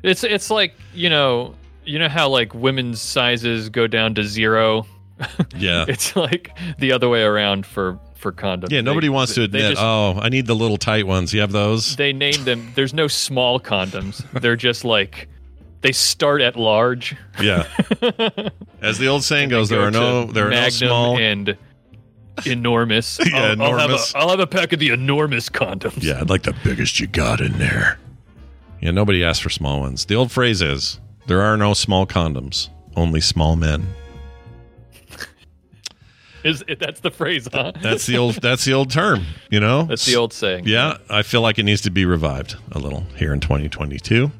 It's 0.03 0.23
it's 0.23 0.49
like 0.49 0.73
you 0.93 1.10
know 1.10 1.55
you 1.86 1.97
know 1.99 2.10
how 2.10 2.27
like 2.29 2.53
women's 2.53 3.01
sizes 3.01 3.69
go 3.69 3.88
down 3.88 4.15
to 4.15 4.23
zero. 4.23 4.86
yeah. 5.55 5.86
It's 5.88 6.15
like 6.15 6.57
the 6.79 6.91
other 6.91 7.07
way 7.07 7.21
around 7.23 7.65
for 7.65 7.99
for 8.17 8.32
condoms. 8.32 8.71
Yeah, 8.71 8.82
nobody 8.82 9.08
They- 9.08 9.12
wants 9.12 9.34
to 9.36 9.43
admit, 9.43 9.71
just- 9.71 9.82
oh, 9.82 10.19
I 10.21 10.30
need 10.30 10.45
the 10.47 10.56
little 10.56 10.77
tight 10.77 11.08
ones. 11.08 11.34
You 11.34 11.41
have 11.41 11.51
those? 11.51 11.95
they 11.95 12.13
name 12.13 12.43
them. 12.43 12.71
There's 12.75 12.93
no 12.93 13.08
small 13.08 13.60
condoms. 13.60 14.23
They're 14.41 14.56
just 14.56 14.84
like 14.86 15.27
they 15.82 15.91
start 15.91 16.41
at 16.41 16.56
large. 16.56 17.15
Yeah. 17.41 17.65
As 18.82 18.97
the 18.97 19.08
old 19.08 19.23
saying 19.23 19.49
goes, 19.49 19.69
there 19.69 19.80
Go 19.80 19.86
are 19.88 19.91
no 19.91 20.25
there 20.25 20.47
are 20.47 20.51
no 20.51 20.69
small. 20.69 21.17
and 21.17 21.58
enormous. 22.45 23.19
Yeah, 23.25 23.56
I'll, 23.60 23.62
I'll 23.63 23.77
have 23.77 23.89
a, 23.91 23.97
I'll 24.15 24.30
have 24.30 24.39
a 24.39 24.47
pack 24.47 24.73
of 24.73 24.80
the 24.80 24.89
enormous 24.89 25.49
condoms. 25.49 26.03
Yeah, 26.03 26.19
I'd 26.21 26.30
like 26.30 26.43
the 26.43 26.56
biggest 26.63 26.99
you 26.99 27.08
got 27.08 27.41
in 27.41 27.58
there. 27.58 27.99
Yeah, 28.82 28.91
nobody 28.91 29.23
asks 29.23 29.41
for 29.41 29.49
small 29.49 29.80
ones. 29.80 30.06
The 30.06 30.15
old 30.15 30.32
phrase 30.32 30.62
is, 30.62 30.99
there 31.25 31.41
are 31.41 31.58
no 31.58 31.73
small 31.73 32.06
condoms, 32.06 32.69
only 32.95 33.21
small 33.21 33.56
men. 33.56 33.88
Is 36.47 36.63
that's 36.79 37.01
the 37.01 37.12
phrase, 37.12 37.45
huh? 37.51 37.73
That's 37.81 38.05
the 38.05 38.17
old 38.17 38.36
that's 38.36 38.63
the 38.63 38.71
old 38.73 38.89
term, 38.89 39.25
you 39.49 39.60
know? 39.60 39.83
That's 39.83 40.05
the 40.05 40.15
old 40.15 40.31
saying. 40.31 40.65
Yeah, 40.65 40.95
I 41.10 41.23
feel 41.23 41.41
like 41.41 41.60
it 41.60 41.63
needs 41.63 41.81
to 41.81 41.89
be 41.89 42.06
revived 42.06 42.56
a 42.71 42.79
little 42.79 43.02
here 43.17 43.33
in 43.33 43.41
2022. 43.41 44.31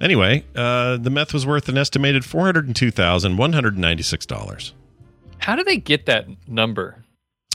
Anyway, 0.00 0.44
uh, 0.54 0.96
the 0.98 1.08
meth 1.08 1.32
was 1.32 1.46
worth 1.46 1.70
an 1.70 1.78
estimated 1.78 2.24
$402,196. 2.24 4.72
How 5.38 5.56
do 5.56 5.64
they 5.64 5.78
get 5.78 6.04
that 6.06 6.26
number? 6.46 7.02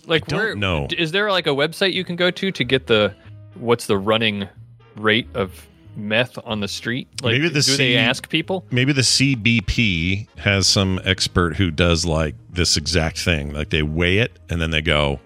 Like, 0.08 0.26
don't 0.26 0.40
where 0.40 0.56
know. 0.56 0.88
Is 0.98 1.12
there 1.12 1.32
like 1.32 1.46
a 1.46 1.52
website 1.52 1.94
you 1.94 2.04
can 2.04 2.16
go 2.16 2.32
to 2.32 2.52
to 2.52 2.64
get 2.64 2.88
the 2.88 3.14
what's 3.54 3.86
the 3.86 3.98
running 3.98 4.50
rate 4.96 5.28
of 5.36 5.68
meth 6.00 6.38
on 6.44 6.60
the 6.62 6.68
street? 6.68 7.08
Like, 7.22 7.34
Maybe 7.34 7.48
the 7.50 7.56
do 7.56 7.62
C- 7.62 7.78
they 7.78 7.98
ask 7.98 8.30
people? 8.30 8.66
Maybe 8.72 8.94
the 8.94 9.04
CBP 9.04 10.28
has 10.40 10.68
some 10.68 11.00
expert 11.04 11.56
who 11.58 11.72
does 11.72 12.06
like 12.06 12.36
this 12.50 12.78
exact 12.78 13.20
thing. 13.20 13.54
Like 13.54 13.70
they 13.70 13.84
weigh 13.84 14.20
it 14.20 14.38
and 14.50 14.62
then 14.62 14.72
they 14.72 14.82
go, 14.82 15.20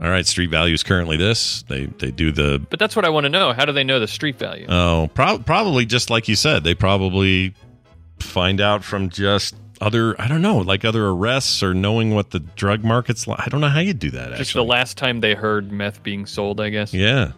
all 0.00 0.08
right, 0.10 0.26
street 0.26 0.50
value 0.50 0.74
is 0.74 0.82
currently 0.82 1.16
this. 1.16 1.62
They 1.68 1.86
they 1.86 2.10
do 2.10 2.30
the 2.32 2.64
But 2.70 2.78
that's 2.78 2.94
what 2.96 3.04
I 3.04 3.08
want 3.10 3.24
to 3.24 3.30
know. 3.30 3.52
How 3.52 3.64
do 3.64 3.72
they 3.72 3.84
know 3.84 3.98
the 4.00 4.06
street 4.08 4.38
value? 4.38 4.66
Oh, 4.68 5.10
prob 5.14 5.44
probably 5.44 5.86
just 5.86 6.08
like 6.10 6.28
you 6.28 6.36
said, 6.36 6.64
they 6.64 6.74
probably 6.74 7.54
find 8.20 8.60
out 8.60 8.84
from 8.84 9.08
just 9.10 9.54
other 9.80 10.20
I 10.20 10.26
don't 10.28 10.42
know, 10.42 10.58
like 10.58 10.84
other 10.84 11.06
arrests 11.08 11.62
or 11.62 11.74
knowing 11.74 12.14
what 12.14 12.30
the 12.30 12.40
drug 12.40 12.84
market's 12.84 13.26
like. 13.26 13.40
I 13.40 13.48
don't 13.48 13.60
know 13.60 13.68
how 13.68 13.80
you 13.80 13.94
do 13.94 14.10
that. 14.10 14.30
Just 14.30 14.40
Actually, 14.40 14.66
the 14.66 14.70
last 14.70 14.96
time 14.96 15.20
they 15.20 15.34
heard 15.34 15.70
meth 15.72 16.02
being 16.02 16.26
sold, 16.26 16.60
I 16.60 16.70
guess. 16.70 16.92
yeah. 16.94 17.32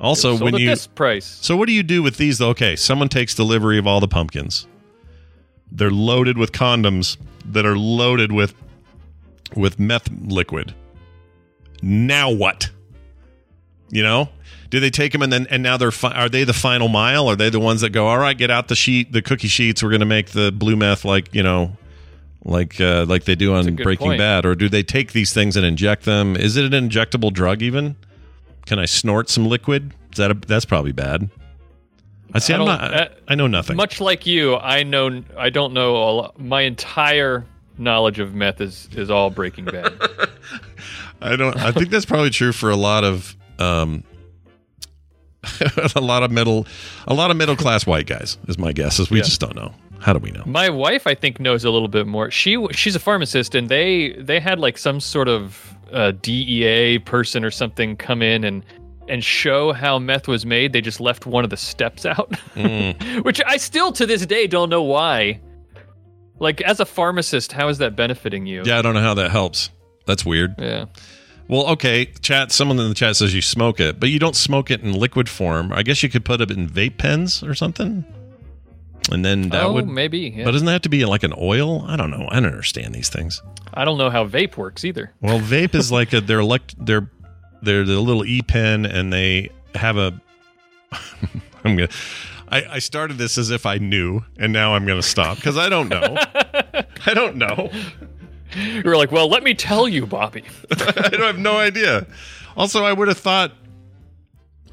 Also, 0.00 0.36
when 0.36 0.56
you 0.56 0.68
this 0.68 0.86
price. 0.86 1.24
so 1.24 1.56
what 1.56 1.66
do 1.66 1.72
you 1.72 1.82
do 1.82 2.02
with 2.02 2.16
these? 2.16 2.38
though? 2.38 2.50
Okay, 2.50 2.76
someone 2.76 3.08
takes 3.08 3.34
delivery 3.34 3.78
of 3.78 3.86
all 3.86 4.00
the 4.00 4.08
pumpkins. 4.08 4.66
They're 5.72 5.90
loaded 5.90 6.38
with 6.38 6.52
condoms 6.52 7.16
that 7.46 7.64
are 7.66 7.76
loaded 7.76 8.32
with 8.32 8.54
with 9.54 9.78
meth 9.78 10.08
liquid. 10.10 10.74
Now 11.82 12.30
what? 12.30 12.70
You 13.90 14.02
know, 14.02 14.28
do 14.70 14.80
they 14.80 14.90
take 14.90 15.12
them 15.12 15.22
and 15.22 15.32
then 15.32 15.46
and 15.48 15.62
now 15.62 15.76
they're 15.76 15.92
fi- 15.92 16.12
are 16.12 16.28
they 16.28 16.44
the 16.44 16.52
final 16.52 16.88
mile? 16.88 17.28
Are 17.28 17.36
they 17.36 17.50
the 17.50 17.60
ones 17.60 17.80
that 17.82 17.90
go 17.90 18.08
all 18.08 18.18
right? 18.18 18.36
Get 18.36 18.50
out 18.50 18.68
the 18.68 18.74
sheet, 18.74 19.12
the 19.12 19.22
cookie 19.22 19.48
sheets. 19.48 19.82
We're 19.82 19.90
going 19.90 20.00
to 20.00 20.06
make 20.06 20.30
the 20.30 20.50
blue 20.52 20.76
meth 20.76 21.04
like 21.04 21.34
you 21.34 21.42
know, 21.42 21.76
like 22.44 22.80
uh, 22.80 23.06
like 23.08 23.24
they 23.24 23.34
do 23.34 23.54
on 23.54 23.76
Breaking 23.76 24.08
point. 24.08 24.18
Bad, 24.18 24.44
or 24.44 24.54
do 24.54 24.68
they 24.68 24.82
take 24.82 25.12
these 25.12 25.32
things 25.32 25.56
and 25.56 25.64
inject 25.64 26.04
them? 26.04 26.36
Is 26.36 26.56
it 26.56 26.72
an 26.72 26.88
injectable 26.88 27.32
drug 27.32 27.62
even? 27.62 27.96
Can 28.66 28.78
I 28.78 28.84
snort 28.84 29.28
some 29.30 29.46
liquid? 29.46 29.94
Is 30.12 30.18
that 30.18 30.30
a, 30.30 30.34
that's 30.34 30.64
probably 30.64 30.92
bad. 30.92 31.30
I 32.34 32.38
see. 32.40 32.52
I 32.52 32.58
I'm 32.58 32.64
don't- 32.66 32.80
uh, 32.80 33.08
I 33.28 33.34
know 33.34 33.46
nothing. 33.46 33.76
Much 33.76 34.00
like 34.00 34.26
you, 34.26 34.56
I 34.56 34.82
know 34.82 35.22
I 35.38 35.50
don't 35.50 35.72
know 35.72 35.96
a 35.96 36.10
lot. 36.12 36.40
My 36.40 36.62
entire 36.62 37.46
knowledge 37.78 38.18
of 38.18 38.34
meth 38.34 38.60
is 38.60 38.88
is 38.92 39.10
all 39.10 39.30
Breaking 39.30 39.64
Bad. 39.66 39.92
I 41.20 41.36
don't. 41.36 41.56
I 41.56 41.72
think 41.72 41.90
that's 41.90 42.04
probably 42.04 42.30
true 42.30 42.52
for 42.52 42.70
a 42.70 42.76
lot 42.76 43.04
of 43.04 43.36
um, 43.58 44.02
a 45.94 46.00
lot 46.00 46.22
of 46.22 46.30
middle, 46.30 46.66
a 47.06 47.14
lot 47.14 47.30
of 47.30 47.36
middle 47.36 47.56
class 47.56 47.86
white 47.86 48.06
guys. 48.06 48.36
Is 48.48 48.58
my 48.58 48.72
guess. 48.72 48.98
Is 48.98 49.10
we 49.10 49.18
Yeah. 49.18 49.24
just 49.24 49.40
don't 49.40 49.54
know. 49.54 49.72
How 50.00 50.12
do 50.12 50.18
we 50.18 50.30
know? 50.30 50.42
My 50.44 50.68
wife, 50.68 51.06
I 51.06 51.14
think, 51.14 51.40
knows 51.40 51.64
a 51.64 51.70
little 51.70 51.88
bit 51.88 52.06
more. 52.06 52.30
She 52.30 52.64
she's 52.72 52.94
a 52.96 53.00
pharmacist, 53.00 53.54
and 53.54 53.68
they 53.68 54.12
they 54.18 54.40
had 54.40 54.58
like 54.58 54.76
some 54.78 55.00
sort 55.00 55.28
of 55.28 55.74
uh, 55.92 56.12
DEA 56.22 56.98
person 57.00 57.44
or 57.44 57.50
something 57.50 57.96
come 57.96 58.22
in 58.22 58.44
and 58.44 58.64
and 59.08 59.22
show 59.22 59.72
how 59.72 60.00
meth 60.00 60.26
was 60.26 60.44
made. 60.44 60.72
They 60.72 60.80
just 60.80 61.00
left 61.00 61.26
one 61.26 61.44
of 61.44 61.50
the 61.50 61.56
steps 61.56 62.04
out, 62.04 62.30
Mm. 62.56 63.24
which 63.24 63.40
I 63.46 63.56
still 63.56 63.92
to 63.92 64.04
this 64.06 64.26
day 64.26 64.46
don't 64.48 64.68
know 64.68 64.82
why. 64.82 65.40
Like 66.38 66.60
as 66.62 66.80
a 66.80 66.84
pharmacist, 66.84 67.52
how 67.52 67.68
is 67.68 67.78
that 67.78 67.94
benefiting 67.96 68.46
you? 68.46 68.62
Yeah, 68.64 68.78
I 68.78 68.82
don't 68.82 68.94
know 68.94 69.00
how 69.00 69.14
that 69.14 69.30
helps. 69.30 69.70
That's 70.06 70.24
weird. 70.26 70.54
Yeah. 70.58 70.86
Well, 71.48 71.68
okay, 71.68 72.06
chat. 72.20 72.50
Someone 72.50 72.78
in 72.80 72.88
the 72.88 72.94
chat 72.94 73.14
says 73.16 73.32
you 73.32 73.40
smoke 73.42 73.78
it, 73.78 74.00
but 74.00 74.08
you 74.08 74.18
don't 74.18 74.34
smoke 74.34 74.70
it 74.72 74.82
in 74.82 74.92
liquid 74.92 75.28
form. 75.28 75.72
I 75.72 75.82
guess 75.84 76.02
you 76.02 76.08
could 76.08 76.24
put 76.24 76.40
it 76.40 76.50
in 76.50 76.68
vape 76.68 76.98
pens 76.98 77.42
or 77.44 77.54
something, 77.54 78.04
and 79.10 79.24
then 79.24 79.50
that 79.50 79.64
oh, 79.64 79.74
would. 79.74 79.88
maybe. 79.88 80.32
Yeah. 80.36 80.44
But 80.44 80.52
doesn't 80.52 80.66
that 80.66 80.72
have 80.72 80.82
to 80.82 80.88
be 80.88 81.04
like 81.04 81.22
an 81.22 81.34
oil? 81.36 81.82
I 81.86 81.96
don't 81.96 82.10
know. 82.10 82.26
I 82.30 82.40
don't 82.40 82.46
understand 82.46 82.94
these 82.94 83.08
things. 83.08 83.42
I 83.74 83.84
don't 83.84 83.98
know 83.98 84.10
how 84.10 84.26
vape 84.26 84.56
works 84.56 84.84
either. 84.84 85.12
Well, 85.20 85.40
vape 85.40 85.74
is 85.74 85.92
like 85.92 86.12
a 86.12 86.20
they're 86.20 86.40
elect 86.40 86.74
they're 86.84 87.10
they're 87.62 87.84
the 87.84 88.00
little 88.00 88.24
e 88.24 88.42
pen 88.42 88.86
and 88.86 89.12
they 89.12 89.50
have 89.74 89.96
a. 89.96 90.20
I'm 91.64 91.76
gonna. 91.76 91.88
I, 92.48 92.64
I 92.74 92.78
started 92.78 93.18
this 93.18 93.38
as 93.38 93.50
if 93.50 93.66
I 93.66 93.78
knew, 93.78 94.24
and 94.38 94.52
now 94.52 94.74
I'm 94.74 94.86
gonna 94.86 95.02
stop 95.02 95.36
because 95.36 95.58
I 95.58 95.68
don't 95.68 95.88
know. 95.88 96.16
I 97.06 97.14
don't 97.14 97.36
know. 97.36 97.70
You 98.54 98.82
were 98.84 98.96
like, 98.96 99.10
well, 99.10 99.28
let 99.28 99.42
me 99.42 99.54
tell 99.54 99.88
you, 99.88 100.06
Bobby. 100.06 100.44
I 100.70 101.08
don't 101.10 101.20
have 101.20 101.38
no 101.38 101.58
idea. 101.58 102.06
Also, 102.56 102.84
I 102.84 102.92
would 102.92 103.08
have 103.08 103.18
thought. 103.18 103.52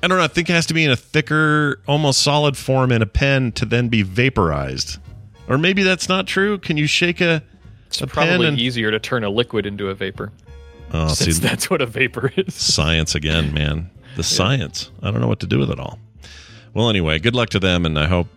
I 0.04 0.08
don't 0.08 0.18
know. 0.18 0.24
I 0.24 0.28
think 0.28 0.50
it 0.50 0.54
has 0.54 0.66
to 0.68 0.74
be 0.74 0.84
in 0.84 0.92
a 0.92 0.96
thicker, 0.98 1.80
almost 1.88 2.22
solid 2.22 2.58
form 2.58 2.92
in 2.92 3.02
a 3.02 3.06
pen 3.06 3.54
to 3.54 3.66
then 3.66 3.88
be 3.88 4.02
vaporized, 4.02 5.00
or 5.48 5.58
maybe 5.58 5.82
that's 5.82 6.10
not 6.10 6.28
true. 6.28 6.58
Can 6.58 6.76
you 6.78 6.88
shake 6.88 7.22
a? 7.22 7.42
It's 7.88 8.02
a 8.02 8.08
probably 8.08 8.48
and- 8.48 8.60
easier 8.60 8.92
to 8.92 9.00
turn 9.00 9.24
a 9.24 9.30
liquid 9.30 9.66
into 9.66 9.88
a 9.90 9.96
vapor. 9.96 10.32
Oh, 10.92 11.08
see, 11.14 11.32
that's 11.32 11.70
what 11.70 11.82
a 11.82 11.86
vapor 11.86 12.32
is. 12.36 12.54
science 12.54 13.16
again, 13.16 13.54
man. 13.54 13.90
The 14.18 14.24
science. 14.24 14.92
I 15.02 15.10
don't 15.10 15.22
know 15.22 15.28
what 15.28 15.40
to 15.40 15.48
do 15.48 15.58
with 15.58 15.72
it 15.72 15.80
all. 15.80 15.98
Well, 16.74 16.90
anyway, 16.90 17.18
good 17.20 17.34
luck 17.36 17.50
to 17.52 17.60
them, 17.60 17.86
and 17.86 17.98
I 17.98 18.08
hope 18.08 18.28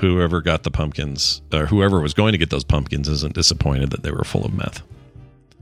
whoever 0.00 0.40
got 0.40 0.62
the 0.62 0.70
pumpkins 0.70 1.42
or 1.52 1.66
whoever 1.66 2.00
was 2.00 2.14
going 2.14 2.32
to 2.32 2.38
get 2.38 2.50
those 2.50 2.64
pumpkins 2.64 3.08
isn't 3.08 3.34
disappointed 3.34 3.90
that 3.90 4.02
they 4.02 4.10
were 4.12 4.24
full 4.24 4.44
of 4.44 4.54
meth. 4.54 4.82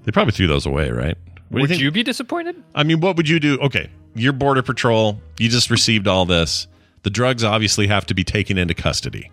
They 0.05 0.13
probably 0.13 0.33
threw 0.33 0.47
those 0.47 0.67
away, 0.67 0.91
right? 0.91 1.17
What 1.49 1.63
Would 1.63 1.71
think? 1.71 1.81
you 1.83 1.91
be 1.91 2.03
disappointed? 2.03 2.63
I 2.75 2.83
mean, 2.85 3.01
what 3.01 3.17
would 3.17 3.29
you 3.29 3.41
do? 3.41 3.59
Okay, 3.61 3.89
you're 4.15 4.33
border 4.33 4.63
patrol. 4.63 5.21
You 5.39 5.49
just 5.49 5.71
received 5.71 6.07
all 6.09 6.25
this. 6.25 6.67
The 7.03 7.11
drugs 7.11 7.45
obviously 7.45 7.87
have 7.89 8.07
to 8.07 8.15
be 8.15 8.25
taken 8.25 8.57
into 8.59 8.75
custody. 8.75 9.31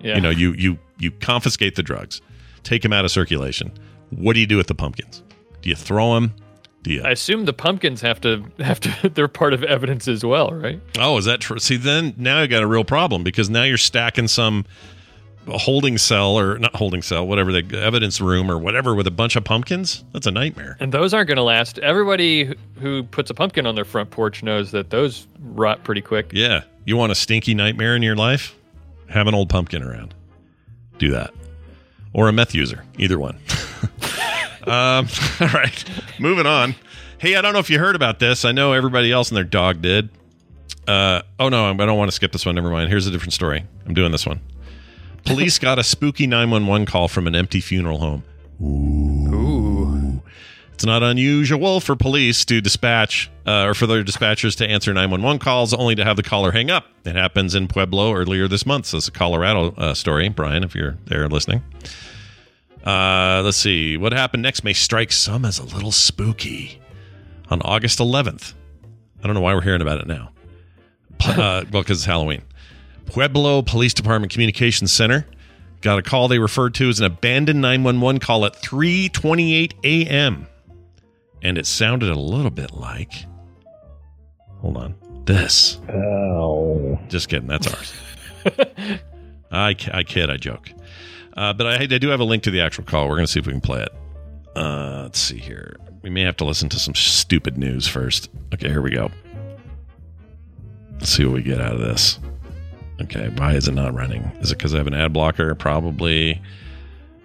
Yeah. 0.00 0.16
You 0.16 0.20
know, 0.20 0.30
you 0.30 0.52
you 0.52 0.78
you 0.98 1.10
confiscate 1.10 1.76
the 1.76 1.82
drugs, 1.82 2.20
take 2.62 2.82
them 2.82 2.92
out 2.92 3.04
of 3.04 3.10
circulation. 3.10 3.72
What 4.10 4.34
do 4.34 4.40
you 4.40 4.46
do 4.46 4.56
with 4.56 4.66
the 4.66 4.74
pumpkins? 4.74 5.22
Do 5.62 5.68
you 5.68 5.76
throw 5.76 6.14
them? 6.14 6.34
Do 6.82 6.92
you? 6.92 7.02
I 7.02 7.10
assume 7.10 7.44
the 7.44 7.52
pumpkins 7.52 8.00
have 8.00 8.20
to 8.22 8.44
have 8.58 8.80
to. 8.80 9.08
They're 9.08 9.28
part 9.28 9.52
of 9.52 9.62
evidence 9.62 10.08
as 10.08 10.24
well, 10.24 10.50
right? 10.50 10.80
Oh, 10.98 11.18
is 11.18 11.24
that 11.26 11.40
true? 11.40 11.58
See, 11.58 11.76
then 11.76 12.14
now 12.16 12.40
you 12.42 12.48
got 12.48 12.62
a 12.62 12.66
real 12.66 12.84
problem 12.84 13.24
because 13.24 13.50
now 13.50 13.64
you're 13.64 13.76
stacking 13.76 14.28
some 14.28 14.64
holding 15.48 15.98
cell 15.98 16.38
or 16.38 16.58
not 16.58 16.74
holding 16.76 17.02
cell, 17.02 17.26
whatever 17.26 17.50
the 17.52 17.78
evidence 17.80 18.20
room 18.20 18.50
or 18.50 18.58
whatever 18.58 18.94
with 18.94 19.06
a 19.06 19.10
bunch 19.10 19.36
of 19.36 19.44
pumpkins. 19.44 20.04
That's 20.12 20.26
a 20.26 20.30
nightmare. 20.30 20.76
And 20.80 20.92
those 20.92 21.12
aren't 21.14 21.28
going 21.28 21.36
to 21.36 21.42
last. 21.42 21.78
Everybody 21.78 22.44
who- 22.44 22.54
who 22.80 23.02
puts 23.04 23.30
a 23.30 23.34
pumpkin 23.34 23.66
on 23.66 23.74
their 23.74 23.84
front 23.84 24.10
porch 24.10 24.42
knows 24.42 24.70
that 24.72 24.90
those 24.90 25.26
rot 25.40 25.82
pretty 25.84 26.00
quick. 26.02 26.30
Yeah. 26.32 26.62
You 26.84 26.96
want 26.96 27.12
a 27.12 27.14
stinky 27.14 27.54
nightmare 27.54 27.96
in 27.96 28.02
your 28.02 28.16
life? 28.16 28.54
Have 29.08 29.26
an 29.26 29.34
old 29.34 29.48
pumpkin 29.48 29.82
around. 29.82 30.14
Do 30.98 31.10
that. 31.10 31.32
Or 32.12 32.28
a 32.28 32.32
meth 32.32 32.54
user. 32.54 32.84
Either 32.98 33.18
one. 33.18 33.36
um, 34.66 35.08
all 35.40 35.48
right. 35.48 35.84
Moving 36.18 36.46
on. 36.46 36.74
Hey, 37.18 37.36
I 37.36 37.42
don't 37.42 37.52
know 37.52 37.58
if 37.58 37.70
you 37.70 37.78
heard 37.78 37.96
about 37.96 38.18
this. 38.18 38.44
I 38.44 38.52
know 38.52 38.72
everybody 38.72 39.12
else 39.12 39.28
and 39.30 39.36
their 39.36 39.44
dog 39.44 39.82
did. 39.82 40.08
Uh, 40.88 41.22
oh, 41.38 41.48
no, 41.48 41.70
I 41.70 41.74
don't 41.74 41.98
want 41.98 42.08
to 42.10 42.14
skip 42.14 42.32
this 42.32 42.46
one. 42.46 42.54
Never 42.54 42.70
mind. 42.70 42.88
Here's 42.88 43.06
a 43.06 43.10
different 43.10 43.32
story. 43.34 43.64
I'm 43.86 43.94
doing 43.94 44.10
this 44.12 44.26
one. 44.26 44.40
Police 45.24 45.58
got 45.58 45.78
a 45.78 45.84
spooky 45.84 46.26
911 46.26 46.86
call 46.86 47.08
from 47.08 47.26
an 47.26 47.34
empty 47.34 47.60
funeral 47.60 47.98
home. 47.98 48.24
Ooh. 48.62 50.22
It's 50.72 50.84
not 50.86 51.02
unusual 51.02 51.80
for 51.80 51.94
police 51.94 52.44
to 52.46 52.62
dispatch 52.62 53.30
uh, 53.46 53.64
or 53.66 53.74
for 53.74 53.86
their 53.86 54.02
dispatchers 54.02 54.56
to 54.56 54.66
answer 54.66 54.94
911 54.94 55.38
calls 55.38 55.74
only 55.74 55.94
to 55.94 56.04
have 56.04 56.16
the 56.16 56.22
caller 56.22 56.52
hang 56.52 56.70
up. 56.70 56.86
It 57.04 57.16
happens 57.16 57.54
in 57.54 57.68
Pueblo 57.68 58.14
earlier 58.14 58.48
this 58.48 58.64
month. 58.64 58.86
So 58.86 58.96
it's 58.96 59.06
a 59.06 59.10
Colorado 59.10 59.74
uh, 59.76 59.92
story, 59.92 60.30
Brian, 60.30 60.64
if 60.64 60.74
you're 60.74 60.96
there 61.04 61.28
listening. 61.28 61.62
Uh, 62.84 63.42
let's 63.44 63.58
see. 63.58 63.98
What 63.98 64.12
happened 64.12 64.42
next 64.42 64.64
may 64.64 64.72
strike 64.72 65.12
some 65.12 65.44
as 65.44 65.58
a 65.58 65.64
little 65.64 65.92
spooky. 65.92 66.80
On 67.50 67.60
August 67.62 67.98
11th, 67.98 68.54
I 69.22 69.26
don't 69.26 69.34
know 69.34 69.40
why 69.42 69.52
we're 69.54 69.60
hearing 69.60 69.82
about 69.82 70.00
it 70.00 70.06
now. 70.06 70.30
Uh, 71.22 71.64
well, 71.70 71.82
because 71.82 71.98
it's 71.98 72.06
Halloween. 72.06 72.40
Pueblo 73.10 73.62
Police 73.62 73.94
Department 73.94 74.32
Communications 74.32 74.92
Center 74.92 75.26
got 75.80 75.98
a 75.98 76.02
call 76.02 76.28
they 76.28 76.38
referred 76.38 76.74
to 76.74 76.88
as 76.88 77.00
an 77.00 77.06
abandoned 77.06 77.60
911 77.60 78.20
call 78.20 78.44
at 78.44 78.54
3:28 78.54 79.72
a.m. 79.84 80.46
And 81.42 81.58
it 81.58 81.66
sounded 81.66 82.10
a 82.10 82.18
little 82.18 82.50
bit 82.50 82.72
like 82.72 83.12
Hold 84.60 84.76
on. 84.76 84.94
This. 85.24 85.78
Ow. 85.88 86.98
Just 87.08 87.28
kidding. 87.28 87.48
That's 87.48 87.66
ours. 87.66 87.92
I, 89.50 89.74
I 89.92 90.02
kid. 90.02 90.30
I 90.30 90.36
joke. 90.36 90.70
Uh, 91.36 91.52
but 91.52 91.66
I, 91.66 91.82
I 91.82 91.86
do 91.86 92.08
have 92.08 92.20
a 92.20 92.24
link 92.24 92.42
to 92.44 92.50
the 92.50 92.60
actual 92.60 92.84
call. 92.84 93.08
We're 93.08 93.16
going 93.16 93.26
to 93.26 93.32
see 93.32 93.40
if 93.40 93.46
we 93.46 93.52
can 93.52 93.60
play 93.60 93.82
it. 93.82 93.88
Uh, 94.54 95.02
let's 95.04 95.18
see 95.18 95.38
here. 95.38 95.76
We 96.02 96.10
may 96.10 96.22
have 96.22 96.36
to 96.38 96.44
listen 96.44 96.68
to 96.70 96.78
some 96.78 96.94
stupid 96.94 97.56
news 97.56 97.86
first. 97.86 98.28
Okay, 98.52 98.68
here 98.68 98.82
we 98.82 98.90
go. 98.90 99.10
Let's 100.92 101.10
see 101.10 101.24
what 101.24 101.34
we 101.34 101.42
get 101.42 101.60
out 101.60 101.74
of 101.74 101.80
this. 101.80 102.18
Okay, 103.02 103.28
why 103.36 103.54
is 103.54 103.66
it 103.66 103.72
not 103.72 103.94
running? 103.94 104.22
Is 104.40 104.52
it 104.52 104.58
because 104.58 104.74
I 104.74 104.78
have 104.78 104.86
an 104.86 104.94
ad 104.94 105.12
blocker? 105.12 105.54
Probably. 105.54 106.40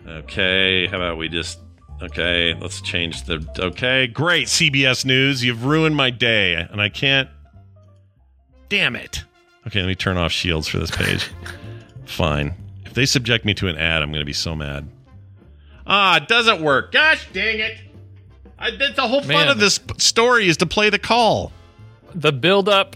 Okay, 0.07 0.87
how 0.87 0.97
about 0.97 1.17
we 1.17 1.29
just. 1.29 1.59
Okay, 2.01 2.53
let's 2.59 2.81
change 2.81 3.23
the. 3.23 3.45
Okay, 3.59 4.07
great. 4.07 4.47
CBS 4.47 5.05
News. 5.05 5.43
You've 5.43 5.65
ruined 5.65 5.95
my 5.95 6.09
day, 6.09 6.53
and 6.55 6.81
I 6.81 6.89
can't. 6.89 7.29
Damn 8.69 8.95
it. 8.95 9.23
Okay, 9.67 9.79
let 9.79 9.87
me 9.87 9.95
turn 9.95 10.17
off 10.17 10.31
shields 10.31 10.67
for 10.67 10.77
this 10.79 10.91
page. 10.91 11.29
Fine. 12.05 12.53
If 12.85 12.93
they 12.93 13.05
subject 13.05 13.45
me 13.45 13.53
to 13.55 13.67
an 13.67 13.77
ad, 13.77 14.01
I'm 14.01 14.09
going 14.11 14.21
to 14.21 14.25
be 14.25 14.33
so 14.33 14.55
mad. 14.55 14.87
Ah, 15.87 16.17
it 16.17 16.27
doesn't 16.27 16.61
work. 16.61 16.91
Gosh 16.91 17.27
dang 17.33 17.59
it. 17.59 17.77
I, 18.57 18.71
the 18.71 19.01
whole 19.01 19.21
fun 19.21 19.29
Man. 19.29 19.47
of 19.49 19.59
this 19.59 19.79
story 19.97 20.47
is 20.47 20.57
to 20.57 20.65
play 20.65 20.89
the 20.89 20.99
call. 20.99 21.51
The 22.13 22.31
build 22.31 22.69
up 22.69 22.95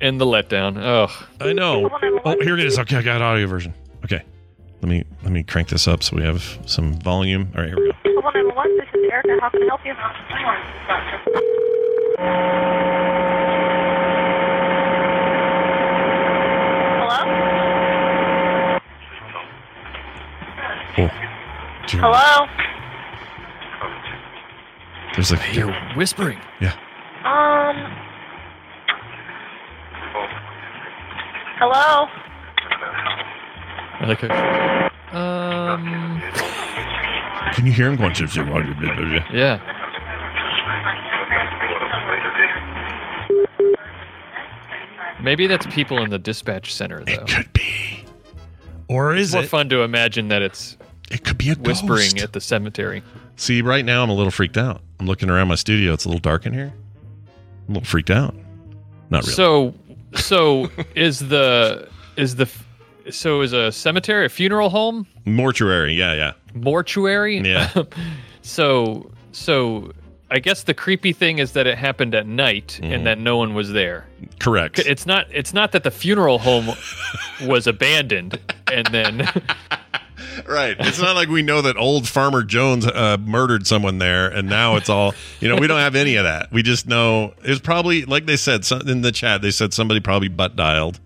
and 0.00 0.20
the 0.20 0.24
letdown. 0.24 0.78
Oh, 0.78 1.08
I 1.40 1.52
know. 1.52 1.88
Oh, 2.24 2.36
here 2.40 2.58
it 2.58 2.64
is. 2.64 2.78
Okay, 2.78 2.96
I 2.96 3.02
got 3.02 3.22
audio 3.22 3.46
version. 3.46 3.74
Okay. 4.04 4.22
Let 4.82 4.88
me 4.88 5.04
let 5.22 5.30
me 5.32 5.42
crank 5.42 5.68
this 5.68 5.86
up 5.86 6.02
so 6.02 6.16
we 6.16 6.22
have 6.22 6.58
some 6.66 6.94
volume. 7.00 7.52
All 7.54 7.60
right, 7.62 7.68
here 7.68 7.76
we 7.78 7.92
go. 7.92 7.92
Global 8.02 8.30
911, 8.32 8.76
this 8.78 8.86
is 8.94 9.10
Erica. 9.12 9.36
How 9.42 9.50
can 9.50 9.62
I 9.62 9.66
help 9.66 9.80
you? 9.84 9.94
Hello? 17.02 17.20
Hello? 21.88 22.46
There's 25.14 25.32
like 25.32 25.54
You're 25.54 25.72
whispering. 25.96 26.38
yeah. 26.60 26.74
Um. 27.24 28.09
Hello? 31.60 32.08
I 34.00 34.06
like 34.06 34.22
it. 34.24 34.30
Um. 35.14 36.20
Can 37.54 37.66
you 37.66 37.72
hear 37.72 37.90
him 37.90 37.96
going? 37.96 38.14
Yeah. 39.32 39.60
Maybe 45.22 45.46
that's 45.46 45.66
people 45.66 46.02
in 46.02 46.10
the 46.10 46.18
dispatch 46.18 46.72
center, 46.74 47.04
though. 47.04 47.12
It 47.12 47.26
could 47.28 47.52
be. 47.52 48.04
Or 48.88 49.14
is 49.14 49.28
It's 49.28 49.34
more 49.34 49.42
it? 49.44 49.48
fun 49.48 49.68
to 49.68 49.82
imagine 49.82 50.28
that 50.28 50.40
it's 50.42 50.76
It 51.10 51.24
could 51.24 51.36
be 51.36 51.50
a 51.50 51.54
whispering 51.54 52.10
ghost. 52.12 52.20
at 52.22 52.32
the 52.32 52.40
cemetery. 52.40 53.02
See, 53.36 53.60
right 53.62 53.84
now 53.84 54.02
I'm 54.02 54.10
a 54.10 54.14
little 54.14 54.30
freaked 54.30 54.56
out. 54.56 54.80
I'm 54.98 55.06
looking 55.06 55.28
around 55.30 55.48
my 55.48 55.54
studio. 55.56 55.92
It's 55.92 56.04
a 56.04 56.08
little 56.08 56.20
dark 56.20 56.46
in 56.46 56.54
here. 56.54 56.72
I'm 57.68 57.74
a 57.74 57.78
little 57.78 57.84
freaked 57.86 58.10
out. 58.10 58.34
Not 59.10 59.22
really. 59.24 59.34
So, 59.34 59.74
so 60.14 60.70
is 60.94 61.18
the 61.28 61.88
is 62.16 62.36
the 62.36 62.48
so 63.10 63.40
is 63.40 63.52
a 63.52 63.72
cemetery 63.72 64.26
a 64.26 64.28
funeral 64.28 64.68
home 64.70 65.06
Mortuary. 65.24 65.94
Yeah, 65.94 66.14
yeah. 66.14 66.32
mortuary? 66.54 67.38
Yeah. 67.38 67.70
so 68.42 69.10
so 69.32 69.92
I 70.32 70.38
guess 70.38 70.62
the 70.62 70.74
creepy 70.74 71.12
thing 71.12 71.38
is 71.38 71.52
that 71.52 71.66
it 71.66 71.76
happened 71.76 72.14
at 72.14 72.26
night 72.26 72.78
Mm-hmm. 72.82 72.92
and 72.92 73.06
that 73.06 73.18
no 73.18 73.36
one 73.36 73.54
was 73.54 73.72
there. 73.72 74.06
Correct. 74.38 74.78
It's 74.78 75.06
not 75.06 75.26
it's 75.32 75.52
not 75.52 75.72
that 75.72 75.82
the 75.84 75.90
funeral 75.90 76.38
home 76.38 76.70
was 77.46 77.66
abandoned 77.66 78.38
and 78.72 78.86
then 78.88 79.28
Right. 80.46 80.76
It's 80.78 81.00
not 81.00 81.16
like 81.16 81.28
we 81.28 81.42
know 81.42 81.62
that 81.62 81.76
old 81.76 82.08
Farmer 82.08 82.42
Jones 82.42 82.86
uh, 82.86 83.16
murdered 83.20 83.66
someone 83.66 83.98
there, 83.98 84.28
and 84.28 84.48
now 84.48 84.76
it's 84.76 84.88
all 84.88 85.14
you 85.40 85.48
know. 85.48 85.56
We 85.56 85.66
don't 85.66 85.80
have 85.80 85.94
any 85.96 86.16
of 86.16 86.24
that. 86.24 86.50
We 86.52 86.62
just 86.62 86.86
know 86.86 87.34
it's 87.42 87.60
probably 87.60 88.04
like 88.04 88.26
they 88.26 88.36
said 88.36 88.64
in 88.86 89.02
the 89.02 89.12
chat. 89.12 89.42
They 89.42 89.50
said 89.50 89.72
somebody 89.74 90.00
probably 90.00 90.28
butt 90.28 90.56
dialed. 90.56 91.00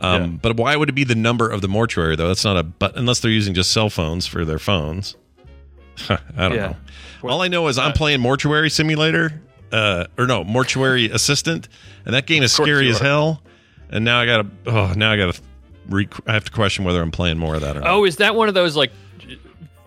Um, 0.00 0.22
Yeah. 0.22 0.26
But 0.42 0.56
why 0.56 0.76
would 0.76 0.88
it 0.88 0.94
be 0.94 1.04
the 1.04 1.14
number 1.14 1.48
of 1.48 1.60
the 1.60 1.68
mortuary 1.68 2.16
though? 2.16 2.28
That's 2.28 2.44
not 2.44 2.56
a 2.56 2.62
but 2.62 2.96
unless 2.96 3.20
they're 3.20 3.30
using 3.30 3.54
just 3.54 3.70
cell 3.72 3.90
phones 3.90 4.26
for 4.26 4.44
their 4.44 4.58
phones. 4.58 5.16
I 6.08 6.18
don't 6.36 6.54
Yeah. 6.54 6.74
know. 7.22 7.28
all 7.28 7.42
I 7.42 7.48
know 7.48 7.68
is 7.68 7.78
I'm 7.78 7.92
playing 7.92 8.20
Mortuary 8.20 8.70
Simulator, 8.70 9.40
uh, 9.72 10.06
or 10.16 10.26
no, 10.26 10.42
Mortuary 10.44 11.10
Assistant, 11.10 11.68
and 12.06 12.14
that 12.14 12.26
game 12.26 12.42
is 12.42 12.52
scary 12.52 12.88
as 12.88 12.98
hell. 12.98 13.42
And 13.90 14.04
now 14.04 14.20
I 14.20 14.26
gotta, 14.26 14.46
oh, 14.66 14.92
now 14.96 15.12
I 15.12 15.16
gotta, 15.16 15.38
re- 15.88 16.08
I 16.26 16.32
have 16.32 16.44
to 16.44 16.50
question 16.52 16.84
whether 16.84 17.00
I'm 17.02 17.10
playing 17.10 17.38
more 17.38 17.54
of 17.54 17.60
that 17.62 17.76
or 17.76 17.80
not. 17.80 17.88
Oh, 17.90 18.04
is 18.04 18.16
that 18.16 18.34
one 18.34 18.48
of 18.48 18.54
those 18.54 18.76
like 18.76 18.92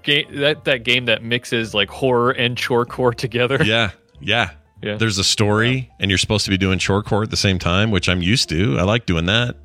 game 0.03 0.25
that 0.39 0.65
that 0.65 0.83
game 0.83 1.05
that 1.05 1.23
mixes 1.23 1.73
like 1.73 1.89
horror 1.89 2.31
and 2.31 2.57
chorecore 2.57 3.15
together? 3.15 3.59
yeah, 3.63 3.91
yeah. 4.19 4.51
Yeah. 4.81 4.97
There's 4.97 5.17
a 5.17 5.23
story, 5.23 5.89
and 6.01 6.11
you're 6.11 6.17
supposed 6.17 6.43
to 6.43 6.51
be 6.51 6.57
doing 6.57 6.77
chore 6.77 7.01
core 7.03 7.23
at 7.23 7.29
the 7.29 7.37
same 7.37 7.57
time, 7.57 7.89
which 7.89 8.09
I'm 8.09 8.21
used 8.21 8.49
to. 8.49 8.77
I 8.77 8.83
like 8.83 9.05
doing 9.05 9.27
that. 9.27 9.55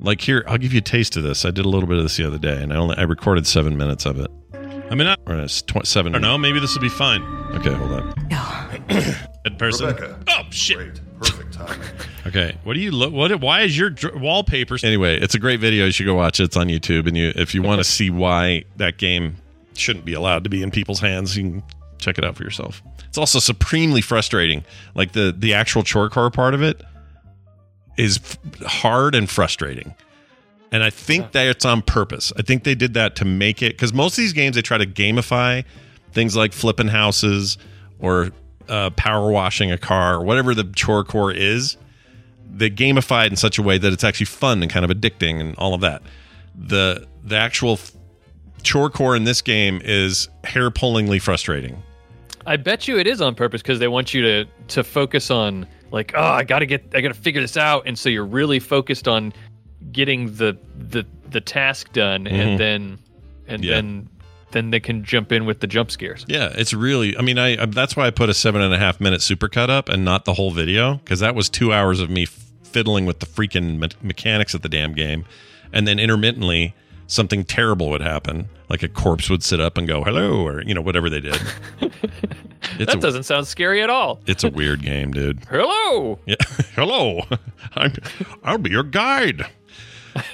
Like 0.00 0.22
here, 0.22 0.42
I'll 0.48 0.56
give 0.56 0.72
you 0.72 0.78
a 0.78 0.80
taste 0.80 1.18
of 1.18 1.22
this. 1.22 1.44
I 1.44 1.50
did 1.50 1.66
a 1.66 1.68
little 1.68 1.86
bit 1.86 1.98
of 1.98 2.04
this 2.04 2.16
the 2.16 2.26
other 2.26 2.38
day, 2.38 2.62
and 2.62 2.72
I 2.72 2.76
only 2.76 2.96
I 2.96 3.02
recorded 3.02 3.46
seven 3.46 3.76
minutes 3.76 4.06
of 4.06 4.18
it. 4.18 4.30
I 4.90 4.94
mean, 4.94 5.04
not 5.04 5.20
or 5.26 5.34
it's 5.34 5.60
tw- 5.60 5.86
seven. 5.86 6.16
Or 6.16 6.18
no, 6.18 6.38
maybe 6.38 6.60
this 6.60 6.74
will 6.74 6.80
be 6.80 6.88
fine. 6.88 7.20
Okay, 7.56 7.74
hold 7.74 7.92
on. 7.92 8.14
Good 9.44 9.58
person. 9.58 9.94
Oh 10.28 10.42
shit. 10.50 10.98
Perfect 11.18 11.52
timing. 11.54 11.88
Okay, 12.26 12.58
what 12.62 12.74
do 12.74 12.80
you 12.80 12.90
look? 12.90 13.10
What? 13.10 13.40
Why 13.40 13.62
is 13.62 13.78
your 13.78 13.88
dr- 13.88 14.20
wallpaper? 14.20 14.76
Anyway, 14.82 15.18
it's 15.18 15.34
a 15.34 15.38
great 15.38 15.60
video. 15.60 15.86
You 15.86 15.92
should 15.92 16.04
go 16.04 16.14
watch 16.14 16.40
it. 16.40 16.44
It's 16.44 16.58
on 16.58 16.66
YouTube, 16.66 17.06
and 17.06 17.16
you 17.16 17.32
if 17.34 17.54
you 17.54 17.62
want 17.62 17.78
to 17.78 17.84
see 17.84 18.10
why 18.10 18.64
that 18.76 18.98
game 18.98 19.36
shouldn't 19.72 20.04
be 20.04 20.12
allowed 20.12 20.44
to 20.44 20.50
be 20.50 20.62
in 20.62 20.70
people's 20.70 21.00
hands, 21.00 21.38
you 21.38 21.44
can 21.44 21.62
check 21.96 22.18
it 22.18 22.24
out 22.26 22.36
for 22.36 22.42
yourself. 22.42 22.82
It's 23.06 23.16
also 23.16 23.38
supremely 23.38 24.02
frustrating. 24.02 24.62
Like 24.94 25.12
the 25.12 25.34
the 25.34 25.54
actual 25.54 25.82
chore 25.84 26.10
core 26.10 26.30
part 26.30 26.52
of 26.52 26.60
it 26.62 26.82
is 27.96 28.18
f- 28.18 28.62
hard 28.66 29.14
and 29.14 29.30
frustrating. 29.30 29.94
And 30.70 30.82
I 30.82 30.90
think 30.90 31.32
that 31.32 31.46
it's 31.46 31.64
on 31.64 31.80
purpose. 31.80 32.30
I 32.36 32.42
think 32.42 32.64
they 32.64 32.74
did 32.74 32.92
that 32.92 33.16
to 33.16 33.24
make 33.24 33.62
it 33.62 33.72
because 33.72 33.94
most 33.94 34.12
of 34.12 34.16
these 34.18 34.34
games 34.34 34.54
they 34.56 34.60
try 34.62 34.76
to 34.76 34.86
gamify 34.86 35.64
things 36.12 36.36
like 36.36 36.52
flipping 36.52 36.88
houses 36.88 37.56
or 37.98 38.32
uh, 38.68 38.90
power 38.90 39.30
washing 39.30 39.70
a 39.72 39.78
car 39.78 40.16
or 40.16 40.24
whatever 40.24 40.54
the 40.54 40.64
chore 40.76 41.04
core 41.04 41.32
is. 41.32 41.76
They 42.50 42.70
gamify 42.70 43.26
it 43.26 43.32
in 43.32 43.36
such 43.36 43.58
a 43.58 43.62
way 43.62 43.78
that 43.78 43.92
it's 43.92 44.04
actually 44.04 44.26
fun 44.26 44.62
and 44.62 44.70
kind 44.72 44.84
of 44.84 44.90
addicting 44.90 45.40
and 45.40 45.54
all 45.58 45.74
of 45.74 45.80
that. 45.82 46.02
The 46.56 47.06
the 47.22 47.36
actual 47.36 47.74
f- 47.74 47.92
chore 48.62 48.90
core 48.90 49.14
in 49.14 49.24
this 49.24 49.42
game 49.42 49.80
is 49.84 50.28
hair 50.44 50.70
pullingly 50.70 51.18
frustrating. 51.20 51.82
I 52.46 52.56
bet 52.56 52.88
you 52.88 52.98
it 52.98 53.06
is 53.06 53.20
on 53.20 53.34
purpose 53.34 53.60
because 53.62 53.78
they 53.78 53.88
want 53.88 54.14
you 54.14 54.22
to 54.22 54.44
to 54.68 54.82
focus 54.82 55.30
on 55.30 55.66
like, 55.90 56.12
oh, 56.16 56.22
I 56.22 56.44
gotta 56.44 56.66
get, 56.66 56.84
I 56.94 57.00
gotta 57.00 57.14
figure 57.14 57.40
this 57.40 57.56
out, 57.56 57.82
and 57.86 57.98
so 57.98 58.08
you're 58.08 58.24
really 58.26 58.58
focused 58.58 59.06
on 59.08 59.32
getting 59.92 60.34
the 60.36 60.56
the 60.76 61.04
the 61.30 61.40
task 61.40 61.92
done, 61.92 62.24
Mhm. 62.24 62.32
and 62.32 62.60
then 62.60 62.98
and 63.46 63.64
Yeah. 63.64 63.74
then 63.76 64.08
then 64.52 64.70
they 64.70 64.80
can 64.80 65.04
jump 65.04 65.30
in 65.32 65.44
with 65.46 65.60
the 65.60 65.66
jump 65.66 65.90
scares. 65.90 66.24
Yeah, 66.28 66.50
it's 66.54 66.72
really. 66.72 67.16
I 67.16 67.22
mean, 67.22 67.38
I 67.38 67.62
I- 67.62 67.66
that's 67.66 67.96
why 67.96 68.06
I 68.06 68.10
put 68.10 68.28
a 68.28 68.34
seven 68.34 68.60
and 68.62 68.72
a 68.74 68.78
half 68.78 69.00
minute 69.00 69.20
supercut 69.20 69.68
up 69.70 69.88
and 69.88 70.04
not 70.04 70.24
the 70.24 70.34
whole 70.34 70.50
video 70.50 70.94
because 70.96 71.20
that 71.20 71.34
was 71.34 71.48
two 71.48 71.72
hours 71.72 72.00
of 72.00 72.10
me 72.10 72.26
fiddling 72.62 73.06
with 73.06 73.20
the 73.20 73.26
freaking 73.26 73.78
me- 73.78 73.88
mechanics 74.02 74.54
of 74.54 74.62
the 74.62 74.68
damn 74.68 74.92
game, 74.92 75.24
and 75.72 75.86
then 75.88 75.98
intermittently 75.98 76.74
something 77.06 77.42
terrible 77.42 77.88
would 77.88 78.02
happen, 78.02 78.46
like 78.68 78.82
a 78.82 78.88
corpse 78.88 79.30
would 79.30 79.42
sit 79.42 79.60
up 79.60 79.78
and 79.78 79.88
go 79.88 80.04
hello, 80.04 80.46
or 80.46 80.62
you 80.62 80.74
know 80.74 80.82
whatever 80.82 81.08
they 81.08 81.20
did. 81.20 81.40
that 82.78 82.94
a, 82.94 82.98
doesn't 82.98 83.22
sound 83.22 83.46
scary 83.46 83.82
at 83.82 83.88
all. 83.90 84.20
it's 84.26 84.44
a 84.44 84.50
weird 84.50 84.82
game, 84.82 85.10
dude. 85.12 85.40
Hello. 85.50 86.18
Yeah, 86.26 86.34
hello, 86.74 87.22
I'm, 87.76 87.92
I'll 88.44 88.58
be 88.58 88.70
your 88.70 88.82
guide. 88.82 89.46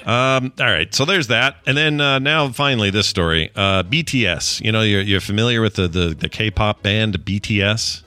Um, 0.05 0.53
all 0.59 0.65
right, 0.65 0.93
so 0.93 1.05
there's 1.05 1.27
that, 1.27 1.55
and 1.65 1.75
then 1.75 1.99
uh, 1.99 2.19
now 2.19 2.49
finally 2.49 2.89
this 2.89 3.07
story. 3.07 3.51
Uh, 3.55 3.83
BTS, 3.83 4.63
you 4.63 4.71
know, 4.71 4.81
you're, 4.81 5.01
you're 5.01 5.21
familiar 5.21 5.61
with 5.61 5.75
the, 5.75 5.87
the 5.87 6.15
the 6.17 6.29
K-pop 6.29 6.81
band 6.83 7.19
BTS. 7.25 8.03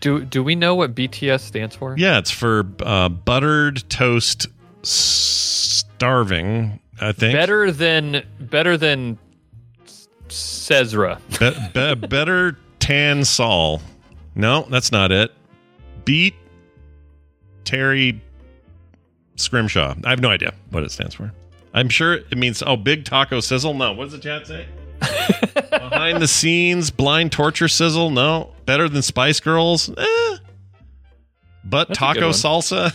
Do 0.00 0.24
do 0.24 0.42
we 0.42 0.54
know 0.54 0.74
what 0.74 0.94
BTS 0.94 1.40
stands 1.40 1.74
for? 1.76 1.94
Yeah, 1.98 2.18
it's 2.18 2.30
for 2.30 2.66
uh, 2.80 3.08
buttered 3.08 3.88
toast 3.90 4.46
starving. 4.82 6.80
I 7.00 7.12
think 7.12 7.34
Better 7.34 7.72
than 7.72 8.22
better 8.38 8.76
than 8.76 9.18
Cesra. 10.28 11.18
Be- 11.38 12.00
be- 12.00 12.06
better 12.06 12.58
tan 12.78 13.24
Saul. 13.24 13.80
No, 14.34 14.66
that's 14.70 14.92
not 14.92 15.10
it. 15.12 15.32
Beat 16.04 16.34
Terry 17.64 18.20
Scrimshaw. 19.40 19.94
I 20.04 20.10
have 20.10 20.20
no 20.20 20.30
idea 20.30 20.54
what 20.70 20.82
it 20.82 20.90
stands 20.92 21.14
for. 21.14 21.32
I'm 21.72 21.88
sure 21.88 22.14
it 22.14 22.36
means 22.36 22.62
oh, 22.66 22.76
big 22.76 23.04
taco 23.04 23.40
sizzle. 23.40 23.74
No, 23.74 23.92
what 23.92 24.04
does 24.04 24.12
the 24.12 24.18
chat 24.18 24.46
say? 24.46 24.66
Behind 25.70 26.20
the 26.20 26.28
scenes, 26.28 26.90
blind 26.90 27.32
torture 27.32 27.68
sizzle. 27.68 28.10
No, 28.10 28.52
better 28.66 28.88
than 28.88 29.02
Spice 29.02 29.40
Girls. 29.40 29.88
Eh. 29.96 30.36
But 31.64 31.88
That's 31.88 31.98
taco 31.98 32.30
salsa. 32.30 32.90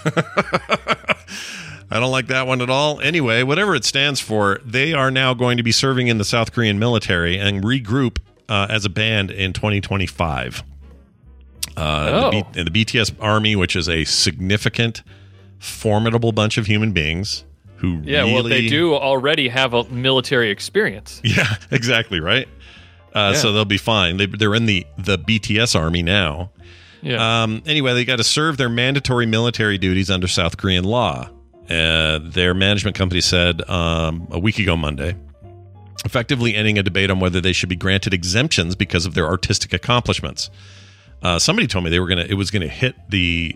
I 1.91 1.99
don't 1.99 2.11
like 2.11 2.27
that 2.27 2.47
one 2.47 2.61
at 2.61 2.69
all. 2.69 2.99
Anyway, 2.99 3.43
whatever 3.43 3.75
it 3.75 3.85
stands 3.85 4.19
for, 4.19 4.59
they 4.65 4.93
are 4.93 5.11
now 5.11 5.33
going 5.33 5.57
to 5.57 5.63
be 5.63 5.71
serving 5.71 6.07
in 6.07 6.17
the 6.17 6.25
South 6.25 6.51
Korean 6.51 6.79
military 6.79 7.37
and 7.37 7.63
regroup 7.63 8.17
uh, 8.49 8.67
as 8.69 8.85
a 8.85 8.89
band 8.89 9.29
in 9.31 9.53
2025. 9.53 10.63
Uh, 11.77 12.09
Oh. 12.31 12.31
the, 12.53 12.63
B- 12.63 12.69
the 12.69 12.85
BTS 12.85 13.15
Army, 13.19 13.55
which 13.55 13.75
is 13.75 13.87
a 13.87 14.03
significant, 14.05 15.03
formidable 15.65 16.31
bunch 16.31 16.57
of 16.57 16.65
human 16.67 16.91
beings 16.91 17.43
who 17.77 18.01
Yeah, 18.03 18.19
really, 18.21 18.33
well, 18.33 18.43
they 18.43 18.67
do 18.67 18.95
already 18.95 19.47
have 19.49 19.73
a 19.73 19.83
military 19.85 20.49
experience. 20.49 21.21
Yeah, 21.25 21.55
exactly 21.71 22.19
right. 22.19 22.47
Uh, 23.13 23.31
Yeah. 23.33 23.39
So 23.39 23.51
they'll 23.53 23.65
be 23.65 23.77
fine. 23.77 24.17
They, 24.17 24.27
they're 24.27 24.55
in 24.55 24.65
the 24.65 24.85
the 24.97 25.17
BTS 25.17 25.77
Army 25.77 26.03
now. 26.03 26.51
Yeah. 27.01 27.43
Um, 27.43 27.61
anyway, 27.65 27.93
they 27.93 28.05
got 28.05 28.17
to 28.17 28.23
serve 28.23 28.57
their 28.57 28.69
mandatory 28.69 29.25
military 29.25 29.77
duties 29.77 30.09
under 30.09 30.27
South 30.27 30.57
Korean 30.57 30.83
law. 30.83 31.29
Uh, 31.69 32.19
their 32.21 32.53
management 32.53 32.95
company 32.95 33.21
said 33.21 33.67
um, 33.69 34.27
a 34.31 34.39
week 34.39 34.59
ago 34.59 34.75
Monday, 34.77 35.15
effectively 36.03 36.55
ending 36.55 36.77
a 36.77 36.83
debate 36.83 37.09
on 37.09 37.19
whether 37.19 37.41
they 37.41 37.53
should 37.53 37.69
be 37.69 37.75
granted 37.75 38.13
exemptions 38.13 38.75
because 38.75 39.05
of 39.05 39.13
their 39.15 39.27
artistic 39.27 39.73
accomplishments. 39.73 40.49
Uh, 41.21 41.39
somebody 41.39 41.67
told 41.67 41.83
me 41.83 41.89
they 41.89 41.99
were 41.99 42.07
gonna 42.07 42.25
it 42.27 42.35
was 42.35 42.51
gonna 42.51 42.67
hit 42.67 42.95
the 43.09 43.55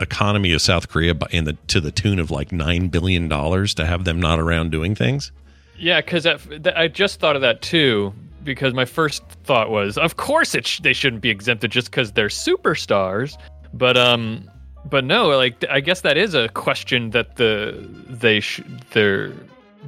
economy 0.00 0.52
of 0.52 0.62
South 0.62 0.88
Korea 0.88 1.14
by, 1.14 1.26
in 1.30 1.44
the 1.44 1.52
to 1.68 1.80
the 1.80 1.90
tune 1.92 2.18
of 2.18 2.30
like 2.30 2.52
nine 2.52 2.88
billion 2.88 3.28
dollars 3.28 3.74
to 3.74 3.86
have 3.86 4.04
them 4.04 4.18
not 4.20 4.38
around 4.40 4.70
doing 4.70 4.94
things. 4.94 5.30
Yeah, 5.78 6.00
because 6.00 6.26
I 6.26 6.88
just 6.88 7.20
thought 7.20 7.36
of 7.36 7.42
that 7.42 7.62
too. 7.62 8.12
Because 8.42 8.72
my 8.72 8.86
first 8.86 9.22
thought 9.44 9.70
was, 9.70 9.98
of 9.98 10.16
course, 10.16 10.54
it 10.54 10.66
sh- 10.66 10.80
they 10.80 10.94
shouldn't 10.94 11.20
be 11.20 11.28
exempted 11.28 11.70
just 11.70 11.90
because 11.90 12.12
they're 12.12 12.28
superstars. 12.28 13.36
But 13.74 13.96
um, 13.98 14.50
but 14.88 15.04
no, 15.04 15.28
like 15.28 15.62
I 15.68 15.80
guess 15.80 16.00
that 16.02 16.16
is 16.16 16.34
a 16.34 16.48
question 16.48 17.10
that 17.10 17.36
the 17.36 17.86
they 18.08 18.40
sh- 18.40 18.62
they're 18.92 19.32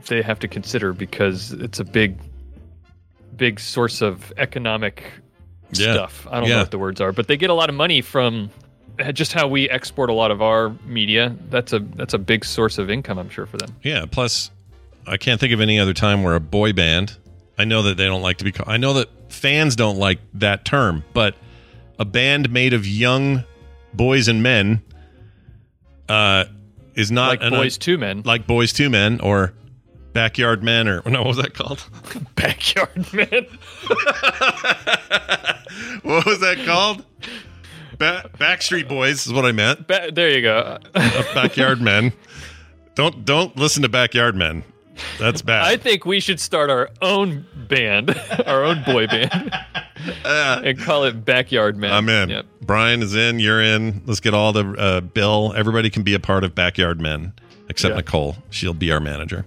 they 0.06 0.20
have 0.22 0.38
to 0.40 0.48
consider 0.48 0.92
because 0.92 1.52
it's 1.52 1.80
a 1.80 1.84
big 1.84 2.18
big 3.36 3.58
source 3.58 4.02
of 4.02 4.32
economic 4.36 5.02
Yeah. 5.72 5.94
stuff. 5.94 6.26
I 6.30 6.40
don't 6.40 6.48
Yeah. 6.48 6.56
know 6.56 6.60
what 6.62 6.70
the 6.70 6.78
words 6.78 7.00
are, 7.00 7.12
but 7.12 7.28
they 7.28 7.36
get 7.36 7.48
a 7.50 7.54
lot 7.54 7.68
of 7.70 7.74
money 7.74 8.02
from 8.02 8.50
just 9.12 9.32
how 9.32 9.48
we 9.48 9.68
export 9.70 10.10
a 10.10 10.12
lot 10.12 10.30
of 10.30 10.42
our 10.42 10.70
media. 10.86 11.34
That's 11.50 11.72
a 11.72 11.80
that's 11.80 12.14
a 12.14 12.18
big 12.18 12.44
source 12.44 12.78
of 12.78 12.90
income, 12.90 13.18
I'm 13.18 13.30
sure, 13.30 13.46
for 13.46 13.56
them. 13.56 13.74
Yeah. 13.82 14.04
Plus, 14.10 14.50
I 15.06 15.16
can't 15.16 15.40
think 15.40 15.52
of 15.52 15.60
any 15.60 15.78
other 15.78 15.94
time 15.94 16.22
where 16.22 16.34
a 16.34 16.40
boy 16.40 16.72
band. 16.72 17.16
I 17.58 17.64
know 17.64 17.82
that 17.82 17.96
they 17.96 18.06
don't 18.06 18.22
like 18.22 18.38
to 18.38 18.44
be. 18.44 18.52
Called, 18.52 18.68
I 18.68 18.76
know 18.78 18.94
that 18.94 19.08
fans 19.32 19.76
don't 19.76 19.98
like 19.98 20.18
that 20.34 20.64
term, 20.64 21.04
but 21.12 21.34
a 21.98 22.04
band 22.04 22.50
made 22.50 22.72
of 22.72 22.86
young 22.86 23.44
boys 23.94 24.26
and 24.28 24.42
men 24.42 24.82
uh, 26.08 26.44
is 26.94 27.10
not 27.12 27.28
Like 27.28 27.42
an- 27.42 27.52
Boyz 27.52 27.86
II 27.88 27.98
Men. 27.98 28.22
like 28.24 28.46
boys 28.46 28.72
two 28.72 28.88
men 28.90 29.20
or 29.20 29.52
backyard 30.14 30.62
men 30.62 30.88
or 30.88 31.02
no, 31.06 31.20
what 31.20 31.28
was 31.28 31.36
that 31.38 31.54
called? 31.54 31.84
Backyard 32.34 33.06
Men. 33.12 33.46
what 36.02 36.26
was 36.26 36.40
that 36.40 36.62
called? 36.66 37.04
Ba- 38.02 38.30
Backstreet 38.36 38.88
Boys 38.88 39.26
is 39.26 39.32
what 39.32 39.44
I 39.44 39.52
meant. 39.52 39.86
Ba- 39.86 40.10
there 40.12 40.30
you 40.30 40.42
go. 40.42 40.78
Uh, 40.94 41.22
backyard 41.34 41.80
men. 41.80 42.12
Don't 42.94 43.24
don't 43.24 43.56
listen 43.56 43.82
to 43.82 43.88
backyard 43.88 44.34
men. 44.34 44.64
That's 45.18 45.40
bad. 45.40 45.64
I 45.64 45.76
think 45.76 46.04
we 46.04 46.20
should 46.20 46.38
start 46.40 46.68
our 46.68 46.90
own 47.00 47.46
band, 47.68 48.10
our 48.46 48.64
own 48.64 48.82
boy 48.84 49.06
band, 49.06 49.52
and 50.24 50.78
call 50.78 51.04
it 51.04 51.24
Backyard 51.24 51.76
Men. 51.76 51.92
I'm 51.92 52.08
in. 52.08 52.28
Yep. 52.28 52.46
Brian 52.62 53.02
is 53.02 53.14
in. 53.14 53.38
You're 53.38 53.62
in. 53.62 54.02
Let's 54.04 54.20
get 54.20 54.34
all 54.34 54.52
the 54.52 54.66
uh, 54.78 55.00
Bill. 55.00 55.54
Everybody 55.56 55.88
can 55.88 56.02
be 56.02 56.14
a 56.14 56.20
part 56.20 56.44
of 56.44 56.54
Backyard 56.54 57.00
Men, 57.00 57.32
except 57.68 57.92
Yeah. 57.92 57.96
Nicole. 57.98 58.36
She'll 58.50 58.74
be 58.74 58.92
our 58.92 59.00
manager. 59.00 59.46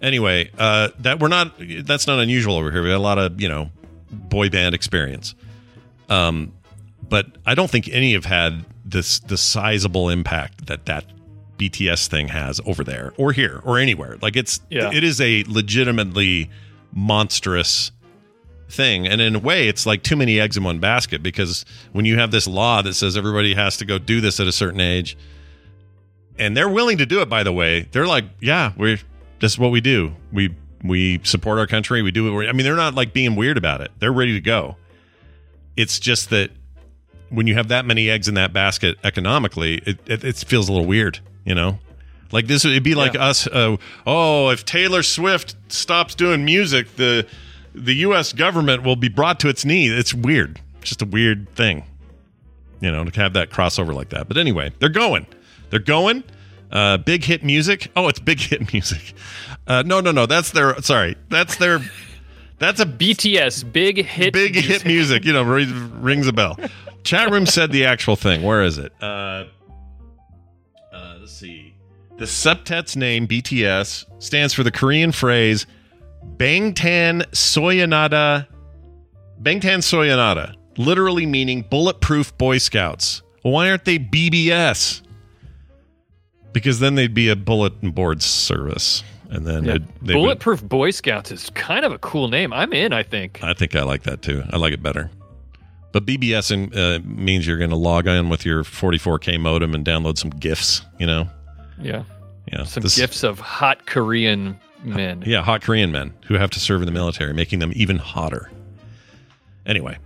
Anyway, 0.00 0.50
uh, 0.58 0.90
that 1.00 1.18
we're 1.18 1.28
not. 1.28 1.54
That's 1.58 2.06
not 2.06 2.20
unusual 2.20 2.56
over 2.56 2.70
here. 2.70 2.82
We 2.82 2.90
got 2.90 2.96
a 2.96 2.98
lot 2.98 3.18
of 3.18 3.40
you 3.40 3.48
know 3.48 3.70
boy 4.12 4.50
band 4.50 4.74
experience. 4.74 5.34
Um, 6.08 6.52
but 7.08 7.26
I 7.46 7.54
don't 7.54 7.70
think 7.70 7.88
any 7.88 8.12
have 8.14 8.24
had 8.24 8.64
this 8.84 9.18
the 9.20 9.36
sizable 9.36 10.08
impact 10.08 10.66
that 10.66 10.86
that 10.86 11.04
BTS 11.58 12.08
thing 12.08 12.28
has 12.28 12.60
over 12.66 12.84
there 12.84 13.12
or 13.16 13.32
here 13.32 13.60
or 13.64 13.78
anywhere. 13.78 14.16
Like 14.20 14.36
it's 14.36 14.60
Yeah. 14.70 14.90
it 14.92 15.02
is 15.04 15.20
a 15.20 15.44
legitimately 15.48 16.50
monstrous 16.92 17.92
thing. 18.68 19.06
And 19.06 19.20
in 19.20 19.36
a 19.36 19.38
way, 19.38 19.68
it's 19.68 19.86
like 19.86 20.02
too 20.02 20.16
many 20.16 20.40
eggs 20.40 20.56
in 20.56 20.64
one 20.64 20.78
basket 20.80 21.22
because 21.22 21.64
when 21.92 22.04
you 22.04 22.18
have 22.18 22.30
this 22.30 22.46
law 22.46 22.82
that 22.82 22.94
says 22.94 23.16
everybody 23.16 23.54
has 23.54 23.76
to 23.78 23.84
go 23.84 23.98
do 23.98 24.20
this 24.20 24.40
at 24.40 24.46
a 24.46 24.52
certain 24.52 24.80
age, 24.80 25.16
and 26.38 26.56
they're 26.56 26.68
willing 26.68 26.98
to 26.98 27.06
do 27.06 27.20
it, 27.22 27.28
by 27.28 27.42
the 27.42 27.52
way, 27.52 27.88
they're 27.92 28.06
like, 28.06 28.24
yeah, 28.40 28.72
we're 28.76 28.98
this 29.38 29.52
is 29.52 29.58
what 29.58 29.70
we 29.70 29.80
do. 29.80 30.14
We 30.32 30.54
we 30.82 31.20
support 31.22 31.58
our 31.58 31.66
country. 31.66 32.02
We 32.02 32.10
do 32.10 32.40
it. 32.40 32.48
I 32.48 32.52
mean, 32.52 32.64
they're 32.64 32.76
not 32.76 32.94
like 32.94 33.12
being 33.12 33.36
weird 33.36 33.56
about 33.56 33.80
it. 33.80 33.90
They're 33.98 34.12
ready 34.12 34.34
to 34.34 34.40
go. 34.40 34.76
It's 35.76 35.98
just 35.98 36.30
that 36.30 36.50
when 37.30 37.46
you 37.46 37.54
have 37.54 37.68
that 37.68 37.84
many 37.84 38.08
eggs 38.08 38.28
in 38.28 38.34
that 38.34 38.52
basket 38.52 38.98
economically, 39.04 39.76
it, 39.86 39.98
it, 40.06 40.24
it 40.24 40.36
feels 40.36 40.68
a 40.68 40.72
little 40.72 40.86
weird, 40.86 41.20
you 41.44 41.54
know? 41.54 41.78
Like 42.32 42.46
this, 42.46 42.64
it'd 42.64 42.82
be 42.82 42.94
like 42.94 43.14
us. 43.14 43.46
Uh, 43.46 43.76
oh, 44.06 44.50
if 44.50 44.64
Taylor 44.64 45.02
Swift 45.02 45.54
stops 45.68 46.14
doing 46.14 46.44
music, 46.44 46.96
the 46.96 47.26
the 47.74 47.94
U.S. 47.94 48.32
government 48.32 48.82
will 48.82 48.96
be 48.96 49.08
brought 49.08 49.38
to 49.40 49.48
its 49.48 49.64
knees. 49.64 49.92
It's 49.92 50.12
weird. 50.12 50.60
It's 50.80 50.88
just 50.88 51.02
a 51.02 51.06
weird 51.06 51.48
thing, 51.54 51.84
you 52.80 52.90
know, 52.90 53.04
to 53.04 53.20
have 53.20 53.34
that 53.34 53.50
crossover 53.50 53.94
like 53.94 54.08
that. 54.10 54.28
But 54.28 54.38
anyway, 54.38 54.72
they're 54.80 54.88
going. 54.88 55.26
They're 55.70 55.78
going. 55.78 56.24
Uh, 56.70 56.96
big 56.96 57.24
hit 57.24 57.44
music. 57.44 57.90
Oh, 57.94 58.08
it's 58.08 58.18
big 58.18 58.40
hit 58.40 58.72
music. 58.72 59.14
Uh, 59.66 59.82
no, 59.86 60.00
no, 60.00 60.10
no. 60.10 60.26
That's 60.26 60.50
their. 60.50 60.80
Sorry, 60.82 61.16
that's 61.28 61.56
their. 61.56 61.80
That's 62.58 62.80
a 62.80 62.86
BTS, 62.86 63.70
big 63.70 64.04
hit, 64.04 64.32
big 64.32 64.54
music. 64.54 64.70
hit 64.70 64.86
music. 64.86 65.24
You 65.24 65.32
know, 65.32 65.42
rings 65.42 66.26
a 66.26 66.32
bell. 66.32 66.58
Chat 67.06 67.30
room 67.30 67.46
said 67.46 67.70
the 67.72 67.84
actual 67.86 68.16
thing. 68.16 68.42
Where 68.42 68.62
is 68.62 68.78
it? 68.78 68.92
Uh, 69.00 69.44
uh, 70.92 71.16
let's 71.20 71.32
see. 71.32 71.74
The 72.18 72.24
septet's 72.24 72.96
name 72.96 73.26
BTS 73.28 74.06
stands 74.22 74.52
for 74.54 74.62
the 74.62 74.70
Korean 74.70 75.12
phrase 75.12 75.66
Bangtan 76.36 77.22
Sonyeondan. 77.32 78.46
Bangtan 79.40 79.78
Sonyeondan, 79.78 80.54
literally 80.78 81.26
meaning 81.26 81.62
bulletproof 81.62 82.36
Boy 82.38 82.58
Scouts. 82.58 83.22
Well, 83.44 83.52
why 83.52 83.68
aren't 83.70 83.84
they 83.84 83.98
BBS? 83.98 85.02
Because 86.52 86.80
then 86.80 86.94
they'd 86.94 87.12
be 87.14 87.28
a 87.28 87.36
bulletin 87.36 87.90
board 87.90 88.22
service, 88.22 89.04
and 89.30 89.46
then 89.46 89.64
Yeah. 89.66 89.70
it'd- 89.72 89.88
they 90.02 90.14
would- 90.14 90.20
Bulletproof 90.22 90.62
Boy 90.64 90.90
Scouts 90.90 91.30
is 91.30 91.50
kind 91.50 91.84
of 91.84 91.92
a 91.92 91.98
cool 91.98 92.28
name. 92.28 92.52
I'm 92.52 92.72
in. 92.72 92.92
I 92.94 93.02
think. 93.02 93.38
I 93.42 93.52
think 93.52 93.76
I 93.76 93.82
like 93.82 94.04
that 94.04 94.22
too. 94.22 94.42
I 94.50 94.56
like 94.56 94.72
it 94.72 94.82
better. 94.82 95.10
But 95.96 96.04
BBS 96.04 96.52
uh, 96.52 97.00
means 97.06 97.46
you're 97.46 97.56
going 97.56 97.70
to 97.70 97.76
log 97.76 98.06
in 98.06 98.28
with 98.28 98.44
your 98.44 98.64
44k 98.64 99.40
modem 99.40 99.74
and 99.74 99.82
download 99.82 100.18
some 100.18 100.28
gifs. 100.28 100.82
You 100.98 101.06
know, 101.06 101.26
Yeah. 101.80 102.02
yeah, 102.52 102.64
Some 102.64 102.82
This- 102.82 102.98
gifts 102.98 103.22
of 103.22 103.40
hot 103.40 103.86
Korean 103.86 104.58
men. 104.84 105.22
Yeah, 105.24 105.40
hot 105.40 105.62
Korean 105.62 105.90
men 105.92 106.12
who 106.26 106.34
have 106.34 106.50
to 106.50 106.60
serve 106.60 106.82
in 106.82 106.86
the 106.86 106.92
military, 106.92 107.32
making 107.32 107.60
them 107.60 107.72
even 107.74 107.96
hotter. 107.96 108.50
Anyway, 109.64 109.96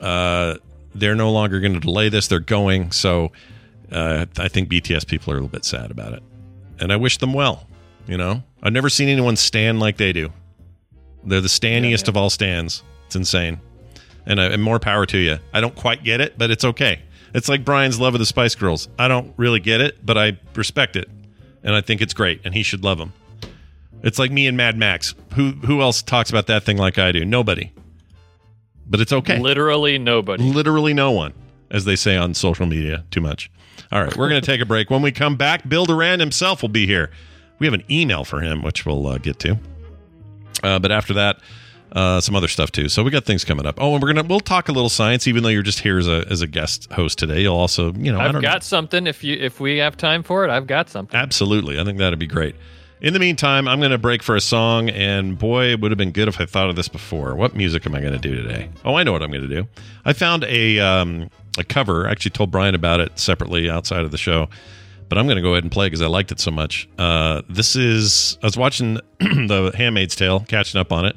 uh, 0.00 0.58
they're 0.94 1.16
no 1.16 1.32
longer 1.32 1.58
going 1.58 1.74
to 1.74 1.80
delay 1.80 2.08
this. 2.08 2.28
They're 2.28 2.38
going. 2.38 2.92
So 2.92 3.32
uh, 3.90 4.26
I 4.38 4.46
think 4.46 4.68
BTS 4.68 5.08
people 5.08 5.32
are 5.32 5.38
a 5.38 5.40
little 5.40 5.48
bit 5.48 5.64
sad 5.64 5.90
about 5.90 6.12
it. 6.12 6.22
And 6.78 6.92
I 6.92 6.96
wish 6.98 7.16
them 7.18 7.32
well. 7.32 7.66
You 8.06 8.16
know, 8.16 8.44
I've 8.62 8.72
never 8.72 8.88
seen 8.88 9.08
anyone 9.08 9.34
stand 9.34 9.80
like 9.80 9.96
they 9.96 10.12
do. 10.12 10.32
They're 11.24 11.40
the 11.40 11.48
standiest 11.48 12.06
of 12.06 12.16
all 12.16 12.30
stands. 12.30 12.84
It's 13.06 13.16
insane. 13.16 13.58
And, 14.26 14.40
uh, 14.40 14.50
and 14.50 14.62
more 14.62 14.80
power 14.80 15.06
to 15.06 15.18
you. 15.18 15.38
I 15.54 15.60
don't 15.60 15.76
quite 15.76 16.02
get 16.02 16.20
it, 16.20 16.36
but 16.36 16.50
it's 16.50 16.64
okay. 16.64 17.00
It's 17.32 17.48
like 17.48 17.64
Brian's 17.64 18.00
love 18.00 18.14
of 18.14 18.18
the 18.18 18.26
Spice 18.26 18.54
Girls. 18.54 18.88
I 18.98 19.08
don't 19.08 19.32
really 19.36 19.60
get 19.60 19.80
it, 19.80 20.04
but 20.04 20.18
I 20.18 20.38
respect 20.54 20.96
it. 20.96 21.08
And 21.62 21.74
I 21.74 21.80
think 21.80 22.00
it's 22.00 22.14
great, 22.14 22.40
and 22.44 22.54
he 22.54 22.62
should 22.62 22.82
love 22.82 22.98
them. 22.98 23.12
It's 24.02 24.18
like 24.18 24.30
me 24.30 24.46
and 24.46 24.56
Mad 24.56 24.76
Max. 24.76 25.14
Who 25.34 25.50
who 25.50 25.80
else 25.80 26.02
talks 26.02 26.30
about 26.30 26.46
that 26.46 26.64
thing 26.64 26.76
like 26.76 26.98
I 26.98 27.12
do? 27.12 27.24
Nobody. 27.24 27.72
But 28.88 29.00
it's 29.00 29.12
okay. 29.12 29.38
Literally 29.38 29.98
nobody. 29.98 30.44
Literally 30.44 30.94
no 30.94 31.10
one, 31.10 31.34
as 31.70 31.84
they 31.84 31.96
say 31.96 32.16
on 32.16 32.34
social 32.34 32.66
media. 32.66 33.04
Too 33.10 33.20
much. 33.20 33.50
All 33.92 34.02
right, 34.02 34.16
we're 34.16 34.28
going 34.28 34.40
to 34.40 34.46
take 34.46 34.60
a 34.60 34.66
break. 34.66 34.90
When 34.90 35.02
we 35.02 35.12
come 35.12 35.36
back, 35.36 35.68
Bill 35.68 35.86
Doran 35.86 36.20
himself 36.20 36.62
will 36.62 36.68
be 36.68 36.86
here. 36.86 37.10
We 37.58 37.66
have 37.66 37.74
an 37.74 37.84
email 37.90 38.24
for 38.24 38.40
him, 38.40 38.62
which 38.62 38.84
we'll 38.84 39.06
uh, 39.06 39.18
get 39.18 39.38
to. 39.40 39.58
Uh, 40.62 40.78
but 40.78 40.90
after 40.90 41.14
that, 41.14 41.38
uh, 41.92 42.20
some 42.20 42.34
other 42.36 42.48
stuff 42.48 42.70
too. 42.72 42.88
So 42.88 43.02
we 43.02 43.10
got 43.10 43.24
things 43.24 43.44
coming 43.44 43.66
up. 43.66 43.80
Oh, 43.80 43.94
and 43.94 44.02
we're 44.02 44.12
gonna 44.12 44.26
we'll 44.26 44.40
talk 44.40 44.68
a 44.68 44.72
little 44.72 44.88
science, 44.88 45.26
even 45.26 45.42
though 45.42 45.48
you're 45.48 45.62
just 45.62 45.80
here 45.80 45.98
as 45.98 46.08
a 46.08 46.24
as 46.28 46.42
a 46.42 46.46
guest 46.46 46.90
host 46.92 47.18
today. 47.18 47.40
You'll 47.40 47.56
also, 47.56 47.92
you 47.92 48.12
know, 48.12 48.18
I 48.18 48.28
I've 48.28 48.42
got 48.42 48.64
something. 48.64 49.06
If 49.06 49.24
you 49.24 49.36
if 49.36 49.60
we 49.60 49.78
have 49.78 49.96
time 49.96 50.22
for 50.22 50.44
it, 50.44 50.50
I've 50.50 50.66
got 50.66 50.88
something. 50.90 51.18
Absolutely. 51.18 51.78
I 51.80 51.84
think 51.84 51.98
that'd 51.98 52.18
be 52.18 52.26
great. 52.26 52.56
In 52.98 53.12
the 53.12 53.18
meantime, 53.18 53.68
I'm 53.68 53.78
going 53.78 53.90
to 53.90 53.98
break 53.98 54.22
for 54.22 54.36
a 54.36 54.40
song, 54.40 54.88
and 54.88 55.38
boy, 55.38 55.66
it 55.66 55.80
would 55.80 55.90
have 55.90 55.98
been 55.98 56.12
good 56.12 56.28
if 56.28 56.40
I 56.40 56.46
thought 56.46 56.70
of 56.70 56.76
this 56.76 56.88
before. 56.88 57.36
What 57.36 57.54
music 57.54 57.84
am 57.84 57.94
I 57.94 58.00
going 58.00 58.14
to 58.14 58.18
do 58.18 58.34
today? 58.34 58.70
Oh, 58.86 58.94
I 58.94 59.02
know 59.02 59.12
what 59.12 59.22
I'm 59.22 59.30
going 59.30 59.46
to 59.46 59.54
do. 59.54 59.68
I 60.06 60.14
found 60.14 60.44
a 60.44 60.80
um, 60.80 61.28
a 61.58 61.64
cover. 61.64 62.08
I 62.08 62.12
actually 62.12 62.30
told 62.30 62.50
Brian 62.50 62.74
about 62.74 63.00
it 63.00 63.18
separately 63.18 63.68
outside 63.68 64.00
of 64.00 64.12
the 64.12 64.18
show, 64.18 64.48
but 65.10 65.18
I'm 65.18 65.26
going 65.26 65.36
to 65.36 65.42
go 65.42 65.52
ahead 65.52 65.64
and 65.64 65.70
play 65.70 65.86
because 65.86 66.00
I 66.00 66.06
liked 66.06 66.32
it 66.32 66.40
so 66.40 66.50
much. 66.50 66.88
Uh, 66.98 67.42
this 67.50 67.76
is 67.76 68.38
I 68.42 68.46
was 68.46 68.56
watching 68.56 68.94
the 69.18 69.72
Handmaid's 69.76 70.16
Tale, 70.16 70.40
catching 70.48 70.80
up 70.80 70.90
on 70.90 71.04
it. 71.04 71.16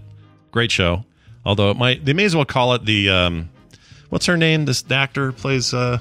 Great 0.51 0.71
show. 0.71 1.05
Although 1.45 1.71
it 1.71 1.77
might, 1.77 2.05
they 2.05 2.13
may 2.13 2.25
as 2.25 2.35
well 2.35 2.45
call 2.45 2.73
it 2.73 2.85
the 2.85 3.09
um, 3.09 3.49
what's 4.09 4.25
her 4.25 4.37
name? 4.37 4.65
This 4.65 4.83
actor 4.91 5.31
plays 5.31 5.73
uh, 5.73 5.99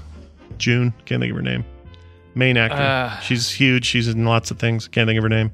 June. 0.59 0.93
Can't 1.05 1.21
think 1.21 1.31
of 1.31 1.37
her 1.37 1.43
name. 1.43 1.65
Main 2.35 2.57
actor. 2.57 2.77
Uh. 2.77 3.19
She's 3.21 3.51
huge. 3.51 3.85
She's 3.87 4.09
in 4.09 4.25
lots 4.25 4.51
of 4.51 4.59
things. 4.59 4.89
Can't 4.89 5.09
think 5.09 5.19
of 5.19 5.23
her 5.23 5.29
name. 5.29 5.53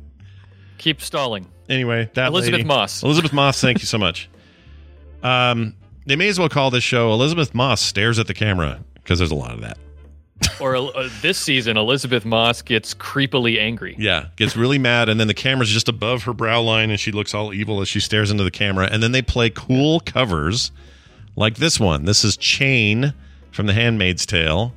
Keep 0.79 1.01
stalling. 1.01 1.47
Anyway, 1.69 2.11
that 2.15 2.29
Elizabeth 2.29 2.59
lady- 2.59 2.69
Moss. 2.69 3.03
Elisabeth 3.03 3.33
Moss. 3.33 3.61
Thank 3.61 3.81
you 3.81 3.87
so 3.87 3.99
much. 3.99 4.29
Um, 5.23 5.75
they 6.05 6.17
may 6.17 6.29
as 6.29 6.39
well 6.39 6.51
call 6.51 6.71
this 6.71 6.85
show 6.85 7.11
Elisabeth 7.11 7.55
Moss 7.55 7.81
stares 7.81 8.19
at 8.19 8.27
the 8.27 8.35
camera 8.35 8.85
because 8.93 9.19
there's 9.19 9.31
a 9.31 9.35
lot 9.35 9.53
of 9.53 9.63
that. 9.63 9.79
Or 10.61 10.77
uh, 10.77 11.09
this 11.23 11.39
season, 11.39 11.77
Elisabeth 11.77 12.25
Moss 12.25 12.63
gets 12.63 12.95
creepily 12.95 13.59
angry. 13.59 13.95
Yeah, 13.99 14.27
gets 14.37 14.57
really 14.57 14.79
mad, 14.79 15.09
and 15.09 15.19
then 15.19 15.27
the 15.29 15.35
camera's 15.35 15.71
just 15.71 15.89
above 15.89 16.25
her 16.25 16.33
brow 16.33 16.61
line, 16.61 16.91
and 16.91 16.99
she 16.99 17.13
looks 17.13 17.35
all 17.35 17.53
evil 17.55 17.81
as 17.81 17.89
she 17.89 18.01
stares 18.01 18.31
into 18.31 18.45
the 18.45 18.51
camera. 18.51 18.89
And 18.91 19.03
then 19.03 19.13
they 19.13 19.23
play 19.23 19.51
cool 19.51 20.01
covers 20.01 20.71
like 21.37 21.57
this 21.57 21.79
one. 21.81 22.05
This 22.05 22.25
is 22.25 22.37
Chain 22.37 23.15
from 23.51 23.67
The 23.67 23.73
Handmaid's 23.73 24.27
Tale. 24.27 24.73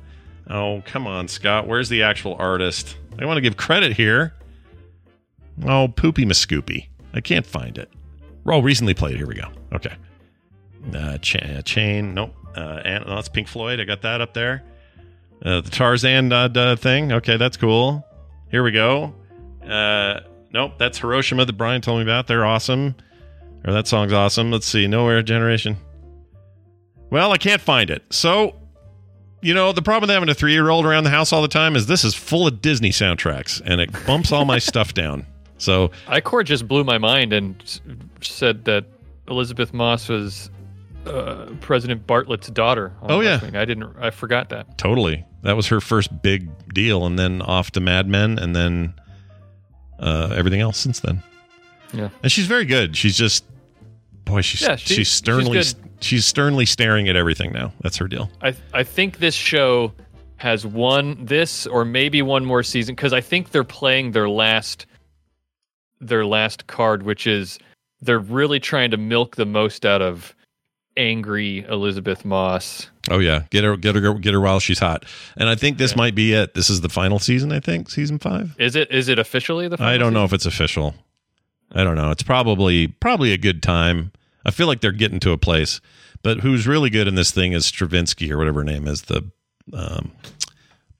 Oh, 0.48 0.82
come 0.86 1.06
on, 1.06 1.28
Scott. 1.28 1.66
Where's 1.66 1.88
the 1.88 2.02
actual 2.02 2.34
artist? 2.38 2.96
I 3.18 3.26
want 3.26 3.36
to 3.36 3.42
give 3.42 3.56
credit 3.56 3.92
here. 3.92 4.34
Oh, 5.66 5.88
Poopy 5.88 6.24
Mascoopy. 6.24 6.86
I 7.12 7.20
can't 7.20 7.44
find 7.44 7.78
it. 7.78 7.90
Oh, 8.46 8.60
recently 8.60 8.94
played. 8.94 9.16
Here 9.16 9.26
we 9.26 9.34
go. 9.34 9.48
Okay. 9.72 9.94
Uh, 10.94 11.18
cha- 11.18 11.60
chain. 11.62 12.14
Nope. 12.14 12.34
Uh, 12.56 12.80
and, 12.84 13.04
that's 13.06 13.28
Pink 13.28 13.48
Floyd. 13.48 13.80
I 13.80 13.84
got 13.84 14.02
that 14.02 14.20
up 14.20 14.34
there. 14.34 14.62
Uh, 15.44 15.60
the 15.60 15.70
Tarzan 15.70 16.32
uh, 16.32 16.76
thing. 16.76 17.12
Okay, 17.12 17.36
that's 17.36 17.56
cool. 17.56 18.04
Here 18.50 18.62
we 18.62 18.72
go. 18.72 19.14
Uh, 19.64 20.20
nope, 20.52 20.72
that's 20.78 20.98
Hiroshima 20.98 21.44
that 21.44 21.52
Brian 21.52 21.80
told 21.80 21.98
me 21.98 22.02
about. 22.02 22.26
They're 22.26 22.44
awesome. 22.44 22.94
Or 23.66 23.72
that 23.72 23.86
song's 23.86 24.12
awesome. 24.12 24.50
Let's 24.50 24.66
see. 24.66 24.86
Nowhere 24.86 25.22
Generation. 25.22 25.76
Well, 27.10 27.32
I 27.32 27.38
can't 27.38 27.60
find 27.60 27.90
it. 27.90 28.02
So, 28.10 28.56
you 29.42 29.54
know, 29.54 29.72
the 29.72 29.82
problem 29.82 30.08
with 30.08 30.14
having 30.14 30.28
a 30.28 30.34
three 30.34 30.52
year 30.52 30.70
old 30.70 30.86
around 30.86 31.04
the 31.04 31.10
house 31.10 31.32
all 31.32 31.42
the 31.42 31.48
time 31.48 31.76
is 31.76 31.86
this 31.86 32.04
is 32.04 32.14
full 32.14 32.46
of 32.46 32.60
Disney 32.60 32.90
soundtracks 32.90 33.60
and 33.64 33.80
it 33.80 33.90
bumps 34.06 34.32
all 34.32 34.44
my 34.44 34.58
stuff 34.58 34.94
down. 34.94 35.26
So, 35.58 35.90
Icor 36.06 36.44
just 36.44 36.68
blew 36.68 36.84
my 36.84 36.98
mind 36.98 37.32
and 37.32 37.80
said 38.20 38.64
that 38.66 38.84
Elisabeth 39.28 39.74
Moss 39.74 40.08
was 40.08 40.50
uh, 41.06 41.46
President 41.60 42.06
Bartlet's 42.06 42.48
daughter. 42.48 42.92
on 43.02 43.10
Oh, 43.10 43.20
yeah. 43.20 43.40
I 43.54 43.64
didn't. 43.64 43.94
I 43.98 44.10
forgot 44.10 44.48
that. 44.50 44.76
totally. 44.78 45.24
That 45.42 45.56
was 45.56 45.68
her 45.68 45.80
first 45.80 46.22
big 46.22 46.48
deal. 46.74 47.06
And 47.06 47.18
then 47.18 47.40
off 47.42 47.70
to 47.72 47.80
Mad 47.80 48.08
Men 48.08 48.38
and 48.38 48.54
then 48.56 48.92
uh, 50.00 50.34
everything 50.36 50.60
else 50.60 50.76
since 50.78 51.00
then. 51.00 51.22
Yeah. 51.92 52.08
And 52.22 52.30
she's 52.30 52.46
very 52.46 52.64
good. 52.64 52.96
She's 52.96 53.16
just, 53.16 53.44
boy, 54.24 54.40
she's, 54.42 54.60
Yeah, 54.62 54.76
she- 54.76 54.94
she's 54.96 55.08
sternly, 55.08 55.58
she's 55.58 55.74
she's, 56.00 56.26
sternly 56.26 56.66
staring 56.66 57.08
at 57.08 57.16
everything 57.16 57.52
now. 57.52 57.72
That's 57.80 57.96
her 57.98 58.08
deal. 58.08 58.30
I 58.42 58.54
I 58.74 58.82
think 58.84 59.18
this 59.18 59.34
show 59.34 59.92
has 60.36 60.66
one 60.66 61.24
this 61.24 61.66
or 61.66 61.84
maybe 61.84 62.20
one 62.22 62.44
more 62.44 62.62
season 62.62 62.94
because 62.94 63.12
I 63.12 63.20
think 63.20 63.50
they're 63.50 63.64
playing 63.64 64.10
their 64.12 64.28
last 64.28 64.86
their 66.00 66.24
last 66.26 66.66
card, 66.66 67.02
which 67.04 67.26
is 67.26 67.58
they're 68.00 68.20
really 68.20 68.60
trying 68.60 68.90
to 68.92 68.96
milk 68.96 69.34
the 69.36 69.46
most 69.46 69.84
out 69.86 70.02
of 70.02 70.34
angry 70.98 71.64
Elisabeth 71.66 72.24
Moss. 72.24 72.90
Oh 73.10 73.20
yeah, 73.20 73.44
get 73.50 73.64
her, 73.64 73.76
get 73.76 73.94
her, 73.94 74.14
get 74.14 74.34
her 74.34 74.40
while 74.40 74.60
she's 74.60 74.80
hot. 74.80 75.06
And 75.36 75.48
I 75.48 75.54
think 75.54 75.78
this 75.78 75.96
might 75.96 76.14
be 76.14 76.34
it. 76.34 76.54
This 76.54 76.68
is 76.68 76.82
the 76.82 76.90
final 76.90 77.18
season. 77.18 77.52
I 77.52 77.60
think 77.60 77.88
season 77.88 78.18
five. 78.18 78.54
Is 78.58 78.76
it 78.76 78.90
is 78.90 79.08
it 79.08 79.18
officially 79.18 79.68
the? 79.68 79.78
Final 79.78 79.94
I 79.94 79.96
don't 79.96 80.12
know 80.12 80.24
if 80.24 80.32
it's 80.34 80.46
official. 80.46 80.94
I 81.72 81.84
don't 81.84 81.96
know. 81.96 82.10
It's 82.10 82.22
probably 82.22 82.88
probably 82.88 83.32
a 83.32 83.38
good 83.38 83.62
time. 83.62 84.12
I 84.44 84.50
feel 84.50 84.66
like 84.66 84.80
they're 84.80 84.92
getting 84.92 85.20
to 85.20 85.32
a 85.32 85.38
place. 85.38 85.80
But 86.22 86.40
who's 86.40 86.66
really 86.66 86.90
good 86.90 87.06
in 87.06 87.14
this 87.14 87.30
thing 87.30 87.52
is 87.52 87.64
Stravinsky 87.66 88.32
or 88.32 88.38
whatever 88.38 88.60
her 88.60 88.64
name 88.64 88.88
is, 88.88 89.02
the 89.02 89.30
um, 89.72 90.12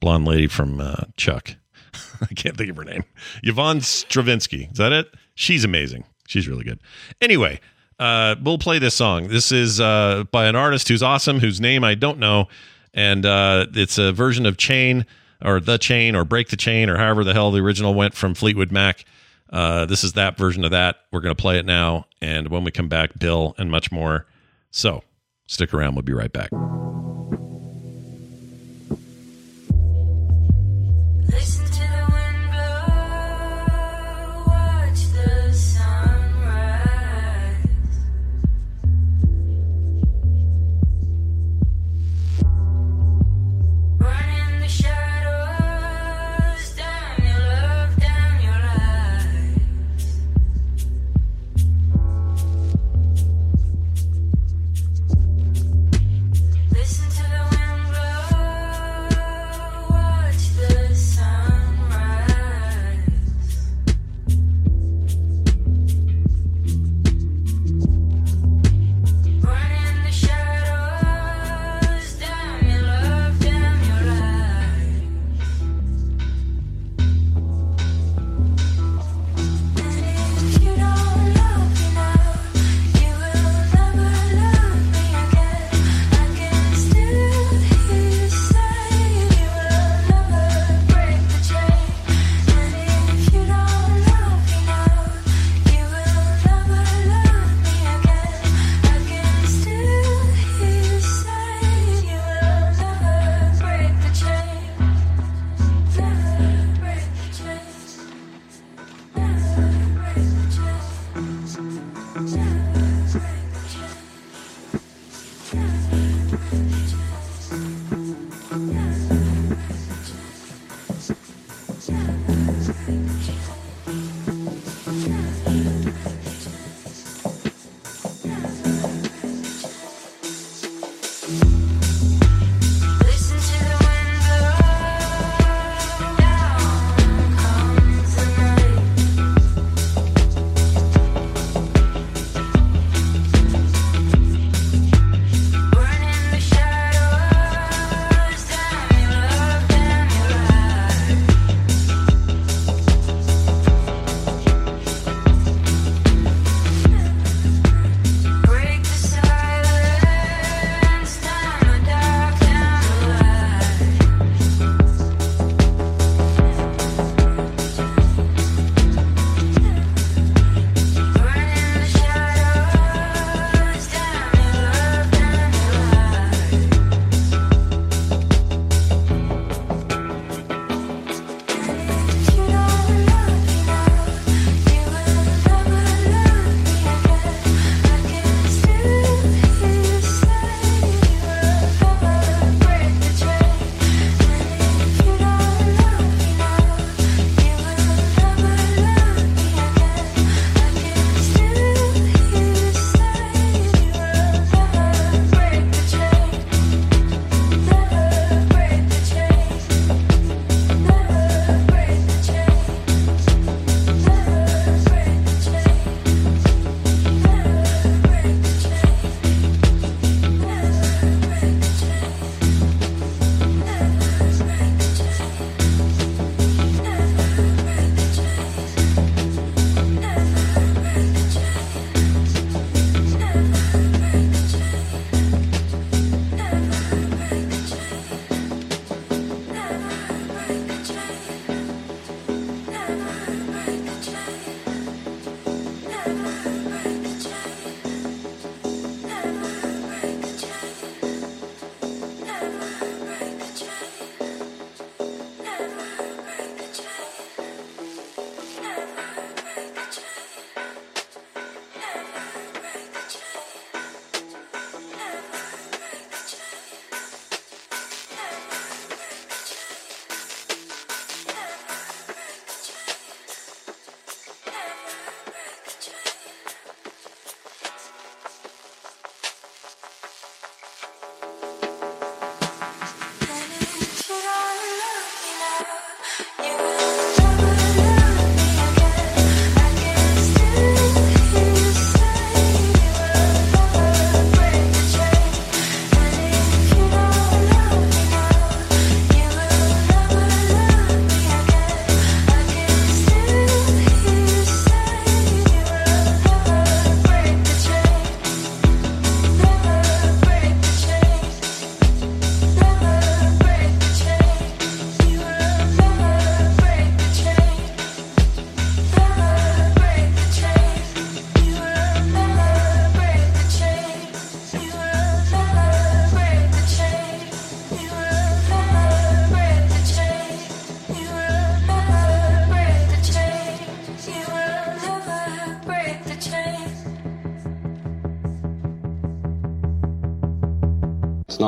blonde 0.01 0.26
lady 0.26 0.46
from 0.46 0.80
uh, 0.80 1.05
Chuck. 1.16 1.57
I 2.20 2.34
can't 2.34 2.57
think 2.57 2.70
of 2.70 2.76
her 2.76 2.84
name. 2.84 3.05
Yvonne 3.42 3.80
Stravinsky. 3.80 4.68
Is 4.70 4.78
that 4.78 4.92
it? 4.92 5.09
She's 5.34 5.64
amazing. 5.64 6.05
She's 6.26 6.46
really 6.46 6.64
good. 6.64 6.78
Anyway, 7.20 7.61
uh, 7.99 8.36
we'll 8.42 8.59
play 8.59 8.78
this 8.78 8.94
song. 8.94 9.28
This 9.28 9.53
is 9.53 9.80
uh, 9.80 10.24
by 10.30 10.46
an 10.46 10.57
artist 10.57 10.88
who's 10.88 11.03
awesome, 11.03 11.40
whose 11.40 11.61
name 11.61 11.84
I 11.84 11.94
don't 11.94 12.18
know, 12.18 12.49
and 12.94 13.26
uh, 13.26 13.66
it's 13.74 13.99
a 13.99 14.12
version 14.12 14.46
of 14.46 14.57
Chain 14.57 15.07
or 15.44 15.61
The 15.61 15.78
Chain 15.78 16.14
or 16.16 16.24
Break 16.24 16.49
the 16.49 16.57
Chain 16.57 16.88
or 16.88 16.96
however 16.96 17.24
the 17.24 17.32
hell 17.32 17.51
the 17.51 17.61
original 17.61 17.94
went 17.94 18.14
from 18.14 18.34
Fleetwood 18.34 18.72
Mac. 18.72 19.05
Uh, 19.51 19.86
this 19.86 20.05
is 20.05 20.12
that 20.12 20.36
version 20.36 20.64
of 20.64 20.70
that. 20.72 20.96
We're 21.11 21.20
going 21.20 21.34
to 21.34 21.40
play 21.40 21.59
it 21.59 21.64
now, 21.66 22.07
and 22.20 22.49
when 22.49 22.64
we 22.64 22.70
come 22.70 22.88
back, 22.88 23.18
Bill 23.18 23.55
and 23.59 23.70
much 23.70 23.90
more. 23.90 24.26
So 24.70 25.03
stick 25.46 25.72
around. 25.72 25.94
We'll 25.94 26.03
be 26.03 26.12
right 26.12 26.32
back. 26.32 26.51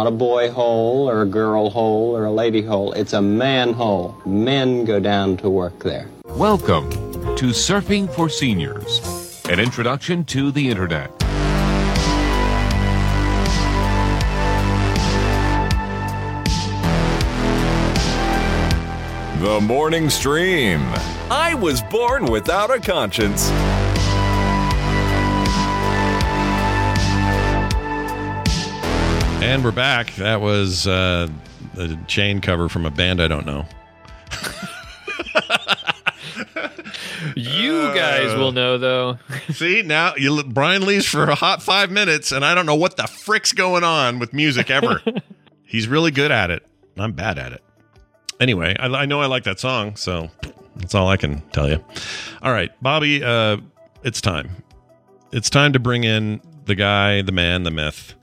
Not 0.00 0.06
a 0.06 0.10
boy 0.10 0.50
hole 0.50 1.10
or 1.10 1.20
a 1.20 1.26
girl 1.26 1.68
hole 1.68 2.16
or 2.16 2.24
a 2.24 2.32
lady 2.32 2.62
hole. 2.62 2.90
It's 2.94 3.12
a 3.12 3.20
man 3.20 3.74
hole. 3.74 4.16
Men 4.24 4.86
go 4.86 4.98
down 4.98 5.36
to 5.38 5.50
work 5.50 5.78
there. 5.80 6.08
Welcome 6.24 6.88
to 7.36 7.52
Surfing 7.52 8.08
for 8.08 8.30
Seniors, 8.30 9.42
an 9.50 9.60
introduction 9.60 10.24
to 10.24 10.52
the 10.52 10.70
Internet. 10.70 11.18
The 19.42 19.60
morning 19.60 20.08
stream. 20.08 20.80
I 21.30 21.54
was 21.60 21.82
born 21.82 22.24
without 22.24 22.70
a 22.70 22.80
conscience. 22.80 23.50
And 29.42 29.64
we're 29.64 29.72
back. 29.72 30.14
That 30.16 30.40
was 30.40 30.86
uh, 30.86 31.28
the 31.74 31.98
chain 32.06 32.40
cover 32.40 32.68
from 32.68 32.86
a 32.86 32.90
band 32.90 33.20
I 33.22 33.28
don't 33.28 33.46
know. 33.46 33.66
You 37.36 37.94
guys 37.94 38.34
will 38.36 38.52
know 38.52 38.78
though. 38.78 39.18
See 39.50 39.82
now, 39.82 40.14
you 40.16 40.42
Brian 40.44 40.86
leaves 40.86 41.06
for 41.06 41.24
a 41.24 41.34
hot 41.34 41.62
five 41.62 41.90
minutes, 41.90 42.32
and 42.32 42.44
I 42.44 42.54
don't 42.54 42.66
know 42.66 42.74
what 42.74 42.96
the 42.96 43.06
frick's 43.06 43.52
going 43.52 43.84
on 43.84 44.18
with 44.18 44.32
music 44.32 44.70
ever. 44.70 45.00
He's 45.64 45.88
really 45.88 46.10
good 46.10 46.30
at 46.30 46.50
it. 46.50 46.66
I'm 46.98 47.12
bad 47.12 47.38
at 47.38 47.52
it. 47.52 47.62
Anyway, 48.40 48.76
I, 48.78 48.86
I 48.86 49.06
know 49.06 49.20
I 49.20 49.26
like 49.26 49.44
that 49.44 49.60
song, 49.60 49.96
so 49.96 50.30
that's 50.76 50.94
all 50.94 51.08
I 51.08 51.16
can 51.16 51.40
tell 51.50 51.68
you. 51.68 51.82
All 52.42 52.52
right, 52.52 52.70
Bobby, 52.82 53.22
uh, 53.22 53.58
it's 54.02 54.20
time. 54.20 54.50
It's 55.32 55.50
time 55.50 55.72
to 55.72 55.78
bring 55.78 56.04
in 56.04 56.40
the 56.64 56.74
guy, 56.74 57.22
the 57.22 57.32
man, 57.32 57.62
the 57.62 57.70
myth, 57.70 58.14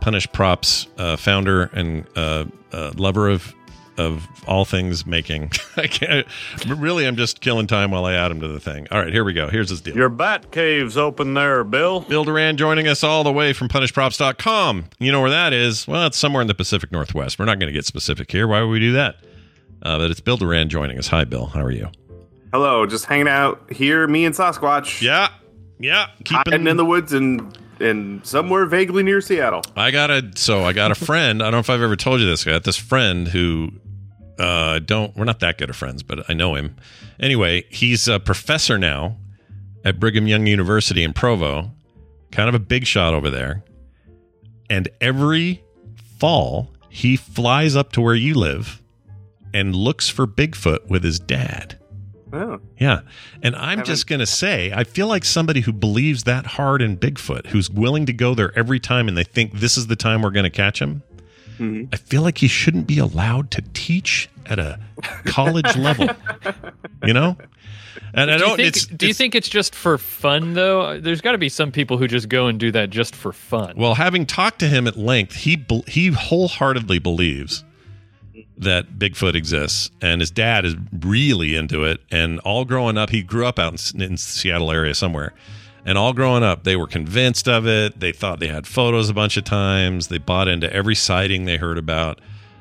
Punished 0.00 0.32
Props 0.32 0.86
uh, 0.98 1.16
founder 1.16 1.64
and 1.74 2.06
uh, 2.16 2.44
uh, 2.72 2.92
lover 2.96 3.28
of 3.28 3.54
of 3.98 4.26
all 4.46 4.64
things 4.64 5.04
making. 5.06 5.50
I 5.76 5.86
can't. 5.86 6.26
Really, 6.66 7.06
I'm 7.06 7.16
just 7.16 7.40
killing 7.40 7.66
time 7.66 7.90
while 7.90 8.04
I 8.04 8.14
add 8.14 8.30
him 8.30 8.40
to 8.40 8.48
the 8.48 8.58
thing. 8.60 8.86
All 8.90 8.98
right, 8.98 9.12
here 9.12 9.24
we 9.24 9.32
go. 9.32 9.48
Here's 9.48 9.68
his 9.70 9.80
deal. 9.80 9.94
Your 9.94 10.08
bat 10.08 10.50
cave's 10.50 10.96
open 10.96 11.34
there, 11.34 11.62
Bill. 11.62 12.00
Bill 12.00 12.24
Doran 12.24 12.56
joining 12.56 12.88
us 12.88 13.04
all 13.04 13.22
the 13.22 13.32
way 13.32 13.52
from 13.52 13.68
punishedprops.com. 13.68 14.86
You 14.98 15.12
know 15.12 15.20
where 15.20 15.30
that 15.30 15.52
is? 15.52 15.86
Well, 15.86 16.06
it's 16.06 16.18
somewhere 16.18 16.40
in 16.42 16.48
the 16.48 16.54
Pacific 16.54 16.90
Northwest. 16.90 17.38
We're 17.38 17.44
not 17.44 17.58
going 17.58 17.68
to 17.68 17.72
get 17.72 17.84
specific 17.84 18.30
here. 18.32 18.48
Why 18.48 18.62
would 18.62 18.70
we 18.70 18.80
do 18.80 18.92
that? 18.92 19.16
Uh, 19.82 19.98
but 19.98 20.10
it's 20.10 20.20
Bill 20.20 20.36
Doran 20.36 20.68
joining 20.68 20.98
us. 20.98 21.08
Hi, 21.08 21.24
Bill. 21.24 21.46
How 21.46 21.62
are 21.62 21.70
you? 21.70 21.90
Hello, 22.52 22.86
just 22.86 23.06
hanging 23.06 23.28
out 23.28 23.72
here, 23.72 24.06
me 24.06 24.24
and 24.24 24.34
Sasquatch. 24.34 25.00
Yeah, 25.00 25.28
yeah, 25.78 26.08
hiding 26.26 26.66
in 26.66 26.76
the 26.76 26.84
woods 26.84 27.12
and 27.14 27.58
and 27.82 28.24
somewhere 28.26 28.66
vaguely 28.66 29.02
near 29.02 29.20
Seattle. 29.20 29.62
I 29.76 29.90
got 29.90 30.10
a 30.10 30.30
so 30.36 30.64
I 30.64 30.72
got 30.72 30.90
a 30.90 30.94
friend. 30.94 31.42
I 31.42 31.46
don't 31.46 31.52
know 31.52 31.58
if 31.58 31.70
I've 31.70 31.82
ever 31.82 31.96
told 31.96 32.20
you 32.20 32.26
this. 32.26 32.46
I 32.46 32.50
got 32.50 32.64
this 32.64 32.76
friend 32.76 33.28
who 33.28 33.70
uh 34.38 34.78
don't 34.78 35.16
we're 35.16 35.24
not 35.24 35.40
that 35.40 35.58
good 35.58 35.70
of 35.70 35.76
friends, 35.76 36.02
but 36.02 36.28
I 36.30 36.32
know 36.32 36.54
him. 36.54 36.76
Anyway, 37.20 37.64
he's 37.70 38.08
a 38.08 38.18
professor 38.18 38.78
now 38.78 39.16
at 39.84 40.00
Brigham 40.00 40.26
Young 40.26 40.46
University 40.46 41.02
in 41.02 41.12
Provo. 41.12 41.70
Kind 42.30 42.48
of 42.48 42.54
a 42.54 42.58
big 42.58 42.86
shot 42.86 43.14
over 43.14 43.30
there. 43.30 43.64
And 44.70 44.88
every 45.00 45.62
fall 46.18 46.72
he 46.88 47.16
flies 47.16 47.76
up 47.76 47.92
to 47.92 48.00
where 48.00 48.14
you 48.14 48.34
live 48.34 48.82
and 49.54 49.74
looks 49.74 50.08
for 50.08 50.26
Bigfoot 50.26 50.88
with 50.88 51.04
his 51.04 51.18
dad. 51.18 51.78
Oh. 52.32 52.60
Yeah. 52.78 53.00
And 53.42 53.54
I'm 53.56 53.84
just 53.84 54.06
going 54.06 54.20
to 54.20 54.26
say, 54.26 54.72
I 54.72 54.84
feel 54.84 55.06
like 55.06 55.24
somebody 55.24 55.60
who 55.60 55.72
believes 55.72 56.24
that 56.24 56.46
hard 56.46 56.80
in 56.80 56.96
Bigfoot, 56.96 57.48
who's 57.48 57.68
willing 57.68 58.06
to 58.06 58.12
go 58.12 58.34
there 58.34 58.56
every 58.56 58.80
time 58.80 59.08
and 59.08 59.16
they 59.16 59.24
think 59.24 59.52
this 59.52 59.76
is 59.76 59.88
the 59.88 59.96
time 59.96 60.22
we're 60.22 60.30
going 60.30 60.44
to 60.44 60.50
catch 60.50 60.80
him. 60.80 61.02
Mm-hmm. 61.58 61.92
I 61.92 61.96
feel 61.96 62.22
like 62.22 62.38
he 62.38 62.48
shouldn't 62.48 62.86
be 62.86 62.98
allowed 62.98 63.50
to 63.52 63.62
teach 63.74 64.30
at 64.46 64.58
a 64.58 64.80
college 65.24 65.76
level. 65.76 66.08
You 67.04 67.12
know? 67.12 67.36
And 68.14 68.30
I 68.30 68.36
do 68.36 68.42
you 68.42 68.48
don't 68.48 68.56
think, 68.58 68.68
it's 68.68 68.86
do 68.86 69.06
you 69.08 69.14
think 69.14 69.34
it's 69.34 69.48
just 69.48 69.74
for 69.74 69.98
fun 69.98 70.54
though? 70.54 71.00
There's 71.00 71.20
got 71.20 71.32
to 71.32 71.38
be 71.38 71.48
some 71.48 71.72
people 71.72 71.98
who 71.98 72.06
just 72.06 72.28
go 72.28 72.46
and 72.46 72.60
do 72.60 72.70
that 72.70 72.90
just 72.90 73.16
for 73.16 73.32
fun. 73.32 73.74
Well, 73.76 73.94
having 73.94 74.24
talked 74.24 74.60
to 74.60 74.68
him 74.68 74.86
at 74.86 74.96
length, 74.96 75.34
he 75.34 75.64
he 75.88 76.08
wholeheartedly 76.08 77.00
believes 77.00 77.64
that 78.58 78.98
Bigfoot 78.98 79.34
exists, 79.34 79.90
and 80.00 80.20
his 80.20 80.30
dad 80.30 80.64
is 80.64 80.76
really 81.00 81.56
into 81.56 81.84
it. 81.84 82.00
And 82.10 82.38
all 82.40 82.64
growing 82.64 82.96
up, 82.98 83.10
he 83.10 83.22
grew 83.22 83.46
up 83.46 83.58
out 83.58 83.92
in, 83.94 84.02
in 84.02 84.16
Seattle 84.16 84.70
area 84.70 84.94
somewhere, 84.94 85.32
and 85.84 85.98
all 85.98 86.12
growing 86.12 86.42
up, 86.42 86.64
they 86.64 86.76
were 86.76 86.86
convinced 86.86 87.48
of 87.48 87.66
it. 87.66 87.98
They 87.98 88.12
thought 88.12 88.38
they 88.40 88.48
had 88.48 88.66
photos 88.66 89.08
a 89.08 89.14
bunch 89.14 89.36
of 89.36 89.44
times. 89.44 90.08
They 90.08 90.18
bought 90.18 90.48
into 90.48 90.72
every 90.72 90.94
sighting 90.94 91.44
they 91.44 91.56
heard 91.56 91.78
about. 91.78 92.20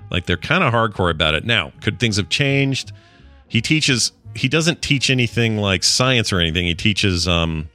Like 0.09 0.25
they're 0.25 0.37
kind 0.37 0.63
of 0.63 0.73
hardcore 0.73 1.11
about 1.11 1.35
it. 1.35 1.45
Now, 1.45 1.71
could 1.81 1.99
things 1.99 2.17
have 2.17 2.29
changed? 2.29 2.91
He 3.47 3.61
teaches. 3.61 4.11
He 4.35 4.47
doesn't 4.47 4.81
teach 4.81 5.09
anything 5.09 5.57
like 5.57 5.83
science 5.83 6.31
or 6.33 6.39
anything. 6.39 6.65
He 6.65 6.73
teaches. 6.75 7.27
um 7.27 7.69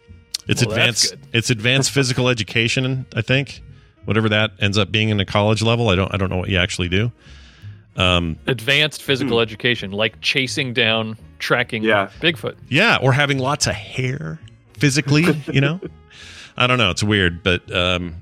It's 0.49 0.65
Well, 0.65 0.73
advanced. 0.75 1.15
It's 1.33 1.51
advanced 1.51 1.91
physical 1.93 2.29
education. 2.29 3.07
I 3.15 3.23
think 3.23 3.63
whatever 4.05 4.29
that 4.31 4.53
ends 4.61 4.79
up 4.79 4.91
being 4.91 5.11
in 5.11 5.21
a 5.21 5.25
college 5.25 5.63
level. 5.63 5.89
I 5.91 5.95
don't. 5.95 6.13
I 6.13 6.17
don't 6.17 6.31
know 6.31 6.39
what 6.39 6.49
you 6.49 6.59
actually 6.59 6.89
do. 6.89 7.13
Um, 7.97 8.39
Advanced 8.47 9.03
physical 9.03 9.41
education, 9.41 9.91
like 9.91 10.21
chasing 10.21 10.73
down, 10.73 11.17
tracking 11.39 11.83
yeah. 11.83 12.11
Bigfoot. 12.21 12.57
Yeah, 12.69 12.99
or 13.03 13.13
having 13.13 13.39
lots 13.39 13.67
of 13.67 13.75
hair 13.75 14.39
physically, 14.75 15.25
you 15.53 15.61
know? 15.61 15.81
I 16.57 16.67
don't 16.67 16.79
know. 16.79 16.91
It's 16.91 17.03
weird, 17.03 17.43
but 17.43 17.71
um, 17.75 18.17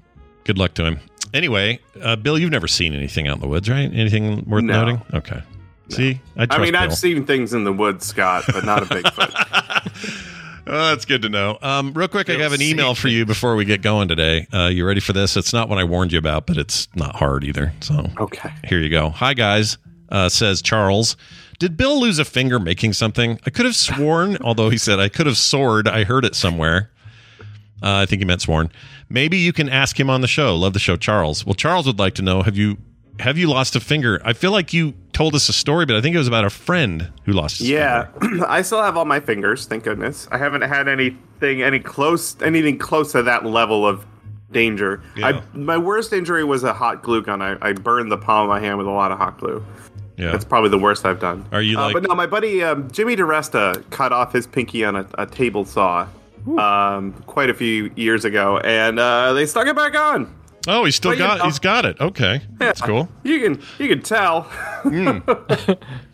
good 0.44 0.58
luck 0.58 0.74
to 0.74 0.84
him. 0.84 1.00
Anyway, 1.32 1.80
uh, 2.00 2.16
Bill, 2.16 2.38
you've 2.38 2.50
never 2.52 2.68
seen 2.68 2.94
anything 2.94 3.26
out 3.28 3.36
in 3.36 3.40
the 3.40 3.48
woods, 3.48 3.68
right? 3.68 3.90
Anything 3.92 4.44
worth 4.48 4.64
No. 4.64 4.80
noting? 4.84 5.02
Okay. 5.12 5.42
See, 5.90 6.20
I, 6.36 6.42
I, 6.42 6.46
trust 6.46 6.62
mean, 6.62 6.74
I've 6.76 6.94
seen 6.94 7.26
things 7.26 7.52
in 7.52 7.64
the 7.64 7.72
woods, 7.72 8.06
Scott, 8.06 8.44
but 8.46 8.64
not 8.64 8.82
a 8.82 8.86
Bigfoot. 8.94 10.30
Oh, 10.66 10.88
that's 10.88 11.04
good 11.04 11.22
to 11.22 11.28
know. 11.28 11.58
Um, 11.60 11.92
real 11.92 12.08
quick, 12.08 12.30
I 12.30 12.34
have 12.34 12.52
an 12.52 12.62
email 12.62 12.94
for 12.94 13.08
you 13.08 13.26
before 13.26 13.54
we 13.54 13.66
get 13.66 13.82
going 13.82 14.08
today. 14.08 14.46
Uh, 14.52 14.66
you 14.68 14.86
ready 14.86 15.00
for 15.00 15.12
this? 15.12 15.36
It's 15.36 15.52
not 15.52 15.68
what 15.68 15.78
I 15.78 15.84
warned 15.84 16.12
you 16.12 16.18
about, 16.18 16.46
but 16.46 16.56
it's 16.56 16.88
not 16.94 17.16
hard 17.16 17.44
either. 17.44 17.74
So, 17.80 18.10
okay, 18.18 18.50
here 18.64 18.78
you 18.78 18.88
go. 18.88 19.10
Hi, 19.10 19.34
guys. 19.34 19.76
Uh, 20.08 20.28
says 20.28 20.62
Charles. 20.62 21.16
Did 21.58 21.76
Bill 21.76 22.00
lose 22.00 22.18
a 22.18 22.24
finger 22.24 22.58
making 22.58 22.94
something? 22.94 23.38
I 23.46 23.50
could 23.50 23.66
have 23.66 23.76
sworn, 23.76 24.36
although 24.40 24.70
he 24.70 24.78
said 24.78 24.98
I 24.98 25.08
could 25.08 25.26
have 25.26 25.36
soared. 25.36 25.86
I 25.86 26.04
heard 26.04 26.24
it 26.24 26.34
somewhere. 26.34 26.90
Uh, 27.82 27.96
I 28.00 28.06
think 28.06 28.20
he 28.20 28.24
meant 28.24 28.40
sworn. 28.40 28.70
Maybe 29.10 29.36
you 29.36 29.52
can 29.52 29.68
ask 29.68 30.00
him 30.00 30.08
on 30.08 30.22
the 30.22 30.28
show. 30.28 30.56
Love 30.56 30.72
the 30.72 30.78
show, 30.78 30.96
Charles. 30.96 31.44
Well, 31.44 31.54
Charles 31.54 31.86
would 31.86 31.98
like 31.98 32.14
to 32.14 32.22
know: 32.22 32.42
Have 32.42 32.56
you 32.56 32.78
have 33.20 33.36
you 33.36 33.48
lost 33.48 33.76
a 33.76 33.80
finger? 33.80 34.20
I 34.24 34.32
feel 34.32 34.50
like 34.50 34.72
you 34.72 34.94
told 35.14 35.34
us 35.34 35.48
a 35.48 35.52
story, 35.52 35.86
but 35.86 35.96
I 35.96 36.00
think 36.02 36.14
it 36.14 36.18
was 36.18 36.28
about 36.28 36.44
a 36.44 36.50
friend 36.50 37.10
who 37.24 37.32
lost. 37.32 37.58
His 37.58 37.70
yeah, 37.70 38.08
I 38.46 38.60
still 38.62 38.82
have 38.82 38.96
all 38.96 39.06
my 39.06 39.20
fingers. 39.20 39.64
Thank 39.66 39.84
goodness. 39.84 40.28
I 40.30 40.38
haven't 40.38 40.62
had 40.62 40.88
anything 40.88 41.62
any 41.62 41.80
close 41.80 42.40
anything 42.42 42.78
close 42.78 43.12
to 43.12 43.22
that 43.22 43.46
level 43.46 43.86
of 43.86 44.04
danger. 44.52 45.02
Yeah. 45.16 45.28
I, 45.28 45.56
my 45.56 45.78
worst 45.78 46.12
injury 46.12 46.44
was 46.44 46.64
a 46.64 46.74
hot 46.74 47.02
glue 47.02 47.22
gun. 47.22 47.40
I, 47.40 47.56
I 47.62 47.72
burned 47.72 48.12
the 48.12 48.18
palm 48.18 48.44
of 48.44 48.48
my 48.48 48.60
hand 48.60 48.76
with 48.78 48.86
a 48.86 48.90
lot 48.90 49.12
of 49.12 49.18
hot 49.18 49.38
glue. 49.38 49.64
Yeah. 50.16 50.30
That's 50.30 50.44
probably 50.44 50.70
the 50.70 50.78
worst 50.78 51.04
I've 51.04 51.18
done. 51.20 51.44
Are 51.50 51.62
you 51.62 51.78
Uh, 51.78 51.92
but 51.92 52.04
no, 52.04 52.14
my 52.14 52.26
buddy 52.26 52.62
um, 52.62 52.90
Jimmy 52.90 53.16
DeResta 53.16 53.88
cut 53.90 54.12
off 54.12 54.32
his 54.32 54.46
pinky 54.46 54.84
on 54.84 54.96
a, 54.96 55.06
a 55.18 55.26
table 55.26 55.64
saw 55.64 56.06
um, 56.58 57.12
quite 57.26 57.50
a 57.50 57.54
few 57.54 57.90
years 57.96 58.24
ago, 58.24 58.58
and 58.58 58.98
uh, 58.98 59.32
they 59.32 59.46
stuck 59.46 59.66
it 59.66 59.74
back 59.74 59.96
on. 59.96 60.32
Oh, 60.68 60.84
he's 60.84 60.94
still 60.96 61.12
you 61.12 61.18
got. 61.18 61.38
know. 61.38 61.44
He's 61.44 61.58
got 61.58 61.84
it. 61.84 62.00
Okay, 62.00 62.40
that's 62.58 62.80
cool. 62.80 63.08
You 63.22 63.40
can 63.40 63.62
you 63.78 63.88
can 63.88 64.02
tell, 64.02 64.50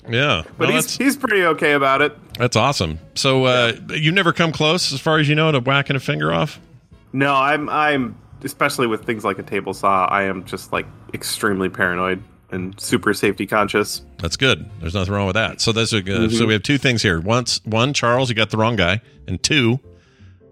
Yeah, 0.09 0.43
but 0.59 0.59
Well, 0.59 0.71
he's 0.73 0.97
he's 0.97 1.17
pretty 1.17 1.45
okay 1.45 1.73
about 1.73 2.03
it. 2.03 2.17
that's 2.35 2.57
awesome. 2.57 2.99
So 3.15 3.45
uh, 3.45 3.73
you've 3.91 4.15
never 4.15 4.33
come 4.33 4.53
close, 4.53 4.93
as 4.93 5.01
far 5.01 5.19
as 5.19 5.29
you 5.29 5.35
know, 5.35 5.53
to 5.53 5.61
whacking 5.61 5.97
a 5.97 6.01
finger 6.01 6.33
off. 6.33 6.61
No, 7.13 7.35
I'm 7.35 7.69
I'm 7.69 8.17
especially 8.43 8.87
with 8.87 9.05
things 9.05 9.25
like 9.25 9.39
a 9.39 9.43
table 9.43 9.75
saw. 9.75 10.07
I 10.07 10.23
am 10.25 10.45
just 10.45 10.73
like 10.73 10.87
extremely 11.15 11.69
paranoid 11.69 12.23
and 12.51 12.79
super 12.81 13.15
safety 13.15 13.47
conscious. 13.47 14.03
That's 14.19 14.37
good. 14.37 14.69
There's 14.81 14.95
nothing 14.95 15.13
wrong 15.15 15.27
with 15.27 15.35
that. 15.35 15.61
So 15.61 15.71
those 15.73 15.95
are 15.95 16.01
good. 16.01 16.31
Mhm. 16.31 16.39
So 16.39 16.47
we 16.47 16.53
have 16.55 16.63
two 16.65 16.79
things 16.79 17.03
here. 17.03 17.21
Once, 17.21 17.61
one, 17.65 17.93
Charles, 17.95 18.29
you 18.29 18.35
got 18.35 18.51
the 18.51 18.57
wrong 18.57 18.75
guy, 18.77 19.01
and 19.29 19.41
two, 19.43 19.79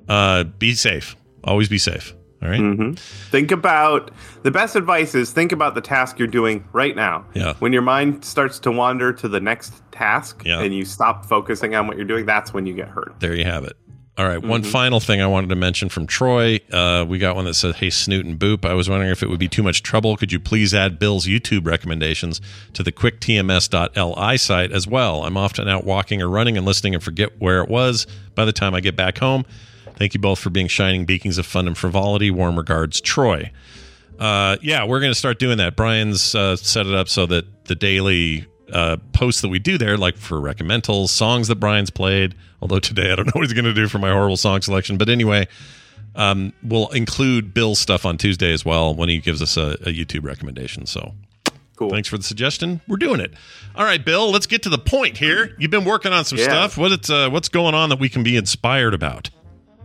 uh, 0.08 0.44
be 0.44 0.74
safe. 0.74 1.16
Always 1.42 1.68
be 1.68 1.78
safe. 1.78 2.14
All 2.42 2.48
right? 2.48 2.60
Mhm. 2.60 2.96
Think 3.30 3.50
about 3.50 4.10
the 4.44 4.50
best 4.50 4.76
advice 4.76 5.14
is 5.14 5.30
think 5.32 5.50
about 5.52 5.74
the 5.74 5.80
task 5.80 6.18
you're 6.18 6.28
doing 6.28 6.64
right 6.72 6.94
now. 6.94 7.24
Yeah. 7.34 7.54
When 7.58 7.72
your 7.72 7.82
mind 7.82 8.24
starts 8.24 8.58
to 8.60 8.70
wander 8.70 9.12
to 9.14 9.28
the 9.28 9.40
next 9.40 9.74
task 9.90 10.42
Yeah. 10.46 10.60
and 10.60 10.72
you 10.74 10.84
stop 10.84 11.26
focusing 11.26 11.74
on 11.74 11.88
what 11.88 11.96
you're 11.96 12.06
doing, 12.06 12.26
that's 12.26 12.54
when 12.54 12.64
you 12.66 12.74
get 12.74 12.88
hurt. 12.88 13.14
There 13.18 13.34
you 13.34 13.44
have 13.44 13.64
it. 13.64 13.76
All 14.16 14.26
right, 14.26 14.42
One 14.42 14.62
Mhm. 14.62 14.66
final 14.66 14.98
thing 14.98 15.20
I 15.22 15.26
wanted 15.26 15.48
to 15.50 15.54
mention 15.54 15.88
from 15.88 16.04
Troy. 16.08 16.58
Uh, 16.72 17.04
we 17.08 17.18
got 17.18 17.36
one 17.36 17.44
that 17.44 17.54
said, 17.54 17.76
"Hey, 17.76 17.88
Snoot 17.88 18.26
and 18.26 18.36
Boop. 18.36 18.64
I 18.68 18.74
was 18.74 18.88
wondering 18.88 19.12
if 19.12 19.22
it 19.22 19.30
would 19.30 19.38
be 19.38 19.46
too 19.46 19.62
much 19.62 19.84
trouble. 19.84 20.16
Could 20.16 20.32
you 20.32 20.40
please 20.40 20.74
add 20.74 20.98
Bill's 20.98 21.26
YouTube 21.26 21.66
recommendations 21.66 22.40
to 22.72 22.82
the 22.82 22.90
quicktms.li 22.90 24.36
site 24.36 24.72
as 24.72 24.88
well? 24.88 25.22
I'm 25.24 25.36
often 25.36 25.68
out 25.68 25.84
walking 25.84 26.20
or 26.20 26.28
running 26.28 26.56
and 26.56 26.66
listening 26.66 26.94
and 26.94 27.02
forget 27.02 27.32
where 27.38 27.62
it 27.62 27.68
was 27.68 28.08
by 28.34 28.44
the 28.44 28.52
time 28.52 28.74
I 28.74 28.80
get 28.80 28.96
back 28.96 29.18
home. 29.18 29.44
Thank 29.98 30.14
you 30.14 30.20
both 30.20 30.38
for 30.38 30.48
being 30.50 30.68
shining 30.68 31.04
beacons 31.04 31.36
of 31.38 31.44
fun 31.46 31.66
and 31.66 31.76
frivolity. 31.76 32.30
Warm 32.30 32.56
regards, 32.56 33.00
Troy." 33.00 33.50
uh, 34.18 34.56
yeah, 34.62 34.84
we're 34.84 35.00
going 35.00 35.12
to 35.12 35.18
start 35.18 35.38
doing 35.38 35.58
that. 35.58 35.76
Brian's 35.76 36.34
uh, 36.34 36.56
set 36.56 36.86
it 36.86 36.94
up 36.94 37.08
so 37.08 37.24
that 37.26 37.66
the 37.66 37.74
daily 37.76 38.46
uh, 38.72 38.96
posts 39.12 39.42
that 39.42 39.48
we 39.48 39.58
do 39.60 39.78
there, 39.78 39.96
like 39.96 40.16
for 40.16 40.38
recommendals, 40.38 41.08
songs 41.10 41.46
that 41.48 41.56
Brian's 41.56 41.90
played. 41.90 42.34
Although 42.60 42.80
today 42.80 43.12
I 43.12 43.14
don't 43.14 43.26
know 43.26 43.32
what 43.34 43.42
he's 43.44 43.52
going 43.52 43.64
to 43.64 43.74
do 43.74 43.86
for 43.88 43.98
my 43.98 44.10
horrible 44.10 44.36
song 44.36 44.60
selection, 44.62 44.98
but 44.98 45.08
anyway, 45.08 45.46
um, 46.16 46.52
we'll 46.64 46.88
include 46.88 47.54
Bill's 47.54 47.78
stuff 47.78 48.04
on 48.04 48.18
Tuesday 48.18 48.52
as 48.52 48.64
well 48.64 48.92
when 48.94 49.08
he 49.08 49.18
gives 49.18 49.40
us 49.40 49.56
a, 49.56 49.72
a 49.82 49.92
YouTube 49.94 50.24
recommendation. 50.24 50.86
So. 50.86 51.14
Cool. 51.76 51.90
Thanks 51.90 52.08
for 52.08 52.16
the 52.18 52.24
suggestion. 52.24 52.80
We're 52.88 52.96
doing 52.96 53.20
it. 53.20 53.32
All 53.76 53.84
right, 53.84 54.04
Bill. 54.04 54.32
Let's 54.32 54.46
get 54.48 54.64
to 54.64 54.68
the 54.68 54.78
point 54.78 55.16
here. 55.16 55.54
You've 55.60 55.70
been 55.70 55.84
working 55.84 56.12
on 56.12 56.24
some 56.24 56.36
Yeah. 56.38 56.44
stuff. 56.46 56.76
What 56.76 56.90
it's, 56.90 57.08
uh, 57.08 57.30
what's 57.30 57.48
going 57.48 57.76
on 57.76 57.88
that 57.90 58.00
we 58.00 58.08
can 58.08 58.24
be 58.24 58.36
inspired 58.36 58.94
about? 58.94 59.30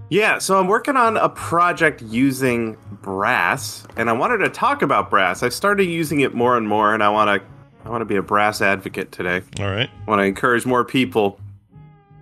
Yeah, 0.10 0.38
so 0.38 0.60
I'm 0.60 0.68
working 0.68 0.96
on 0.96 1.18
a 1.18 1.30
project 1.30 2.02
using 2.04 2.78
brass, 3.02 3.88
and 3.98 4.10
I 4.10 4.14
wanted 4.14 4.40
to 4.40 4.50
talk 4.50 4.82
about 4.82 5.10
brass. 5.10 5.42
I've 5.42 5.54
started 5.54 5.86
using 5.86 6.20
it 6.20 6.34
more 6.36 6.56
and 6.56 6.68
more, 6.68 6.94
and 6.94 7.02
I 7.02 7.10
want 7.10 7.42
to 7.42 7.48
I 7.86 7.90
want 7.90 8.02
to 8.02 8.06
be 8.06 8.16
a 8.16 8.22
brass 8.22 8.62
advocate 8.62 9.12
today. 9.12 9.42
All 9.60 9.70
right. 9.70 9.90
I 9.90 10.10
want 10.10 10.20
to 10.20 10.24
encourage 10.24 10.66
more 10.66 10.86
people 10.86 11.40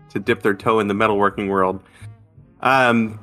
to 0.10 0.20
dip 0.20 0.42
their 0.42 0.54
toe 0.54 0.80
in 0.80 0.88
the 0.88 0.94
metalworking 0.94 1.50
world. 1.50 1.84
Um, 2.62 3.20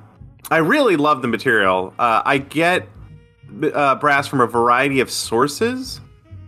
I 0.51 0.59
really 0.59 0.97
love 0.97 1.23
the 1.23 1.29
material. 1.29 1.93
Uh, 1.99 2.23
I 2.25 2.39
get 2.39 2.89
uh, 3.75 3.97
brass 3.97 4.29
from 4.29 4.41
a 4.41 4.47
variety 4.47 5.01
of 5.01 5.11
sources. 5.11 6.01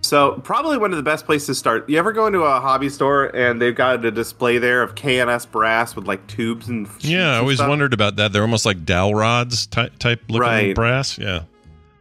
So 0.02 0.40
probably 0.44 0.78
one 0.78 0.90
of 0.92 0.96
the 0.96 1.02
best 1.02 1.26
places 1.26 1.46
to 1.48 1.54
start. 1.54 1.88
You 1.88 1.98
ever 1.98 2.12
go 2.12 2.26
into 2.26 2.40
a 2.40 2.58
hobby 2.60 2.88
store 2.88 3.26
and 3.36 3.60
they've 3.60 3.74
got 3.74 4.04
a 4.04 4.10
display 4.10 4.58
there 4.58 4.82
of 4.82 4.94
K&S 4.94 5.46
brass 5.46 5.94
with 5.94 6.06
like 6.06 6.26
tubes 6.26 6.68
and 6.68 6.88
Yeah, 7.00 7.34
I 7.34 7.38
always 7.38 7.58
stuff? 7.58 7.68
wondered 7.68 7.92
about 7.92 8.16
that. 8.16 8.32
They're 8.32 8.42
almost 8.42 8.64
like 8.66 8.84
dowel 8.84 9.14
rods 9.14 9.66
type, 9.66 9.98
type 9.98 10.22
looking 10.28 10.40
Right. 10.40 10.74
brass. 10.74 11.18
Yeah. 11.18 11.42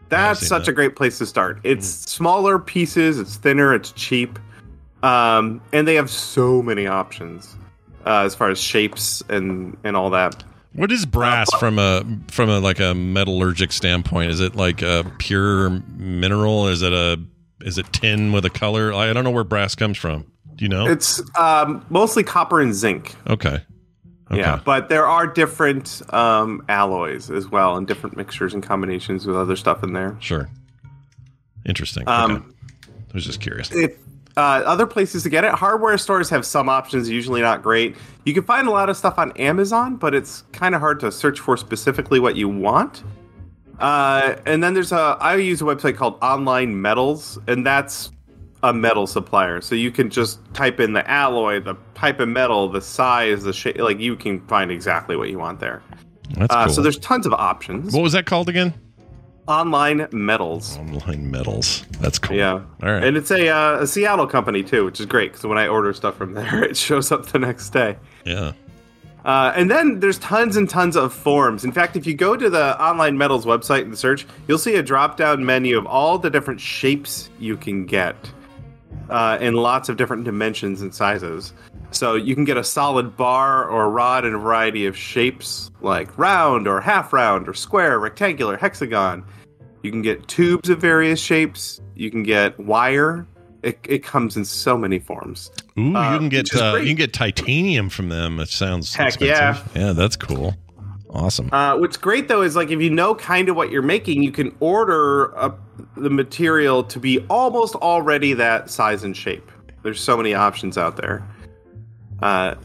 That's 0.07 0.47
such 0.47 0.65
that. 0.65 0.71
a 0.71 0.73
great 0.73 0.95
place 0.95 1.17
to 1.19 1.25
start. 1.25 1.59
It's 1.63 1.85
smaller 1.87 2.57
pieces, 2.57 3.19
it's 3.19 3.35
thinner, 3.35 3.75
it's 3.75 3.91
cheap, 3.91 4.39
um, 5.03 5.61
and 5.71 5.87
they 5.87 5.93
have 5.95 6.09
so 6.09 6.63
many 6.63 6.87
options 6.87 7.55
uh, 8.07 8.21
as 8.21 8.33
far 8.33 8.49
as 8.49 8.59
shapes 8.59 9.21
and 9.29 9.77
and 9.83 9.95
all 9.95 10.09
that. 10.09 10.43
What 10.73 10.91
is 10.91 11.05
brass 11.05 11.47
from 11.59 11.77
a 11.77 12.03
from 12.31 12.49
a 12.49 12.59
like 12.59 12.79
a 12.79 12.93
metallurgic 12.95 13.71
standpoint? 13.71 14.31
Is 14.31 14.39
it 14.39 14.55
like 14.55 14.81
a 14.81 15.05
pure 15.19 15.69
mineral? 15.97 16.67
Is 16.69 16.81
it 16.81 16.91
a 16.93 17.19
is 17.62 17.78
it 17.78 17.91
tin 17.91 18.32
with 18.32 18.45
a 18.45 18.49
color? 18.49 18.93
I 18.93 19.12
don't 19.14 19.24
know 19.24 19.32
where 19.32 19.43
brass 19.43 19.76
comes 19.76 19.97
from. 19.97 20.32
Do 20.55 20.66
you 20.66 20.70
know? 20.70 20.88
It's 20.88 21.22
um, 21.38 21.86
mostly 21.89 22.24
copper 22.24 22.60
and 22.60 22.74
zinc. 22.74 23.16
okay. 23.28 23.64
Okay. 24.32 24.41
Yeah, 24.41 24.62
but 24.64 24.89
there 24.89 25.07
are 25.07 25.26
different 25.26 26.03
um, 26.14 26.64
alloys 26.70 27.32
as 27.32 27.47
well, 27.47 27.78
and 27.78 27.88
different 27.88 28.16
mixtures 28.16 28.53
and 28.53 28.62
combinations 28.62 29.26
with 29.26 29.36
other 29.36 29.55
stuff 29.55 29.84
in 29.84 29.93
there. 29.93 30.16
Sure. 30.20 30.47
Interesting. 31.66 32.07
Um, 32.07 32.32
okay. 32.32 32.45
I 33.10 33.14
was 33.16 33.26
just 33.26 33.41
curious. 33.41 33.72
If 33.72 33.97
uh, 34.38 34.62
other 34.66 34.86
places 34.86 35.24
to 35.24 35.30
get 35.30 35.43
it, 35.45 35.51
hardware 35.53 35.97
stores 35.97 36.30
have 36.30 36.45
some 36.45 36.70
options, 36.70 37.10
usually 37.10 37.41
not 37.41 37.64
great. 37.64 37.95
You 38.24 38.36
can 38.36 38.43
find 38.43 38.68
a 38.68 38.72
lot 38.72 38.88
of 38.88 38.97
stuff 38.97 39.18
on 39.18 39.32
Amazon, 39.34 39.95
but 39.95 40.14
it's 40.14 40.43
kind 40.51 40.76
of 40.76 40.82
hard 40.82 40.99
to 40.99 41.12
search 41.12 41.39
for 41.39 41.57
specifically 41.57 42.20
what 42.20 42.36
you 42.36 42.47
want. 42.47 43.03
Uh, 43.80 44.36
and 44.45 44.61
then 44.63 44.73
there's 44.73 44.91
a 44.91 45.17
I 45.19 45.36
use 45.36 45.61
a 45.61 45.65
website 45.65 45.95
called 45.95 46.17
Online 46.21 46.82
Metals, 46.82 47.39
and 47.47 47.65
that's 47.65 48.11
a 48.63 48.73
metal 48.73 49.07
supplier. 49.07 49.61
So 49.61 49.75
you 49.75 49.91
can 49.91 50.09
just 50.09 50.39
type 50.53 50.80
in 50.80 50.93
the 50.93 51.09
alloy, 51.09 51.61
the 51.61 51.75
type 51.95 52.19
of 52.19 52.27
metal, 52.27 52.69
the 52.69 52.82
size, 52.82 53.43
the 53.43 53.53
shape. 53.53 53.77
Like 53.77 53.99
you 53.99 54.15
can 54.15 54.45
find 54.47 54.71
exactly 54.71 55.15
what 55.15 55.30
you 55.30 55.39
want 55.39 55.59
there. 55.59 55.82
That's 56.32 56.53
uh, 56.53 56.65
cool. 56.65 56.73
So 56.73 56.82
there's 56.82 56.99
tons 56.99 57.25
of 57.25 57.34
options. 57.34 57.93
what 57.93 58.03
was 58.03 58.13
that 58.13 58.25
called 58.25 58.49
again? 58.49 58.73
Online 59.47 60.07
Metals. 60.11 60.77
Online 60.77 61.32
metals. 61.32 61.84
That's 61.99 62.19
cool. 62.19 62.38
Yeah. 62.38 62.51
All 62.53 62.91
right. 62.91 63.03
And 63.03 63.17
it's 63.17 63.32
a, 63.32 63.49
uh, 63.49 63.80
a 63.80 63.88
Seattle 63.88 64.27
company 64.27 64.61
too, 64.61 64.86
which 64.86 64.99
is 64.99 65.07
great 65.07 65.32
because 65.32 65.43
when 65.45 65.57
I 65.57 65.67
order 65.67 65.91
stuff 65.91 66.15
from 66.17 66.34
there, 66.34 66.63
it 66.69 66.77
shows 66.77 67.11
up 67.11 67.25
the 67.27 67.39
next 67.39 67.71
day. 67.71 67.97
yeah. 68.25 68.51
Uh, 69.26 69.51
and 69.55 69.70
then 69.70 69.99
there's 69.99 70.17
tons 70.20 70.55
and 70.55 70.70
tons 70.70 70.95
of 70.95 71.13
forms. 71.13 71.65
In 71.65 71.72
fact, 71.72 71.95
if 71.95 72.07
you 72.07 72.13
go 72.13 72.38
to 72.38 72.49
the 72.49 72.82
Online 72.82 73.17
Metals 73.17 73.45
website 73.45 73.82
and 73.82 73.97
search, 73.97 74.26
you'll 74.47 74.57
see 74.57 74.76
a 74.76 74.84
drop 74.84 75.17
down 75.17 75.45
menu 75.45 75.78
of 75.78 75.86
all 75.86 76.17
the 76.17 76.30
different 76.30 76.61
shapes 76.61 77.30
you 77.39 77.57
can 77.57 77.86
get 77.86 78.15
uh, 79.09 79.38
in 79.41 79.55
lots 79.55 79.89
of 79.89 79.97
different 79.97 80.24
dimensions 80.24 80.82
and 80.82 80.93
sizes. 80.93 81.53
So 81.91 82.15
you 82.15 82.36
can 82.36 82.45
get 82.45 82.55
a 82.55 82.63
solid 82.63 83.17
bar 83.17 83.65
or 83.65 83.89
rod 83.89 84.24
in 84.24 84.36
a 84.36 84.38
variety 84.38 84.86
of 84.86 84.95
shapes, 84.95 85.72
like 85.82 86.15
round 86.17 86.67
or 86.67 86.80
half 86.80 87.11
round 87.11 87.49
or 87.49 87.53
square, 87.53 87.99
rectangular, 87.99 88.57
hexagon. 88.57 89.26
You 89.82 89.91
can 89.91 90.01
get 90.01 90.28
tubes 90.28 90.70
of 90.70 90.80
various 90.80 91.20
shapes. 91.20 91.82
You 91.95 92.11
can 92.11 92.24
get 92.24 92.59
wire. 92.59 93.28
It, 93.62 93.80
it 93.88 94.03
comes 94.03 94.38
in 94.38 94.45
so 94.45 94.78
many 94.78 94.99
forms. 94.99 95.51
Ooh, 95.78 95.95
Uh, 95.95 96.14
you 96.14 96.20
can 96.20 96.30
get 96.30 96.55
uh, 96.55 96.78
you 96.78 96.88
can 96.88 96.95
get 96.95 97.14
titanium 97.14 97.89
from 97.89 98.10
them. 98.10 98.39
It 98.39 98.49
sounds 98.49 98.95
Heck 98.95 99.07
expensive. 99.07 99.76
yeah. 99.76 99.88
yeah, 99.88 99.93
that's 99.93 100.16
cool. 100.16 100.55
Awesome. 101.10 101.49
Uh, 101.51 101.76
what's 101.78 101.97
great 101.97 102.28
though 102.28 102.41
is 102.41 102.55
like 102.55 102.70
if 102.70 102.80
you 102.82 102.89
know 102.89 103.16
kind 103.16 103.49
of 103.49 103.55
what 103.55 103.72
you're 103.72 103.82
making, 103.82 104.24
you 104.24 104.32
can 104.32 104.55
order 104.60 105.38
uh 105.38 105.51
the 105.97 106.10
material 106.10 106.84
to 106.84 106.99
be 106.99 107.20
almost 107.30 107.76
already 107.76 108.34
that 108.34 108.70
size 108.70 109.03
and 109.03 109.18
shape. 109.18 109.51
There's 109.84 109.99
so 109.99 110.16
many 110.16 110.34
options 110.34 110.78
out 110.78 110.97
there. 110.97 111.28
Uh, 112.22 112.55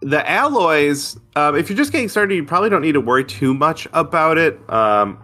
the 0.00 0.28
alloys, 0.28 1.16
um, 1.36 1.54
if 1.56 1.68
you're 1.68 1.76
just 1.76 1.92
getting 1.92 2.08
started, 2.08 2.34
you 2.34 2.44
probably 2.44 2.68
don't 2.70 2.82
need 2.82 2.92
to 2.92 3.00
worry 3.00 3.24
too 3.24 3.54
much 3.54 3.86
about 3.92 4.36
it. 4.38 4.58
Um, 4.68 5.21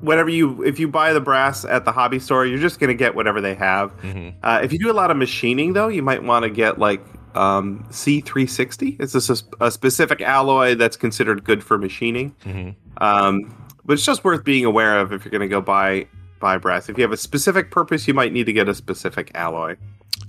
whatever 0.00 0.30
you, 0.30 0.62
if 0.62 0.78
you 0.78 0.88
buy 0.88 1.12
the 1.12 1.20
brass 1.20 1.64
at 1.64 1.84
the 1.84 1.92
hobby 1.92 2.18
store, 2.18 2.46
you're 2.46 2.58
just 2.58 2.80
going 2.80 2.88
to 2.88 2.94
get 2.94 3.14
whatever 3.14 3.40
they 3.40 3.54
have. 3.54 3.96
Mm-hmm. 4.00 4.38
Uh, 4.42 4.60
if 4.62 4.72
you 4.72 4.78
do 4.78 4.90
a 4.90 4.94
lot 4.94 5.10
of 5.10 5.16
machining, 5.16 5.72
though, 5.72 5.88
you 5.88 6.02
might 6.02 6.22
want 6.22 6.44
to 6.44 6.50
get 6.50 6.78
like 6.78 7.00
um, 7.34 7.84
C360. 7.90 9.00
It's 9.00 9.30
a, 9.30 9.64
a 9.64 9.70
specific 9.70 10.20
alloy 10.20 10.74
that's 10.74 10.96
considered 10.96 11.44
good 11.44 11.62
for 11.62 11.78
machining. 11.78 12.34
Mm-hmm. 12.44 12.70
Um, 13.02 13.68
but 13.84 13.94
it's 13.94 14.04
just 14.04 14.24
worth 14.24 14.44
being 14.44 14.64
aware 14.64 14.98
of 14.98 15.12
if 15.12 15.24
you're 15.24 15.30
going 15.32 15.40
to 15.40 15.48
go 15.48 15.60
buy 15.60 16.06
buy 16.40 16.56
brass. 16.56 16.88
If 16.88 16.96
you 16.96 17.02
have 17.02 17.12
a 17.12 17.16
specific 17.16 17.70
purpose, 17.70 18.08
you 18.08 18.14
might 18.14 18.32
need 18.32 18.46
to 18.46 18.52
get 18.52 18.68
a 18.68 18.74
specific 18.74 19.30
alloy. 19.34 19.76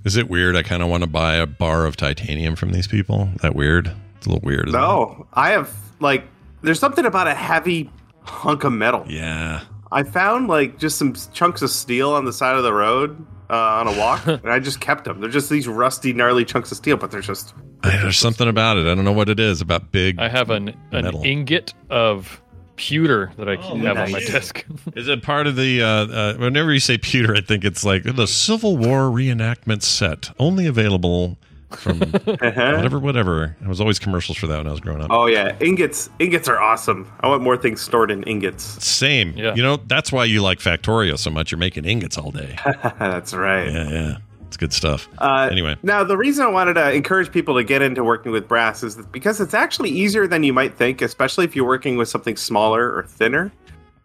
Is 0.04 0.16
it 0.16 0.28
weird? 0.28 0.56
I 0.56 0.62
kind 0.62 0.82
of 0.82 0.88
want 0.88 1.02
to 1.02 1.08
buy 1.08 1.34
a 1.34 1.46
bar 1.46 1.86
of 1.86 1.96
titanium 1.96 2.56
from 2.56 2.72
these 2.72 2.86
people. 2.86 3.30
That 3.40 3.54
weird? 3.54 3.92
It's 4.16 4.26
a 4.26 4.30
little 4.30 4.44
weird. 4.44 4.70
No, 4.70 5.26
I 5.32 5.50
have 5.50 5.74
like 6.00 6.24
there's 6.62 6.78
something 6.78 7.04
about 7.04 7.28
a 7.28 7.34
heavy 7.34 7.90
hunk 8.24 8.64
of 8.64 8.72
metal. 8.72 9.04
Yeah. 9.08 9.62
I 9.90 10.02
found 10.04 10.48
like 10.48 10.78
just 10.78 10.96
some 10.98 11.14
chunks 11.32 11.60
of 11.62 11.70
steel 11.70 12.10
on 12.12 12.24
the 12.24 12.32
side 12.32 12.56
of 12.56 12.62
the 12.62 12.72
road 12.72 13.24
uh, 13.50 13.56
on 13.56 13.88
a 13.88 13.98
walk, 13.98 14.26
and 14.26 14.48
I 14.50 14.58
just 14.58 14.80
kept 14.80 15.04
them. 15.04 15.20
They're 15.20 15.28
just 15.30 15.50
these 15.50 15.68
rusty, 15.68 16.12
gnarly 16.12 16.44
chunks 16.44 16.70
of 16.70 16.78
steel, 16.78 16.96
but 16.96 17.10
they're 17.10 17.20
just 17.20 17.54
I- 17.84 17.96
There's 17.98 18.18
something 18.18 18.48
about 18.48 18.78
it. 18.78 18.86
I 18.86 18.94
don't 18.94 19.04
know 19.04 19.12
what 19.12 19.28
it 19.28 19.38
is 19.40 19.60
about 19.60 19.92
big. 19.92 20.18
I 20.18 20.28
have 20.28 20.50
an 20.50 20.74
an 20.92 21.14
ingot 21.24 21.74
of 21.90 22.40
pewter 22.76 23.32
that 23.36 23.48
I 23.50 23.56
Oh, 23.56 23.76
have 23.76 23.98
on 23.98 24.10
my 24.12 24.20
desk. 24.20 24.64
Is 24.96 25.06
it 25.08 25.22
part 25.22 25.46
of 25.46 25.56
the? 25.56 25.82
Uh, 25.82 25.86
uh, 25.86 26.34
whenever 26.36 26.72
you 26.72 26.80
say 26.80 26.96
pewter, 26.96 27.34
I 27.34 27.42
think 27.42 27.64
it's 27.64 27.84
like 27.84 28.02
the 28.04 28.26
Civil 28.26 28.78
War 28.78 29.02
reenactment 29.10 29.82
set, 29.82 30.30
only 30.38 30.66
available 30.66 31.36
from 31.76 31.98
whatever, 32.00 32.98
whatever. 32.98 33.56
It 33.60 33.66
was 33.68 33.80
always 33.80 33.98
commercials 33.98 34.38
for 34.38 34.46
that 34.46 34.58
when 34.58 34.66
I 34.66 34.70
was 34.70 34.80
growing 34.80 35.00
up. 35.02 35.10
oh 35.10 35.26
yeah, 35.26 35.56
ingots. 35.60 36.10
Ingots 36.18 36.48
are 36.48 36.60
awesome. 36.60 37.10
I 37.20 37.28
want 37.28 37.42
more 37.42 37.56
things 37.56 37.80
stored 37.80 38.10
in 38.10 38.22
ingots. 38.24 38.64
Same. 38.84 39.32
Yeah. 39.36 39.54
You 39.54 39.62
know, 39.62 39.76
that's 39.86 40.12
why 40.12 40.24
you 40.24 40.42
like 40.42 40.58
Factorio 40.58 41.18
so 41.18 41.30
much. 41.30 41.50
You're 41.50 41.58
making 41.58 41.84
ingots 41.84 42.16
all 42.18 42.30
day. 42.30 42.56
That's 42.98 43.34
right. 43.34 43.70
yeah, 43.72 43.90
yeah. 43.90 44.16
It's 44.46 44.56
good 44.58 44.72
stuff. 44.74 45.08
Uh, 45.18 45.48
anyway, 45.50 45.76
Now, 45.82 46.04
the 46.04 46.16
reason 46.18 46.44
I 46.44 46.48
wanted 46.48 46.74
to 46.74 46.92
encourage 46.92 47.32
people 47.32 47.54
to 47.56 47.64
get 47.64 47.80
into 47.80 48.04
working 48.04 48.32
with 48.32 48.46
brass 48.46 48.82
is 48.82 48.96
because 49.06 49.40
it's 49.40 49.54
actually 49.54 49.88
easier 49.88 50.26
than 50.26 50.42
you 50.42 50.52
might 50.52 50.74
think, 50.76 51.00
especially 51.00 51.46
if 51.46 51.56
you're 51.56 51.66
working 51.66 51.96
with 51.96 52.08
something 52.08 52.36
smaller 52.36 52.94
or 52.94 53.04
thinner. 53.04 53.50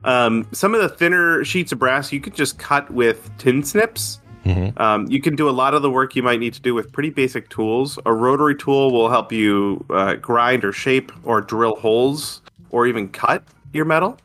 Um, 0.05 0.47
some 0.53 0.73
of 0.73 0.79
the 0.79 0.87
thinner 0.87 1.43
sheets 1.43 1.73
of 1.73 1.79
brass 1.79 2.13
you 2.13 2.21
could 2.21 2.33
just 2.33 2.57
cut 2.59 2.89
with 2.91 3.29
tin 3.37 3.61
snips. 3.61 4.21
Mhm. 4.47 4.79
Um, 4.79 5.07
you 5.07 5.21
can 5.21 5.35
do 5.35 5.49
a 5.49 5.51
lot 5.51 5.73
of 5.73 5.81
the 5.81 5.89
work 5.89 6.15
you 6.15 6.23
might 6.23 6.39
need 6.39 6.53
to 6.53 6.61
do 6.61 6.73
with 6.73 6.91
pretty 6.91 7.09
basic 7.09 7.49
tools. 7.49 7.99
A 8.05 8.13
rotary 8.13 8.55
tool 8.55 8.91
will 8.91 9.09
help 9.09 9.31
you 9.31 9.85
uh, 9.89 10.15
grind 10.15 10.63
or 10.63 10.71
shape 10.71 11.11
or 11.23 11.41
drill 11.41 11.75
holes 11.75 12.41
or 12.69 12.87
even 12.87 13.09
cut 13.09 13.43
your 13.73 13.85
metal. 13.85 14.17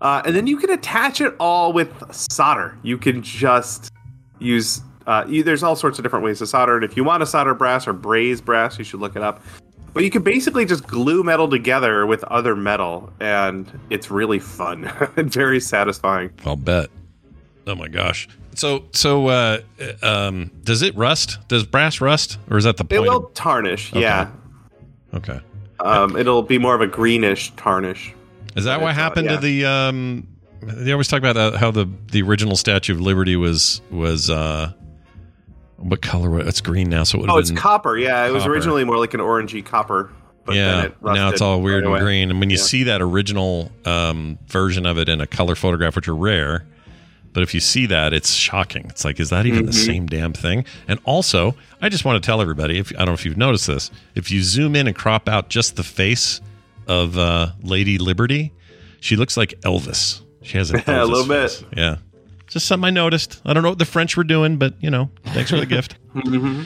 Uh, 0.00 0.22
and 0.24 0.34
then 0.34 0.46
you 0.46 0.56
can 0.56 0.70
attach 0.70 1.20
it 1.20 1.34
all 1.38 1.72
with 1.72 1.92
solder. 2.12 2.78
You 2.82 2.96
can 2.96 3.22
just 3.22 3.90
use. 4.38 4.82
Uh, 5.06 5.24
you, 5.26 5.42
there's 5.42 5.62
all 5.62 5.74
sorts 5.76 5.98
of 5.98 6.04
different 6.04 6.24
ways 6.24 6.38
to 6.38 6.46
solder, 6.46 6.76
and 6.76 6.84
if 6.84 6.96
you 6.96 7.02
want 7.02 7.20
to 7.20 7.26
solder 7.26 7.54
brass 7.54 7.88
or 7.88 7.92
braze 7.92 8.40
brass, 8.40 8.78
you 8.78 8.84
should 8.84 9.00
look 9.00 9.16
it 9.16 9.22
up. 9.22 9.42
But 9.92 10.04
you 10.04 10.10
can 10.10 10.22
basically 10.22 10.64
just 10.64 10.86
glue 10.86 11.24
metal 11.24 11.48
together 11.48 12.06
with 12.06 12.22
other 12.24 12.54
metal, 12.54 13.12
and 13.18 13.66
it's 13.90 14.10
really 14.10 14.38
fun 14.38 14.84
and 15.16 15.32
very 15.32 15.58
satisfying. 15.58 16.30
I'll 16.46 16.56
bet. 16.56 16.90
Oh 17.70 17.76
my 17.76 17.86
gosh. 17.86 18.28
So, 18.56 18.86
so, 18.92 19.28
uh, 19.28 19.60
um, 20.02 20.50
does 20.64 20.82
it 20.82 20.96
rust? 20.96 21.38
Does 21.46 21.64
brass 21.64 22.00
rust, 22.00 22.36
or 22.50 22.58
is 22.58 22.64
that 22.64 22.76
the 22.76 22.84
point? 22.84 22.92
It 22.92 23.08
point? 23.08 23.10
will 23.10 23.28
tarnish, 23.30 23.92
Okay. 23.92 24.00
yeah. 24.00 24.30
okay. 25.14 25.40
Um, 25.78 26.16
it'll 26.16 26.42
be 26.42 26.58
more 26.58 26.74
of 26.74 26.80
a 26.80 26.86
greenish 26.88 27.52
tarnish. 27.52 28.12
Is 28.56 28.64
that 28.64 28.80
what 28.80 28.90
it's, 28.90 28.98
uh, 28.98 29.02
happened 29.02 29.26
yeah. 29.26 29.36
to 29.36 29.40
the 29.40 29.64
um, 29.66 30.26
they 30.62 30.90
always 30.92 31.06
talk 31.08 31.20
about 31.20 31.36
that, 31.36 31.54
how 31.58 31.70
the 31.70 31.88
the 32.10 32.22
original 32.22 32.56
Statue 32.56 32.92
of 32.92 33.00
Liberty 33.00 33.36
was 33.36 33.80
was 33.90 34.28
uh, 34.28 34.72
what 35.76 36.02
color? 36.02 36.28
was 36.28 36.46
It's 36.48 36.60
green 36.60 36.90
now, 36.90 37.04
so 37.04 37.20
it 37.20 37.30
Oh, 37.30 37.34
have 37.34 37.38
it's 37.38 37.50
been 37.50 37.56
copper. 37.56 37.96
Yeah, 37.96 38.26
it 38.26 38.32
was 38.32 38.46
originally 38.46 38.84
more 38.84 38.98
like 38.98 39.14
an 39.14 39.20
orangey 39.20 39.64
copper. 39.64 40.10
But 40.44 40.56
yeah. 40.56 40.70
then 40.76 40.84
it 40.86 40.96
now 41.02 41.28
it's 41.30 41.40
all 41.40 41.60
weird 41.62 41.84
right 41.86 41.94
and 41.94 42.02
green. 42.04 42.30
And 42.30 42.40
when 42.40 42.50
you 42.50 42.56
Yeah. 42.56 42.62
see 42.62 42.82
that 42.84 43.00
original 43.00 43.70
um, 43.84 44.38
version 44.48 44.84
of 44.86 44.98
it 44.98 45.08
in 45.08 45.20
a 45.20 45.26
color 45.26 45.54
photograph, 45.54 45.94
which 45.96 46.08
are 46.08 46.16
rare, 46.16 46.66
but 47.32 47.42
if 47.42 47.54
you 47.54 47.60
see 47.60 47.86
that, 47.86 48.12
it's 48.12 48.32
shocking. 48.34 48.86
It's 48.90 49.04
like, 49.04 49.20
is 49.20 49.30
that 49.30 49.46
even 49.46 49.66
the 49.66 49.72
Mhm. 49.72 49.86
same 49.86 50.06
damn 50.06 50.32
thing? 50.32 50.64
And 50.88 50.98
also, 51.04 51.54
I 51.80 51.88
just 51.88 52.04
want 52.04 52.22
to 52.22 52.26
tell 52.26 52.40
everybody, 52.40 52.78
if 52.78 52.92
I 52.94 52.98
don't 52.98 53.08
know 53.08 53.12
if 53.14 53.24
you've 53.24 53.36
noticed 53.36 53.66
this, 53.66 53.90
if 54.14 54.30
you 54.30 54.42
zoom 54.42 54.74
in 54.76 54.86
and 54.86 54.96
crop 54.96 55.28
out 55.28 55.48
just 55.48 55.76
the 55.76 55.82
face 55.84 56.40
of 56.86 57.16
uh, 57.16 57.52
Lady 57.62 57.98
Liberty, 57.98 58.52
she 59.00 59.16
looks 59.16 59.36
like 59.36 59.60
Elvis. 59.62 60.22
She 60.42 60.58
has 60.58 60.70
an 60.70 60.82
Yeah, 60.88 61.02
a 61.02 61.06
Elvis 61.06 61.08
little 61.10 61.28
bit. 61.28 61.50
face. 61.50 61.64
Yeah. 61.76 61.96
Just 62.48 62.66
something 62.66 62.86
I 62.86 62.90
noticed. 62.90 63.40
I 63.46 63.52
don't 63.52 63.62
know 63.62 63.68
what 63.68 63.78
the 63.78 63.84
French 63.84 64.16
were 64.16 64.24
doing, 64.24 64.56
but 64.56 64.74
you 64.80 64.90
know, 64.90 65.10
thanks 65.26 65.50
for 65.50 65.56
the 65.58 65.66
gift. 65.66 65.96
Mhm. 66.14 66.62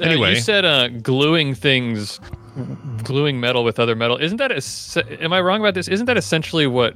Uh, 0.00 0.02
Anyway. 0.02 0.34
you 0.34 0.40
said 0.40 0.64
uh, 0.64 0.88
gluing 0.88 1.54
things, 1.54 2.18
gluing 3.04 3.38
metal 3.40 3.62
with 3.64 3.78
other 3.78 3.94
metal. 3.94 4.16
Isn't 4.18 4.38
that? 4.38 4.50
Es- 4.52 4.96
am 5.20 5.32
I 5.32 5.40
wrong 5.40 5.60
about 5.60 5.74
this? 5.74 5.86
Isn't 5.88 6.06
that 6.06 6.16
essentially 6.16 6.66
what 6.66 6.94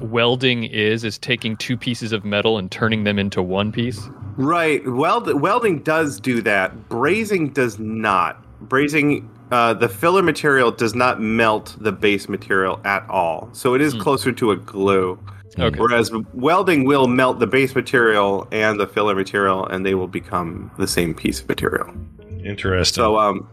welding 0.00 0.64
is? 0.64 1.04
Is 1.04 1.18
taking 1.18 1.56
two 1.56 1.76
pieces 1.76 2.12
of 2.12 2.24
metal 2.24 2.58
and 2.58 2.70
turning 2.70 3.04
them 3.04 3.18
into 3.18 3.42
one 3.42 3.72
piece? 3.72 4.08
Right. 4.36 4.86
Weld 4.86 5.40
welding 5.40 5.80
does 5.80 6.20
do 6.20 6.42
that. 6.42 6.88
Brazing 6.88 7.52
does 7.54 7.78
not. 7.78 8.44
Brazing, 8.68 9.28
uh, 9.50 9.74
the 9.74 9.88
filler 9.88 10.22
material 10.22 10.70
does 10.70 10.94
not 10.94 11.20
melt 11.20 11.76
the 11.78 11.92
base 11.92 12.28
material 12.28 12.80
at 12.84 13.08
all. 13.08 13.48
So 13.52 13.74
it 13.74 13.80
is 13.80 13.94
closer 13.94 14.32
to 14.32 14.50
a 14.50 14.56
glue. 14.56 15.18
Okay. 15.58 15.78
Whereas 15.78 16.10
welding 16.32 16.84
will 16.84 17.06
melt 17.06 17.38
the 17.38 17.46
base 17.46 17.74
material 17.74 18.48
and 18.50 18.80
the 18.80 18.88
filler 18.88 19.14
material, 19.14 19.66
and 19.66 19.86
they 19.86 19.94
will 19.94 20.08
become 20.08 20.70
the 20.78 20.88
same 20.88 21.14
piece 21.14 21.40
of 21.40 21.48
material. 21.48 21.94
Interesting. 22.44 22.94
So, 22.94 23.18
um, 23.18 23.48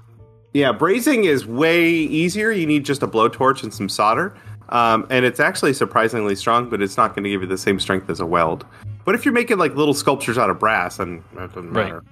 yeah, 0.53 0.73
brazing 0.73 1.25
is 1.25 1.45
way 1.45 1.89
easier. 1.89 2.51
You 2.51 2.65
need 2.65 2.85
just 2.85 3.03
a 3.03 3.07
blowtorch 3.07 3.63
and 3.63 3.73
some 3.73 3.87
solder. 3.87 4.35
Um, 4.71 5.05
and 5.09 5.25
it's 5.25 5.39
actually 5.39 5.73
surprisingly 5.73 6.35
strong, 6.35 6.69
but 6.69 6.81
it's 6.81 6.97
not 6.97 7.13
going 7.15 7.23
to 7.25 7.29
give 7.29 7.41
you 7.41 7.47
the 7.47 7.57
same 7.57 7.79
strength 7.79 8.09
as 8.09 8.19
a 8.19 8.25
weld. 8.25 8.65
But 9.03 9.15
if 9.15 9.25
you're 9.25 9.33
making 9.33 9.57
like 9.57 9.75
little 9.75 9.93
sculptures 9.93 10.37
out 10.37 10.49
of 10.49 10.59
brass, 10.59 10.99
and 10.99 11.23
that 11.35 11.49
doesn't 11.53 11.73
Right. 11.73 11.87
matter. 11.87 12.03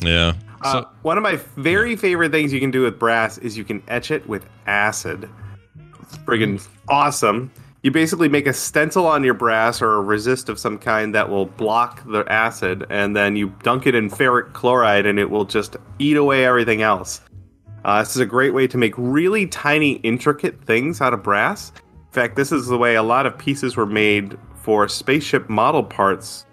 yeah. 0.00 0.32
Uh, 0.62 0.84
one 1.02 1.16
of 1.18 1.22
my 1.22 1.36
very 1.56 1.94
favorite 1.96 2.32
things 2.32 2.52
you 2.52 2.60
can 2.60 2.70
do 2.70 2.82
with 2.82 2.98
brass 2.98 3.36
is 3.38 3.56
you 3.58 3.64
can 3.64 3.82
etch 3.88 4.10
it 4.10 4.26
with 4.28 4.46
acid. 4.66 5.28
It's 6.02 6.16
friggin' 6.18 6.66
awesome. 6.88 7.50
You 7.82 7.90
basically 7.90 8.28
make 8.28 8.46
a 8.46 8.52
stencil 8.52 9.06
on 9.06 9.22
your 9.22 9.34
brass 9.34 9.80
or 9.82 9.94
a 9.94 10.00
resist 10.00 10.48
of 10.48 10.58
some 10.58 10.78
kind 10.78 11.14
that 11.14 11.28
will 11.28 11.46
block 11.46 12.02
the 12.10 12.24
acid, 12.32 12.84
and 12.90 13.14
then 13.14 13.36
you 13.36 13.52
dunk 13.62 13.86
it 13.86 13.94
in 13.94 14.08
ferric 14.10 14.54
chloride, 14.54 15.04
and 15.06 15.18
it 15.18 15.30
will 15.30 15.44
just 15.44 15.76
eat 15.98 16.16
away 16.16 16.46
everything 16.46 16.82
else. 16.82 17.20
Uh, 17.84 18.00
this 18.00 18.10
is 18.16 18.20
a 18.22 18.26
great 18.26 18.54
way 18.54 18.66
to 18.66 18.76
make 18.78 18.94
really 18.96 19.46
tiny, 19.46 19.92
intricate 19.96 20.60
things 20.64 21.00
out 21.00 21.12
of 21.12 21.22
brass. 21.22 21.70
In 22.16 22.22
fact, 22.22 22.36
this 22.36 22.50
is 22.50 22.66
the 22.66 22.78
way 22.78 22.94
a 22.94 23.02
lot 23.02 23.26
of 23.26 23.36
pieces 23.36 23.76
were 23.76 23.84
made 23.84 24.38
for 24.54 24.88
spaceship 24.88 25.50
model 25.50 25.82
parts. 25.82 26.46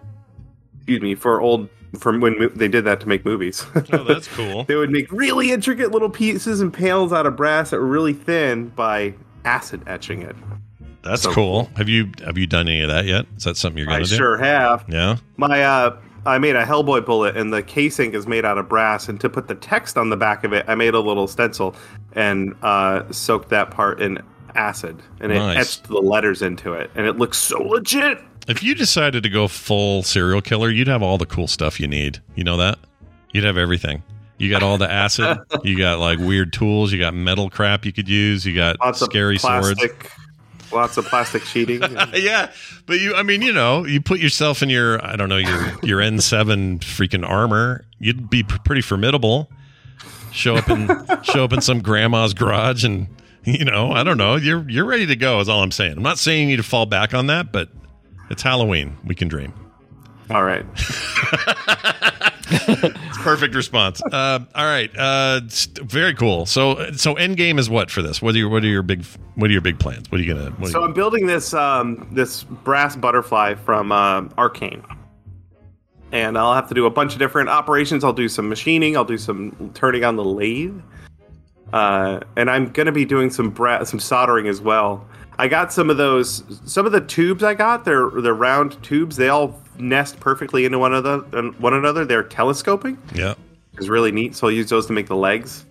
Excuse 0.76 1.02
me, 1.02 1.16
for 1.16 1.40
old 1.40 1.70
from 1.98 2.20
when 2.20 2.52
they 2.54 2.68
did 2.68 2.84
that 2.84 3.00
to 3.00 3.08
make 3.08 3.24
movies. 3.24 3.66
Oh, 3.94 4.04
that's 4.04 4.28
cool. 4.28 4.66
they 4.66 4.76
would 4.76 4.90
make 4.90 5.10
really 5.10 5.52
intricate 5.54 5.92
little 5.92 6.10
pieces 6.10 6.60
and 6.60 6.74
panels 6.74 7.14
out 7.14 7.26
of 7.26 7.38
brass 7.38 7.70
that 7.70 7.80
were 7.80 7.88
really 7.88 8.12
thin 8.12 8.70
by 8.70 9.14
acid 9.46 9.84
etching 9.88 10.22
it. 10.22 10.36
That's 11.02 11.22
So 11.22 11.32
cool. 11.32 11.70
Have 11.78 11.88
you 11.88 12.12
have 12.26 12.38
you 12.38 12.46
done 12.46 12.68
any 12.68 12.82
of 12.82 12.90
that 12.90 13.06
yet? 13.06 13.26
Is 13.38 13.46
that 13.46 13.56
something 13.56 13.78
you're 13.78 13.90
I 13.90 14.00
going 14.00 14.04
to 14.04 14.10
do? 14.10 14.18
sure 14.18 14.38
have. 14.40 14.84
Yeah. 14.90 15.16
My 15.38 15.64
uh 15.64 15.98
I 16.26 16.40
made 16.40 16.58
a 16.58 16.66
Hellboy 16.66 17.06
bullet 17.06 17.38
and 17.38 17.54
the 17.54 17.64
casing 17.64 18.14
is 18.14 18.28
made 18.28 18.44
out 18.44 18.58
of 18.58 18.68
brass 18.68 19.08
and 19.08 19.18
to 19.22 19.30
put 19.30 19.48
the 19.48 19.56
text 19.56 19.98
on 19.98 20.10
the 20.10 20.18
back 20.18 20.44
of 20.44 20.52
it, 20.52 20.66
I 20.68 20.76
made 20.76 20.94
a 20.94 21.00
little 21.00 21.28
stencil 21.30 21.74
and 22.12 22.54
uh 22.64 23.10
soaked 23.14 23.48
that 23.52 23.72
part 23.72 24.02
in 24.02 24.22
acid 24.56 25.02
and 25.20 25.32
it 25.32 25.36
Nice. 25.36 25.58
etched 25.58 25.84
the 25.86 25.96
letters 26.02 26.42
into 26.42 26.74
it 26.74 26.90
and 26.96 27.06
it 27.06 27.18
looks 27.18 27.38
so 27.38 27.62
legit. 27.62 28.20
If 28.48 28.62
you 28.62 28.76
decided 28.76 29.24
to 29.24 29.30
go 29.30 29.48
full 29.48 30.04
serial 30.04 30.42
killer, 30.42 30.70
you'd 30.70 30.88
have 30.88 31.02
all 31.02 31.18
the 31.18 31.26
cool 31.26 31.48
stuff 31.48 31.80
you 31.80 31.88
need. 31.88 32.20
You 32.36 32.44
know 32.44 32.58
that? 32.58 32.78
You'd 33.32 33.46
have 33.46 33.58
everything. 33.58 34.04
You 34.38 34.50
got 34.50 34.64
all 34.64 34.78
the 34.78 34.92
acid. 34.92 35.38
you 35.64 35.78
got 35.78 36.00
like 36.00 36.20
weird 36.20 36.52
tools. 36.52 36.92
You 36.92 37.00
got 37.00 37.14
metal 37.14 37.50
crap 37.50 37.86
you 37.86 37.94
could 37.94 38.10
use. 38.10 38.46
You 38.46 38.54
got 38.56 38.80
Lots 38.82 39.00
scary 39.00 39.36
of 39.36 39.42
swords. 39.42 39.82
lots 40.74 40.98
of 40.98 41.06
plastic 41.06 41.44
sheeting. 41.44 41.82
yeah, 42.14 42.52
but 42.86 43.00
you, 43.00 43.16
I 43.16 43.24
mean, 43.24 43.42
you 43.42 43.54
know, 43.54 43.86
you 43.86 44.02
put 44.02 44.20
yourself 44.20 44.62
in 44.62 44.70
your, 44.70 45.04
I 45.06 45.16
don't 45.16 45.30
know, 45.30 45.38
your 45.38 45.72
your 45.84 46.00
N7 46.02 46.80
freaking 46.80 47.26
armor. 47.28 47.86
You'd 48.00 48.30
be 48.30 48.44
p- 48.44 48.58
pretty 48.66 48.82
formidable. 48.82 49.50
Show 50.34 50.56
up 50.58 50.70
in 50.70 50.90
show 51.24 51.44
up 51.46 51.54
in 51.54 51.62
some 51.62 51.82
grandma's 51.82 52.34
garage, 52.34 52.84
and 52.84 53.08
you 53.46 53.66
know, 53.66 53.92
I 53.92 54.04
don't 54.04 54.18
know, 54.18 54.36
you're 54.36 54.68
you're 54.70 54.86
ready 54.86 55.06
to 55.08 55.16
go. 55.16 55.40
Is 55.40 55.50
all 55.50 55.64
I'm 55.64 55.72
saying. 55.72 55.98
I'm 55.98 56.04
not 56.04 56.18
saying 56.18 56.42
you 56.42 56.48
need 56.48 56.58
to 56.58 56.64
fall 56.64 56.86
back 56.86 57.14
on 57.14 57.28
that, 57.28 57.52
but 57.52 57.70
it's 58.30 58.42
Halloween. 58.42 58.98
We 59.06 59.16
can 59.16 59.28
dream. 59.28 59.54
All 60.30 60.44
right. 60.44 60.66
It's 62.50 62.50
perfect 63.24 63.56
response. 63.56 64.02
Uh, 64.02 64.40
all 64.56 64.66
right, 64.66 64.90
uh, 64.98 65.42
very 65.82 66.14
cool. 66.14 66.46
So 66.46 66.92
so 66.94 67.14
end 67.16 67.38
game 67.38 67.60
is 67.60 67.70
what 67.70 67.92
for 67.92 68.02
this? 68.02 68.22
What 68.22 68.36
are 68.36 68.38
your 68.38 68.50
what 68.50 68.64
are 68.64 68.68
your 68.68 68.84
big 68.84 69.04
what 69.36 69.50
are 69.50 69.54
your 69.54 69.62
big 69.62 69.80
plans? 69.80 70.12
What 70.12 70.20
are 70.20 70.24
you 70.24 70.34
gonna? 70.34 70.54
Are 70.62 70.68
So 70.68 70.80
you, 70.80 70.86
I'm 70.86 70.94
building 70.94 71.26
this 71.26 71.54
um, 71.54 72.08
this 72.12 72.44
brass 72.44 72.96
butterfly 72.96 73.56
from 73.56 73.92
uh, 73.92 74.24
Arcane, 74.38 74.84
and 76.12 76.38
I'll 76.38 76.54
have 76.54 76.68
to 76.70 76.74
do 76.74 76.86
a 76.86 76.90
bunch 76.90 77.14
of 77.14 77.20
different 77.20 77.50
operations. 77.50 78.04
I'll 78.04 78.14
do 78.14 78.30
some 78.30 78.50
machining. 78.50 78.96
I'll 78.96 79.06
do 79.06 79.18
some 79.18 79.72
turning 79.74 80.04
on 80.04 80.16
the 80.16 80.26
lathe, 80.26 80.80
uh, 81.74 82.20
and 82.38 82.50
I'm 82.50 82.72
going 82.72 82.86
to 82.86 82.92
be 82.94 83.04
doing 83.06 83.30
some 83.30 83.50
bra- 83.50 83.84
some 83.84 84.00
soldering 84.00 84.48
as 84.48 84.62
well. 84.62 85.06
I 85.38 85.48
got 85.48 85.74
some 85.74 85.90
of 85.90 85.98
those. 85.98 86.44
Some 86.66 86.86
of 86.86 86.92
the 86.92 87.02
tubes 87.02 87.44
I 87.44 87.56
got, 87.56 87.84
they're 87.86 88.10
they're 88.10 88.34
round 88.34 88.82
tubes. 88.84 89.16
They 89.18 89.30
all 89.30 89.60
nest 89.80 90.20
perfectly 90.20 90.64
into 90.66 90.78
one 90.80 90.94
another. 90.94 91.20
One 91.60 91.74
another. 91.74 92.06
They're 92.06 92.24
telescoping. 92.24 92.98
yeah. 93.14 93.34
It's 93.76 93.88
really 93.88 94.12
neat. 94.12 94.36
So 94.36 94.46
I'll 94.48 94.54
use 94.54 94.70
those 94.70 94.86
to 94.86 94.94
make 94.94 95.08
the 95.08 95.16
legs. 95.16 95.66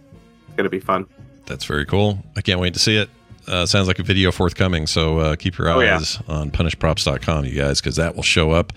It's 0.48 0.56
going 0.56 0.64
to 0.64 0.70
be 0.70 0.80
fun. 0.80 1.06
That's 1.46 1.64
very 1.64 1.86
cool. 1.86 2.18
I 2.36 2.40
can't 2.40 2.58
wait 2.58 2.74
to 2.74 2.80
see 2.80 2.96
it. 2.96 3.08
Uh, 3.46 3.64
sounds 3.66 3.86
like 3.86 4.00
a 4.00 4.02
video 4.02 4.32
forthcoming. 4.32 4.88
So 4.88 5.18
uh, 5.18 5.36
keep 5.36 5.56
your 5.56 5.68
Oh, 5.70 5.78
yeah. 5.78 5.96
eyes 5.98 6.18
on 6.26 6.50
punishedprops.com, 6.50 7.44
you 7.44 7.54
guys, 7.56 7.80
because 7.80 7.94
that 7.96 8.16
will 8.16 8.24
show 8.24 8.50
up 8.50 8.72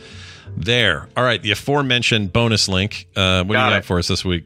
there. 0.56 1.10
All 1.18 1.23
right. 1.23 1.41
The 1.41 1.49
aforementioned 1.52 2.34
bonus 2.34 2.68
link. 2.68 3.07
Uh, 3.15 3.43
what 3.43 3.56
do 3.56 3.60
you 3.60 3.65
got 3.69 3.73
it. 3.73 3.85
for 3.85 3.97
us 3.97 4.07
this 4.07 4.23
week? 4.23 4.45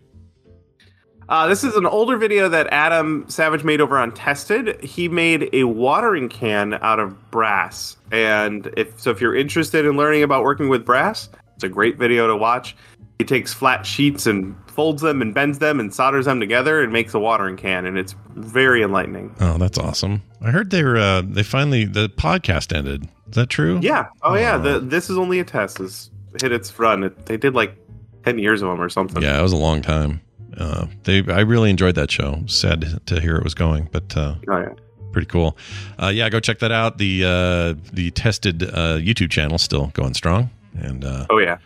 Uh, 1.29 1.45
this 1.47 1.63
is 1.63 1.75
an 1.75 1.85
older 1.85 2.17
video 2.17 2.49
that 2.49 2.65
Adam 2.71 3.23
Savage 3.29 3.63
made 3.63 3.81
over 3.81 3.99
on 3.99 4.11
Tested. 4.11 4.83
He 4.83 5.07
made 5.07 5.47
a 5.53 5.65
watering 5.65 6.27
can 6.27 6.73
out 6.81 6.99
of 6.99 7.29
brass, 7.29 7.97
and 8.11 8.73
if 8.75 8.99
so, 8.99 9.11
if 9.11 9.21
you're 9.21 9.35
interested 9.35 9.85
in 9.85 9.95
learning 9.95 10.23
about 10.23 10.43
working 10.43 10.69
with 10.69 10.83
brass, 10.83 11.29
it's 11.53 11.63
a 11.63 11.69
great 11.69 11.99
video 11.99 12.25
to 12.25 12.35
watch. 12.35 12.75
He 13.19 13.25
takes 13.25 13.53
flat 13.53 13.85
sheets 13.85 14.25
and 14.25 14.55
folds 14.71 15.03
them 15.03 15.21
and 15.21 15.31
bends 15.31 15.59
them 15.59 15.79
and 15.79 15.93
solders 15.93 16.25
them 16.25 16.39
together 16.39 16.81
and 16.81 16.91
makes 16.91 17.13
a 17.13 17.19
watering 17.19 17.57
can, 17.57 17.85
and 17.85 17.95
it's 17.95 18.15
very 18.35 18.81
enlightening. 18.81 19.35
Oh, 19.39 19.59
that's 19.59 19.77
awesome. 19.77 20.23
I 20.41 20.49
heard 20.49 20.71
they 20.71 20.83
were, 20.83 20.97
uh, 20.97 21.21
they 21.23 21.43
finally, 21.43 21.85
the 21.85 22.09
podcast 22.09 22.75
ended. 22.75 23.07
Is 23.27 23.35
that 23.35 23.49
true? 23.49 23.79
Yeah. 23.83 24.07
Oh, 24.23 24.33
yeah. 24.33 24.57
The, 24.57 24.79
this 24.79 25.11
is 25.11 25.17
only 25.17 25.39
a 25.39 25.43
test. 25.43 25.77
Has 25.77 26.09
hit 26.41 26.51
its 26.51 26.79
run. 26.79 27.03
It, 27.03 27.27
they 27.27 27.37
did 27.37 27.53
like 27.53 27.75
ten 28.23 28.39
years 28.39 28.63
of 28.63 28.69
them 28.69 28.81
or 28.81 28.89
something. 28.89 29.21
Yeah, 29.21 29.37
it 29.37 29.43
was 29.43 29.53
a 29.53 29.57
long 29.57 29.83
time. 29.83 30.21
Uh, 30.59 30.87
they, 31.03 31.23
I 31.27 31.39
really 31.39 31.69
enjoyed 31.69 31.95
that 31.95 32.11
show. 32.11 32.43
Sad 32.47 32.99
to 33.07 33.19
hear 33.21 33.37
it 33.37 33.43
was 33.43 33.53
going, 33.55 33.87
but 33.91 34.15
uh, 34.17 34.35
Oh, 34.47 34.57
yeah. 34.59 34.73
pretty 35.13 35.27
cool. 35.27 35.57
Uh, 35.97 36.07
yeah, 36.13 36.29
go 36.29 36.39
check 36.39 36.59
that 36.59 36.71
out. 36.71 36.97
The 36.97 37.23
uh, 37.25 37.89
the 37.93 38.11
tested 38.11 38.63
uh, 38.63 38.97
YouTube 38.97 39.31
channel 39.31 39.57
still 39.57 39.87
going 39.93 40.13
strong, 40.13 40.49
and 40.77 41.03
uh, 41.05 41.25
Oh 41.29 41.39
yeah. 41.39 41.57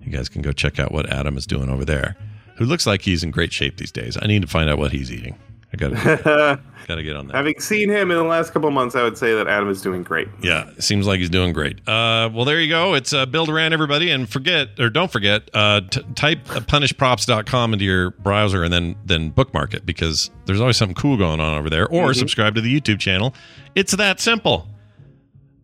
you 0.00 0.10
guys 0.10 0.28
can 0.28 0.42
go 0.42 0.50
check 0.52 0.78
out 0.80 0.90
what 0.92 1.08
Adam 1.08 1.36
is 1.38 1.46
doing 1.46 1.70
over 1.70 1.84
there. 1.84 2.16
Who 2.56 2.64
looks 2.66 2.86
like 2.86 3.02
he's 3.02 3.22
in 3.24 3.30
great 3.30 3.52
shape 3.52 3.76
these 3.78 3.92
days. 3.92 4.18
I 4.20 4.26
need 4.26 4.42
to 4.42 4.48
find 4.48 4.68
out 4.68 4.76
what 4.78 4.92
he's 4.92 5.10
eating. 5.12 5.38
I 5.72 5.76
got 5.76 5.88
to 5.90 6.60
got 6.86 6.94
to 6.96 7.02
get 7.02 7.16
on 7.16 7.28
that. 7.28 7.36
Having 7.36 7.60
seen 7.60 7.88
him 7.88 8.10
in 8.10 8.16
the 8.18 8.24
last 8.24 8.52
couple 8.52 8.70
months, 8.70 8.94
I 8.94 9.02
would 9.02 9.16
say 9.16 9.34
that 9.34 9.46
Adam 9.48 9.70
is 9.70 9.80
doing 9.80 10.02
great. 10.02 10.28
Yeah, 10.42 10.68
seems 10.78 11.06
like 11.06 11.18
he's 11.20 11.30
doing 11.30 11.52
great. 11.54 11.78
Uh, 11.88 12.28
well, 12.32 12.44
there 12.44 12.60
you 12.60 12.68
go. 12.68 12.92
It's 12.94 13.12
uh, 13.14 13.24
Bill 13.24 13.46
Doran, 13.46 13.72
everybody. 13.72 14.10
And 14.10 14.28
forget, 14.28 14.78
or 14.78 14.90
don't 14.90 15.10
forget, 15.10 15.48
uh, 15.54 15.80
t- 15.90 16.02
type 16.14 16.44
punishedprops.com 16.44 17.72
into 17.72 17.84
your 17.86 18.10
browser 18.10 18.62
and 18.64 18.72
then 18.72 18.96
then 19.06 19.30
bookmark 19.30 19.72
it 19.72 19.86
because 19.86 20.30
there's 20.44 20.60
always 20.60 20.76
something 20.76 20.94
cool 20.94 21.16
going 21.16 21.40
on 21.40 21.58
over 21.58 21.70
there. 21.70 21.86
Or 21.88 22.10
Mhm. 22.10 22.16
subscribe 22.16 22.54
to 22.56 22.60
the 22.60 22.80
YouTube 22.80 22.98
channel. 23.00 23.34
It's 23.74 23.92
that 23.96 24.20
simple. 24.20 24.68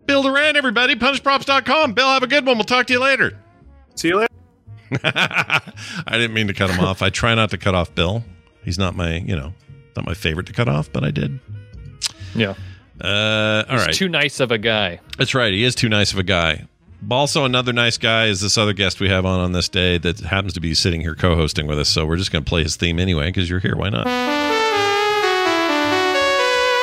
Bill 0.06 0.22
Doran, 0.22 0.56
everybody. 0.56 0.94
Punishedprops.com. 0.97 1.93
Bill, 1.93 2.09
have 2.09 2.22
a 2.22 2.26
good 2.26 2.47
one. 2.47 2.56
We'll 2.56 2.64
talk 2.64 2.86
to 2.86 2.94
you 2.94 3.01
later. 3.01 3.36
See 3.94 4.09
you 4.09 4.16
later. 4.16 4.32
I 5.05 5.60
didn't 6.12 6.32
mean 6.32 6.47
to 6.47 6.55
cut 6.55 6.70
him 6.70 6.80
off. 6.82 7.02
I 7.02 7.10
try 7.10 7.35
not 7.35 7.51
to 7.51 7.59
cut 7.59 7.74
off 7.74 7.94
Bill. 7.94 8.24
He's 8.64 8.78
not 8.78 8.97
my, 8.97 9.16
you 9.18 9.36
know, 9.36 9.52
not 9.98 10.06
my 10.06 10.14
favorite 10.14 10.46
to 10.46 10.52
cut 10.52 10.68
off, 10.68 10.90
but 10.92 11.02
I 11.04 11.10
did. 11.10 11.40
Yeah. 12.34 12.54
Uh, 13.00 13.64
all 13.68 13.76
He's 13.76 13.86
right. 13.86 13.94
too 13.94 14.08
nice 14.08 14.38
of 14.40 14.50
a 14.52 14.58
guy. 14.58 15.00
That's 15.16 15.34
right. 15.34 15.52
He 15.52 15.64
is 15.64 15.74
too 15.74 15.88
nice 15.88 16.12
of 16.12 16.18
a 16.18 16.22
guy. 16.22 16.68
Also, 17.10 17.44
another 17.44 17.72
nice 17.72 17.98
guy 17.98 18.26
is 18.26 18.40
this 18.40 18.56
other 18.58 18.72
guest 18.72 19.00
we 19.00 19.08
have 19.08 19.24
on 19.24 19.40
on 19.40 19.52
this 19.52 19.68
day 19.68 19.98
that 19.98 20.20
happens 20.20 20.52
to 20.54 20.60
be 20.60 20.74
sitting 20.74 21.00
here 21.00 21.14
co-hosting 21.14 21.66
with 21.66 21.78
us. 21.78 21.88
So 21.88 22.06
we're 22.06 22.16
just 22.16 22.32
going 22.32 22.44
to 22.44 22.48
play 22.48 22.62
his 22.62 22.76
theme 22.76 22.98
anyway 22.98 23.26
because 23.26 23.50
you're 23.50 23.60
here. 23.60 23.76
Why 23.76 23.88
not? 23.88 24.06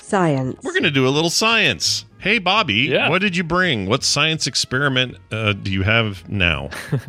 Science. 0.04 0.60
We're 0.64 0.72
going 0.74 0.84
to 0.84 0.92
do 0.92 1.08
a 1.08 1.10
little 1.10 1.30
science. 1.30 2.06
Hey, 2.20 2.40
Bobby, 2.40 2.74
yeah. 2.74 3.10
what 3.10 3.22
did 3.22 3.36
you 3.36 3.44
bring? 3.44 3.88
What 3.88 4.04
science 4.04 4.48
experiment 4.48 5.18
uh, 5.32 5.54
do 5.54 5.72
you 5.72 5.84
have 5.84 6.28
now? 6.30 6.70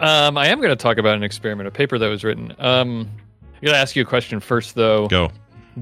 Um, 0.00 0.38
I 0.38 0.46
am 0.48 0.60
going 0.60 0.70
to 0.70 0.76
talk 0.76 0.96
about 0.96 1.16
an 1.16 1.22
experiment, 1.22 1.68
a 1.68 1.70
paper 1.70 1.98
that 1.98 2.08
was 2.08 2.24
written. 2.24 2.54
Um, 2.58 3.10
I 3.62 3.66
got 3.66 3.72
to 3.72 3.78
ask 3.78 3.94
you 3.96 4.02
a 4.02 4.06
question 4.06 4.40
first, 4.40 4.74
though. 4.74 5.06
Go. 5.08 5.30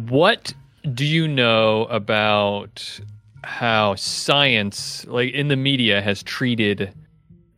What 0.09 0.53
do 0.95 1.05
you 1.05 1.29
know 1.29 1.85
about 1.87 3.01
how 3.45 3.95
science, 3.95 5.07
like 5.07 5.33
in 5.33 5.49
the 5.49 5.57
media, 5.57 6.03
has 6.03 6.23
treated 6.23 6.93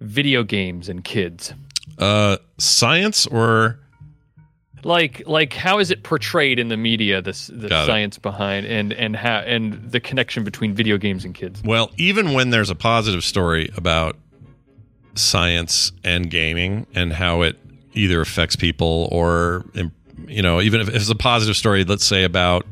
video 0.01 0.43
games 0.43 0.89
and 0.89 1.03
kids? 1.05 1.55
Uh, 1.99 2.37
science 2.59 3.27
or 3.27 3.79
Like, 4.85 5.23
like 5.27 5.53
how 5.53 5.79
is 5.79 5.91
it 5.91 6.03
portrayed 6.03 6.59
in 6.59 6.69
the 6.69 6.77
media? 6.77 7.21
This 7.21 7.49
the 7.49 7.69
Got 7.69 7.85
it. 7.85 7.87
science 7.87 8.19
behind 8.19 8.67
and 8.67 8.93
and 8.95 9.17
how 9.17 9.39
and 9.39 9.91
the 9.91 10.01
connection 10.01 10.45
between 10.45 10.75
video 10.75 10.97
games 10.99 11.25
and 11.25 11.35
kids. 11.35 11.63
Well, 11.65 11.91
even 11.97 12.33
when 12.33 12.51
there's 12.51 12.71
a 12.71 12.75
positive 12.75 13.25
story 13.25 13.71
about 13.77 14.17
science 15.15 15.93
and 16.05 16.31
gaming 16.31 16.87
and 16.95 17.13
how 17.13 17.43
it 17.43 17.59
either 17.95 18.21
affects 18.21 18.55
people 18.57 19.09
or, 19.11 19.65
im- 19.75 19.93
you 20.29 20.43
know, 20.43 20.61
even 20.61 20.81
if 20.81 20.89
if 20.89 20.95
it's 20.97 21.11
a 21.11 21.15
positive 21.15 21.57
story, 21.57 21.85
let's 21.85 22.05
say 22.05 22.25
about 22.25 22.67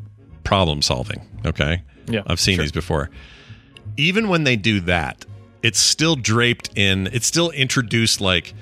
problem 0.44 0.82
solving, 0.82 1.20
okay? 1.46 1.82
Yeah, 2.06 2.22
I've 2.26 2.40
seen 2.40 2.56
sure. 2.56 2.64
these 2.64 2.72
before. 2.72 3.10
Even 3.96 4.28
when 4.28 4.44
they 4.44 4.56
do 4.56 4.80
that, 4.82 5.24
it's 5.62 5.78
still 5.78 6.16
draped 6.16 6.70
in, 6.76 7.08
it's 7.12 7.26
still 7.26 7.50
introduced 7.50 8.20
like, 8.20 8.54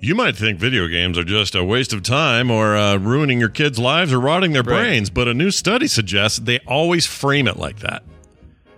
you 0.00 0.14
might 0.14 0.36
think 0.36 0.58
video 0.58 0.86
games 0.88 1.16
are 1.16 1.24
just 1.24 1.54
a 1.54 1.64
waste 1.64 1.92
of 1.92 2.02
time 2.02 2.50
or 2.50 2.76
uh, 2.76 2.96
ruining 2.98 3.38
your 3.40 3.48
kids' 3.48 3.78
lives 3.78 4.12
or 4.12 4.20
rotting 4.20 4.52
their 4.52 4.62
Right. 4.62 4.82
brains, 4.82 5.08
but 5.08 5.26
a 5.28 5.34
new 5.34 5.50
study 5.50 5.86
suggests 5.86 6.38
they 6.38 6.58
always 6.66 7.06
frame 7.06 7.48
it 7.48 7.56
like 7.56 7.78
that. 7.78 8.02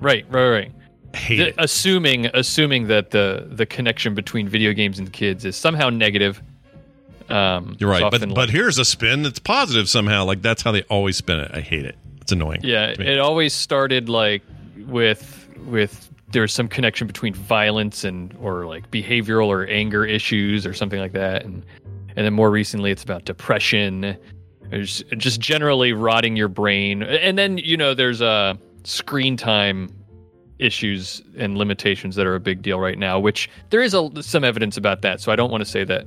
Right, 0.01 0.25
right, 0.31 0.49
right. 0.49 0.73
Hate 1.15 1.57
The- 1.57 1.63
assuming 1.63 2.27
assuming 2.35 2.87
that 2.89 3.11
the 3.11 3.47
the 3.51 3.65
connection 3.67 4.15
between 4.15 4.47
video 4.47 4.73
games 4.75 4.99
and 4.99 5.11
kids 5.13 5.45
is 5.47 5.57
somehow 5.57 5.89
negative. 5.89 6.43
Um, 7.29 7.77
You're 7.79 7.91
right, 7.91 8.03
but 8.03 8.15
often 8.15 8.35
but 8.35 8.51
here's 8.51 8.79
a 8.79 8.85
spin 8.85 9.23
that's 9.23 9.39
positive 9.39 9.89
somehow. 9.89 10.25
Like 10.25 10.43
that's 10.43 10.63
how 10.63 10.73
they 10.73 10.83
always 10.85 11.17
spin 11.17 11.41
it. 11.41 11.51
I 11.53 11.61
hate 11.61 11.85
it. 11.85 11.97
It's 12.21 12.33
annoying. 12.33 12.61
yeah, 12.63 12.89
it 12.89 13.19
always 13.19 13.55
started 13.55 14.09
like 14.09 14.43
with 14.87 15.49
with 15.67 16.11
there's 16.31 16.53
some 16.53 16.69
connection 16.69 17.07
between 17.07 17.35
violence 17.35 18.05
and 18.05 18.37
or 18.41 18.67
like 18.67 18.91
behavioral 18.91 19.47
or 19.47 19.67
anger 19.67 20.05
issues 20.05 20.67
or 20.67 20.75
something 20.75 21.01
like 21.01 21.13
that, 21.13 21.45
and 21.45 21.65
and 22.17 22.25
then 22.25 22.33
more 22.33 22.51
recently 22.51 22.91
it's 22.91 23.03
about 23.03 23.25
depression, 23.25 24.17
there's 24.71 25.03
just 25.17 25.41
generally 25.41 25.93
rotting 25.93 26.37
your 26.37 26.49
brain, 26.49 27.03
and 27.03 27.39
then 27.39 27.59
you 27.59 27.77
know 27.77 27.95
there's 27.95 28.21
uh, 28.21 28.55
screen 28.85 29.37
time 29.37 29.89
issues 30.59 31.23
and 31.37 31.57
limitations 31.57 32.17
that 32.17 32.27
are 32.27 32.35
a 32.35 32.41
big 32.41 32.63
deal 32.63 32.81
right 32.81 32.99
now, 32.99 33.19
which 33.19 33.49
there 33.71 33.81
is 33.81 33.95
a, 33.95 34.11
some 34.23 34.45
evidence 34.45 34.77
about 34.77 35.03
that. 35.03 35.21
So 35.21 35.31
I 35.33 35.37
don't 35.37 35.51
want 35.51 35.63
to 35.63 35.71
say 35.71 35.85
that 35.85 36.07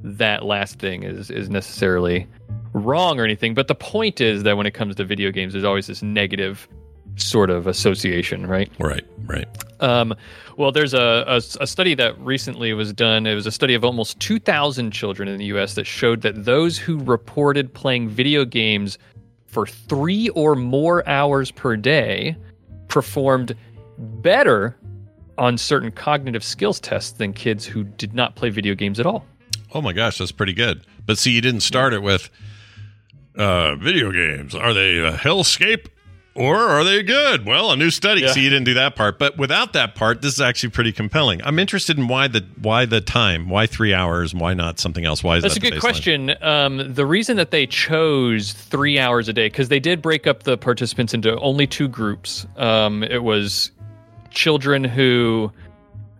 that 0.00 0.44
last 0.44 0.78
thing 0.78 1.02
is 1.02 1.30
is 1.30 1.48
necessarily 1.48 2.26
wrong 2.72 3.18
or 3.18 3.24
anything, 3.24 3.54
but 3.54 3.68
the 3.68 3.74
point 3.74 4.20
is 4.20 4.42
that 4.42 4.56
when 4.56 4.66
it 4.66 4.72
comes 4.72 4.96
to 4.96 5.04
video 5.04 5.30
games, 5.30 5.52
there's 5.52 5.64
always 5.64 5.86
this 5.86 6.02
negative 6.02 6.68
sort 7.16 7.50
of 7.50 7.66
association, 7.66 8.46
right? 8.46 8.70
Right, 8.78 9.04
right. 9.24 9.48
Um, 9.80 10.14
well, 10.56 10.72
there's 10.72 10.94
a, 10.94 11.24
a, 11.26 11.36
a 11.60 11.66
study 11.66 11.94
that 11.94 12.18
recently 12.18 12.72
was 12.72 12.92
done. 12.92 13.26
It 13.26 13.34
was 13.34 13.46
a 13.46 13.50
study 13.50 13.74
of 13.74 13.84
almost 13.84 14.20
2,000 14.20 14.90
children 14.90 15.28
in 15.28 15.38
the 15.38 15.46
U.S. 15.46 15.74
that 15.74 15.84
showed 15.84 16.20
that 16.22 16.44
those 16.44 16.78
who 16.78 16.98
reported 16.98 17.72
playing 17.72 18.08
video 18.08 18.44
games 18.44 18.98
for 19.46 19.66
three 19.66 20.28
or 20.30 20.54
more 20.54 21.06
hours 21.08 21.50
per 21.50 21.76
day 21.76 22.36
performed 22.88 23.56
better 23.98 24.76
on 25.38 25.58
certain 25.58 25.90
cognitive 25.90 26.44
skills 26.44 26.80
tests 26.80 27.12
than 27.12 27.32
kids 27.32 27.64
who 27.64 27.84
did 27.84 28.14
not 28.14 28.36
play 28.36 28.50
video 28.50 28.74
games 28.74 29.00
at 29.00 29.06
all. 29.06 29.24
Oh 29.72 29.82
my 29.82 29.92
gosh, 29.92 30.18
that's 30.18 30.32
pretty 30.32 30.52
good. 30.52 30.86
But 31.04 31.18
see, 31.18 31.32
you 31.32 31.40
didn't 31.40 31.60
start 31.60 31.92
it 31.92 32.02
with 32.02 32.30
uh, 33.36 33.76
video 33.76 34.12
games. 34.12 34.54
Are 34.54 34.72
they 34.72 34.98
a 34.98 35.12
hellscape 35.12 35.86
or 36.34 36.56
are 36.56 36.84
they 36.84 37.02
good? 37.02 37.46
Well, 37.46 37.70
a 37.70 37.76
new 37.76 37.90
study. 37.90 38.20
Yeah. 38.20 38.32
See, 38.32 38.42
you 38.42 38.50
didn't 38.50 38.64
do 38.64 38.74
that 38.74 38.94
part. 38.94 39.18
But 39.18 39.38
without 39.38 39.72
that 39.72 39.94
part, 39.94 40.22
this 40.22 40.34
is 40.34 40.40
actually 40.40 40.70
pretty 40.70 40.92
compelling. 40.92 41.42
I'm 41.42 41.58
interested 41.58 41.96
in 41.98 42.08
why 42.08 42.28
the 42.28 42.44
why 42.60 42.84
the 42.86 43.00
time, 43.00 43.48
why 43.48 43.66
three 43.66 43.94
hours, 43.94 44.34
why 44.34 44.54
not 44.54 44.78
something 44.78 45.04
else? 45.04 45.24
Why 45.24 45.36
is 45.36 45.42
that? 45.42 45.48
That's 45.48 45.60
that 45.60 45.66
a 45.66 45.70
good 45.70 45.80
question. 45.80 46.34
Um, 46.42 46.92
the 46.92 47.06
reason 47.06 47.36
that 47.38 47.50
they 47.50 47.66
chose 47.66 48.52
three 48.52 48.98
hours 48.98 49.28
a 49.28 49.32
day, 49.32 49.46
because 49.46 49.68
they 49.68 49.80
did 49.80 50.02
break 50.02 50.26
up 50.26 50.42
the 50.42 50.58
participants 50.58 51.14
into 51.14 51.38
only 51.40 51.66
two 51.66 51.88
groups. 51.88 52.46
Um, 52.56 53.02
it 53.02 53.22
was 53.22 53.70
children 54.30 54.84
who 54.84 55.50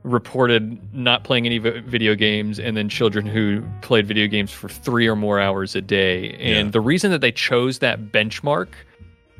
reported 0.07 0.79
not 0.95 1.25
playing 1.25 1.47
any 1.47 1.59
video 1.59 2.15
games, 2.15 2.59
and 2.61 2.77
then 2.77 2.89
children 2.89 3.27
who 3.27 3.63
played 3.83 4.07
video 4.07 4.27
games 4.29 4.53
for 4.53 4.69
three 4.69 5.07
or 5.09 5.17
more 5.17 5.41
hours 5.41 5.75
a 5.75 5.81
day. 5.83 6.31
And 6.41 6.67
Yeah. 6.69 6.71
the 6.71 6.81
reason 6.81 7.11
that 7.11 7.21
they 7.21 7.33
chose 7.33 7.81
that 7.81 8.13
benchmark 8.13 8.69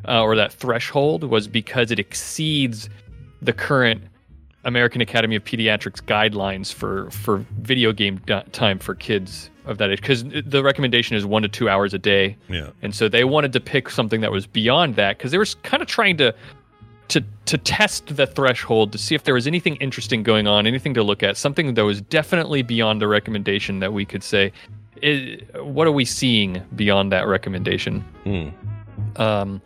uh, 0.09 0.23
or 0.23 0.35
that 0.37 0.53
threshold 0.53 1.25
was 1.25 1.47
because 1.49 1.91
it 1.91 1.99
exceeds 1.99 2.89
the 3.41 3.53
current 3.53 4.03
American 4.65 5.01
Academy 5.01 5.37
of 5.37 5.45
Pediatrics 5.45 6.03
guidelines 6.03 6.73
for 6.73 7.09
for 7.13 7.39
video 7.61 7.93
game 7.93 8.21
d- 8.27 8.41
time 8.51 8.81
for 8.81 8.97
kids 8.97 9.49
of 9.65 9.79
that 9.79 9.91
age 9.91 10.01
because 10.01 10.25
the 10.25 10.63
recommendation 10.63 11.17
is 11.17 11.25
one 11.25 11.43
to 11.43 11.49
two 11.49 11.69
hours 11.69 11.95
a 11.95 11.99
day. 11.99 12.37
Yeah. 12.49 12.71
And 12.83 12.93
so 12.95 13.09
they 13.09 13.23
wanted 13.25 13.53
to 13.53 13.61
pick 13.61 13.89
something 13.91 14.21
that 14.23 14.33
was 14.33 14.47
beyond 14.47 14.97
that 14.97 15.19
because 15.19 15.31
they 15.31 15.39
were 15.39 15.47
kind 15.63 15.83
of 15.83 15.89
trying 15.89 16.17
to 16.19 16.35
to 17.09 17.25
to 17.47 17.59
test 17.59 18.17
the 18.17 18.27
threshold 18.27 18.93
to 18.93 18.99
see 18.99 19.15
if 19.15 19.25
there 19.25 19.35
was 19.35 19.47
anything 19.47 19.77
interesting 19.77 20.23
going 20.23 20.47
on, 20.47 20.67
anything 20.67 20.95
to 20.95 21.03
look 21.03 21.23
at, 21.23 21.37
something 21.37 21.75
that 21.75 21.85
was 21.85 22.01
definitely 22.01 22.63
beyond 22.63 23.01
the 23.01 23.09
recommendation 23.09 23.79
that 23.81 23.93
we 23.93 24.05
could 24.05 24.23
say, 24.23 24.53
i 25.03 25.39
what 25.61 25.87
are 25.87 25.93
we 25.93 26.05
seeing 26.05 26.63
beyond 26.75 27.13
that 27.13 27.27
recommendation? 27.27 28.01
Hmm. 28.25 28.49
Um, 29.17 29.63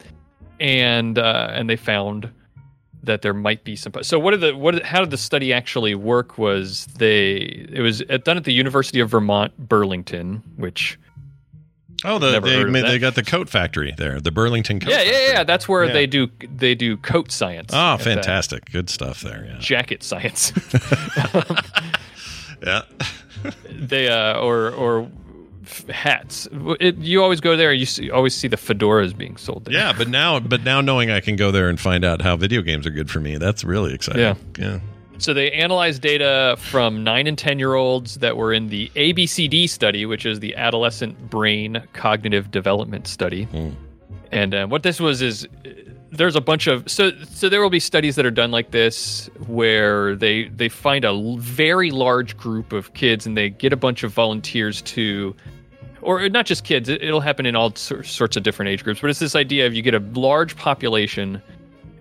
and 0.59 1.19
uh, 1.19 1.49
and 1.53 1.71
they 1.71 1.77
found 1.77 2.31
that 3.03 3.23
there 3.23 3.35
might 3.35 3.65
be 3.65 3.77
some. 3.77 3.93
So 4.03 4.19
what 4.19 4.33
did 4.33 4.41
the 4.41 4.57
what? 4.57 4.83
How 4.83 5.01
did 5.01 5.11
the 5.11 5.19
study 5.19 5.53
actually 5.53 5.95
work? 5.95 6.39
Was 6.39 6.87
they 6.99 7.67
it 7.73 7.81
was 7.81 8.01
done 8.25 8.37
at 8.37 8.45
the 8.45 8.53
University 8.53 9.01
of 9.01 9.11
Vermont 9.11 9.57
Burlington, 9.57 10.43
which 10.57 10.99
Oh, 12.05 12.19
the, 12.19 12.41
they, 12.41 12.65
made, 12.65 12.85
they 12.85 12.99
got 12.99 13.15
the 13.15 13.23
coat 13.23 13.49
factory 13.49 13.93
there, 13.97 14.21
the 14.21 14.31
Burlington 14.31 14.81
coat. 14.81 14.91
yeah 14.91 15.03
yeah 15.03 15.33
yeah 15.33 15.45
that's 15.45 15.69
where 15.69 15.85
Yeah. 15.85 15.93
they 15.93 16.07
do 16.07 16.29
they 16.57 16.75
do 16.75 16.97
coat 16.97 17.31
science. 17.31 17.71
Oh, 17.73 17.77
at 17.95 17.99
that 17.99 18.05
fantastic! 18.05 18.71
Good 18.71 18.89
stuff 18.89 19.21
there. 19.21 19.47
Yeah. 19.51 19.59
Jacket 19.59 20.03
science. 20.03 20.53
Yeah. 22.63 22.83
they 23.71 24.09
uh 24.09 24.39
or 24.39 24.71
or 24.71 25.11
hats. 25.89 26.47
It, 26.81 26.97
you 26.99 27.23
always 27.23 27.41
go 27.41 27.57
there. 27.57 27.73
You 27.73 27.87
see, 27.87 28.11
always 28.11 28.35
see 28.35 28.49
the 28.49 28.57
fedoras 28.57 29.17
being 29.17 29.37
sold 29.39 29.65
there. 29.65 29.75
Yeah, 29.75 29.95
but 29.97 30.09
now, 30.09 30.41
but 30.41 30.63
now 30.65 30.81
knowing 30.81 31.11
I 31.11 31.21
can 31.21 31.37
go 31.37 31.51
there 31.51 31.69
and 31.69 31.81
find 31.81 32.05
out 32.05 32.21
how 32.21 32.37
video 32.37 32.61
games 32.61 32.87
are 32.87 32.91
good 32.91 33.11
for 33.11 33.21
me, 33.21 33.39
that's 33.39 33.65
really 33.65 33.95
exciting. 33.95 34.21
Yeah. 34.21 34.35
yeah. 34.59 34.81
So 35.21 35.35
they 35.35 35.53
analyzed 35.53 36.01
data 36.01 36.57
from 36.59 37.05
nine 37.05 37.27
and 37.27 37.37
10 37.37 37.59
year 37.59 37.75
olds 37.75 38.17
that 38.17 38.37
were 38.39 38.55
in 38.55 38.69
the 38.69 38.91
ABCD 38.97 39.69
study, 39.69 40.07
which 40.07 40.25
is 40.25 40.41
the 40.41 40.57
Adolescent 40.57 41.29
Brain 41.29 41.83
Cognitive 41.93 42.51
Development 42.51 43.07
Study. 43.07 43.47
And 44.33 44.55
uh, 44.55 44.67
what 44.67 44.83
this 44.83 44.99
was 44.99 45.21
is 45.21 45.47
uh, 45.67 45.71
there's 46.11 46.37
a 46.37 46.41
bunch 46.41 46.67
of 46.67 46.91
so 46.91 47.13
so 47.25 47.49
there 47.49 47.61
will 47.63 47.71
be 47.71 47.81
studies 47.81 48.17
that 48.17 48.27
are 48.27 48.31
done 48.31 48.51
like 48.51 48.71
this 48.71 49.29
where 49.47 50.17
they 50.17 50.45
they 50.49 50.69
find 50.69 51.05
a 51.05 51.37
very 51.39 51.91
large 51.91 52.37
group 52.37 52.73
of 52.73 52.95
kids 52.95 53.27
and 53.27 53.37
they 53.37 53.51
get 53.51 53.73
a 53.73 53.77
bunch 53.77 54.03
of 54.03 54.13
volunteers 54.13 54.83
to 54.83 55.35
or 56.03 56.29
not 56.29 56.47
just 56.47 56.65
kids 56.65 56.89
it, 56.89 57.03
it'll 57.03 57.21
happen 57.21 57.47
in 57.47 57.55
all 57.55 57.75
sorts 57.77 58.37
of 58.37 58.43
different 58.43 58.69
age 58.69 58.83
groups 58.83 59.01
but 59.01 59.09
it's 59.09 59.21
this 59.21 59.37
idea 59.37 59.67
of 59.67 59.75
you 59.75 59.83
get 59.83 59.95
a 59.95 60.01
large 60.15 60.57
population 60.57 61.41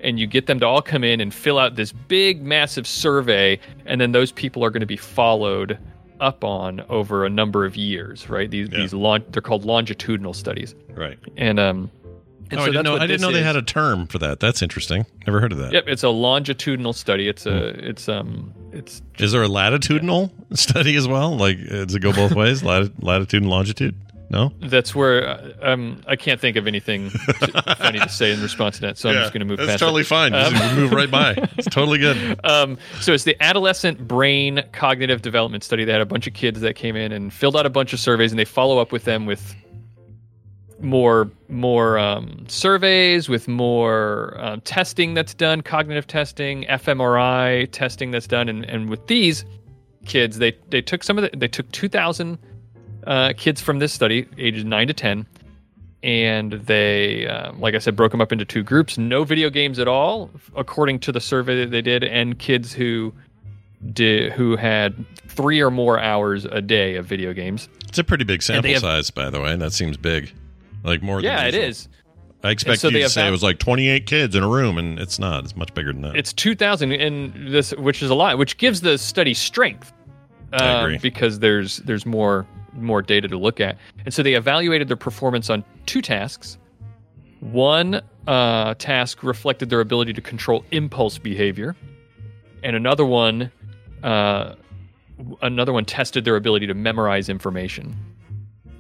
and 0.02 0.20
you 0.20 0.28
get 0.28 0.46
them 0.48 0.60
to 0.60 0.66
all 0.68 0.82
come 0.82 1.04
in 1.04 1.20
and 1.22 1.34
fill 1.34 1.58
out 1.60 1.76
this 1.76 1.92
big 1.92 2.42
massive 2.42 2.86
survey 2.88 3.60
and 3.86 4.00
then 4.00 4.12
those 4.12 4.32
people 4.32 4.64
are 4.64 4.70
going 4.70 4.80
to 4.82 4.86
be 4.86 4.98
followed 4.98 5.78
up 6.20 6.44
on 6.44 6.82
over 6.90 7.26
a 7.26 7.30
number 7.30 7.66
of 7.66 7.76
years 7.78 8.30
right 8.30 8.52
these 8.52 8.70
these 8.70 8.94
long 8.94 9.24
they're 9.30 9.42
called 9.42 9.64
longitudinal 9.66 10.34
studies 10.34 10.76
Right. 10.96 11.18
and 11.38 11.60
um 11.60 11.90
and 12.52 12.60
oh, 12.60 12.64
so 12.64 12.70
I 12.70 12.74
didn't 12.74 12.84
know. 12.86 12.96
I 12.98 13.06
didn't 13.06 13.22
know 13.22 13.32
they 13.32 13.42
is. 13.42 13.46
had 13.46 13.58
a 13.58 13.62
term 13.62 14.08
for 14.08 14.18
that. 14.18 14.40
That's 14.40 14.64
interesting. 14.64 15.06
Never 15.28 15.40
heard 15.40 15.52
of 15.52 15.60
that. 15.60 15.72
Yep, 15.72 15.84
it's 15.86 16.02
a 16.02 16.10
longitudinal 16.10 16.94
study. 16.94 17.28
It's 17.28 17.46
a 17.46 17.74
Hmm. 17.74 17.80
it's 17.86 18.10
um 18.10 18.52
it's 18.72 19.04
Is 19.20 19.34
there 19.34 19.44
a 19.44 19.48
latitudinal 19.48 20.34
study 20.56 20.96
as 20.96 21.08
well? 21.08 21.38
Like, 21.38 21.60
uh, 21.60 21.86
does 21.86 21.94
it 21.94 22.00
go 22.00 22.12
both 22.12 22.32
ways? 22.36 22.64
Lati- 22.64 22.92
latitude 23.04 23.44
and 23.44 23.52
longitude? 23.52 23.94
No. 24.32 24.52
That's 24.60 24.94
where 24.94 25.28
uh, 25.28 25.52
um, 25.62 26.04
I 26.08 26.16
can't 26.16 26.40
think 26.40 26.56
of 26.56 26.68
anything 26.68 27.10
to, 27.10 27.76
funny 27.78 28.00
to 28.00 28.10
say 28.10 28.32
in 28.32 28.42
response 28.42 28.76
to 28.76 28.82
that, 28.82 28.98
so 28.98 29.10
I'm 29.10 29.16
just 29.16 29.34
going 29.34 29.40
to 29.40 29.46
move 29.46 29.58
that's 29.58 29.80
totally 29.80 30.02
it. 30.02 30.08
fine. 30.08 30.32
Just 30.34 30.76
move 30.76 30.92
right 30.92 31.10
by. 31.10 31.36
It's 31.58 31.68
totally 31.68 31.98
good. 31.98 32.40
Um, 32.46 32.78
so 33.02 33.12
it's 33.12 33.24
the 33.24 33.36
adolescent 33.44 34.08
brain 34.08 34.64
cognitive 34.72 35.22
development 35.22 35.64
study. 35.64 35.84
They 35.84 35.92
had 35.92 36.02
a 36.02 36.06
bunch 36.06 36.26
of 36.28 36.34
kids 36.34 36.62
that 36.62 36.76
came 36.76 36.96
in 36.96 37.12
and 37.12 37.34
filled 37.34 37.58
out 37.58 37.66
a 37.66 37.70
bunch 37.70 37.92
of 37.92 38.00
surveys, 38.00 38.32
and 38.32 38.40
they 38.40 38.46
follow 38.46 38.78
up 38.78 38.92
with 38.92 39.04
them 39.04 39.26
with 39.26 39.56
more 40.80 41.30
more 41.50 41.98
um, 41.98 42.46
surveys, 42.48 43.28
with 43.28 43.48
more 43.48 44.36
um, 44.40 44.62
testing 44.62 45.16
that's 45.16 45.34
done, 45.34 45.62
cognitive 45.62 46.08
testing, 46.08 46.64
fMRI 46.66 47.70
testing 47.72 48.12
that's 48.12 48.28
done, 48.28 48.48
and, 48.48 48.64
and 48.66 48.90
with 48.90 49.06
these 49.08 49.44
kids, 50.06 50.38
they 50.38 50.56
they 50.70 50.82
took 50.82 51.04
some 51.04 51.18
of 51.18 51.30
the 51.30 51.36
they 51.38 51.48
took 51.48 51.70
two 51.72 51.90
thousand 51.90 52.38
uh, 53.08 53.34
kids 53.38 53.62
from 53.62 53.80
this 53.80 53.94
study, 53.94 54.28
ages 54.38 54.64
nine 54.66 54.88
to 54.88 54.94
ten, 54.94 55.26
and 56.04 56.54
they, 56.54 57.28
uh, 57.28 57.54
like 57.54 57.76
I 57.76 57.80
said, 57.80 57.96
broke 57.96 58.12
them 58.12 58.22
up 58.22 58.32
into 58.32 58.46
two 58.46 58.64
groups. 58.64 58.98
No 58.98 59.24
video 59.24 59.50
games 59.50 59.80
at 59.80 59.88
all, 59.88 60.30
according 60.56 61.00
to 61.00 61.12
the 61.12 61.20
survey 61.20 61.60
that 61.62 61.72
they 61.72 61.82
did, 61.82 62.04
and 62.04 62.38
kids 62.40 62.74
who 62.74 63.14
did 63.94 64.32
who 64.34 64.56
had 64.56 65.06
three 65.28 65.62
or 65.62 65.72
more 65.72 66.00
hours 66.00 66.46
a 66.46 66.62
day 66.62 66.96
of 66.96 67.06
video 67.06 67.34
games. 67.34 67.70
It's 67.88 67.98
a 67.98 68.04
pretty 68.04 68.24
big 68.26 68.42
sample 68.42 68.72
have- 68.72 68.82
size, 68.82 69.10
by 69.10 69.30
the 69.30 69.40
way. 69.42 69.56
That 69.56 69.74
seems 69.74 69.98
big. 69.98 70.34
Like 70.84 71.02
more 71.02 71.22
Yeah, 71.22 71.38
than 71.38 71.48
it 71.48 71.54
usual. 71.56 71.70
is. 71.70 71.88
I 72.42 72.52
expect 72.52 72.80
so 72.80 72.88
you 72.88 73.00
to 73.00 73.10
say 73.10 73.28
it 73.28 73.32
was 73.32 73.44
like 73.44 73.60
28 73.60 74.06
kids 74.06 74.34
in 74.34 74.44
a 74.44 74.48
room, 74.48 74.78
and 74.78 74.98
it's 74.98 75.20
not. 75.20 75.44
It's 75.44 75.58
much 75.58 75.74
bigger 75.74 75.92
than 75.92 76.04
that. 76.04 76.16
It's 76.16 76.32
two 76.32 76.56
thousand, 76.56 76.94
and 76.94 77.54
this, 77.54 77.72
which 77.72 78.02
is 78.02 78.10
a 78.10 78.16
lot, 78.16 78.38
which 78.38 78.58
gives 78.58 78.80
the 78.80 78.98
study 78.98 79.34
strength. 79.34 79.92
I 80.54 80.70
um, 80.70 80.86
agree. 80.86 80.98
because 81.00 81.40
there's 81.40 81.78
there's 81.78 82.06
more 82.06 82.48
more 82.74 83.02
data 83.02 83.28
to 83.28 83.38
look 83.38 83.60
at, 83.60 83.78
and 84.06 84.14
so 84.14 84.24
they 84.24 84.34
evaluated 84.34 84.88
their 84.88 84.98
performance 84.98 85.50
on 85.50 85.64
two 85.86 86.02
tasks. 86.02 86.58
One 87.40 88.02
uh, 88.28 88.74
task 88.76 89.24
reflected 89.24 89.70
their 89.70 89.80
ability 89.80 90.14
to 90.14 90.22
control 90.22 90.66
impulse 90.72 91.18
behavior, 91.18 91.76
and 92.64 92.76
another 92.76 93.06
one, 93.06 93.52
uh, 94.04 94.56
another 95.42 95.74
one 95.74 95.86
tested 95.86 96.26
their 96.26 96.36
ability 96.36 96.68
to 96.68 96.74
memorize 96.74 97.30
information. 97.30 97.96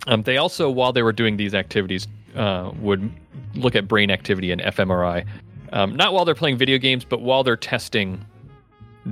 Um, 0.07 0.23
they 0.23 0.37
also, 0.37 0.69
while 0.69 0.93
they 0.93 1.03
were 1.03 1.13
doing 1.13 1.37
these 1.37 1.53
activities, 1.53 2.07
uh, 2.35 2.71
would 2.79 3.11
look 3.55 3.75
at 3.75 3.87
brain 3.87 4.11
activity 4.11 4.51
and 4.51 4.61
fMRI. 4.61 5.25
Um, 5.71 5.95
not 5.95 6.13
while 6.13 6.25
they're 6.25 6.35
playing 6.35 6.57
video 6.57 6.77
games, 6.77 7.05
but 7.05 7.21
while 7.21 7.43
they're 7.43 7.57
testing 7.57 8.25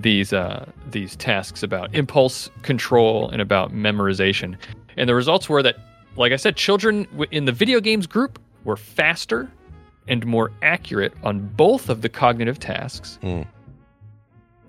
these 0.02 0.34
uh, 0.34 0.66
these 0.92 1.16
tasks 1.16 1.64
about 1.64 1.94
impulse 1.94 2.50
control 2.62 3.30
and 3.30 3.42
about 3.42 3.74
memorization. 3.74 4.56
And 4.96 5.10
the 5.10 5.16
results 5.16 5.50
were 5.50 5.64
that, 5.64 5.78
like 6.16 6.32
I 6.32 6.36
said, 6.38 6.56
children 6.56 7.08
in 7.32 7.46
the 7.46 7.52
video 7.52 7.80
games 7.80 8.08
group 8.08 8.40
were 8.64 8.78
faster 8.78 9.52
and 10.08 10.26
more 10.26 10.52
accurate 10.62 11.14
on 11.24 11.40
both 11.56 11.90
of 11.90 12.02
the 12.02 12.10
cognitive 12.10 12.60
tasks. 12.60 13.20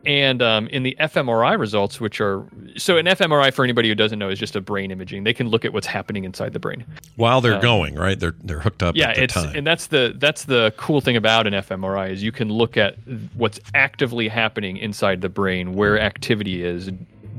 And 0.07 0.41
um, 0.43 0.69
in 0.69 0.85
the 0.85 0.97
fMRI 1.01 1.59
results, 1.59 2.01
which 2.01 2.20
are 2.20 2.47
so 2.77 2.97
an 2.97 3.07
fMRI 3.07 3.53
for 3.53 3.65
anybody 3.65 3.89
who 3.89 3.95
doesn't 3.95 4.19
know 4.19 4.29
is 4.29 4.39
just 4.39 4.57
a 4.57 4.61
brain 4.61 4.91
imaging. 4.91 5.25
They 5.25 5.35
can 5.35 5.49
look 5.49 5.65
at 5.65 5.73
what's 5.73 5.87
happening 5.87 6.25
inside 6.25 6.53
the 6.53 6.61
brain. 6.61 6.85
While 7.16 7.41
they're 7.41 7.57
um, 7.57 7.61
going, 7.61 7.95
right? 7.95 8.19
They're 8.19 8.35
they're 8.45 8.61
hooked 8.61 8.83
up 8.83 8.97
yeah, 8.97 9.11
it's 9.11 9.35
time. 9.35 9.55
and 9.55 9.66
that's 9.66 9.89
the 9.89 10.15
that's 10.16 10.45
the 10.45 10.73
cool 10.77 11.01
thing 11.01 11.16
about 11.16 11.47
an 11.47 11.53
fMRI 11.53 12.11
is 12.12 12.23
you 12.23 12.33
can 12.33 12.49
look 12.49 12.77
at 12.77 12.97
what's 13.35 13.61
actively 13.75 14.29
happening 14.29 14.77
inside 14.77 15.20
the 15.20 15.29
brain, 15.29 15.75
where 15.75 16.01
activity 16.01 16.65
is 16.65 16.91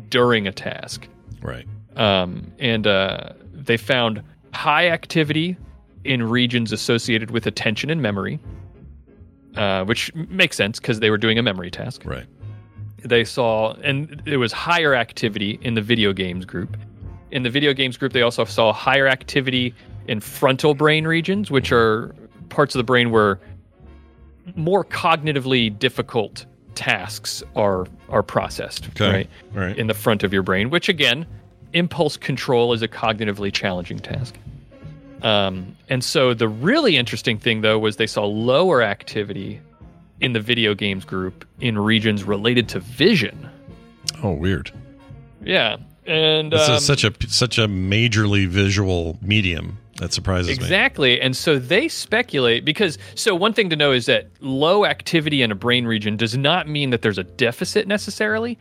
during 0.10 0.48
a 0.48 0.52
task. 0.52 1.07
Right. 1.41 1.65
Um, 1.95 2.52
and 2.60 2.86
uh, 2.88 3.31
they 3.53 3.77
found 3.77 4.22
high 4.53 4.90
activity 4.90 5.57
in 6.03 6.23
regions 6.23 6.72
associated 6.72 7.31
with 7.31 7.45
attention 7.45 7.90
and 7.90 8.02
memory, 8.02 8.40
uh, 9.56 9.84
which 9.86 10.14
makes 10.15 10.56
sense 10.56 10.80
because 10.80 10.99
they 10.99 11.10
were 11.10 11.18
doing 11.18 11.38
a 11.38 11.44
memory 11.44 11.72
task. 11.72 12.03
Right. 12.06 12.26
They 13.03 13.23
saw, 13.23 13.73
and 13.84 14.21
there 14.26 14.39
was 14.39 14.51
higher 14.51 14.95
activity 14.95 15.59
in 15.61 15.73
the 15.73 15.81
video 15.81 16.13
games 16.13 16.45
group. 16.45 16.77
In 17.31 17.43
the 17.43 17.49
video 17.49 17.73
games 17.73 17.97
group, 17.97 18.13
they 18.13 18.21
also 18.21 18.45
saw 18.45 18.73
higher 18.73 19.07
activity 19.07 19.73
in 20.07 20.19
frontal 20.19 20.73
brain 20.73 21.05
regions, 21.05 21.51
which 21.51 21.71
are 21.71 22.15
parts 22.49 22.73
of 22.76 22.80
the 22.80 22.84
brain 22.84 23.11
where 23.11 23.39
more 24.55 24.84
cognitively 24.84 25.77
difficult 25.77 26.45
tasks 26.76 27.43
are 27.55 27.85
are 28.09 28.23
processed. 28.23 28.88
Okay. 28.89 29.11
Right. 29.11 29.30
Right. 29.53 29.77
In 29.77 29.88
the 29.88 29.93
front 29.93 30.23
of 30.23 30.34
your 30.34 30.43
brain, 30.43 30.69
which 30.69 30.89
again, 30.89 31.26
impulse 31.73 32.17
control 32.17 32.73
is 32.73 32.81
a 32.81 32.88
cognitively 32.88 33.53
challenging 33.53 33.99
task. 33.99 34.35
Um, 35.21 35.76
and 35.89 36.03
so 36.03 36.34
the 36.34 36.47
really 36.47 36.95
interesting 36.95 37.38
thing, 37.38 37.61
though, 37.61 37.77
was 37.77 37.97
they 37.97 38.07
saw 38.07 38.26
lower 38.26 38.81
activity 38.81 39.59
in 40.21 40.33
the 40.33 40.39
video 40.39 40.73
games 40.73 41.05
group 41.05 41.45
in 41.59 41.77
regions 41.77 42.23
related 42.23 42.69
to 42.69 42.79
vision. 42.79 43.49
Oh, 44.23 44.31
weird. 44.31 44.71
Yeah, 45.41 45.77
and 46.05 46.51
This 46.51 46.67
um, 46.67 46.75
is 46.75 46.85
such 46.85 47.03
a 47.03 47.13
such 47.27 47.57
a 47.57 47.67
majorly 47.67 48.47
visual 48.47 49.17
medium. 49.21 49.77
That 49.97 50.13
surprises 50.13 50.47
me. 50.47 50.53
Exactly. 50.53 51.19
And 51.19 51.35
so 51.35 51.59
they 51.59 51.89
speculate 51.89 52.63
because 52.63 52.97
so 53.15 53.35
one 53.35 53.53
thing 53.53 53.69
to 53.69 53.75
know 53.75 53.91
is 53.91 54.05
that 54.05 54.29
low 54.39 54.85
activity 54.85 55.41
in 55.41 55.51
a 55.51 55.55
brain 55.55 55.85
region 55.85 56.15
does 56.15 56.37
not 56.37 56.69
mean 56.69 56.91
that 56.91 57.01
there's 57.01 57.17
a 57.17 57.23
deficit 57.25 57.85
necessarily. 57.85 58.57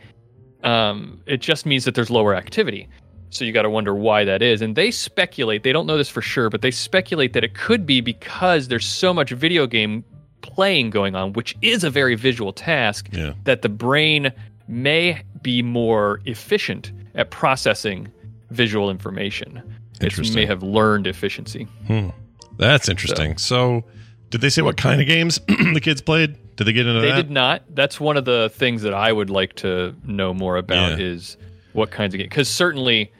Um, 0.65 1.21
it 1.25 1.37
just 1.37 1.65
means 1.65 1.85
that 1.85 1.95
there's 1.95 2.09
lower 2.09 2.35
activity. 2.35 2.89
So 3.29 3.45
you 3.45 3.53
got 3.53 3.61
to 3.61 3.69
wonder 3.69 3.95
why 3.95 4.25
that 4.25 4.41
is. 4.41 4.61
And 4.61 4.75
they 4.75 4.91
speculate, 4.91 5.63
they 5.63 5.71
don't 5.71 5.85
know 5.85 5.97
this 5.97 6.09
for 6.09 6.21
sure, 6.21 6.49
but 6.49 6.61
they 6.61 6.71
speculate 6.71 7.31
that 7.33 7.45
it 7.45 7.53
could 7.53 7.85
be 7.85 8.01
because 8.01 8.67
there's 8.67 8.85
so 8.85 9.13
much 9.13 9.31
video 9.31 9.65
game 9.65 10.03
playing 10.41 10.89
going 10.89 11.15
on, 11.15 11.33
which 11.33 11.55
is 11.61 11.83
a 11.83 11.89
very 11.89 12.15
visual 12.15 12.53
task, 12.53 13.09
Yeah. 13.11 13.33
that 13.43 13.61
the 13.61 13.69
brain 13.69 14.31
may 14.67 15.21
be 15.41 15.61
more 15.61 16.21
efficient 16.25 16.91
at 17.15 17.31
processing 17.31 18.07
visual 18.51 18.89
information. 18.89 19.61
It 20.01 20.33
may 20.33 20.45
have 20.45 20.63
learned 20.63 21.07
efficiency. 21.07 21.63
Hmm. 21.87 22.09
That's 22.57 22.87
interesting. 22.89 23.37
So, 23.37 23.83
did 24.29 24.41
they 24.41 24.49
say 24.49 24.61
what 24.61 24.77
kind 24.77 25.01
of 25.01 25.07
games 25.07 25.39
the 25.47 25.81
kids 25.81 26.01
played? 26.01 26.37
Did 26.55 26.65
they 26.65 26.73
get 26.73 26.85
into 26.87 26.99
They 27.01 27.07
that? 27.09 27.15
They 27.15 27.21
did 27.23 27.31
not. 27.31 27.63
That's 27.73 27.99
one 27.99 28.15
of 28.17 28.25
the 28.25 28.49
things 28.53 28.81
that 28.83 28.93
I 28.93 29.11
would 29.11 29.29
like 29.29 29.53
to 29.57 29.95
know 30.05 30.33
more 30.33 30.57
about 30.57 30.99
Yeah. 30.99 31.05
is 31.05 31.37
what 31.73 31.89
kinds 31.91 32.13
of 32.13 32.19
games. 32.19 32.29
Because 32.29 32.47
certainly, 32.49 33.11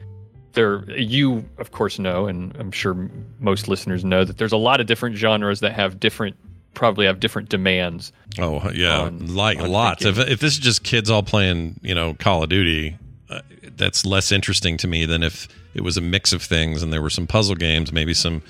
there 0.52 0.84
you 0.98 1.44
of 1.58 1.70
course 1.72 1.98
know, 1.98 2.26
and 2.26 2.54
I'm 2.58 2.70
sure 2.72 3.10
most 3.38 3.66
listeners 3.68 4.04
know 4.04 4.24
that 4.24 4.36
there's 4.38 4.52
a 4.52 4.56
lot 4.58 4.80
of 4.80 4.86
different 4.86 5.16
genres 5.16 5.60
that 5.60 5.72
have 5.72 5.98
different, 6.00 6.36
probably 6.74 7.06
have 7.06 7.20
different 7.20 7.48
demands. 7.48 8.12
Oh 8.38 8.70
yeah, 8.70 9.00
on- 9.00 9.34
like 9.34 9.58
on 9.58 9.70
lots. 9.70 10.04
If 10.04 10.18
if 10.18 10.40
this 10.40 10.54
is 10.54 10.58
just 10.58 10.82
kids 10.84 11.10
all 11.10 11.22
playing, 11.22 11.80
you 11.82 11.94
know, 11.94 12.14
Call 12.14 12.42
of 12.42 12.48
Duty, 12.48 12.96
uh, 13.28 13.40
that's 13.76 14.04
less 14.06 14.32
interesting 14.32 14.76
to 14.78 14.86
me 14.88 15.04
than 15.04 15.22
if 15.22 15.48
it 15.74 15.82
was 15.82 15.96
a 15.96 16.00
mix 16.00 16.32
of 16.32 16.42
things 16.42 16.82
and 16.82 16.92
there 16.92 17.02
were 17.02 17.10
some 17.10 17.26
puzzle 17.26 17.54
games, 17.54 17.92
maybe 17.92 18.14
some 18.14 18.42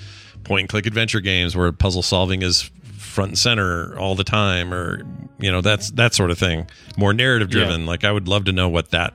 point 0.43 0.61
and 0.61 0.69
click 0.69 0.85
adventure 0.85 1.19
games 1.19 1.55
where 1.55 1.71
puzzle 1.71 2.01
solving 2.01 2.41
is 2.41 2.69
front 2.97 3.29
and 3.31 3.37
center 3.37 3.97
all 3.99 4.15
the 4.15 4.23
time, 4.23 4.73
or 4.73 5.03
you 5.39 5.51
know, 5.51 5.61
that's 5.61 5.91
that 5.91 6.13
sort 6.13 6.31
of 6.31 6.37
thing. 6.37 6.67
More 6.97 7.13
narrative 7.13 7.49
driven. 7.49 7.85
Like 7.85 8.03
I 8.03 8.11
would 8.11 8.27
love 8.27 8.45
to 8.45 8.51
know 8.51 8.69
what 8.69 8.89
that 8.91 9.13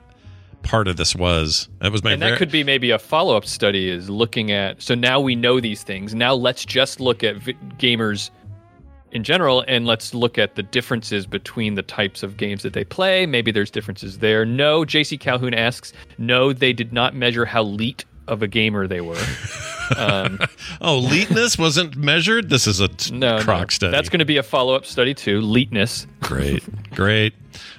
part 0.63 0.87
of 0.87 0.97
this 0.97 1.15
was. 1.15 1.69
That 1.79 1.91
was 1.91 2.03
my 2.03 2.13
and 2.13 2.21
that 2.21 2.31
ver- 2.31 2.37
could 2.37 2.51
be 2.51 2.63
maybe 2.63 2.91
a 2.91 2.99
follow-up 2.99 3.45
study 3.45 3.89
is 3.89 4.09
looking 4.09 4.51
at 4.51 4.81
so 4.81 4.95
now 4.95 5.19
we 5.19 5.33
know 5.35 5.59
these 5.61 5.81
things 5.83 6.13
now 6.13 6.33
let's 6.33 6.65
just 6.65 6.99
look 6.99 7.23
at 7.23 7.37
vi- 7.37 7.53
gamers 7.77 8.31
in 9.11 9.23
general 9.23 9.63
and 9.67 9.85
let's 9.85 10.13
look 10.13 10.37
at 10.37 10.55
the 10.55 10.63
differences 10.63 11.25
between 11.25 11.75
the 11.75 11.81
types 11.81 12.23
of 12.23 12.37
games 12.37 12.63
that 12.63 12.73
they 12.73 12.83
play 12.83 13.25
maybe 13.25 13.51
there's 13.51 13.71
differences 13.71 14.19
there 14.19 14.45
no 14.45 14.81
jc 14.81 15.19
calhoun 15.19 15.53
asks 15.53 15.93
no 16.17 16.53
they 16.53 16.73
did 16.73 16.91
not 16.91 17.15
measure 17.15 17.45
how 17.45 17.63
leet 17.63 18.05
of 18.27 18.43
a 18.43 18.47
gamer 18.47 18.87
they 18.87 19.01
were 19.01 19.17
um, 19.95 20.39
oh, 20.81 20.97
leetness 20.97 21.57
wasn't 21.57 21.95
measured. 21.95 22.49
This 22.49 22.67
is 22.67 22.81
a 22.81 22.89
t- 22.89 23.13
no, 23.17 23.39
crock 23.39 23.61
no. 23.61 23.67
study. 23.69 23.91
that's 23.91 24.09
going 24.09 24.19
to 24.19 24.25
be 24.25 24.35
a 24.35 24.43
follow-up 24.43 24.85
study 24.85 25.13
too 25.13 25.39
leetness 25.39 26.07
Great, 26.21 26.63
great. 26.91 27.33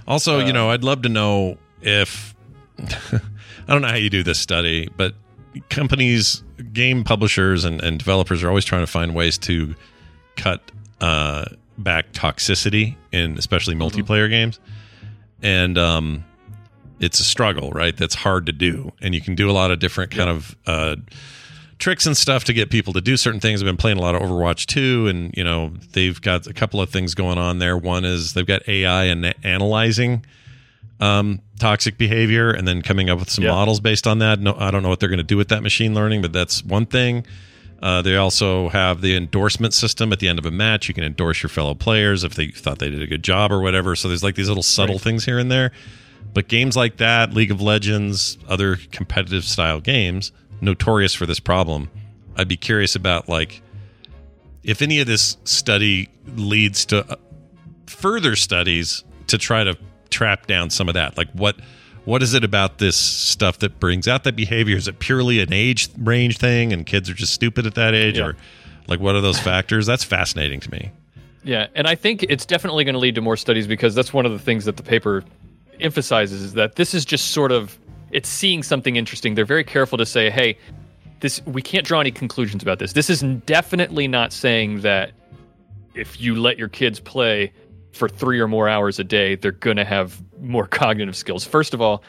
Also, 0.06 0.38
you 0.38 0.52
know, 0.52 0.70
I'd 0.70 0.84
love 0.84 1.02
to 1.02 1.08
know 1.08 1.58
if 1.82 2.34
I 2.78 3.20
don't 3.68 3.82
know 3.82 3.88
how 3.88 3.96
you 3.96 4.10
do 4.10 4.22
this 4.22 4.38
study, 4.38 4.88
but 4.96 5.14
companies, 5.68 6.42
game 6.72 7.04
publishers, 7.04 7.64
and, 7.64 7.82
and 7.82 7.98
developers 7.98 8.42
are 8.42 8.48
always 8.48 8.64
trying 8.64 8.82
to 8.82 8.90
find 8.90 9.14
ways 9.14 9.36
to 9.38 9.74
cut 10.36 10.62
uh, 11.00 11.44
back 11.76 12.12
toxicity 12.12 12.96
in 13.12 13.38
especially 13.38 13.74
multiplayer 13.74 14.28
games, 14.28 14.58
and 15.42 15.76
um, 15.78 16.24
it's 17.00 17.20
a 17.20 17.24
struggle, 17.24 17.70
right? 17.70 17.96
That's 17.96 18.14
hard 18.16 18.46
to 18.46 18.52
do, 18.52 18.92
and 19.00 19.14
you 19.14 19.20
can 19.20 19.34
do 19.34 19.50
a 19.50 19.52
lot 19.52 19.70
of 19.70 19.78
different 19.78 20.10
kind 20.10 20.30
of. 20.30 20.56
Uh, 20.66 20.96
tricks 21.78 22.06
and 22.06 22.16
stuff 22.16 22.42
to 22.42 22.52
get 22.52 22.70
people 22.70 22.92
to 22.92 23.00
do 23.00 23.16
certain 23.16 23.38
things. 23.38 23.62
I've 23.62 23.66
been 23.66 23.76
playing 23.76 23.98
a 23.98 24.00
lot 24.00 24.16
of 24.16 24.22
Overwatch 24.22 24.66
2 24.66 25.06
and 25.06 25.32
you 25.36 25.44
know, 25.44 25.72
they've 25.92 26.20
got 26.20 26.48
a 26.48 26.52
couple 26.52 26.80
of 26.80 26.90
things 26.90 27.14
going 27.14 27.38
on 27.38 27.60
there. 27.60 27.76
One 27.78 28.04
is 28.04 28.32
they've 28.34 28.44
got 28.44 28.68
AI 28.68 29.04
and 29.04 29.32
analyzing 29.44 30.24
um, 30.98 31.40
toxic 31.60 31.96
behavior 31.96 32.50
and 32.50 32.66
then 32.66 32.82
coming 32.82 33.08
up 33.08 33.20
with 33.20 33.30
some 33.30 33.44
Yeah. 33.44 33.52
models 33.52 33.78
based 33.78 34.08
on 34.08 34.18
that. 34.18 34.40
No, 34.40 34.56
I 34.58 34.72
don't 34.72 34.82
know 34.82 34.88
what 34.88 34.98
they're 34.98 35.08
going 35.08 35.18
to 35.18 35.22
do 35.22 35.36
with 35.36 35.50
that 35.50 35.62
machine 35.62 35.94
learning, 35.94 36.20
but 36.20 36.32
that's 36.32 36.64
one 36.64 36.84
thing. 36.84 37.24
Uh, 37.80 38.02
they 38.02 38.16
also 38.16 38.68
have 38.70 39.00
the 39.02 39.16
endorsement 39.16 39.72
system 39.72 40.12
at 40.12 40.18
the 40.18 40.28
end 40.28 40.38
of 40.38 40.44
a 40.46 40.50
match. 40.50 40.88
You 40.88 40.94
can 40.94 41.04
endorse 41.04 41.42
your 41.42 41.50
fellow 41.50 41.74
players 41.74 42.24
if 42.24 42.34
they 42.34 42.48
thought 42.48 42.80
they 42.80 42.90
did 42.90 43.00
a 43.02 43.06
good 43.06 43.22
job 43.22 43.52
or 43.52 43.60
whatever. 43.60 43.94
So 43.94 44.08
there's 44.08 44.22
like 44.24 44.34
these 44.34 44.48
little 44.48 44.62
subtle 44.64 44.96
Right. 44.96 45.02
things 45.02 45.24
here 45.24 45.38
and 45.38 45.50
there. 45.50 45.70
But 46.34 46.48
games 46.48 46.76
like 46.76 46.96
that, 46.96 47.32
League 47.32 47.50
of 47.52 47.62
Legends, 47.62 48.36
other 48.48 48.76
competitive 48.90 49.44
style 49.44 49.80
games, 49.80 50.32
notorious 50.60 51.14
for 51.14 51.24
this 51.26 51.38
problem. 51.40 51.88
I'd 52.36 52.48
be 52.48 52.56
curious 52.56 52.94
about 52.96 53.28
like 53.28 53.62
if 54.64 54.82
any 54.82 54.98
of 55.00 55.06
this 55.06 55.36
study 55.44 56.08
leads 56.36 56.84
to 56.86 57.08
uh, 57.12 57.16
further 57.86 58.34
studies 58.36 59.04
to 59.28 59.38
try 59.38 59.62
to 59.64 59.76
trap 60.10 60.46
down 60.46 60.70
some 60.70 60.88
of 60.88 60.94
that. 60.94 61.16
Like 61.16 61.30
what 61.32 61.56
what 62.08 62.22
is 62.22 62.32
it 62.32 62.42
about 62.42 62.78
this 62.78 62.96
stuff 62.96 63.58
that 63.58 63.78
brings 63.78 64.08
out 64.08 64.24
that 64.24 64.34
behavior? 64.34 64.78
Is 64.78 64.88
it 64.88 64.98
purely 64.98 65.40
an 65.40 65.52
age 65.52 65.90
range 65.98 66.38
thing 66.38 66.72
and 66.72 66.86
kids 66.86 67.10
are 67.10 67.14
just 67.14 67.34
stupid 67.34 67.66
at 67.66 67.74
that 67.74 67.94
age 67.94 68.16
Yeah. 68.16 68.28
or 68.28 68.36
like 68.86 68.98
what 68.98 69.14
are 69.14 69.20
those 69.20 69.38
factors? 69.38 69.84
That's 69.84 70.04
fascinating 70.04 70.60
to 70.60 70.70
me. 70.70 70.90
Yeah, 71.44 71.66
and 71.74 71.86
I 71.86 71.94
think 71.96 72.22
it's 72.22 72.46
definitely 72.46 72.84
going 72.84 72.94
to 72.94 72.98
lead 72.98 73.14
to 73.16 73.20
more 73.20 73.36
studies 73.36 73.66
because 73.66 73.94
that's 73.94 74.10
one 74.10 74.24
of 74.24 74.32
the 74.32 74.38
things 74.38 74.64
that 74.64 74.78
the 74.78 74.82
paper 74.82 75.22
emphasizes 75.80 76.40
is 76.40 76.54
that 76.54 76.76
this 76.76 76.94
is 76.94 77.04
just 77.04 77.32
sort 77.32 77.52
of 77.52 77.78
it's 78.10 78.28
seeing 78.30 78.62
something 78.62 78.96
interesting. 78.96 79.34
They're 79.34 79.44
very 79.44 79.64
careful 79.64 79.98
to 79.98 80.06
say, 80.06 80.30
"Hey, 80.30 80.56
this 81.20 81.42
we 81.44 81.60
can't 81.60 81.84
draw 81.86 82.00
any 82.00 82.10
conclusions 82.10 82.62
about 82.62 82.78
this." 82.78 82.94
This 82.94 83.10
is 83.10 83.20
definitely 83.44 84.08
not 84.08 84.32
saying 84.32 84.80
that 84.80 85.12
if 85.94 86.18
you 86.18 86.36
let 86.36 86.56
your 86.58 86.68
kids 86.68 87.00
play 87.00 87.52
for 87.92 88.08
3 88.08 88.40
or 88.40 88.48
more 88.48 88.66
hours 88.66 88.98
a 88.98 89.04
day, 89.04 89.34
they're 89.34 89.52
going 89.52 89.76
to 89.76 89.84
have 89.84 90.22
more 90.40 90.66
cognitive 90.82 91.16
skills. 91.16 91.44
First 91.44 91.74
of 91.74 91.80
all, 91.80 92.02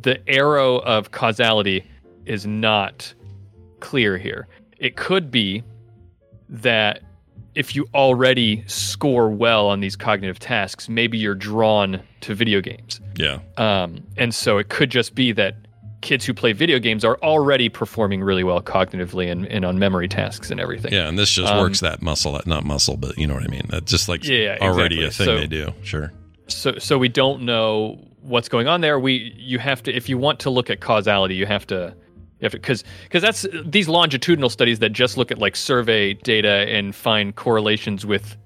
the 0.00 0.20
arrow 0.28 0.76
of 0.78 1.10
causality 1.12 1.84
is 2.26 2.46
not 2.46 3.12
clear 3.80 4.18
here. 4.18 4.48
It 4.78 4.96
could 4.96 5.30
be 5.30 5.62
that 6.48 7.00
if 7.54 7.76
you 7.76 7.86
already 7.94 8.64
score 8.66 9.30
well 9.30 9.68
on 9.68 9.80
these 9.80 9.94
cognitive 9.94 10.38
tasks, 10.40 10.88
maybe 10.88 11.16
you're 11.16 11.36
drawn 11.36 12.00
to 12.22 12.34
video 12.34 12.60
games. 12.60 13.00
Yeah. 13.16 13.38
Um, 13.56 14.02
and 14.16 14.34
so 14.34 14.58
it 14.58 14.68
could 14.68 14.90
just 14.90 15.14
be 15.14 15.30
that 15.32 15.54
kids 16.00 16.24
who 16.26 16.34
play 16.34 16.52
video 16.52 16.78
games 16.80 17.04
are 17.04 17.16
already 17.22 17.68
performing 17.68 18.22
really 18.22 18.42
well 18.44 18.60
cognitively 18.60 19.30
and, 19.30 19.46
and 19.46 19.64
on 19.64 19.78
memory 19.78 20.08
tasks 20.08 20.50
and 20.50 20.58
everything. 20.60 20.92
Yeah, 20.92 21.08
and 21.08 21.16
this 21.18 21.30
just 21.30 21.52
Um, 21.52 21.60
works 21.60 21.80
that 21.80 22.02
muscle, 22.02 22.38
not 22.44 22.64
muscle, 22.64 22.96
but 22.96 23.16
you 23.16 23.26
know 23.26 23.34
what 23.34 23.44
I 23.44 23.48
mean. 23.48 23.66
That's 23.70 23.90
just 23.90 24.08
like 24.08 24.24
Yeah, 24.24 24.58
already 24.60 25.02
exactly. 25.04 25.06
a 25.06 25.10
thing 25.10 25.24
So- 25.26 25.40
they 25.40 25.46
do. 25.46 25.74
Sure. 25.84 26.12
So 26.48 26.78
so 26.78 26.98
we 26.98 27.08
don't 27.08 27.42
know 27.42 27.98
what's 28.20 28.48
going 28.48 28.66
on 28.66 28.80
there 28.80 28.98
we 28.98 29.34
you 29.36 29.58
have 29.58 29.82
to 29.82 29.92
if 29.92 30.08
you 30.08 30.18
want 30.18 30.40
to 30.40 30.50
look 30.50 30.70
at 30.70 30.80
causality 30.80 31.34
you 31.34 31.46
have 31.46 31.66
to 31.66 31.94
you 32.40 32.44
have 32.44 32.52
to 32.52 32.58
because 32.58 32.84
because 33.04 33.22
that's 33.22 33.46
these 33.64 33.88
longitudinal 33.88 34.50
studies 34.50 34.78
that 34.78 34.90
just 34.90 35.16
look 35.16 35.30
at 35.30 35.38
like 35.38 35.56
survey 35.56 36.14
data 36.14 36.66
and 36.68 36.94
find 36.94 37.36
correlations 37.36 38.04
with 38.06 38.36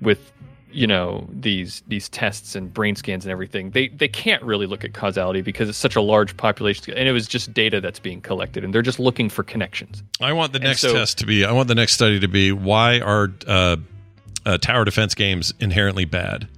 with 0.00 0.32
you 0.70 0.86
know 0.86 1.26
these 1.32 1.82
these 1.86 2.08
tests 2.10 2.54
and 2.54 2.74
brain 2.74 2.94
scans 2.94 3.24
and 3.24 3.32
everything 3.32 3.70
they 3.70 3.88
they 3.88 4.08
can't 4.08 4.42
really 4.42 4.66
look 4.66 4.84
at 4.84 4.92
causality 4.92 5.40
because 5.40 5.68
it's 5.68 5.78
such 5.78 5.96
a 5.96 6.02
large 6.02 6.36
population 6.36 6.92
and 6.94 7.08
it 7.08 7.12
was 7.12 7.26
just 7.26 7.54
data 7.54 7.80
that's 7.80 7.98
being 7.98 8.20
collected 8.20 8.62
and 8.62 8.74
they're 8.74 8.82
just 8.82 8.98
looking 8.98 9.30
for 9.30 9.42
connections 9.42 10.02
I 10.20 10.32
want 10.32 10.52
the 10.52 10.58
next 10.58 10.80
so- 10.80 10.92
test 10.92 11.18
to 11.18 11.26
be. 11.26 11.44
I 11.44 11.52
want 11.52 11.68
the 11.68 11.74
next 11.74 11.94
study 11.94 12.20
to 12.20 12.28
be 12.28 12.52
why 12.52 13.00
are 13.00 13.32
uh, 13.46 13.76
uh, 14.46 14.58
tower 14.58 14.84
defense 14.84 15.14
games 15.14 15.52
inherently 15.60 16.04
bad? 16.04 16.48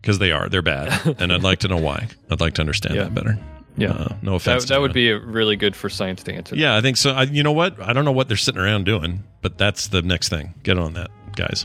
Because 0.00 0.18
they 0.18 0.30
are. 0.32 0.48
They're 0.48 0.62
bad, 0.62 1.16
and 1.20 1.32
I'd 1.32 1.42
like 1.42 1.60
to 1.60 1.68
know 1.68 1.76
why. 1.76 2.08
I'd 2.30 2.40
like 2.40 2.54
to 2.54 2.62
understand 2.62 2.94
Yeah. 2.96 3.04
that 3.04 3.14
better. 3.14 3.38
Yeah. 3.76 3.92
Uh, 3.92 4.16
no 4.22 4.34
offense. 4.34 4.64
that 4.66 4.74
to 4.76 4.80
would 4.80 4.92
be 4.92 5.10
a 5.10 5.18
really 5.18 5.54
good 5.56 5.76
for 5.76 5.88
science 5.88 6.22
to 6.24 6.32
answer 6.34 6.56
Yeah, 6.56 6.76
I 6.76 6.80
think 6.80 6.96
so. 6.96 7.10
I, 7.12 7.22
you 7.24 7.42
know 7.44 7.52
what? 7.52 7.80
I 7.80 7.92
don't 7.92 8.04
know 8.04 8.12
what 8.12 8.26
they're 8.26 8.36
sitting 8.36 8.60
around 8.60 8.84
doing, 8.84 9.22
but 9.40 9.56
that's 9.58 9.88
the 9.88 10.02
next 10.02 10.28
thing. 10.30 10.54
Get 10.64 10.78
on 10.78 10.94
that, 10.94 11.10
guys. 11.36 11.64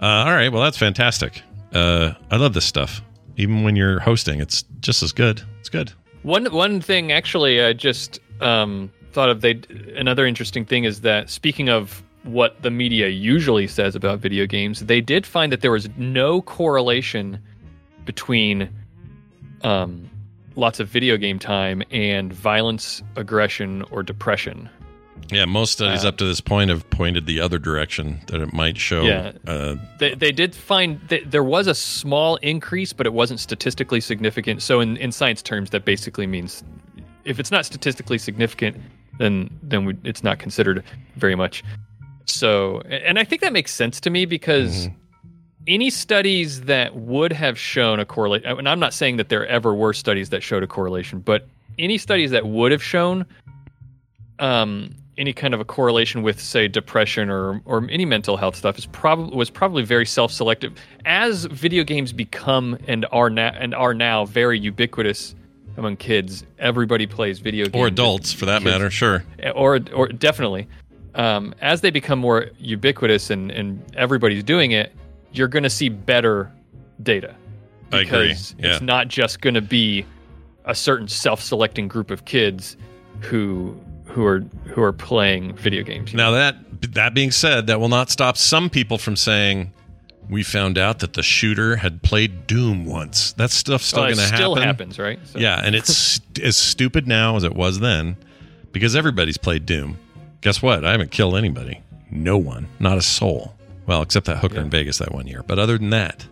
Uh, 0.00 0.06
all 0.06 0.32
right. 0.32 0.52
Well, 0.52 0.62
that's 0.62 0.78
fantastic. 0.78 1.42
Uh, 1.72 2.12
I 2.30 2.36
love 2.36 2.54
this 2.54 2.64
stuff. 2.64 3.02
Even 3.36 3.62
when 3.64 3.74
you're 3.76 3.98
hosting, 4.00 4.40
it's 4.40 4.62
just 4.80 5.02
as 5.02 5.12
good. 5.12 5.42
It's 5.60 5.68
good. 5.68 5.92
One 6.22 6.46
one 6.46 6.80
thing 6.80 7.12
actually 7.12 7.62
I 7.62 7.72
just 7.72 8.20
um, 8.40 8.90
thought 9.12 9.28
of 9.28 9.40
they 9.40 9.60
another 9.96 10.26
interesting 10.26 10.64
thing 10.64 10.84
is 10.84 11.00
that 11.02 11.30
speaking 11.30 11.68
of 11.68 12.02
what 12.24 12.60
the 12.62 12.70
media 12.70 13.08
usually 13.08 13.66
says 13.66 13.94
about 13.94 14.18
video 14.18 14.46
games, 14.46 14.80
they 14.80 15.00
did 15.00 15.26
find 15.26 15.52
that 15.52 15.60
there 15.60 15.70
was 15.70 15.88
no 15.96 16.42
correlation 16.42 17.38
between 18.04 18.68
um, 19.62 20.08
lots 20.56 20.80
of 20.80 20.88
video 20.88 21.16
game 21.16 21.38
time 21.38 21.82
and 21.90 22.32
violence, 22.32 23.02
aggression, 23.16 23.82
or 23.90 24.02
depression. 24.02 24.68
Yeah, 25.30 25.44
most 25.44 25.72
studies 25.72 26.04
Uh, 26.04 26.08
up 26.08 26.16
to 26.18 26.24
this 26.24 26.40
point 26.40 26.70
have 26.70 26.88
pointed 26.90 27.26
the 27.26 27.40
other 27.40 27.58
direction 27.58 28.20
that 28.28 28.40
it 28.40 28.52
might 28.52 28.78
show. 28.78 29.02
Yeah. 29.02 29.32
Uh, 29.46 29.76
They, 29.98 30.14
they 30.14 30.32
did 30.32 30.54
find 30.54 31.00
that 31.08 31.30
there 31.30 31.44
was 31.44 31.66
a 31.66 31.74
small 31.74 32.36
increase, 32.36 32.94
but 32.94 33.06
it 33.06 33.12
wasn't 33.12 33.40
statistically 33.40 34.00
significant. 34.00 34.62
So 34.62 34.80
in, 34.80 34.96
in 34.96 35.12
science 35.12 35.42
terms, 35.42 35.70
that 35.70 35.84
basically 35.84 36.26
means 36.26 36.64
if 37.24 37.38
it's 37.38 37.50
not 37.50 37.66
statistically 37.66 38.18
significant, 38.18 38.76
then 39.18 39.50
then 39.62 39.84
we, 39.84 39.96
it's 40.04 40.22
not 40.22 40.38
considered 40.38 40.82
very 41.16 41.34
much. 41.34 41.62
So, 42.30 42.80
and 42.82 43.18
I 43.18 43.24
think 43.24 43.42
that 43.42 43.52
makes 43.52 43.72
sense 43.72 44.00
to 44.00 44.10
me 44.10 44.26
because 44.26 44.88
any 45.66 45.90
studies 45.90 46.62
that 46.62 46.94
would 46.96 47.32
have 47.32 47.58
shown 47.58 48.00
a 48.00 48.04
correlation, 48.04 48.58
and 48.58 48.68
I'm 48.68 48.80
not 48.80 48.94
saying 48.94 49.16
that 49.16 49.28
there 49.28 49.46
ever 49.46 49.74
were 49.74 49.92
studies 49.92 50.30
that 50.30 50.42
showed 50.42 50.62
a 50.62 50.66
correlation, 50.66 51.20
but 51.20 51.46
any 51.78 51.98
studies 51.98 52.30
that 52.30 52.46
would 52.46 52.72
have 52.72 52.82
shown 52.82 53.24
um, 54.38 54.94
any 55.16 55.32
kind 55.32 55.52
of 55.54 55.60
a 55.60 55.64
correlation 55.64 56.22
with, 56.22 56.40
say, 56.40 56.68
depression 56.68 57.28
or 57.30 57.60
or 57.64 57.86
any 57.90 58.04
mental 58.04 58.36
health 58.36 58.56
stuff 58.56 58.78
is 58.78 58.86
probably 58.86 59.36
was 59.36 59.50
probably 59.50 59.82
very 59.82 60.06
self-selective. 60.06 60.74
As 61.04 61.46
video 61.46 61.82
games 61.84 62.12
become 62.12 62.78
and 62.86 63.06
are 63.10 63.30
now 63.30 63.52
and 63.58 63.74
are 63.74 63.94
now 63.94 64.24
very 64.26 64.58
ubiquitous 64.58 65.34
among 65.76 65.96
kids, 65.96 66.44
everybody 66.58 67.06
plays 67.06 67.38
video 67.38 67.66
games 67.66 67.74
or 67.74 67.86
adults, 67.86 68.32
for 68.32 68.46
that 68.46 68.62
kids- 68.62 68.70
matter. 68.70 68.90
Sure. 68.90 69.24
or 69.54 69.80
or 69.94 70.08
definitely 70.08 70.66
um, 71.18 71.54
as 71.60 71.80
they 71.82 71.90
become 71.90 72.18
more 72.18 72.46
ubiquitous 72.58 73.28
and, 73.30 73.50
and 73.50 73.82
everybody's 73.96 74.42
doing 74.44 74.70
it 74.72 74.92
you're 75.32 75.48
going 75.48 75.62
to 75.64 75.70
see 75.70 75.90
better 75.90 76.50
data 77.02 77.34
I 77.92 78.00
agree. 78.00 78.28
because 78.28 78.54
Yeah. 78.58 78.72
it's 78.72 78.80
not 78.80 79.08
just 79.08 79.40
going 79.42 79.54
to 79.54 79.60
be 79.60 80.06
a 80.64 80.74
certain 80.74 81.06
self-selecting 81.08 81.88
group 81.88 82.10
of 82.10 82.24
kids 82.24 82.76
who 83.20 83.78
who 84.06 84.24
are 84.24 84.40
who 84.64 84.82
are 84.82 84.92
playing 84.92 85.54
video 85.56 85.82
games 85.82 86.14
Now 86.14 86.30
that 86.30 86.56
that 86.94 87.12
being 87.12 87.30
said, 87.32 87.66
that 87.66 87.80
will 87.80 87.88
not 87.88 88.08
stop 88.08 88.36
some 88.36 88.70
people 88.70 88.98
from 88.98 89.16
saying 89.16 89.72
we 90.30 90.42
found 90.44 90.78
out 90.78 91.00
that 91.00 91.14
the 91.14 91.22
shooter 91.22 91.76
had 91.76 92.02
played 92.02 92.46
Doom 92.46 92.84
once. 92.86 93.32
That 93.32 93.50
stuff's 93.50 93.86
still 93.86 94.04
it 94.04 94.14
going 94.14 94.16
to 94.16 94.22
happen. 94.22 94.36
still 94.36 94.54
happens, 94.54 94.98
right? 94.98 95.18
So- 95.24 95.38
Yeah, 95.40 95.60
and 95.64 95.74
it's 95.74 95.94
st- 95.96 96.38
as 96.40 96.56
stupid 96.56 97.06
now 97.08 97.34
as 97.36 97.44
it 97.44 97.54
was 97.54 97.80
then 97.80 98.16
because 98.72 98.94
everybody's 98.94 99.38
played 99.38 99.66
Doom. 99.66 99.96
Guess 100.40 100.62
what? 100.62 100.84
I 100.84 100.92
haven't 100.92 101.10
killed 101.10 101.36
anybody. 101.36 101.80
No 102.10 102.38
one, 102.38 102.68
not 102.78 102.96
a 102.96 103.02
soul. 103.02 103.54
Well, 103.86 104.02
except 104.02 104.26
that 104.26 104.38
hooker 104.38 104.60
in 104.60 104.70
Vegas 104.70 104.98
that 104.98 105.12
one 105.12 105.26
year. 105.26 105.42
But 105.46 105.58
other 105.58 105.78
than 105.78 105.90
that, 105.90 106.26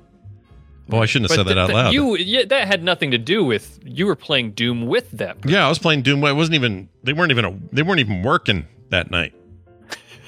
oh, 0.92 0.98
I 0.98 1.06
shouldn't 1.06 1.30
have 1.30 1.36
But 1.38 1.48
said 1.48 1.48
that 1.48 1.54
th- 1.54 1.58
out 1.58 1.66
th- 1.68 1.74
loud. 1.76 1.92
You, 1.94 2.16
yeah, 2.16 2.44
that 2.46 2.68
had 2.68 2.82
nothing 2.84 3.10
to 3.12 3.18
do 3.18 3.44
with 3.44 3.78
you 3.82 4.06
were 4.06 4.14
playing 4.16 4.52
Doom 4.52 4.86
with 4.86 5.10
them. 5.10 5.38
Yeah, 5.44 5.64
I 5.64 5.68
was 5.68 5.78
playing 5.78 6.02
Doom. 6.02 6.22
It 6.24 6.32
wasn't 6.34 6.54
even. 6.56 6.88
They 7.02 7.12
weren't 7.12 7.30
even. 7.30 7.44
A, 7.44 7.58
they 7.72 7.82
weren't 7.82 8.00
even 8.00 8.22
working 8.22 8.66
that 8.90 9.10
night. 9.10 9.34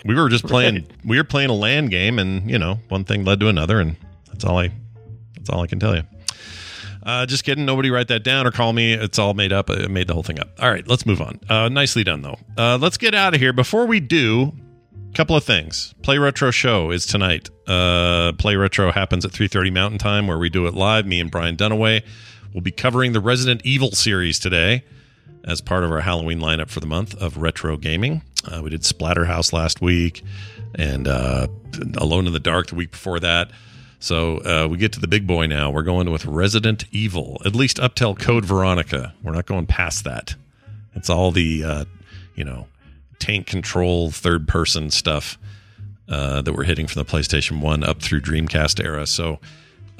We 0.04 0.14
were 0.14 0.28
just 0.28 0.44
playing. 0.46 0.86
We 1.04 1.16
were 1.18 1.24
playing 1.24 1.50
a 1.50 1.54
LAN 1.54 1.86
game, 1.86 2.18
and 2.18 2.50
you 2.50 2.58
know, 2.58 2.78
one 2.88 3.04
thing 3.04 3.24
led 3.24 3.40
to 3.40 3.48
another, 3.48 3.78
and 3.80 3.96
that's 4.26 4.44
all 4.44 4.58
I. 4.58 4.72
That's 5.34 5.50
all 5.50 5.60
I 5.60 5.66
can 5.66 5.78
tell 5.78 5.94
you. 5.94 6.02
Uh, 7.08 7.24
just 7.24 7.42
kidding. 7.42 7.64
Nobody 7.64 7.90
write 7.90 8.08
that 8.08 8.22
down 8.22 8.46
or 8.46 8.50
call 8.50 8.74
me. 8.74 8.92
It's 8.92 9.18
all 9.18 9.32
made 9.32 9.50
up. 9.50 9.70
I 9.70 9.86
made 9.86 10.08
the 10.08 10.12
whole 10.12 10.22
thing 10.22 10.38
up. 10.38 10.50
All 10.60 10.70
right, 10.70 10.86
let's 10.86 11.06
move 11.06 11.22
on. 11.22 11.40
Uh, 11.48 11.70
nicely 11.70 12.04
done, 12.04 12.20
though. 12.20 12.36
Uh, 12.58 12.76
let's 12.76 12.98
get 12.98 13.14
out 13.14 13.32
of 13.32 13.40
here. 13.40 13.54
Before 13.54 13.86
we 13.86 13.98
do, 13.98 14.52
a 15.08 15.14
couple 15.14 15.34
of 15.34 15.42
things. 15.42 15.94
Play 16.02 16.18
Retro 16.18 16.50
Show 16.50 16.90
is 16.90 17.06
tonight. 17.06 17.48
Uh, 17.66 18.32
Play 18.34 18.56
Retro 18.56 18.92
happens 18.92 19.24
at 19.24 19.30
3.30 19.30 19.72
Mountain 19.72 19.98
Time, 19.98 20.26
where 20.26 20.36
we 20.36 20.50
do 20.50 20.66
it 20.66 20.74
live. 20.74 21.06
Me 21.06 21.18
and 21.18 21.30
Brian 21.30 21.56
Dunaway 21.56 22.02
will 22.52 22.60
be 22.60 22.70
covering 22.70 23.12
the 23.14 23.20
Resident 23.20 23.62
Evil 23.64 23.92
series 23.92 24.38
today 24.38 24.84
as 25.44 25.62
part 25.62 25.84
of 25.84 25.90
our 25.90 26.00
Halloween 26.00 26.40
lineup 26.40 26.68
for 26.68 26.80
the 26.80 26.86
month 26.86 27.14
of 27.14 27.38
retro 27.38 27.78
gaming. 27.78 28.20
Uh, 28.44 28.60
we 28.62 28.68
did 28.68 28.82
Splatterhouse 28.82 29.54
last 29.54 29.80
week 29.80 30.22
and 30.74 31.08
uh, 31.08 31.46
Alone 31.96 32.26
in 32.26 32.34
the 32.34 32.38
Dark 32.38 32.66
the 32.66 32.74
week 32.74 32.90
before 32.90 33.18
that. 33.20 33.50
So 34.00 34.38
uh, 34.38 34.68
we 34.70 34.78
get 34.78 34.92
to 34.92 35.00
the 35.00 35.08
big 35.08 35.26
boy 35.26 35.46
now. 35.46 35.70
We're 35.70 35.82
going 35.82 36.10
with 36.10 36.24
Resident 36.24 36.84
Evil, 36.92 37.40
at 37.44 37.54
least 37.54 37.80
up 37.80 37.94
till 37.94 38.14
Code 38.14 38.44
Veronica. 38.44 39.12
We're 39.22 39.32
not 39.32 39.46
going 39.46 39.66
past 39.66 40.04
that. 40.04 40.36
It's 40.94 41.10
all 41.10 41.30
the, 41.32 41.64
uh, 41.64 41.84
you 42.34 42.44
know, 42.44 42.68
tank 43.18 43.46
control, 43.46 44.10
third 44.10 44.46
person 44.46 44.90
stuff 44.90 45.36
uh, 46.08 46.42
that 46.42 46.52
we're 46.52 46.64
hitting 46.64 46.86
from 46.86 47.02
the 47.04 47.10
PlayStation 47.10 47.60
1 47.60 47.82
up 47.84 48.00
through 48.00 48.20
Dreamcast 48.20 48.82
era. 48.84 49.06
So 49.06 49.40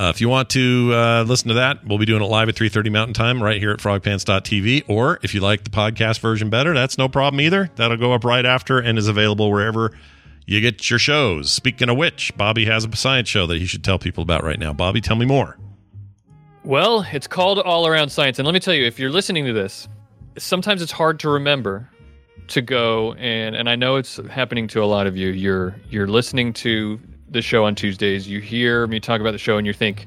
Uh, 0.00 0.12
if 0.14 0.20
you 0.20 0.28
want 0.28 0.48
to 0.48 0.92
uh, 0.94 1.24
listen 1.26 1.48
to 1.48 1.54
that, 1.54 1.84
we'll 1.84 1.98
be 1.98 2.06
doing 2.06 2.22
it 2.22 2.26
live 2.26 2.48
at 2.48 2.54
3.30 2.54 2.92
Mountain 2.92 3.14
Time 3.14 3.42
right 3.42 3.58
here 3.60 3.72
at 3.72 3.80
frogpants.tv. 3.80 4.84
Or 4.86 5.18
if 5.24 5.34
you 5.34 5.40
like 5.40 5.64
the 5.64 5.70
podcast 5.70 6.20
version 6.20 6.50
better, 6.50 6.72
that's 6.72 6.96
no 6.98 7.08
problem 7.08 7.40
either. 7.40 7.68
That'll 7.74 7.96
go 7.96 8.12
up 8.12 8.22
right 8.22 8.46
after 8.46 8.78
and 8.78 8.96
is 8.96 9.08
available 9.08 9.50
wherever 9.50 9.90
you 10.48 10.62
get 10.62 10.88
your 10.88 10.98
shows. 10.98 11.52
Speaking 11.52 11.90
of 11.90 11.98
which, 11.98 12.34
Bobby 12.38 12.64
has 12.64 12.86
a 12.86 12.96
science 12.96 13.28
show 13.28 13.46
that 13.46 13.58
he 13.58 13.66
should 13.66 13.84
tell 13.84 13.98
people 13.98 14.22
about 14.22 14.42
right 14.42 14.58
now. 14.58 14.72
Bobby, 14.72 15.02
tell 15.02 15.14
me 15.14 15.26
more. 15.26 15.58
Well, 16.64 17.06
it's 17.12 17.26
called 17.26 17.58
All 17.58 17.86
Around 17.86 18.08
Science. 18.08 18.38
And 18.38 18.46
let 18.46 18.54
me 18.54 18.60
tell 18.60 18.72
you, 18.72 18.86
if 18.86 18.98
you're 18.98 19.10
listening 19.10 19.44
to 19.44 19.52
this, 19.52 19.88
sometimes 20.38 20.80
it's 20.80 20.90
hard 20.90 21.20
to 21.20 21.28
remember 21.28 21.90
to 22.48 22.62
go 22.62 23.12
and 23.14 23.54
and 23.54 23.68
I 23.68 23.76
know 23.76 23.96
it's 23.96 24.16
happening 24.28 24.66
to 24.68 24.82
a 24.82 24.86
lot 24.86 25.06
of 25.06 25.18
you. 25.18 25.28
You're 25.28 25.76
you're 25.90 26.08
listening 26.08 26.54
to 26.54 26.98
the 27.28 27.42
show 27.42 27.66
on 27.66 27.74
Tuesdays, 27.74 28.26
you 28.26 28.40
hear 28.40 28.86
me 28.86 29.00
talk 29.00 29.20
about 29.20 29.32
the 29.32 29.38
show 29.38 29.58
and 29.58 29.66
you 29.66 29.74
think, 29.74 30.06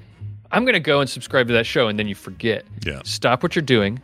I'm 0.52 0.66
gonna 0.66 0.80
go 0.80 1.02
and 1.02 1.10
subscribe 1.10 1.46
to 1.50 1.54
that 1.54 1.68
show, 1.68 1.88
and 1.88 2.00
then 2.00 2.08
you 2.08 2.16
forget. 2.16 2.66
Yeah. 2.84 3.02
Stop 3.06 3.44
what 3.44 3.56
you're 3.56 3.62
doing. 3.62 4.02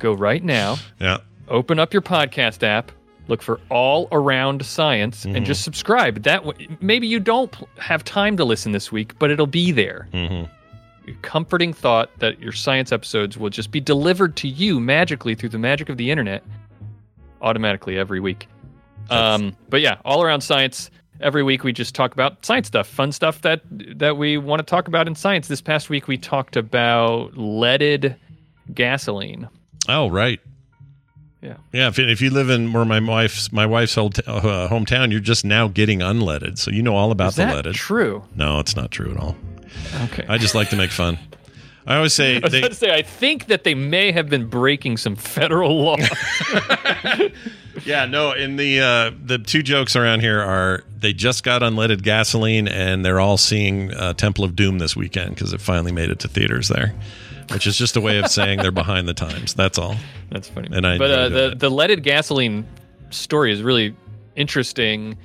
Go 0.00 0.14
right 0.14 0.42
now. 0.42 0.78
Yeah. 1.00 1.18
Open 1.46 1.78
up 1.78 1.92
your 1.92 2.02
podcast 2.02 2.64
app. 2.64 2.90
Look 3.28 3.40
for 3.42 3.58
All 3.70 4.06
Around 4.12 4.64
Science 4.66 5.24
Mhm. 5.24 5.36
and 5.36 5.46
just 5.46 5.62
subscribe. 5.62 6.22
That 6.24 6.44
way, 6.44 6.68
maybe 6.80 7.06
you 7.06 7.18
don't 7.20 7.54
have 7.78 8.04
time 8.04 8.36
to 8.36 8.44
listen 8.44 8.72
this 8.72 8.92
week, 8.92 9.18
but 9.18 9.30
it'll 9.30 9.46
be 9.46 9.72
there. 9.72 10.08
Mm-hmm. 10.12 11.12
Comforting 11.22 11.72
thought 11.72 12.10
that 12.18 12.40
your 12.40 12.52
science 12.52 12.92
episodes 12.92 13.36
will 13.38 13.50
just 13.50 13.70
be 13.70 13.80
delivered 13.80 14.36
to 14.36 14.48
you 14.48 14.80
magically 14.80 15.34
through 15.34 15.50
the 15.50 15.58
magic 15.58 15.88
of 15.88 15.96
the 15.96 16.10
internet, 16.10 16.42
automatically 17.42 17.98
every 17.98 18.20
week. 18.20 18.48
Um, 19.10 19.54
but 19.68 19.80
yeah, 19.80 19.96
all 20.04 20.22
around 20.22 20.40
science. 20.40 20.90
Every 21.20 21.42
week 21.42 21.62
we 21.62 21.72
just 21.72 21.94
talk 21.94 22.12
about 22.12 22.44
science 22.44 22.66
stuff, 22.68 22.88
fun 22.88 23.12
stuff 23.12 23.40
that 23.42 23.60
that 23.70 24.16
we 24.16 24.36
want 24.38 24.60
to 24.60 24.64
talk 24.64 24.88
about 24.88 25.06
in 25.06 25.14
science. 25.14 25.46
This 25.46 25.60
past 25.60 25.88
week 25.90 26.08
we 26.08 26.16
talked 26.18 26.56
about 26.56 27.36
leaded 27.36 28.16
gasoline. 28.74 29.48
Oh, 29.88 30.08
right. 30.08 30.40
Yeah. 31.44 31.56
Yeah, 31.74 31.88
if, 31.88 31.98
if 31.98 32.22
you 32.22 32.30
live 32.30 32.48
in 32.48 32.72
where 32.72 32.86
my 32.86 33.00
wife's 33.00 33.52
my 33.52 33.66
wife's 33.66 33.94
home, 33.94 34.12
uh, 34.26 34.68
hometown, 34.70 35.10
you're 35.10 35.20
just 35.20 35.44
now 35.44 35.68
getting 35.68 35.98
unleaded, 35.98 36.56
so 36.56 36.70
you 36.70 36.82
know 36.82 36.96
all 36.96 37.10
about 37.10 37.28
Is 37.28 37.36
the 37.36 37.44
that 37.44 37.56
leaded. 37.56 37.74
true? 37.74 38.24
No, 38.34 38.60
it's 38.60 38.74
not 38.74 38.90
true 38.90 39.10
at 39.10 39.18
all. 39.18 39.36
Okay. 40.04 40.24
I 40.26 40.38
just 40.38 40.54
like 40.54 40.70
to 40.70 40.76
make 40.76 40.90
fun. 40.90 41.18
I 41.86 41.96
always 41.96 42.14
say 42.14 42.36
I 42.36 42.40
was 42.40 42.52
they, 42.52 42.58
about 42.60 42.70
to 42.70 42.74
say, 42.76 42.94
I 42.94 43.02
think 43.02 43.46
that 43.46 43.64
they 43.64 43.74
may 43.74 44.10
have 44.10 44.30
been 44.30 44.46
breaking 44.48 44.96
some 44.96 45.16
federal 45.16 45.82
law. 45.82 45.96
yeah, 47.84 48.06
no. 48.06 48.32
In 48.32 48.56
the 48.56 48.80
uh, 48.80 49.10
the 49.22 49.36
two 49.38 49.62
jokes 49.62 49.96
around 49.96 50.20
here 50.20 50.40
are 50.40 50.82
they 50.98 51.12
just 51.12 51.44
got 51.44 51.60
unleaded 51.60 52.02
gasoline 52.02 52.68
and 52.68 53.04
they're 53.04 53.20
all 53.20 53.36
seeing 53.36 53.92
uh, 53.92 54.14
Temple 54.14 54.44
of 54.44 54.56
Doom 54.56 54.78
this 54.78 54.96
weekend 54.96 55.34
because 55.34 55.52
it 55.52 55.60
finally 55.60 55.92
made 55.92 56.08
it 56.08 56.20
to 56.20 56.28
theaters 56.28 56.68
there, 56.68 56.94
which 57.52 57.66
is 57.66 57.76
just 57.76 57.96
a 57.96 58.00
way 58.00 58.18
of 58.18 58.28
saying 58.28 58.60
they're 58.60 58.70
behind 58.70 59.08
the 59.08 59.14
times. 59.14 59.54
That's 59.54 59.78
all. 59.78 59.96
That's 60.30 60.48
funny. 60.48 60.68
And 60.72 60.86
I 60.86 60.98
but 60.98 61.10
uh, 61.10 61.28
the 61.28 61.54
the 61.56 61.70
leaded 61.70 62.02
gasoline 62.02 62.66
story 63.10 63.52
is 63.52 63.62
really 63.62 63.94
interesting. 64.36 65.16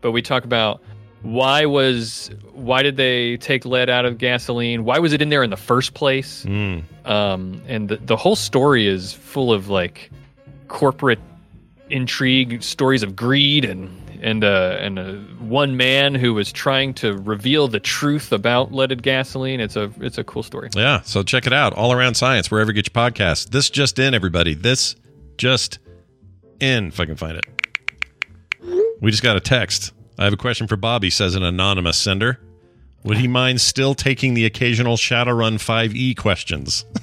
But 0.00 0.12
we 0.12 0.22
talk 0.22 0.44
about 0.44 0.82
why 1.22 1.66
was 1.66 2.30
why 2.52 2.82
did 2.82 2.96
they 2.96 3.36
take 3.38 3.64
lead 3.64 3.90
out 3.90 4.04
of 4.04 4.18
gasoline? 4.18 4.84
Why 4.84 4.98
was 4.98 5.12
it 5.12 5.20
in 5.20 5.28
there 5.28 5.42
in 5.42 5.50
the 5.50 5.56
first 5.56 5.94
place? 5.94 6.44
Mm. 6.44 6.84
Um, 7.04 7.60
and 7.66 7.88
the, 7.88 7.96
the 7.96 8.16
whole 8.16 8.36
story 8.36 8.86
is 8.86 9.12
full 9.12 9.52
of 9.52 9.68
like 9.68 10.10
corporate 10.68 11.20
intrigue, 11.90 12.62
stories 12.62 13.02
of 13.02 13.16
greed, 13.16 13.64
and 13.64 13.90
and 14.22 14.44
uh, 14.44 14.76
and 14.80 14.98
uh, 14.98 15.12
one 15.38 15.76
man 15.76 16.14
who 16.14 16.34
was 16.34 16.52
trying 16.52 16.94
to 16.94 17.16
reveal 17.18 17.68
the 17.68 17.80
truth 17.80 18.32
about 18.32 18.72
leaded 18.72 19.02
gasoline. 19.02 19.60
It's 19.60 19.76
a 19.76 19.90
it's 20.00 20.18
a 20.18 20.24
cool 20.24 20.42
story. 20.42 20.70
Yeah, 20.76 21.00
so 21.02 21.22
check 21.22 21.46
it 21.46 21.52
out. 21.52 21.72
All 21.72 21.92
around 21.92 22.14
science, 22.14 22.50
wherever 22.50 22.70
you 22.70 22.74
get 22.74 22.94
your 22.94 23.10
podcast. 23.10 23.50
This 23.50 23.70
just 23.70 23.98
in, 23.98 24.14
everybody. 24.14 24.54
This 24.54 24.96
just 25.36 25.78
in, 26.60 26.88
if 26.88 27.00
I 27.00 27.06
can 27.06 27.16
find 27.16 27.36
it. 27.36 27.46
We 29.00 29.10
just 29.10 29.22
got 29.22 29.36
a 29.36 29.40
text. 29.40 29.92
I 30.18 30.24
have 30.24 30.32
a 30.32 30.38
question 30.38 30.66
for 30.66 30.76
Bobby, 30.76 31.10
says 31.10 31.34
an 31.34 31.42
anonymous 31.42 31.98
sender. 31.98 32.40
Would 33.04 33.18
he 33.18 33.28
mind 33.28 33.60
still 33.60 33.94
taking 33.94 34.34
the 34.34 34.46
occasional 34.46 34.96
Shadowrun 34.96 35.56
5e 35.58 36.16
questions? 36.16 36.84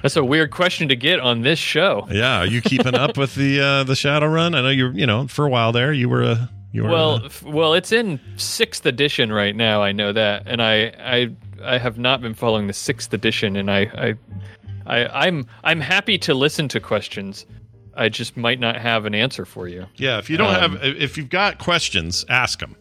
That's 0.00 0.16
a 0.16 0.24
weird 0.24 0.50
question 0.50 0.88
to 0.88 0.96
get 0.96 1.20
on 1.20 1.42
this 1.42 1.58
show. 1.58 2.06
yeah, 2.10 2.38
are 2.38 2.46
you 2.46 2.60
keeping 2.62 2.94
up 2.94 3.16
with 3.16 3.34
the 3.34 3.60
uh, 3.60 3.84
the 3.84 3.94
Shadowrun? 3.94 4.54
I 4.56 4.62
know 4.62 4.68
you're, 4.70 4.92
you 4.92 5.06
know, 5.06 5.26
for 5.28 5.44
a 5.44 5.50
while 5.50 5.72
there, 5.72 5.92
you 5.92 6.08
were 6.08 6.22
a 6.22 6.50
you 6.72 6.84
were 6.84 6.88
Well, 6.90 7.16
a, 7.22 7.26
f- 7.26 7.42
well, 7.42 7.74
it's 7.74 7.92
in 7.92 8.18
sixth 8.36 8.86
edition 8.86 9.30
right 9.32 9.54
now. 9.54 9.82
I 9.82 9.92
know 9.92 10.12
that, 10.12 10.44
and 10.46 10.62
I, 10.62 10.92
I, 10.98 11.28
I 11.62 11.76
have 11.78 11.98
not 11.98 12.22
been 12.22 12.32
following 12.32 12.66
the 12.66 12.72
sixth 12.72 13.12
edition, 13.12 13.56
and 13.56 13.70
I, 13.70 13.80
I, 13.94 14.14
I, 14.86 15.26
I'm, 15.26 15.46
I'm 15.64 15.80
happy 15.80 16.16
to 16.18 16.32
listen 16.32 16.68
to 16.68 16.80
questions. 16.80 17.44
I 17.94 18.08
just 18.08 18.38
might 18.38 18.58
not 18.58 18.76
have 18.76 19.04
an 19.04 19.14
answer 19.14 19.44
for 19.44 19.68
you. 19.68 19.84
yeah. 19.96 20.16
If 20.18 20.30
you 20.30 20.38
don't 20.38 20.54
um, 20.54 20.76
have, 20.78 20.82
if 20.96 21.18
you've 21.18 21.28
got 21.28 21.58
questions, 21.58 22.24
ask 22.30 22.58
them. 22.60 22.74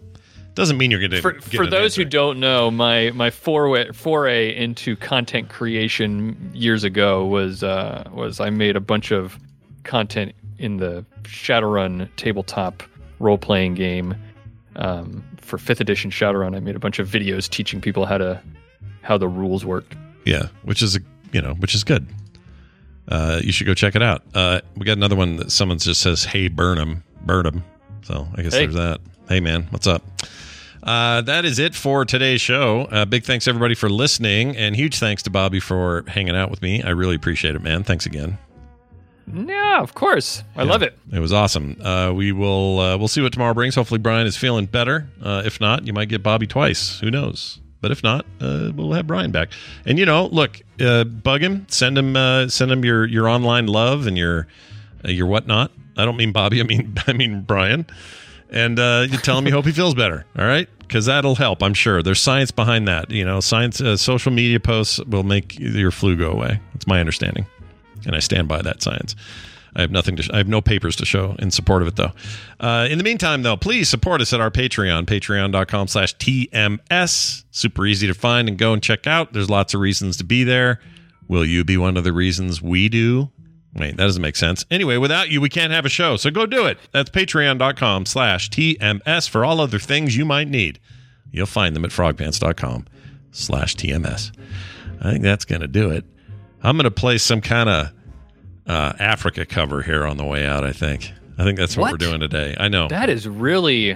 Doesn't 0.53 0.77
mean 0.77 0.91
you're 0.91 0.99
going 0.99 1.11
to 1.11 1.21
For, 1.21 1.39
for 1.39 1.65
those 1.65 1.95
who 1.95 2.03
don't 2.03 2.39
know, 2.39 2.69
my 2.69 3.11
my 3.11 3.29
foray, 3.29 3.91
foray 3.93 4.55
into 4.55 4.95
content 4.97 5.47
creation 5.49 6.51
years 6.53 6.83
ago 6.83 7.25
was 7.25 7.63
uh, 7.63 8.09
was 8.13 8.39
I 8.39 8.49
made 8.49 8.75
a 8.75 8.81
bunch 8.81 9.11
of 9.11 9.37
content 9.83 10.33
in 10.57 10.77
the 10.77 11.05
Shadowrun 11.23 12.09
tabletop 12.17 12.83
role 13.19 13.37
playing 13.37 13.75
game 13.75 14.13
um, 14.75 15.23
for 15.37 15.57
fifth 15.57 15.79
edition 15.79 16.11
Shadowrun. 16.11 16.55
I 16.55 16.59
made 16.59 16.75
a 16.75 16.79
bunch 16.79 16.99
of 16.99 17.07
videos 17.07 17.49
teaching 17.49 17.79
people 17.79 18.05
how 18.05 18.17
to 18.17 18.41
how 19.03 19.17
the 19.17 19.27
rules 19.29 19.63
worked. 19.65 19.95
Yeah, 20.25 20.47
which 20.63 20.81
is 20.81 20.97
a 20.97 20.99
you 21.31 21.41
know 21.41 21.53
which 21.55 21.73
is 21.73 21.83
good. 21.85 22.05
Uh, 23.07 23.39
you 23.43 23.51
should 23.53 23.67
go 23.67 23.73
check 23.73 23.95
it 23.95 24.03
out. 24.03 24.21
Uh, 24.33 24.61
we 24.75 24.85
got 24.85 24.97
another 24.97 25.15
one 25.15 25.37
that 25.37 25.51
someone 25.51 25.77
just 25.79 26.01
says, 26.01 26.25
"Hey, 26.25 26.49
Burnham, 26.49 27.03
Burnham." 27.25 27.63
So 28.03 28.27
I 28.35 28.41
guess 28.41 28.53
Hey. 28.53 28.65
there's 28.65 28.75
that. 28.75 28.99
Hey, 29.27 29.39
man, 29.39 29.67
what's 29.69 29.87
up? 29.87 30.03
Uh, 30.83 31.21
that 31.21 31.45
is 31.45 31.59
it 31.59 31.75
for 31.75 32.05
today's 32.05 32.41
show. 32.41 32.81
Uh, 32.91 33.05
big 33.05 33.23
thanks 33.23 33.47
everybody 33.47 33.75
for 33.75 33.89
listening, 33.89 34.57
and 34.57 34.75
huge 34.75 34.97
thanks 34.97 35.23
to 35.23 35.29
Bobby 35.29 35.59
for 35.59 36.03
hanging 36.07 36.35
out 36.35 36.49
with 36.49 36.61
me. 36.61 36.81
I 36.81 36.89
really 36.89 37.15
appreciate 37.15 37.55
it, 37.55 37.61
man. 37.61 37.83
Thanks 37.83 38.05
again. 38.05 38.37
Yeah, 39.33 39.79
of 39.79 39.93
course. 39.93 40.43
I 40.55 40.63
love 40.63 40.81
it. 40.81 40.97
It 41.11 41.19
was 41.19 41.31
awesome. 41.31 41.77
Uh, 41.81 42.11
we 42.13 42.31
will 42.31 42.79
uh, 42.79 42.97
we'll 42.97 43.07
see 43.07 43.21
what 43.21 43.31
tomorrow 43.31 43.53
brings. 43.53 43.75
Hopefully, 43.75 43.99
Brian 43.99 44.25
is 44.27 44.35
feeling 44.35 44.65
better. 44.65 45.07
Uh, 45.21 45.43
if 45.45 45.61
not, 45.61 45.85
you 45.85 45.93
might 45.93 46.09
get 46.09 46.23
Bobby 46.23 46.47
twice. 46.47 46.99
Who 46.99 47.11
knows? 47.11 47.59
But 47.79 47.91
if 47.91 48.03
not, 48.03 48.25
uh, 48.41 48.71
we'll 48.75 48.91
have 48.93 49.07
Brian 49.07 49.31
back. 49.31 49.49
And 49.85 49.97
you 49.97 50.05
know, 50.05 50.25
look, 50.27 50.59
uh, 50.79 51.03
bug 51.03 51.41
him, 51.41 51.65
send 51.69 51.97
him, 51.97 52.15
uh, 52.15 52.49
send 52.49 52.71
him 52.71 52.83
your 52.83 53.05
your 53.05 53.29
online 53.29 53.67
love 53.67 54.07
and 54.07 54.17
your 54.17 54.47
uh, 55.05 55.09
your 55.09 55.27
whatnot. 55.27 55.71
I 55.95 56.05
don't 56.05 56.17
mean 56.17 56.31
Bobby. 56.31 56.59
I 56.59 56.63
mean 56.63 56.95
I 57.07 57.13
mean 57.13 57.43
Brian. 57.43 57.85
And 58.51 58.77
uh, 58.79 59.07
you 59.09 59.17
tell 59.17 59.37
him 59.37 59.47
you 59.47 59.53
hope 59.53 59.65
he 59.65 59.71
feels 59.71 59.95
better. 59.95 60.25
All 60.37 60.45
right, 60.45 60.67
because 60.79 61.05
that'll 61.05 61.35
help. 61.35 61.63
I'm 61.63 61.73
sure 61.73 62.03
there's 62.03 62.19
science 62.19 62.51
behind 62.51 62.87
that. 62.87 63.09
You 63.09 63.23
know, 63.23 63.39
science. 63.39 63.79
Uh, 63.79 63.95
social 63.95 64.31
media 64.31 64.59
posts 64.59 64.99
will 65.05 65.23
make 65.23 65.57
your 65.57 65.91
flu 65.91 66.15
go 66.17 66.31
away. 66.31 66.59
That's 66.73 66.85
my 66.85 66.99
understanding, 66.99 67.45
and 68.05 68.15
I 68.15 68.19
stand 68.19 68.47
by 68.47 68.61
that 68.61 68.81
science. 68.81 69.15
I 69.73 69.79
have 69.79 69.91
nothing 69.91 70.17
to. 70.17 70.23
Sh- 70.23 70.29
I 70.33 70.37
have 70.37 70.49
no 70.49 70.59
papers 70.59 70.97
to 70.97 71.05
show 71.05 71.35
in 71.39 71.49
support 71.49 71.81
of 71.81 71.87
it, 71.87 71.95
though. 71.95 72.11
Uh, 72.59 72.87
in 72.91 72.97
the 72.97 73.05
meantime, 73.05 73.43
though, 73.43 73.55
please 73.55 73.87
support 73.87 74.19
us 74.19 74.33
at 74.33 74.41
our 74.41 74.51
Patreon, 74.51 75.05
patreon.com/slash 75.05 76.17
TMS. 76.17 77.45
Super 77.51 77.85
easy 77.85 78.07
to 78.07 78.13
find 78.13 78.49
and 78.49 78.57
go 78.57 78.73
and 78.73 78.83
check 78.83 79.07
out. 79.07 79.31
There's 79.31 79.49
lots 79.49 79.73
of 79.73 79.79
reasons 79.79 80.17
to 80.17 80.25
be 80.25 80.43
there. 80.43 80.81
Will 81.29 81.45
you 81.45 81.63
be 81.63 81.77
one 81.77 81.95
of 81.95 82.03
the 82.03 82.11
reasons 82.11 82.61
we 82.61 82.89
do? 82.89 83.29
Wait, 83.73 83.91
that 83.97 84.03
doesn't 84.03 84.21
make 84.21 84.35
sense. 84.35 84.65
Anyway, 84.69 84.97
without 84.97 85.29
you, 85.29 85.39
we 85.39 85.47
can't 85.49 85.71
have 85.71 85.85
a 85.85 85.89
show. 85.89 86.17
So 86.17 86.29
go 86.29 86.45
do 86.45 86.65
it. 86.65 86.77
That's 86.91 87.09
patreon.com 87.09 88.05
slash 88.05 88.49
TMS 88.49 89.29
for 89.29 89.45
all 89.45 89.61
other 89.61 89.79
things 89.79 90.17
you 90.17 90.25
might 90.25 90.49
need. 90.49 90.79
You'll 91.31 91.45
find 91.45 91.73
them 91.75 91.85
at 91.85 91.91
frogpants.com 91.91 92.87
slash 93.31 93.75
TMS. 93.77 94.31
I 95.01 95.11
think 95.11 95.23
that's 95.23 95.45
going 95.45 95.61
to 95.61 95.67
do 95.67 95.89
it. 95.89 96.03
I'm 96.61 96.75
going 96.75 96.83
to 96.83 96.91
play 96.91 97.17
some 97.17 97.39
kind 97.41 97.69
of 97.69 97.87
uh, 98.67 98.93
Africa 98.99 99.45
cover 99.45 99.81
here 99.81 100.05
on 100.05 100.17
the 100.17 100.25
way 100.25 100.45
out, 100.45 100.63
I 100.65 100.73
think. 100.73 101.11
I 101.37 101.43
think 101.45 101.57
that's 101.57 101.77
what, 101.77 101.83
What? 101.83 101.91
we're 101.93 101.97
doing 102.09 102.19
today. 102.19 102.55
I 102.59 102.67
know. 102.67 102.87
That 102.89 103.09
is 103.09 103.27
really 103.27 103.93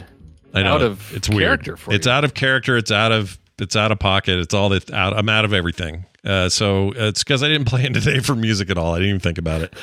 I 0.53 0.63
know. 0.63 0.73
out 0.75 0.81
of 0.81 1.13
it's 1.13 1.27
weird. 1.29 1.41
character 1.65 1.77
for 1.77 1.93
it's 1.93 2.07
you. 2.07 2.11
out 2.13 2.23
of 2.23 2.33
character. 2.33 2.77
It's 2.77 2.91
out 2.91 3.11
of 3.11 3.37
it's 3.59 3.75
out 3.75 3.91
of 3.91 3.99
pocket. 3.99 4.39
It's 4.39 4.53
all 4.53 4.69
that 4.69 4.89
out. 4.91 5.13
I'm 5.13 5.29
out 5.29 5.45
of 5.45 5.53
everything. 5.53 6.05
Uh, 6.25 6.49
so 6.49 6.91
it's 6.95 7.23
because 7.23 7.43
I 7.43 7.47
didn't 7.47 7.65
plan 7.69 7.93
today 7.93 8.19
for 8.19 8.35
music 8.35 8.69
at 8.69 8.77
all. 8.77 8.93
I 8.93 8.97
didn't 8.97 9.09
even 9.09 9.19
think 9.21 9.37
about 9.37 9.61
it. 9.61 9.73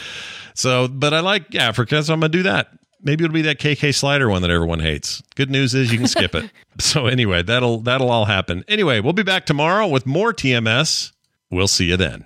So, 0.55 0.89
but 0.89 1.15
I 1.15 1.21
like 1.21 1.55
Africa, 1.55 2.03
so 2.03 2.13
I'm 2.13 2.21
gonna 2.21 2.29
do 2.31 2.43
that. 2.43 2.69
Maybe 3.05 3.25
it'll 3.25 3.35
be 3.35 3.43
that 3.43 3.59
KK 3.59 3.95
Slider 3.95 4.29
one 4.29 4.43
that 4.43 4.51
everyone 4.51 4.79
hates. 4.81 5.23
Good 5.35 5.51
news 5.51 5.75
is 5.75 5.91
you 5.91 5.99
can 5.99 6.07
skip 6.09 6.35
it. 6.35 6.51
So 6.79 7.07
anyway, 7.07 7.43
that'll 7.43 7.81
that'll 7.81 8.11
all 8.11 8.25
happen. 8.25 8.65
Anyway, 8.67 9.01
we'll 9.01 9.13
be 9.13 9.23
back 9.23 9.45
tomorrow 9.45 9.87
with 9.87 10.07
more 10.07 10.33
TMS. 10.33 11.13
We'll 11.51 11.69
see 11.69 11.85
you 11.85 11.99
then. 11.99 12.25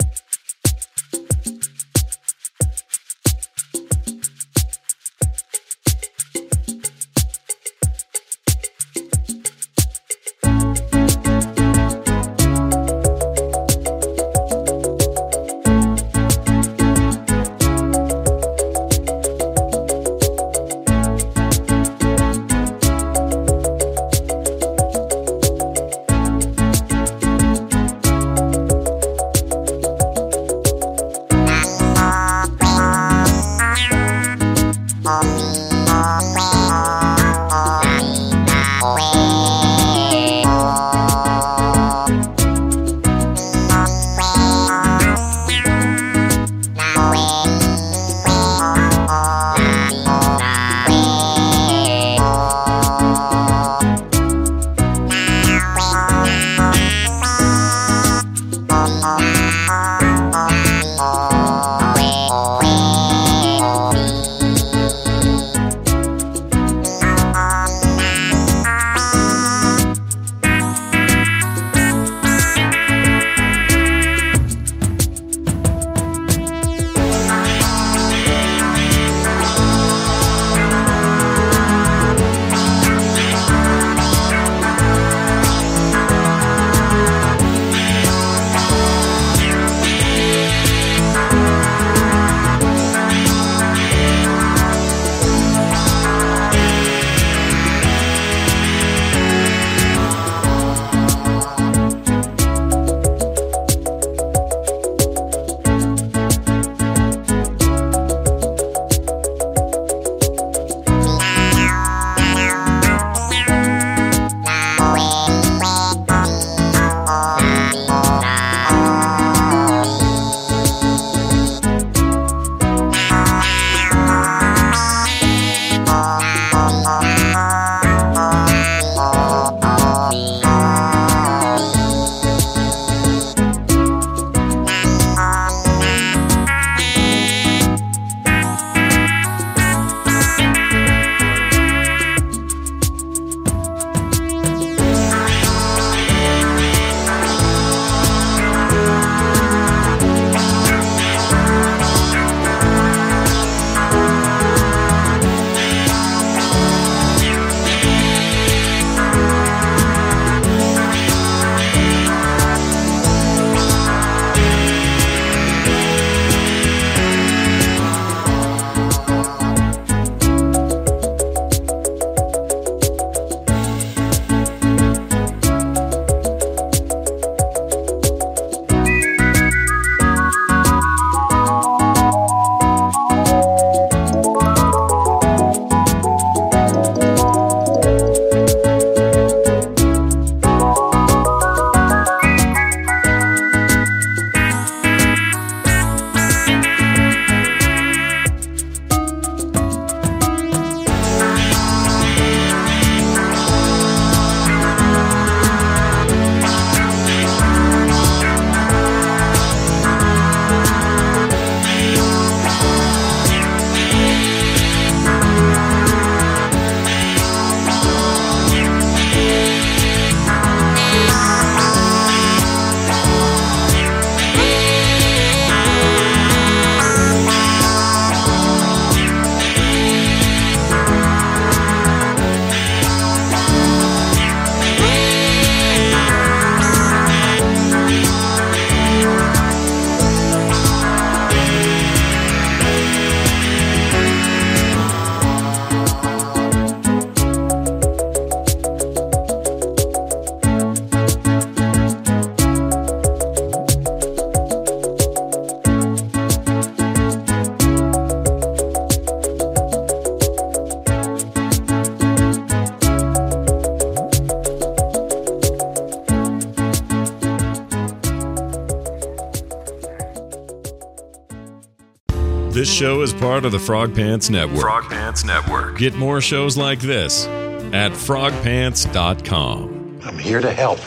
Show 272.77 273.01
is 273.01 273.15
part 273.15 273.47
of 273.47 273.53
the 273.53 273.59
Frog 273.59 273.94
Pants 273.94 274.28
Network. 274.28 274.61
Frog 274.61 274.85
Pants 274.85 275.24
Network. 275.24 275.78
Get 275.78 275.94
more 275.94 276.20
shows 276.20 276.59
like 276.59 276.81
this 276.81 277.27
at 277.27 277.93
frogpants.com. 277.93 280.01
I'm 280.05 280.19
here 280.19 280.43
to 280.43 280.53
help. 280.53 280.81